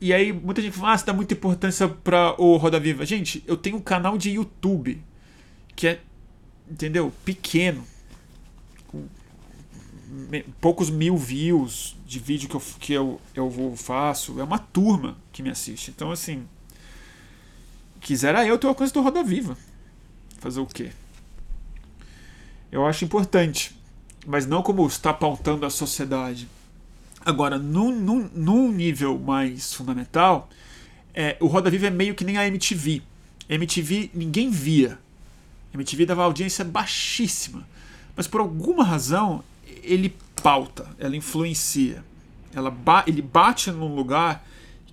E 0.01 0.13
aí 0.13 0.33
muita 0.33 0.61
gente 0.61 0.77
fala, 0.77 0.93
ah, 0.93 0.99
você 0.99 1.07
dá 1.07 1.13
muita 1.13 1.35
importância 1.35 1.89
para 1.89 2.41
o 2.41 2.57
Roda 2.57 2.79
Viva. 2.79 3.05
Gente, 3.07 3.43
eu 3.47 3.57
tenho 3.57 3.77
um 3.77 3.81
canal 3.81 4.19
de 4.19 4.31
YouTube 4.31 5.03
que 5.75 5.87
é, 5.89 6.01
entendeu? 6.71 7.13
Pequeno. 7.25 7.85
Poucos 10.61 10.91
mil 10.91 11.17
views 11.17 11.97
de 12.07 12.19
vídeo 12.19 12.49
que 12.49 12.57
eu, 12.57 12.63
que 12.81 12.93
eu, 12.93 13.21
eu 13.35 13.75
faço. 13.77 14.41
É 14.41 14.45
uma 14.45 14.59
turma 14.59 15.17
que 15.33 15.43
me 15.43 15.51
assiste. 15.51 15.91
Então, 15.91 16.11
assim, 16.11 16.47
quisera 18.01 18.47
eu 18.47 18.59
ter 18.59 18.67
uma 18.67 18.75
coisa 18.75 18.93
do 18.93 19.03
Roda 19.03 19.23
Viva. 19.23 19.57
Fazer 20.39 20.61
o 20.61 20.67
quê? 20.67 20.91
Eu 22.71 22.87
acho 22.87 23.05
importante, 23.05 23.77
mas 24.27 24.47
não 24.47 24.63
como 24.63 24.87
está 24.87 25.13
pautando 25.13 25.65
a 25.65 25.71
sociedade. 25.71 26.49
Agora, 27.25 27.59
num, 27.59 27.91
num, 27.91 28.31
num 28.35 28.73
nível 28.73 29.19
mais 29.19 29.73
fundamental, 29.73 30.49
é, 31.15 31.37
o 31.41 31.47
Roda 31.47 31.71
Viva 31.71 31.87
é 31.87 31.91
meio 31.91 32.15
que 32.15 32.25
nem 32.25 32.37
a 32.37 32.47
MTV. 32.47 33.03
MTV 33.49 34.11
ninguém 34.13 34.51
via. 34.51 34.99
MTV 35.73 36.07
dava 36.07 36.25
audiência 36.25 36.65
baixíssima. 36.65 37.67
Mas 38.15 38.27
por 38.27 38.41
alguma 38.41 38.85
razão, 38.85 39.43
ele 39.83 40.17
pauta, 40.43 40.89
ela 40.99 41.17
influencia. 41.17 42.05
Ela 42.55 42.71
ba 42.71 43.05
ele 43.07 43.23
bate 43.23 43.71
num 43.71 43.95
lugar 43.95 44.47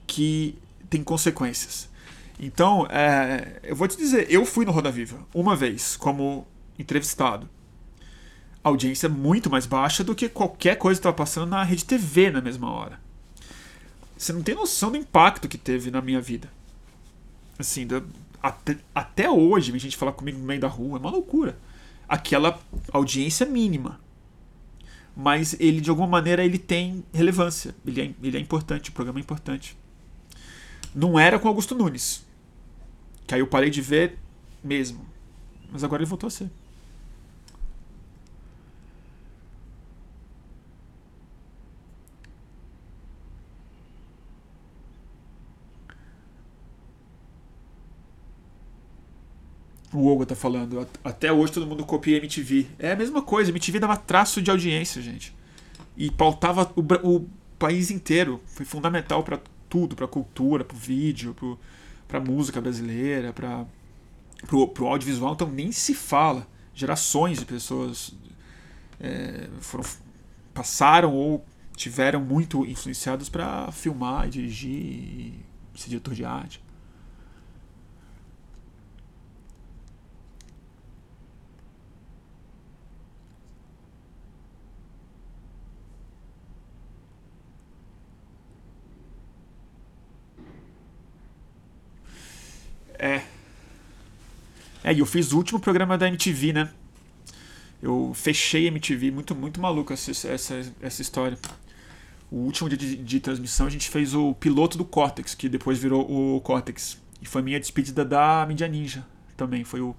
que 0.06 0.58
tem 0.90 1.04
consequências. 1.04 1.90
Então, 2.40 2.86
é, 2.90 3.60
eu 3.64 3.76
vou 3.76 3.88
te 3.88 3.96
dizer, 3.96 4.28
eu 4.30 4.46
fui 4.46 4.66
no 4.66 4.72
Roda 4.72 4.92
Viva 4.92 5.18
uma 5.34 5.56
vez 5.56 5.96
como 5.96 6.46
entrevistado 6.78 7.50
audiência 8.64 9.10
muito 9.10 9.50
mais 9.50 9.66
baixa 9.66 10.04
do 10.04 10.16
que 10.16 10.30
qualquer 10.30 10.78
coisa 10.78 10.98
que 10.98 11.02
estava 11.02 11.16
passando 11.16 11.50
na 11.50 11.64
rede 11.64 11.84
TV 11.84 12.32
na 12.32 12.42
mesma 12.42 12.72
hora. 12.72 13.00
Você 14.18 14.32
não 14.32 14.42
tem 14.42 14.56
noção 14.56 14.90
do 14.92 14.98
impacto 14.98 15.50
que 15.50 15.58
teve 15.58 15.92
na 15.92 16.02
minha 16.02 16.22
vida. 16.22 16.50
Assim, 17.60 17.86
da, 17.86 18.02
até, 18.42 18.78
até 18.96 19.30
hoje, 19.30 19.76
a 19.76 19.78
gente 19.78 19.98
fala 19.98 20.14
comigo 20.14 20.40
no 20.40 20.46
meio 20.46 20.62
da 20.62 20.68
rua, 20.68 20.98
é 20.98 21.00
uma 21.00 21.12
loucura. 21.12 21.58
Aquela 22.08 22.58
audiência 22.92 23.46
mínima. 23.46 24.00
Mas 25.16 25.56
ele, 25.60 25.80
de 25.80 25.90
alguma 25.90 26.08
maneira, 26.08 26.44
ele 26.44 26.58
tem 26.58 27.04
relevância. 27.14 27.76
Ele 27.86 28.02
é, 28.02 28.12
ele 28.24 28.38
é 28.38 28.40
importante, 28.40 28.90
o 28.90 28.94
programa 28.94 29.20
é 29.20 29.22
importante. 29.22 29.78
Não 30.94 31.20
era 31.20 31.38
com 31.38 31.48
Augusto 31.48 31.76
Nunes. 31.76 32.26
Que 33.28 33.36
aí 33.36 33.42
eu 33.42 33.48
parei 33.48 33.70
de 33.70 33.82
ver 33.82 34.18
mesmo. 34.64 35.06
Mas 35.72 35.84
agora 35.84 36.02
ele 36.02 36.10
voltou 36.10 36.28
a 36.28 36.32
ser. 36.32 36.50
O 49.94 50.12
Hugo 50.12 50.26
tá 50.26 50.36
falando. 50.36 50.88
Até 51.04 51.32
hoje 51.32 51.54
todo 51.54 51.68
mundo 51.68 51.86
copia 51.86 52.18
MTV. 52.18 52.68
É 52.80 52.92
a 52.94 52.96
mesma 52.96 53.22
coisa. 53.22 53.52
MTV 53.52 53.80
dava 53.80 53.96
traço 53.96 54.42
de 54.42 54.50
audiência, 54.50 55.02
gente. 55.02 55.36
E 55.96 56.10
pautava 56.10 56.72
o, 56.76 56.82
o 57.08 57.30
país 57.60 57.92
inteiro. 57.92 58.42
Foi 58.46 58.66
fundamental 58.66 59.24
para 59.24 59.40
tudo, 59.70 59.96
para 59.96 60.08
cultura, 60.08 60.64
para 60.64 60.76
vídeo, 60.76 61.36
para 62.08 62.20
música 62.20 62.60
brasileira, 62.60 63.32
para 63.32 63.66
pro, 64.48 64.68
pro 64.68 64.88
audiovisual. 64.88 65.34
Então 65.34 65.50
nem 65.50 65.72
se 65.72 65.94
fala. 65.94 66.48
Gerações 66.74 67.38
de 67.38 67.46
pessoas 67.46 68.16
é, 69.00 69.48
foram 69.60 69.84
passaram 70.54 71.14
ou 71.14 71.46
tiveram 71.76 72.22
muito 72.22 72.66
influenciados 72.66 73.30
para 73.30 73.72
filmar, 73.72 74.30
dirigir, 74.30 75.34
ser 75.76 75.90
diretor 75.90 76.14
de 76.14 76.24
arte. 76.24 76.64
É. 92.98 93.22
É, 94.84 94.94
e 94.94 95.00
eu 95.00 95.06
fiz 95.06 95.32
o 95.32 95.38
último 95.38 95.60
programa 95.60 95.98
da 95.98 96.08
MTV, 96.08 96.54
né? 96.54 96.70
Eu 97.82 98.14
fechei 98.14 98.66
a 98.66 98.68
MTV, 98.68 99.12
muito, 99.12 99.36
muito 99.36 99.60
maluco 99.60 99.94
essa, 99.94 100.12
essa, 100.28 100.74
essa 100.82 101.02
história. 101.02 101.38
O 102.32 102.38
último 102.38 102.68
dia 102.68 102.78
de, 102.78 102.96
de, 102.96 103.20
transmissão 103.20 103.68
a 103.68 103.70
gente 103.70 103.90
fez 103.90 104.14
o 104.14 104.34
piloto 104.34 104.78
do 104.78 104.86
Cortex, 104.86 105.36
que 105.36 105.48
depois 105.48 105.78
virou 105.78 106.10
o 106.10 106.42
Cortex. 106.42 106.98
E 107.22 107.26
foi 107.26 107.42
minha 107.42 107.60
despedida 107.60 108.04
da 108.04 108.46
Mídia 108.48 108.68
Ninja 108.68 109.06
também. 109.38 109.64
Foi 109.64 109.82
o, 109.82 109.96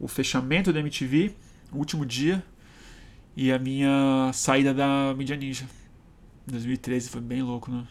o 0.00 0.08
fechamento 0.08 0.72
da 0.72 0.80
MTV, 0.80 1.34
o 1.72 1.78
último 1.78 2.06
dia, 2.06 2.42
e 3.36 3.52
a 3.52 3.58
minha 3.58 4.30
saída 4.32 4.72
da 4.72 5.14
Mídia 5.16 5.36
Ninja. 5.36 5.68
2013 6.46 7.10
foi 7.10 7.20
bem 7.20 7.42
louco, 7.42 7.70
né? 7.70 7.86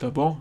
Tá 0.00 0.10
bom? 0.10 0.40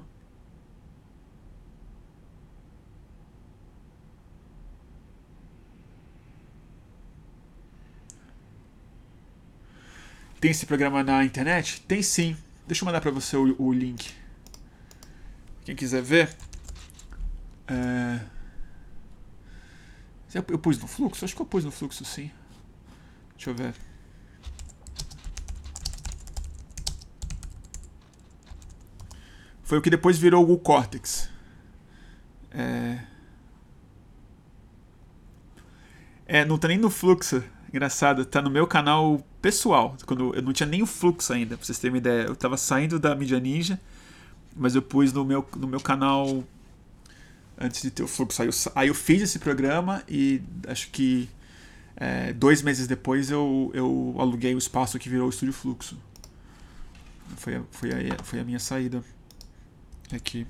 Tem 10.40 10.50
esse 10.50 10.66
programa 10.66 11.04
na 11.04 11.26
internet? 11.26 11.82
Tem 11.82 12.02
sim. 12.02 12.38
Deixa 12.66 12.84
eu 12.84 12.86
mandar 12.86 13.02
para 13.02 13.12
você 13.12 13.36
o, 13.36 13.54
o, 13.62 13.74
link. 13.74 14.14
Quem 15.66 15.76
quiser 15.76 16.02
ver. 16.02 16.34
É... 17.68 18.22
Eu, 20.34 20.58
pus 20.58 20.80
no 20.80 20.88
fluxo? 20.88 21.26
Acho 21.26 21.36
que 21.36 21.42
eu 21.42 21.46
pus 21.46 21.66
no 21.66 21.72
fluxo 21.72 22.06
sim. 22.06 22.32
Deixa 23.36 23.50
eu 23.50 23.56
ver. 23.56 23.89
Foi 29.70 29.78
o 29.78 29.84
que 29.84 29.92
depois 29.92 30.18
virou 30.18 30.52
o 30.52 30.58
Cortex. 30.58 31.30
É... 32.50 32.98
é, 36.26 36.44
não 36.44 36.58
tá 36.58 36.68
nem 36.68 36.80
no 36.80 36.90
fluxo. 36.90 37.44
Engraçado, 37.72 38.26
tá 38.26 38.42
no 38.42 38.50
meu 38.50 38.66
canal 38.66 39.24
pessoal. 39.40 39.96
Quando 40.08 40.34
eu 40.34 40.42
não 40.42 40.54
tinha 40.54 40.66
nem 40.66 40.82
o 40.82 40.88
fluxo 40.88 41.32
ainda, 41.32 41.56
pra 41.56 41.64
vocês 41.64 41.78
terem 41.78 41.94
uma 41.94 41.98
ideia. 42.00 42.24
Eu 42.24 42.36
tava 42.36 42.58
saindo 42.58 42.98
da 42.98 43.14
mídia 43.14 43.40
ninja, 43.40 43.80
mas 44.56 44.74
eu 44.74 44.82
pus 44.82 45.14
no 45.14 45.24
meu, 45.24 45.48
no 45.56 45.68
meu 45.68 45.80
canal 45.80 46.44
antes 47.56 47.84
de 47.84 47.92
ter 47.92 48.02
o 48.02 48.08
fluxo. 48.08 48.42
Aí 48.42 48.48
eu, 48.48 48.54
aí 48.74 48.88
eu 48.88 48.96
fiz 48.96 49.22
esse 49.22 49.38
programa 49.38 50.02
e 50.10 50.42
acho 50.68 50.90
que 50.90 51.30
é, 51.96 52.34
dois 52.34 52.64
meses 52.64 52.88
depois 52.88 53.30
eu, 53.30 53.70
eu 53.76 54.16
aluguei 54.18 54.56
o 54.56 54.58
espaço 54.58 54.98
que 54.98 55.08
virou 55.08 55.28
o 55.28 55.30
Estúdio 55.30 55.54
Fluxo. 55.54 55.96
Foi, 57.38 57.62
foi, 57.70 57.92
a, 57.92 58.24
foi 58.24 58.40
a 58.40 58.44
minha 58.44 58.58
saída 58.58 59.04
aqui. 60.16 60.46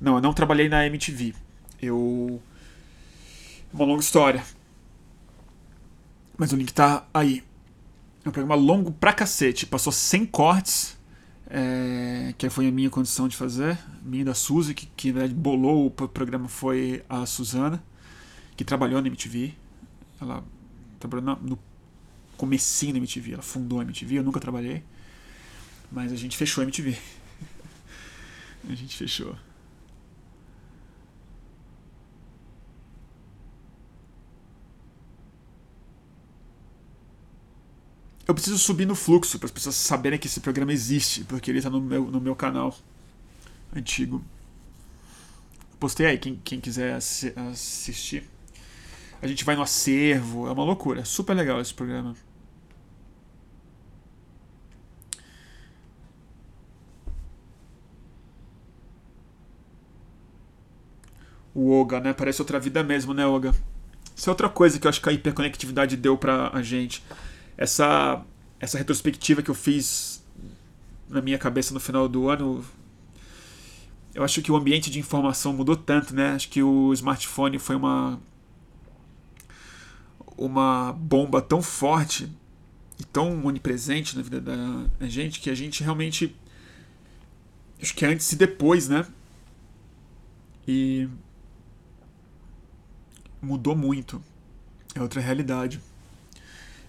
Não, 0.00 0.16
eu 0.16 0.20
não 0.20 0.32
trabalhei 0.32 0.68
na 0.68 0.84
MTV. 0.86 1.34
Eu. 1.80 2.42
Uma 3.72 3.84
longa 3.84 4.00
história. 4.00 4.42
Mas 6.36 6.52
o 6.52 6.56
link 6.56 6.72
tá 6.72 7.06
aí. 7.14 7.44
É 8.24 8.28
um 8.28 8.32
programa 8.32 8.54
longo 8.54 8.90
pra 8.90 9.12
cacete. 9.12 9.64
Passou 9.64 9.92
100 9.92 10.26
cortes. 10.26 10.98
É, 11.54 12.34
que 12.38 12.48
foi 12.48 12.66
a 12.66 12.72
minha 12.72 12.90
condição 12.90 13.28
de 13.28 13.36
fazer. 13.36 13.78
Minha 14.02 14.24
da 14.24 14.34
Suzy, 14.34 14.74
que, 14.74 14.86
que 14.86 15.12
na 15.12 15.20
verdade 15.20 15.38
bolou 15.38 15.86
o 15.86 15.90
programa 15.90 16.48
foi 16.48 17.04
a 17.08 17.26
Suzana, 17.26 17.82
que 18.56 18.64
trabalhou 18.64 19.00
na 19.02 19.06
MTV. 19.06 19.54
Ela 20.20 20.42
trabalhou 20.98 21.38
no 21.42 21.58
comecinho 22.36 22.94
da 22.94 22.98
MTV. 22.98 23.34
Ela 23.34 23.42
fundou 23.42 23.80
a 23.80 23.82
MTV. 23.82 24.18
Eu 24.18 24.22
nunca 24.24 24.40
trabalhei. 24.40 24.82
Mas 25.92 26.10
a 26.10 26.16
gente 26.16 26.36
fechou 26.36 26.62
a 26.62 26.64
MTV. 26.64 26.96
a 28.68 28.74
gente 28.74 28.96
fechou. 28.96 29.36
Eu 38.26 38.34
preciso 38.34 38.58
subir 38.58 38.86
no 38.86 38.94
fluxo 38.94 39.38
para 39.38 39.46
as 39.46 39.52
pessoas 39.52 39.74
saberem 39.74 40.18
que 40.18 40.26
esse 40.26 40.40
programa 40.40 40.72
existe, 40.72 41.24
porque 41.24 41.50
ele 41.50 41.58
está 41.58 41.68
no 41.68 41.80
meu, 41.80 42.10
no 42.10 42.20
meu 42.20 42.34
canal 42.34 42.74
antigo. 43.76 44.24
Postei 45.78 46.06
aí, 46.06 46.18
quem, 46.18 46.40
quem 46.42 46.58
quiser 46.58 46.94
assistir. 46.94 48.24
A 49.20 49.26
gente 49.26 49.44
vai 49.44 49.54
no 49.54 49.62
acervo, 49.62 50.46
é 50.46 50.52
uma 50.52 50.64
loucura. 50.64 51.04
Super 51.04 51.34
legal 51.34 51.60
esse 51.60 51.74
programa. 51.74 52.16
O 61.54 61.70
Oga, 61.70 62.00
né? 62.00 62.12
Parece 62.12 62.40
outra 62.40 62.58
vida 62.58 62.82
mesmo, 62.82 63.12
né, 63.12 63.26
Oga? 63.26 63.54
Isso 64.16 64.28
é 64.28 64.32
outra 64.32 64.48
coisa 64.48 64.78
que 64.78 64.86
eu 64.86 64.88
acho 64.88 65.00
que 65.00 65.08
a 65.08 65.12
hiperconectividade 65.12 65.96
deu 65.96 66.16
pra 66.16 66.50
a 66.52 66.62
gente. 66.62 67.02
Essa, 67.56 68.22
essa 68.60 68.78
retrospectiva 68.78 69.42
que 69.42 69.50
eu 69.50 69.54
fiz 69.54 70.24
na 71.08 71.20
minha 71.20 71.38
cabeça 71.38 71.74
no 71.74 71.80
final 71.80 72.08
do 72.08 72.28
ano, 72.28 72.64
eu 74.14 74.24
acho 74.24 74.40
que 74.42 74.50
o 74.50 74.56
ambiente 74.56 74.90
de 74.90 74.98
informação 74.98 75.52
mudou 75.52 75.76
tanto, 75.76 76.14
né? 76.14 76.32
Acho 76.32 76.48
que 76.48 76.62
o 76.62 76.92
smartphone 76.92 77.58
foi 77.58 77.76
uma 77.76 78.20
uma 80.36 80.92
bomba 80.92 81.40
tão 81.40 81.62
forte 81.62 82.30
e 82.98 83.04
tão 83.04 83.44
onipresente 83.44 84.16
na 84.16 84.22
vida 84.22 84.40
da 84.40 85.06
gente 85.06 85.40
que 85.40 85.50
a 85.50 85.54
gente 85.54 85.84
realmente 85.84 86.34
acho 87.80 87.94
que 87.94 88.04
é 88.04 88.08
antes 88.08 88.30
e 88.32 88.36
depois, 88.36 88.88
né? 88.88 89.06
E 90.66 91.08
mudou 93.42 93.76
muito. 93.76 94.22
É 94.94 95.02
outra 95.02 95.20
realidade. 95.20 95.80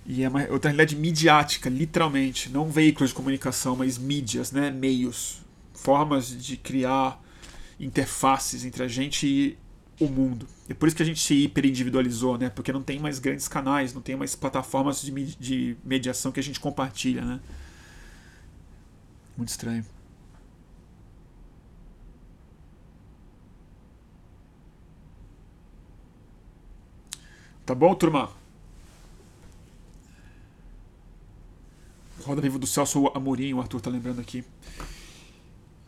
E 0.06 0.24
é 0.24 0.30
uma 0.30 0.42
outra 0.50 0.70
realidade 0.70 0.96
midiática, 0.96 1.70
literalmente. 1.70 2.50
Não 2.50 2.70
veículos 2.70 3.10
de 3.10 3.16
comunicação, 3.16 3.76
mas 3.76 3.98
mídias, 3.98 4.52
né? 4.52 4.70
meios. 4.70 5.42
Formas 5.74 6.28
de 6.28 6.56
criar 6.56 7.22
interfaces 7.80 8.64
entre 8.64 8.84
a 8.84 8.88
gente 8.88 9.26
e 9.26 9.58
o 10.00 10.08
mundo. 10.08 10.48
É 10.70 10.74
por 10.74 10.88
isso 10.88 10.96
que 10.96 11.04
a 11.04 11.06
gente 11.06 11.20
se 11.20 11.34
hiperindividualizou, 11.34 12.38
né? 12.38 12.50
Porque 12.50 12.72
não 12.72 12.84
tem 12.84 13.00
mais 13.00 13.20
grandes 13.20 13.48
canais, 13.48 13.94
não 13.94 14.02
tem 14.02 14.16
mais 14.16 14.36
plataformas 14.36 15.02
de, 15.02 15.12
de 15.36 15.78
mediação 15.84 16.32
que 16.32 16.40
a 16.40 16.44
gente 16.44 16.60
compartilha, 16.60 17.24
né? 17.24 17.40
Muito 19.36 19.50
estranho. 19.50 19.86
Tá 27.66 27.74
bom, 27.74 27.96
turma? 27.96 28.30
Roda 32.24 32.42
Viva 32.42 32.58
do 32.58 32.68
Celso 32.68 33.12
Amorim, 33.14 33.54
o 33.54 33.60
Arthur 33.60 33.82
tá 33.82 33.90
lembrando 33.90 34.20
aqui. 34.20 34.44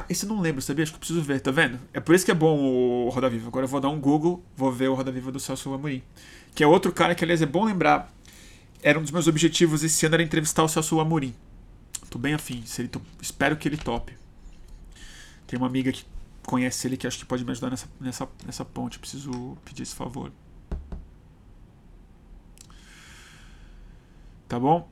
Esse 0.10 0.26
eu 0.26 0.30
não 0.30 0.40
lembro, 0.40 0.62
sabia? 0.62 0.84
Acho 0.84 0.92
que 0.92 0.98
eu 0.98 1.00
preciso 1.00 1.22
ver, 1.22 1.40
tá 1.40 1.52
vendo? 1.52 1.80
É 1.94 2.00
por 2.00 2.14
isso 2.14 2.24
que 2.24 2.32
é 2.32 2.34
bom 2.34 2.58
o 2.58 3.10
Roda 3.10 3.30
Viva. 3.30 3.48
Agora 3.48 3.66
eu 3.66 3.70
vou 3.70 3.80
dar 3.82 3.90
um 3.90 4.00
Google, 4.00 4.44
vou 4.56 4.72
ver 4.72 4.90
o 4.90 4.94
Roda 4.94 5.12
Viva 5.12 5.32
do 5.32 5.40
Celso 5.40 5.74
Amorim. 5.74 6.04
Que 6.54 6.64
é 6.64 6.68
outro 6.68 6.92
cara 6.92 7.16
que, 7.16 7.24
aliás, 7.24 7.42
é 7.42 7.46
bom 7.46 7.66
lembrar. 7.66 8.14
Era 8.82 9.00
um 9.00 9.02
dos 9.02 9.12
meus 9.12 9.28
objetivos 9.28 9.84
esse 9.84 10.06
ano, 10.06 10.16
era 10.16 10.24
entrevistar 10.24 10.64
o 10.64 10.68
Celso 10.68 11.00
Amorim. 11.00 11.34
Tô 12.10 12.20
bem 12.20 12.34
afim, 12.34 12.64
ele 12.78 12.90
espero 13.22 13.58
que 13.58 13.68
ele 13.68 13.78
tope. 13.78 14.14
Tem 15.48 15.58
uma 15.58 15.68
amiga 15.68 15.92
que 15.92 16.06
conhece 16.44 16.88
ele 16.88 16.96
que 16.96 17.08
acho 17.08 17.18
que 17.18 17.26
pode 17.26 17.44
me 17.44 17.52
ajudar 17.52 17.70
nessa, 17.70 17.88
nessa, 18.00 18.30
nessa 18.46 18.64
ponte. 18.64 18.96
Eu 18.96 19.02
preciso 19.02 19.58
pedir 19.66 19.84
esse 19.84 19.96
favor. 19.96 20.32
Tá 24.48 24.60
bom? 24.60 24.88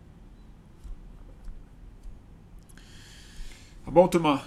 Tá 3.85 3.91
bom, 3.91 4.07
turma? 4.07 4.41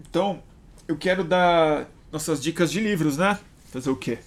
Então, 0.00 0.42
eu 0.86 0.96
quero 0.96 1.24
dar 1.24 1.88
nossas 2.12 2.40
dicas 2.40 2.70
de 2.70 2.80
livros, 2.80 3.16
né? 3.16 3.38
Fazer 3.72 3.90
o 3.90 3.96
quê? 3.96 4.18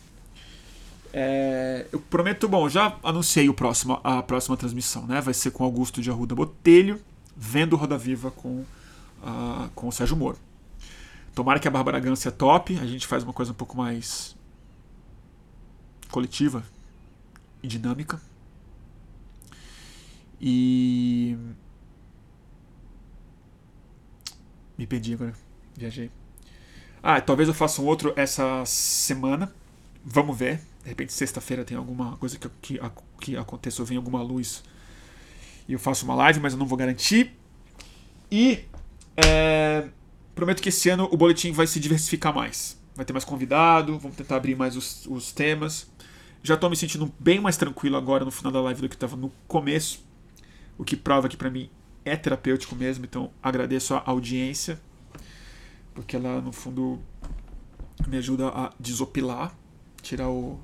É, 1.14 1.88
eu 1.92 2.00
prometo, 2.00 2.50
bom, 2.50 2.68
já 2.68 2.98
anunciei 3.02 3.48
o 3.48 3.54
próximo, 3.54 4.00
a 4.04 4.22
próxima 4.22 4.58
transmissão, 4.58 5.08
né? 5.08 5.22
Vai 5.22 5.34
ser 5.34 5.52
com 5.52 5.64
Augusto 5.64 6.02
de 6.02 6.10
Arruda 6.10 6.36
Botelho, 6.36 7.02
vendo 7.36 7.78
Roda 7.78 7.98
Viva 7.98 8.30
com, 8.30 8.66
uh, 9.24 9.70
com 9.74 9.88
o 9.88 9.92
Sérgio 9.92 10.18
Moro. 10.18 10.38
Tomara 11.34 11.60
que 11.60 11.68
a 11.68 11.72
Bárbara 11.72 12.00
Gância 12.00 12.32
top, 12.32 12.78
a 12.80 12.86
gente 12.86 13.08
faz 13.08 13.24
uma 13.24 13.32
coisa 13.32 13.52
um 13.52 13.56
pouco 13.56 13.78
mais 13.78 14.36
coletiva 16.10 16.64
e 17.64 17.68
dinâmica. 17.68 18.20
E. 20.40 21.38
Me 24.78 24.86
perdi 24.86 25.14
agora. 25.14 25.34
Viajei. 25.76 26.12
Ah, 27.02 27.22
talvez 27.22 27.48
eu 27.48 27.56
faça 27.56 27.82
um 27.82 27.86
outro 27.86 28.14
essa 28.16 28.64
semana. 28.66 29.54
Vamos 30.04 30.38
ver. 30.38 30.60
De 30.84 30.90
repente, 30.90 31.12
sexta-feira 31.14 31.66
tem 31.66 31.76
alguma 31.76 32.18
coisa 32.18 32.38
que, 32.38 32.50
que, 32.62 32.80
que 33.20 33.38
aconteça, 33.38 33.82
ou 33.82 33.86
vem 33.86 33.98
alguma 33.98 34.22
luz 34.22 34.64
e 35.68 35.74
eu 35.74 35.80
faço 35.80 36.06
uma 36.06 36.16
live, 36.16 36.40
mas 36.40 36.54
eu 36.54 36.60
não 36.60 36.66
vou 36.66 36.78
garantir. 36.78 37.34
E 38.32 38.64
é, 39.18 39.90
prometo 40.34 40.62
que 40.62 40.70
esse 40.70 40.90
ano 40.90 41.10
o 41.12 41.18
boletim 41.18 41.52
vai 41.52 41.68
se 41.68 41.80
diversificar 41.80 42.34
mais. 42.34 42.78
Vai 42.96 43.06
ter 43.06 43.14
mais 43.14 43.26
convidado, 43.26 44.00
vamos 44.00 44.16
tentar 44.16 44.38
abrir 44.38 44.56
mais 44.56 44.78
os, 44.78 45.06
os 45.08 45.32
temas. 45.32 45.90
Já 46.42 46.56
estou 46.56 46.70
me 46.70 46.76
sentindo 46.76 47.12
bem 47.20 47.42
mais 47.42 47.58
tranquilo 47.58 47.98
agora 47.98 48.24
no 48.24 48.32
final 48.32 48.52
da 48.52 48.62
live 48.62 48.82
do 48.82 48.90
que 48.90 48.96
estava 48.96 49.18
no 49.18 49.30
começo 49.48 50.07
o 50.78 50.84
que 50.84 50.95
prova 50.95 51.28
que 51.28 51.38
para 51.38 51.49
mim 51.49 51.70
é 52.06 52.16
terapêutico 52.16 52.76
mesmo. 52.76 53.06
Então 53.06 53.32
agradeço 53.41 53.94
a 53.94 54.04
audiência, 54.06 54.80
porque 55.94 56.16
ela 56.16 56.41
no 56.41 56.52
fundo 56.52 56.99
me 58.08 58.18
ajuda 58.18 58.49
a 58.49 58.72
desopilar, 58.80 59.54
tirar 60.02 60.30
o. 60.30 60.60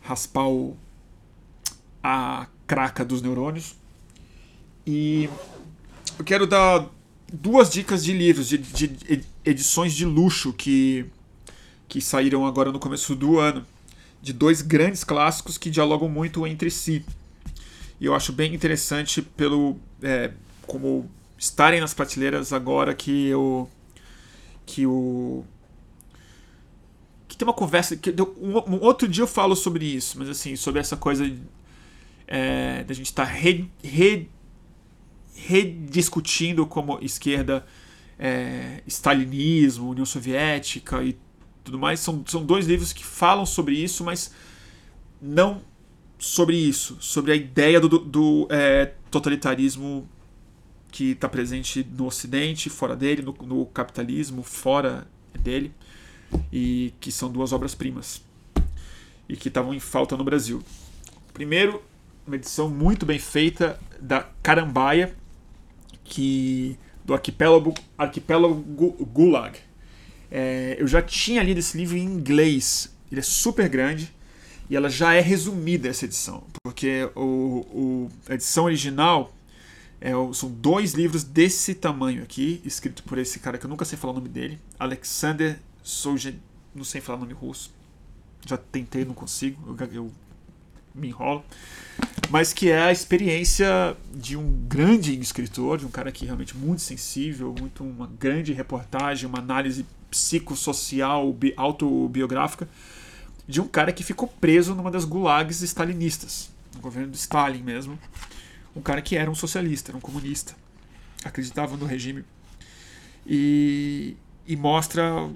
raspar 0.00 0.48
o, 0.48 0.76
a 2.02 2.46
craca 2.66 3.04
dos 3.04 3.22
neurônios. 3.22 3.74
E 4.86 5.28
eu 6.18 6.24
quero 6.24 6.46
dar 6.46 6.88
duas 7.32 7.70
dicas 7.70 8.04
de 8.04 8.12
livros, 8.12 8.48
de, 8.48 8.58
de 8.58 9.24
edições 9.44 9.94
de 9.94 10.04
luxo 10.04 10.52
que, 10.52 11.04
que 11.86 12.00
saíram 12.00 12.46
agora 12.46 12.72
no 12.72 12.78
começo 12.78 13.14
do 13.14 13.38
ano, 13.38 13.66
de 14.22 14.32
dois 14.32 14.62
grandes 14.62 15.04
clássicos 15.04 15.58
que 15.58 15.70
dialogam 15.70 16.08
muito 16.08 16.46
entre 16.46 16.70
si. 16.70 17.04
E 18.00 18.06
eu 18.06 18.14
acho 18.14 18.32
bem 18.32 18.54
interessante 18.54 19.22
pelo 19.22 19.76
é, 20.02 20.30
como 20.66 21.10
estarem 21.36 21.80
nas 21.80 21.94
prateleiras 21.94 22.52
agora 22.52 22.94
que 22.94 23.26
eu 23.26 23.68
que 24.66 24.86
o 24.86 25.44
que 27.26 27.36
tem 27.36 27.46
uma 27.46 27.54
conversa 27.54 27.96
que 27.96 28.10
um, 28.10 28.74
um, 28.74 28.80
outro 28.82 29.08
dia 29.08 29.22
eu 29.22 29.28
falo 29.28 29.54
sobre 29.56 29.84
isso, 29.84 30.18
mas 30.18 30.28
assim 30.28 30.56
sobre 30.56 30.80
essa 30.80 30.96
coisa 30.96 31.30
é, 32.26 32.84
da 32.84 32.94
gente 32.94 33.06
estar 33.06 33.26
tá 33.26 33.32
re, 33.32 33.68
re, 33.82 34.28
rediscutindo 35.34 36.66
como 36.66 36.98
esquerda 37.00 37.64
é, 38.18 38.82
stalinismo, 38.86 39.90
União 39.90 40.04
Soviética 40.04 41.02
e 41.02 41.16
tudo 41.64 41.78
mais. 41.78 42.00
São, 42.00 42.24
são 42.26 42.44
dois 42.44 42.66
livros 42.66 42.92
que 42.92 43.04
falam 43.04 43.46
sobre 43.46 43.74
isso, 43.74 44.04
mas 44.04 44.32
não 45.20 45.62
sobre 46.18 46.56
isso, 46.56 46.96
sobre 47.00 47.32
a 47.32 47.36
ideia 47.36 47.80
do, 47.80 47.88
do, 47.88 48.48
é, 48.50 48.92
totalitarismo 49.10 50.08
que 50.90 51.12
está 51.12 51.28
presente 51.28 51.86
no 51.96 52.06
Ocidente, 52.06 52.68
fora 52.68 52.96
dele, 52.96 53.22
no, 53.22 53.32
no, 53.46 53.66
capitalismo, 53.66 54.42
fora 54.42 55.06
dele, 55.38 55.72
e 56.52 56.92
que 57.00 57.12
são 57.12 57.30
duas 57.30 57.52
obras-primas 57.52 58.22
e 59.28 59.36
que 59.36 59.48
estavam 59.48 59.72
em 59.74 59.80
falta 59.80 60.16
no 60.16 60.24
Brasil. 60.24 60.62
Primeiro, 61.32 61.82
uma 62.26 62.36
edição 62.36 62.68
muito 62.68 63.06
bem 63.06 63.18
feita 63.18 63.78
da 64.00 64.26
Carambaia, 64.42 65.14
que 66.02 66.76
do 67.04 67.14
arquipélago, 67.14 67.74
arquipélago 67.96 68.54
Gulag. 69.04 69.58
É, 70.30 70.76
eu 70.78 70.86
já 70.86 71.00
tinha 71.00 71.42
lido 71.42 71.58
esse 71.58 71.76
livro 71.76 71.96
em 71.96 72.04
inglês, 72.04 72.94
ele 73.10 73.20
é 73.20 73.22
super 73.22 73.68
grande 73.68 74.12
e 74.70 74.76
ela 74.76 74.88
já 74.88 75.14
é 75.14 75.20
resumida 75.20 75.88
essa 75.88 76.04
edição, 76.04 76.44
porque 76.62 77.10
o, 77.14 77.66
o 77.70 78.10
a 78.28 78.34
edição 78.34 78.64
original 78.64 79.32
é, 80.00 80.12
são 80.32 80.50
dois 80.50 80.92
livros 80.92 81.24
desse 81.24 81.74
tamanho 81.74 82.22
aqui, 82.22 82.60
escrito 82.64 83.02
por 83.02 83.18
esse 83.18 83.38
cara 83.38 83.58
que 83.58 83.64
eu 83.64 83.70
nunca 83.70 83.84
sei 83.84 83.98
falar 83.98 84.12
o 84.12 84.16
nome 84.16 84.28
dele, 84.28 84.58
Alexander 84.78 85.58
Solzhen, 85.82 86.40
não 86.74 86.84
sei 86.84 87.00
falar 87.00 87.18
o 87.18 87.20
nome 87.22 87.32
russo, 87.32 87.72
já 88.46 88.56
tentei, 88.56 89.04
não 89.04 89.14
consigo, 89.14 89.76
eu, 89.80 89.88
eu 89.92 90.12
me 90.94 91.08
enrolo, 91.08 91.44
mas 92.30 92.52
que 92.52 92.70
é 92.70 92.82
a 92.82 92.92
experiência 92.92 93.96
de 94.14 94.36
um 94.36 94.50
grande 94.68 95.18
escritor, 95.18 95.78
de 95.78 95.86
um 95.86 95.90
cara 95.90 96.12
que 96.12 96.24
é 96.24 96.26
realmente 96.26 96.56
muito 96.56 96.82
sensível, 96.82 97.54
muito 97.58 97.82
uma 97.82 98.06
grande 98.06 98.52
reportagem, 98.52 99.26
uma 99.26 99.38
análise 99.38 99.86
psicossocial, 100.10 101.34
autobiográfica, 101.56 102.68
de 103.48 103.62
um 103.62 103.66
cara 103.66 103.92
que 103.92 104.04
ficou 104.04 104.28
preso 104.28 104.74
numa 104.74 104.90
das 104.90 105.06
gulags 105.06 105.62
stalinistas, 105.62 106.50
no 106.74 106.80
governo 106.82 107.12
do 107.12 107.16
Stalin 107.16 107.62
mesmo. 107.62 107.98
Um 108.76 108.82
cara 108.82 109.00
que 109.00 109.16
era 109.16 109.30
um 109.30 109.34
socialista, 109.34 109.90
era 109.90 109.96
um 109.96 110.00
comunista, 110.00 110.54
acreditava 111.24 111.74
no 111.76 111.86
regime. 111.86 112.24
E, 113.26 114.14
e 114.46 114.54
mostra 114.54 115.28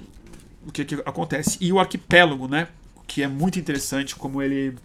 o 0.66 0.70
que, 0.70 0.84
que 0.84 0.94
acontece. 1.06 1.56
E 1.58 1.72
o 1.72 1.80
arquipélago, 1.80 2.46
né? 2.46 2.68
Que 3.06 3.22
é 3.22 3.28
muito 3.28 3.58
interessante 3.58 4.14
como 4.14 4.42
ele 4.42 4.76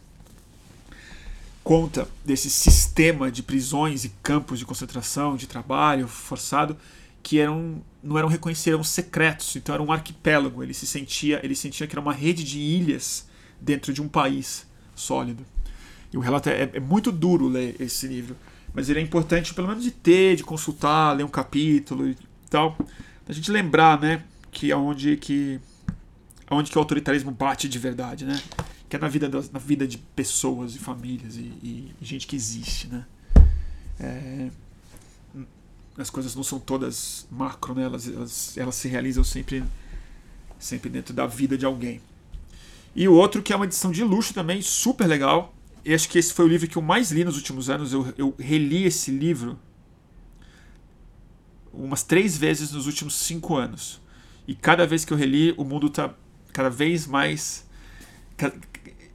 conta 1.63 2.07
desse 2.23 2.49
sistema 2.49 3.29
de 3.29 3.43
prisões 3.43 4.05
e 4.05 4.09
campos 4.23 4.57
de 4.57 4.65
concentração, 4.65 5.35
de 5.35 5.47
trabalho 5.47 6.07
forçado, 6.07 6.77
que 7.27 7.41
eram 7.41 7.81
não 8.01 8.17
eram 8.17 8.29
reconhecidos, 8.29 8.67
eram 8.67 8.83
secretos, 8.85 9.57
então 9.57 9.75
era 9.75 9.83
um 9.83 9.91
arquipélago. 9.91 10.63
Ele 10.63 10.73
se 10.73 10.87
sentia, 10.87 11.41
ele 11.43 11.57
sentia 11.57 11.85
que 11.85 11.93
era 11.93 11.99
uma 11.99 12.13
rede 12.13 12.41
de 12.41 12.57
ilhas 12.57 13.27
dentro 13.59 13.91
de 13.91 14.01
um 14.01 14.07
país 14.07 14.65
sólido. 14.95 15.45
E 16.13 16.15
o 16.15 16.21
relato 16.21 16.47
é, 16.47 16.69
é 16.73 16.79
muito 16.79 17.11
duro 17.11 17.49
ler 17.49 17.75
esse 17.81 18.07
livro, 18.07 18.33
mas 18.73 18.89
ele 18.89 18.99
é 18.99 19.01
importante 19.01 19.53
pelo 19.53 19.67
menos 19.67 19.83
de 19.83 19.91
ter, 19.91 20.37
de 20.37 20.43
consultar, 20.45 21.17
ler 21.17 21.25
um 21.25 21.27
capítulo 21.27 22.07
e 22.07 22.15
tal, 22.49 22.77
a 23.27 23.33
gente 23.33 23.51
lembrar, 23.51 23.99
né, 23.99 24.23
que 24.49 24.71
aonde 24.71 25.17
que 25.17 25.59
aonde 26.49 26.71
que 26.71 26.77
o 26.77 26.79
autoritarismo 26.79 27.29
bate 27.29 27.67
de 27.67 27.77
verdade, 27.77 28.23
né? 28.23 28.41
Que 28.87 28.95
é 28.95 28.99
na 28.99 29.09
vida 29.09 29.27
das, 29.27 29.51
na 29.51 29.59
vida 29.59 29.85
de 29.85 29.97
pessoas 29.97 30.75
e 30.75 30.79
famílias 30.79 31.35
e, 31.35 31.51
e 31.61 31.93
gente 32.01 32.25
que 32.25 32.37
existe, 32.37 32.87
né? 32.87 33.05
É, 33.99 34.49
as 35.97 36.09
coisas 36.09 36.35
não 36.35 36.43
são 36.43 36.59
todas 36.59 37.27
macro, 37.31 37.73
né? 37.73 37.83
Elas, 37.83 38.07
elas, 38.07 38.57
elas 38.57 38.75
se 38.75 38.87
realizam 38.87 39.23
sempre 39.23 39.63
sempre 40.59 40.89
dentro 40.89 41.13
da 41.13 41.27
vida 41.27 41.57
de 41.57 41.65
alguém. 41.65 42.01
E 42.95 43.07
o 43.07 43.13
outro 43.13 43.43
que 43.43 43.53
é 43.53 43.55
uma 43.55 43.65
edição 43.65 43.91
de 43.91 44.03
luxo 44.03 44.33
também, 44.33 44.61
super 44.61 45.05
legal. 45.05 45.53
E 45.85 45.93
acho 45.93 46.09
que 46.09 46.17
esse 46.17 46.33
foi 46.33 46.45
o 46.45 46.47
livro 46.47 46.67
que 46.67 46.77
eu 46.77 46.81
mais 46.81 47.11
li 47.11 47.23
nos 47.23 47.35
últimos 47.35 47.69
anos. 47.69 47.93
Eu, 47.93 48.13
eu 48.17 48.35
reli 48.39 48.85
esse 48.85 49.11
livro 49.11 49.57
umas 51.71 52.03
três 52.03 52.35
vezes 52.37 52.71
nos 52.71 52.87
últimos 52.87 53.15
cinco 53.15 53.55
anos. 53.55 54.01
E 54.47 54.55
cada 54.55 54.85
vez 54.87 55.05
que 55.05 55.13
eu 55.13 55.17
reli, 55.17 55.53
o 55.57 55.63
mundo 55.63 55.87
está 55.87 56.13
cada 56.51 56.69
vez 56.69 57.05
mais. 57.05 57.65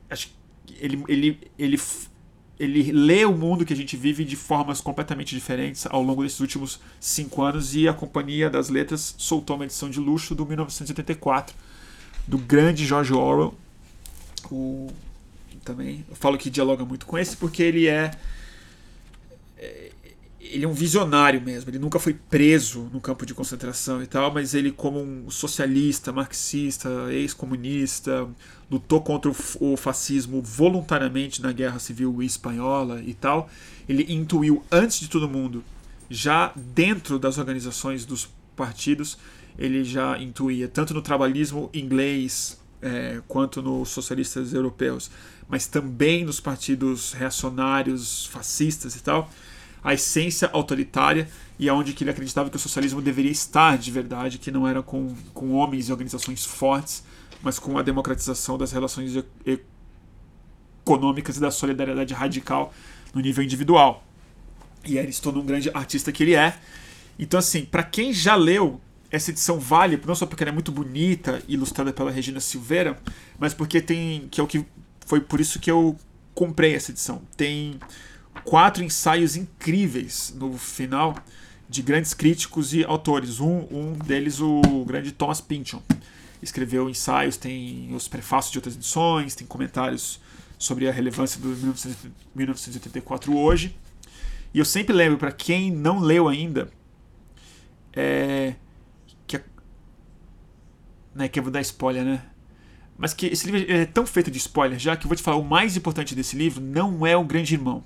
Acho 0.08 0.30
ele, 0.78 1.02
ele, 1.08 1.40
ele, 1.58 1.80
ele 2.62 2.92
lê 2.92 3.24
o 3.24 3.32
mundo 3.32 3.64
que 3.64 3.72
a 3.72 3.76
gente 3.76 3.96
vive 3.96 4.24
de 4.24 4.36
formas 4.36 4.80
completamente 4.80 5.34
diferentes 5.34 5.84
ao 5.90 6.00
longo 6.00 6.22
desses 6.22 6.38
últimos 6.38 6.78
cinco 7.00 7.42
anos. 7.42 7.74
E 7.74 7.88
a 7.88 7.92
Companhia 7.92 8.48
das 8.48 8.68
Letras 8.68 9.16
soltou 9.18 9.56
uma 9.56 9.64
edição 9.64 9.90
de 9.90 9.98
luxo 9.98 10.32
do 10.32 10.46
1984, 10.46 11.56
do 12.24 12.38
grande 12.38 12.86
George 12.86 13.12
Orwell. 13.12 13.52
O, 14.48 14.92
também 15.64 16.04
eu 16.08 16.14
falo 16.14 16.38
que 16.38 16.48
dialoga 16.48 16.84
muito 16.84 17.04
com 17.04 17.18
esse 17.18 17.36
porque 17.36 17.64
ele 17.64 17.88
é 17.88 18.12
ele 20.52 20.66
é 20.66 20.68
um 20.68 20.72
visionário 20.74 21.40
mesmo. 21.40 21.70
Ele 21.70 21.78
nunca 21.78 21.98
foi 21.98 22.12
preso 22.12 22.88
no 22.92 23.00
campo 23.00 23.24
de 23.24 23.32
concentração 23.32 24.02
e 24.02 24.06
tal, 24.06 24.32
mas 24.32 24.52
ele, 24.54 24.70
como 24.70 25.00
um 25.00 25.30
socialista, 25.30 26.12
marxista, 26.12 26.88
ex-comunista, 27.10 28.28
lutou 28.70 29.00
contra 29.00 29.32
o 29.60 29.76
fascismo 29.76 30.42
voluntariamente 30.42 31.40
na 31.40 31.52
Guerra 31.52 31.78
Civil 31.78 32.22
Espanhola 32.22 33.02
e 33.02 33.14
tal. 33.14 33.48
Ele 33.88 34.12
intuiu, 34.12 34.62
antes 34.70 35.00
de 35.00 35.08
todo 35.08 35.28
mundo, 35.28 35.64
já 36.10 36.52
dentro 36.54 37.18
das 37.18 37.38
organizações 37.38 38.04
dos 38.04 38.28
partidos, 38.54 39.16
ele 39.58 39.82
já 39.82 40.18
intuía, 40.18 40.68
tanto 40.68 40.92
no 40.92 41.00
trabalhismo 41.00 41.70
inglês 41.72 42.60
é, 42.82 43.22
quanto 43.26 43.62
nos 43.62 43.88
socialistas 43.88 44.52
europeus, 44.52 45.10
mas 45.48 45.66
também 45.66 46.24
nos 46.24 46.40
partidos 46.40 47.12
reacionários, 47.12 48.26
fascistas 48.26 48.94
e 48.96 49.02
tal 49.02 49.30
a 49.82 49.94
essência 49.94 50.48
autoritária 50.52 51.28
e 51.58 51.68
aonde 51.68 51.92
que 51.92 52.04
ele 52.04 52.10
acreditava 52.10 52.50
que 52.50 52.56
o 52.56 52.58
socialismo 52.58 53.00
deveria 53.00 53.30
estar 53.30 53.76
de 53.76 53.90
verdade, 53.90 54.38
que 54.38 54.50
não 54.50 54.66
era 54.66 54.82
com, 54.82 55.14
com 55.34 55.52
homens 55.52 55.88
e 55.88 55.92
organizações 55.92 56.44
fortes, 56.44 57.04
mas 57.42 57.58
com 57.58 57.76
a 57.78 57.82
democratização 57.82 58.56
das 58.56 58.72
relações 58.72 59.12
econômicas 60.84 61.36
e 61.36 61.40
da 61.40 61.50
solidariedade 61.50 62.14
radical 62.14 62.72
no 63.12 63.20
nível 63.20 63.42
individual. 63.42 64.04
E 64.84 64.98
tornou 65.20 65.42
um 65.42 65.46
grande 65.46 65.70
artista 65.74 66.10
que 66.10 66.22
ele 66.22 66.34
é. 66.34 66.56
Então, 67.18 67.38
assim, 67.38 67.64
para 67.64 67.82
quem 67.82 68.12
já 68.12 68.34
leu, 68.34 68.80
essa 69.10 69.30
edição 69.30 69.60
vale, 69.60 70.00
não 70.06 70.14
só 70.14 70.26
porque 70.26 70.42
ela 70.42 70.50
é 70.50 70.54
muito 70.54 70.72
bonita, 70.72 71.42
ilustrada 71.46 71.92
pela 71.92 72.10
Regina 72.10 72.40
Silveira, 72.40 72.98
mas 73.38 73.52
porque 73.54 73.80
tem. 73.80 74.26
que 74.30 74.40
é 74.40 74.44
o 74.44 74.46
que. 74.46 74.64
Foi 75.06 75.20
por 75.20 75.40
isso 75.40 75.60
que 75.60 75.70
eu 75.70 75.96
comprei 76.34 76.74
essa 76.74 76.90
edição. 76.90 77.22
Tem 77.36 77.78
quatro 78.44 78.82
ensaios 78.82 79.36
incríveis 79.36 80.34
no 80.36 80.56
final 80.56 81.16
de 81.68 81.82
grandes 81.82 82.12
críticos 82.12 82.74
e 82.74 82.84
autores. 82.84 83.40
Um, 83.40 83.66
um 83.70 83.92
deles, 83.92 84.40
o 84.40 84.84
grande 84.86 85.12
Thomas 85.12 85.40
Pynchon. 85.40 85.82
Escreveu 86.42 86.90
ensaios, 86.90 87.36
tem 87.36 87.94
os 87.94 88.08
prefácios 88.08 88.52
de 88.52 88.58
outras 88.58 88.74
edições, 88.74 89.34
tem 89.34 89.46
comentários 89.46 90.20
sobre 90.58 90.88
a 90.88 90.92
relevância 90.92 91.40
do 91.40 91.48
1984 92.34 93.36
hoje. 93.36 93.76
E 94.52 94.58
eu 94.58 94.64
sempre 94.64 94.94
lembro, 94.94 95.18
para 95.18 95.32
quem 95.32 95.70
não 95.70 96.00
leu 96.00 96.28
ainda, 96.28 96.70
é, 97.92 98.54
que, 99.26 99.40
né, 101.14 101.28
que 101.28 101.38
eu 101.38 101.42
vou 101.42 101.52
dar 101.52 101.60
spoiler, 101.62 102.04
né? 102.04 102.22
Mas 102.98 103.14
que 103.14 103.26
esse 103.26 103.50
livro 103.50 103.72
é 103.72 103.86
tão 103.86 104.04
feito 104.04 104.30
de 104.30 104.38
spoiler 104.38 104.78
já 104.78 104.94
que 104.94 105.06
eu 105.06 105.08
vou 105.08 105.16
te 105.16 105.22
falar 105.22 105.38
o 105.38 105.44
mais 105.44 105.76
importante 105.76 106.14
desse 106.14 106.36
livro 106.36 106.60
não 106.60 107.06
é 107.06 107.16
o 107.16 107.24
Grande 107.24 107.54
Irmão 107.54 107.82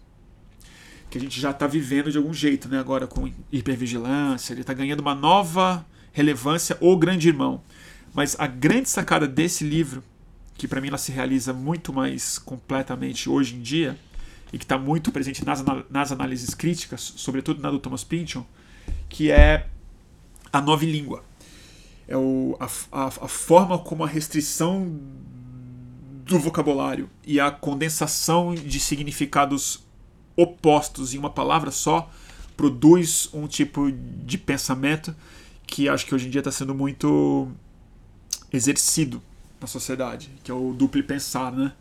que 1.17 1.25
a 1.25 1.29
gente 1.29 1.41
já 1.41 1.51
está 1.51 1.67
vivendo 1.67 2.13
de 2.13 2.19
algum 2.19 2.33
jeito, 2.33 2.69
né? 2.69 2.79
Agora 2.79 3.07
com 3.07 3.31
hipervigilância, 3.51 4.53
ele 4.53 4.61
está 4.61 4.75
ganhando 4.75 5.01
uma 5.01 5.15
nova 5.15 5.85
relevância, 6.13 6.77
o 6.81 6.97
grande 6.97 7.29
irmão. 7.29 7.63
Mas 8.15 8.37
a 8.39 8.47
grande 8.47 8.89
sacada 8.89 9.27
desse 9.27 9.65
livro, 9.65 10.05
que 10.55 10.69
para 10.69 10.81
mim 10.81 10.89
ela 10.89 10.99
se 10.99 11.13
realiza 11.13 11.53
muito 11.53 11.93
mais 11.93 12.39
completamente 12.39 13.29
hoje 13.29 13.55
em 13.55 13.63
dia, 13.63 13.99
e 14.53 14.59
que 14.59 14.65
está 14.65 14.79
muito 14.79 15.11
presente 15.11 15.45
nas, 15.45 15.65
nas 15.91 16.13
análises 16.13 16.55
críticas, 16.55 17.15
sobretudo 17.17 17.61
na 17.61 17.71
do 17.71 17.79
Thomas 17.79 18.05
Pynchon, 18.05 18.45
que 19.09 19.31
é 19.31 19.67
a 20.53 20.61
nova 20.61 20.85
língua. 20.85 21.25
É 22.07 22.17
o, 22.17 22.57
a, 22.61 22.67
a, 22.93 23.07
a 23.07 23.29
forma 23.29 23.79
como 23.79 24.05
a 24.05 24.07
restrição 24.07 24.99
do 26.25 26.39
vocabulário 26.39 27.09
e 27.27 27.41
a 27.41 27.51
condensação 27.51 28.55
de 28.55 28.79
significados 28.79 29.86
opostos 30.37 31.15
em 31.15 31.19
uma 31.19 31.31
palavra 31.31 31.71
só 31.71 32.11
produz 32.57 33.29
um 33.33 33.47
tipo 33.47 33.91
de 33.91 34.39
pensamento 34.39 35.15
que 35.67 35.89
acho 35.89 36.07
que 36.07 36.15
hoje 36.15 36.27
em 36.27 36.31
dia 36.31 36.41
está 36.41 36.53
sendo 36.53 36.75
muito 36.75 37.49
exercido 38.53 39.21
na 39.61 39.67
sociedade, 39.67 40.31
que 40.45 40.51
é 40.51 40.55
o 40.55 40.73
duplo 40.73 41.03
pensar, 41.03 41.53
né? 41.53 41.73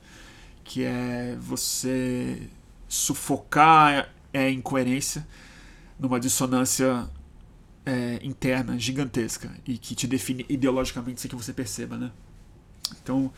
Que 0.64 0.84
é 0.84 1.38
você 1.40 2.49
sufocar 2.88 4.10
a 4.34 4.49
incoerência 4.49 5.26
numa 5.99 6.19
dissonância 6.19 7.07
é, 7.86 8.19
interna 8.23 8.77
gigantesca 8.77 9.52
e 9.65 9.77
que 9.77 9.94
te 9.94 10.07
define 10.07 10.45
ideologicamente 10.49 11.22
sem 11.22 11.30
que 11.30 11.36
você 11.36 11.53
perceba, 11.53 11.98
né? 11.98 12.11
Então, 13.02 13.32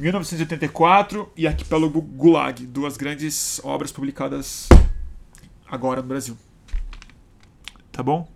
1984 0.00 1.30
e 1.36 1.46
Arquipélago 1.46 2.00
Gulag, 2.00 2.66
duas 2.66 2.96
grandes 2.96 3.60
obras 3.62 3.92
publicadas 3.92 4.66
agora 5.68 6.00
no 6.00 6.08
Brasil. 6.08 6.38
Tá 7.92 8.02
bom? 8.02 8.26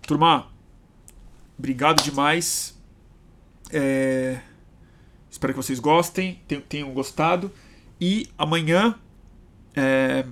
Turma, 0.00 0.50
obrigado 1.58 2.02
demais. 2.02 2.74
É... 3.70 4.40
Espero 5.30 5.52
que 5.52 5.58
vocês 5.58 5.78
gostem, 5.78 6.40
tenham 6.70 6.94
gostado. 6.94 7.52
E 8.00 8.30
amanhã, 8.38 8.98
é... 9.76 10.24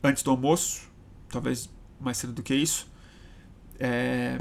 antes 0.00 0.22
do 0.22 0.30
almoço, 0.30 0.88
talvez 1.28 1.68
mais 1.98 2.18
cedo 2.18 2.32
do 2.32 2.42
que 2.42 2.54
isso, 2.54 2.88
é... 3.80 4.38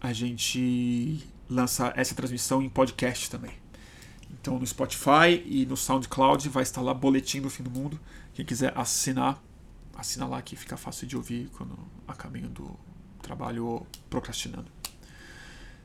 a 0.00 0.12
gente 0.12 1.26
lança 1.48 1.92
essa 1.96 2.14
transmissão 2.14 2.62
em 2.62 2.68
podcast 2.68 3.30
também. 3.30 3.52
Então 4.30 4.58
no 4.58 4.66
Spotify 4.66 5.42
e 5.44 5.66
no 5.66 5.76
SoundCloud 5.76 6.48
vai 6.48 6.62
estar 6.62 6.80
lá 6.80 6.92
Boletim 6.92 7.40
do 7.40 7.50
Fim 7.50 7.62
do 7.62 7.70
Mundo. 7.70 7.98
Quem 8.34 8.44
quiser 8.44 8.72
assinar, 8.76 9.42
assina 9.96 10.26
lá 10.26 10.42
que 10.42 10.56
fica 10.56 10.76
fácil 10.76 11.06
de 11.06 11.16
ouvir 11.16 11.48
quando 11.56 11.76
a 12.06 12.14
caminho 12.14 12.48
do 12.48 12.76
trabalho 13.22 13.66
ou 13.66 13.86
procrastinando. 14.10 14.70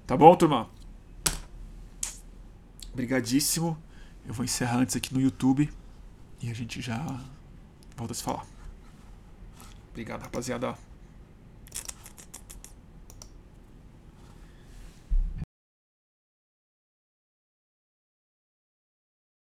Tá 0.05 0.17
bom, 0.17 0.35
turma? 0.35 0.69
Obrigadíssimo. 2.91 3.77
Eu 4.25 4.33
vou 4.33 4.43
encerrar 4.43 4.77
antes 4.77 4.95
aqui 4.95 5.13
no 5.13 5.21
YouTube 5.21 5.71
e 6.41 6.49
a 6.49 6.53
gente 6.53 6.81
já 6.81 6.97
volta 7.95 8.13
a 8.13 8.15
se 8.15 8.23
falar. 8.23 8.45
Obrigado, 9.89 10.21
rapaziada. 10.21 10.90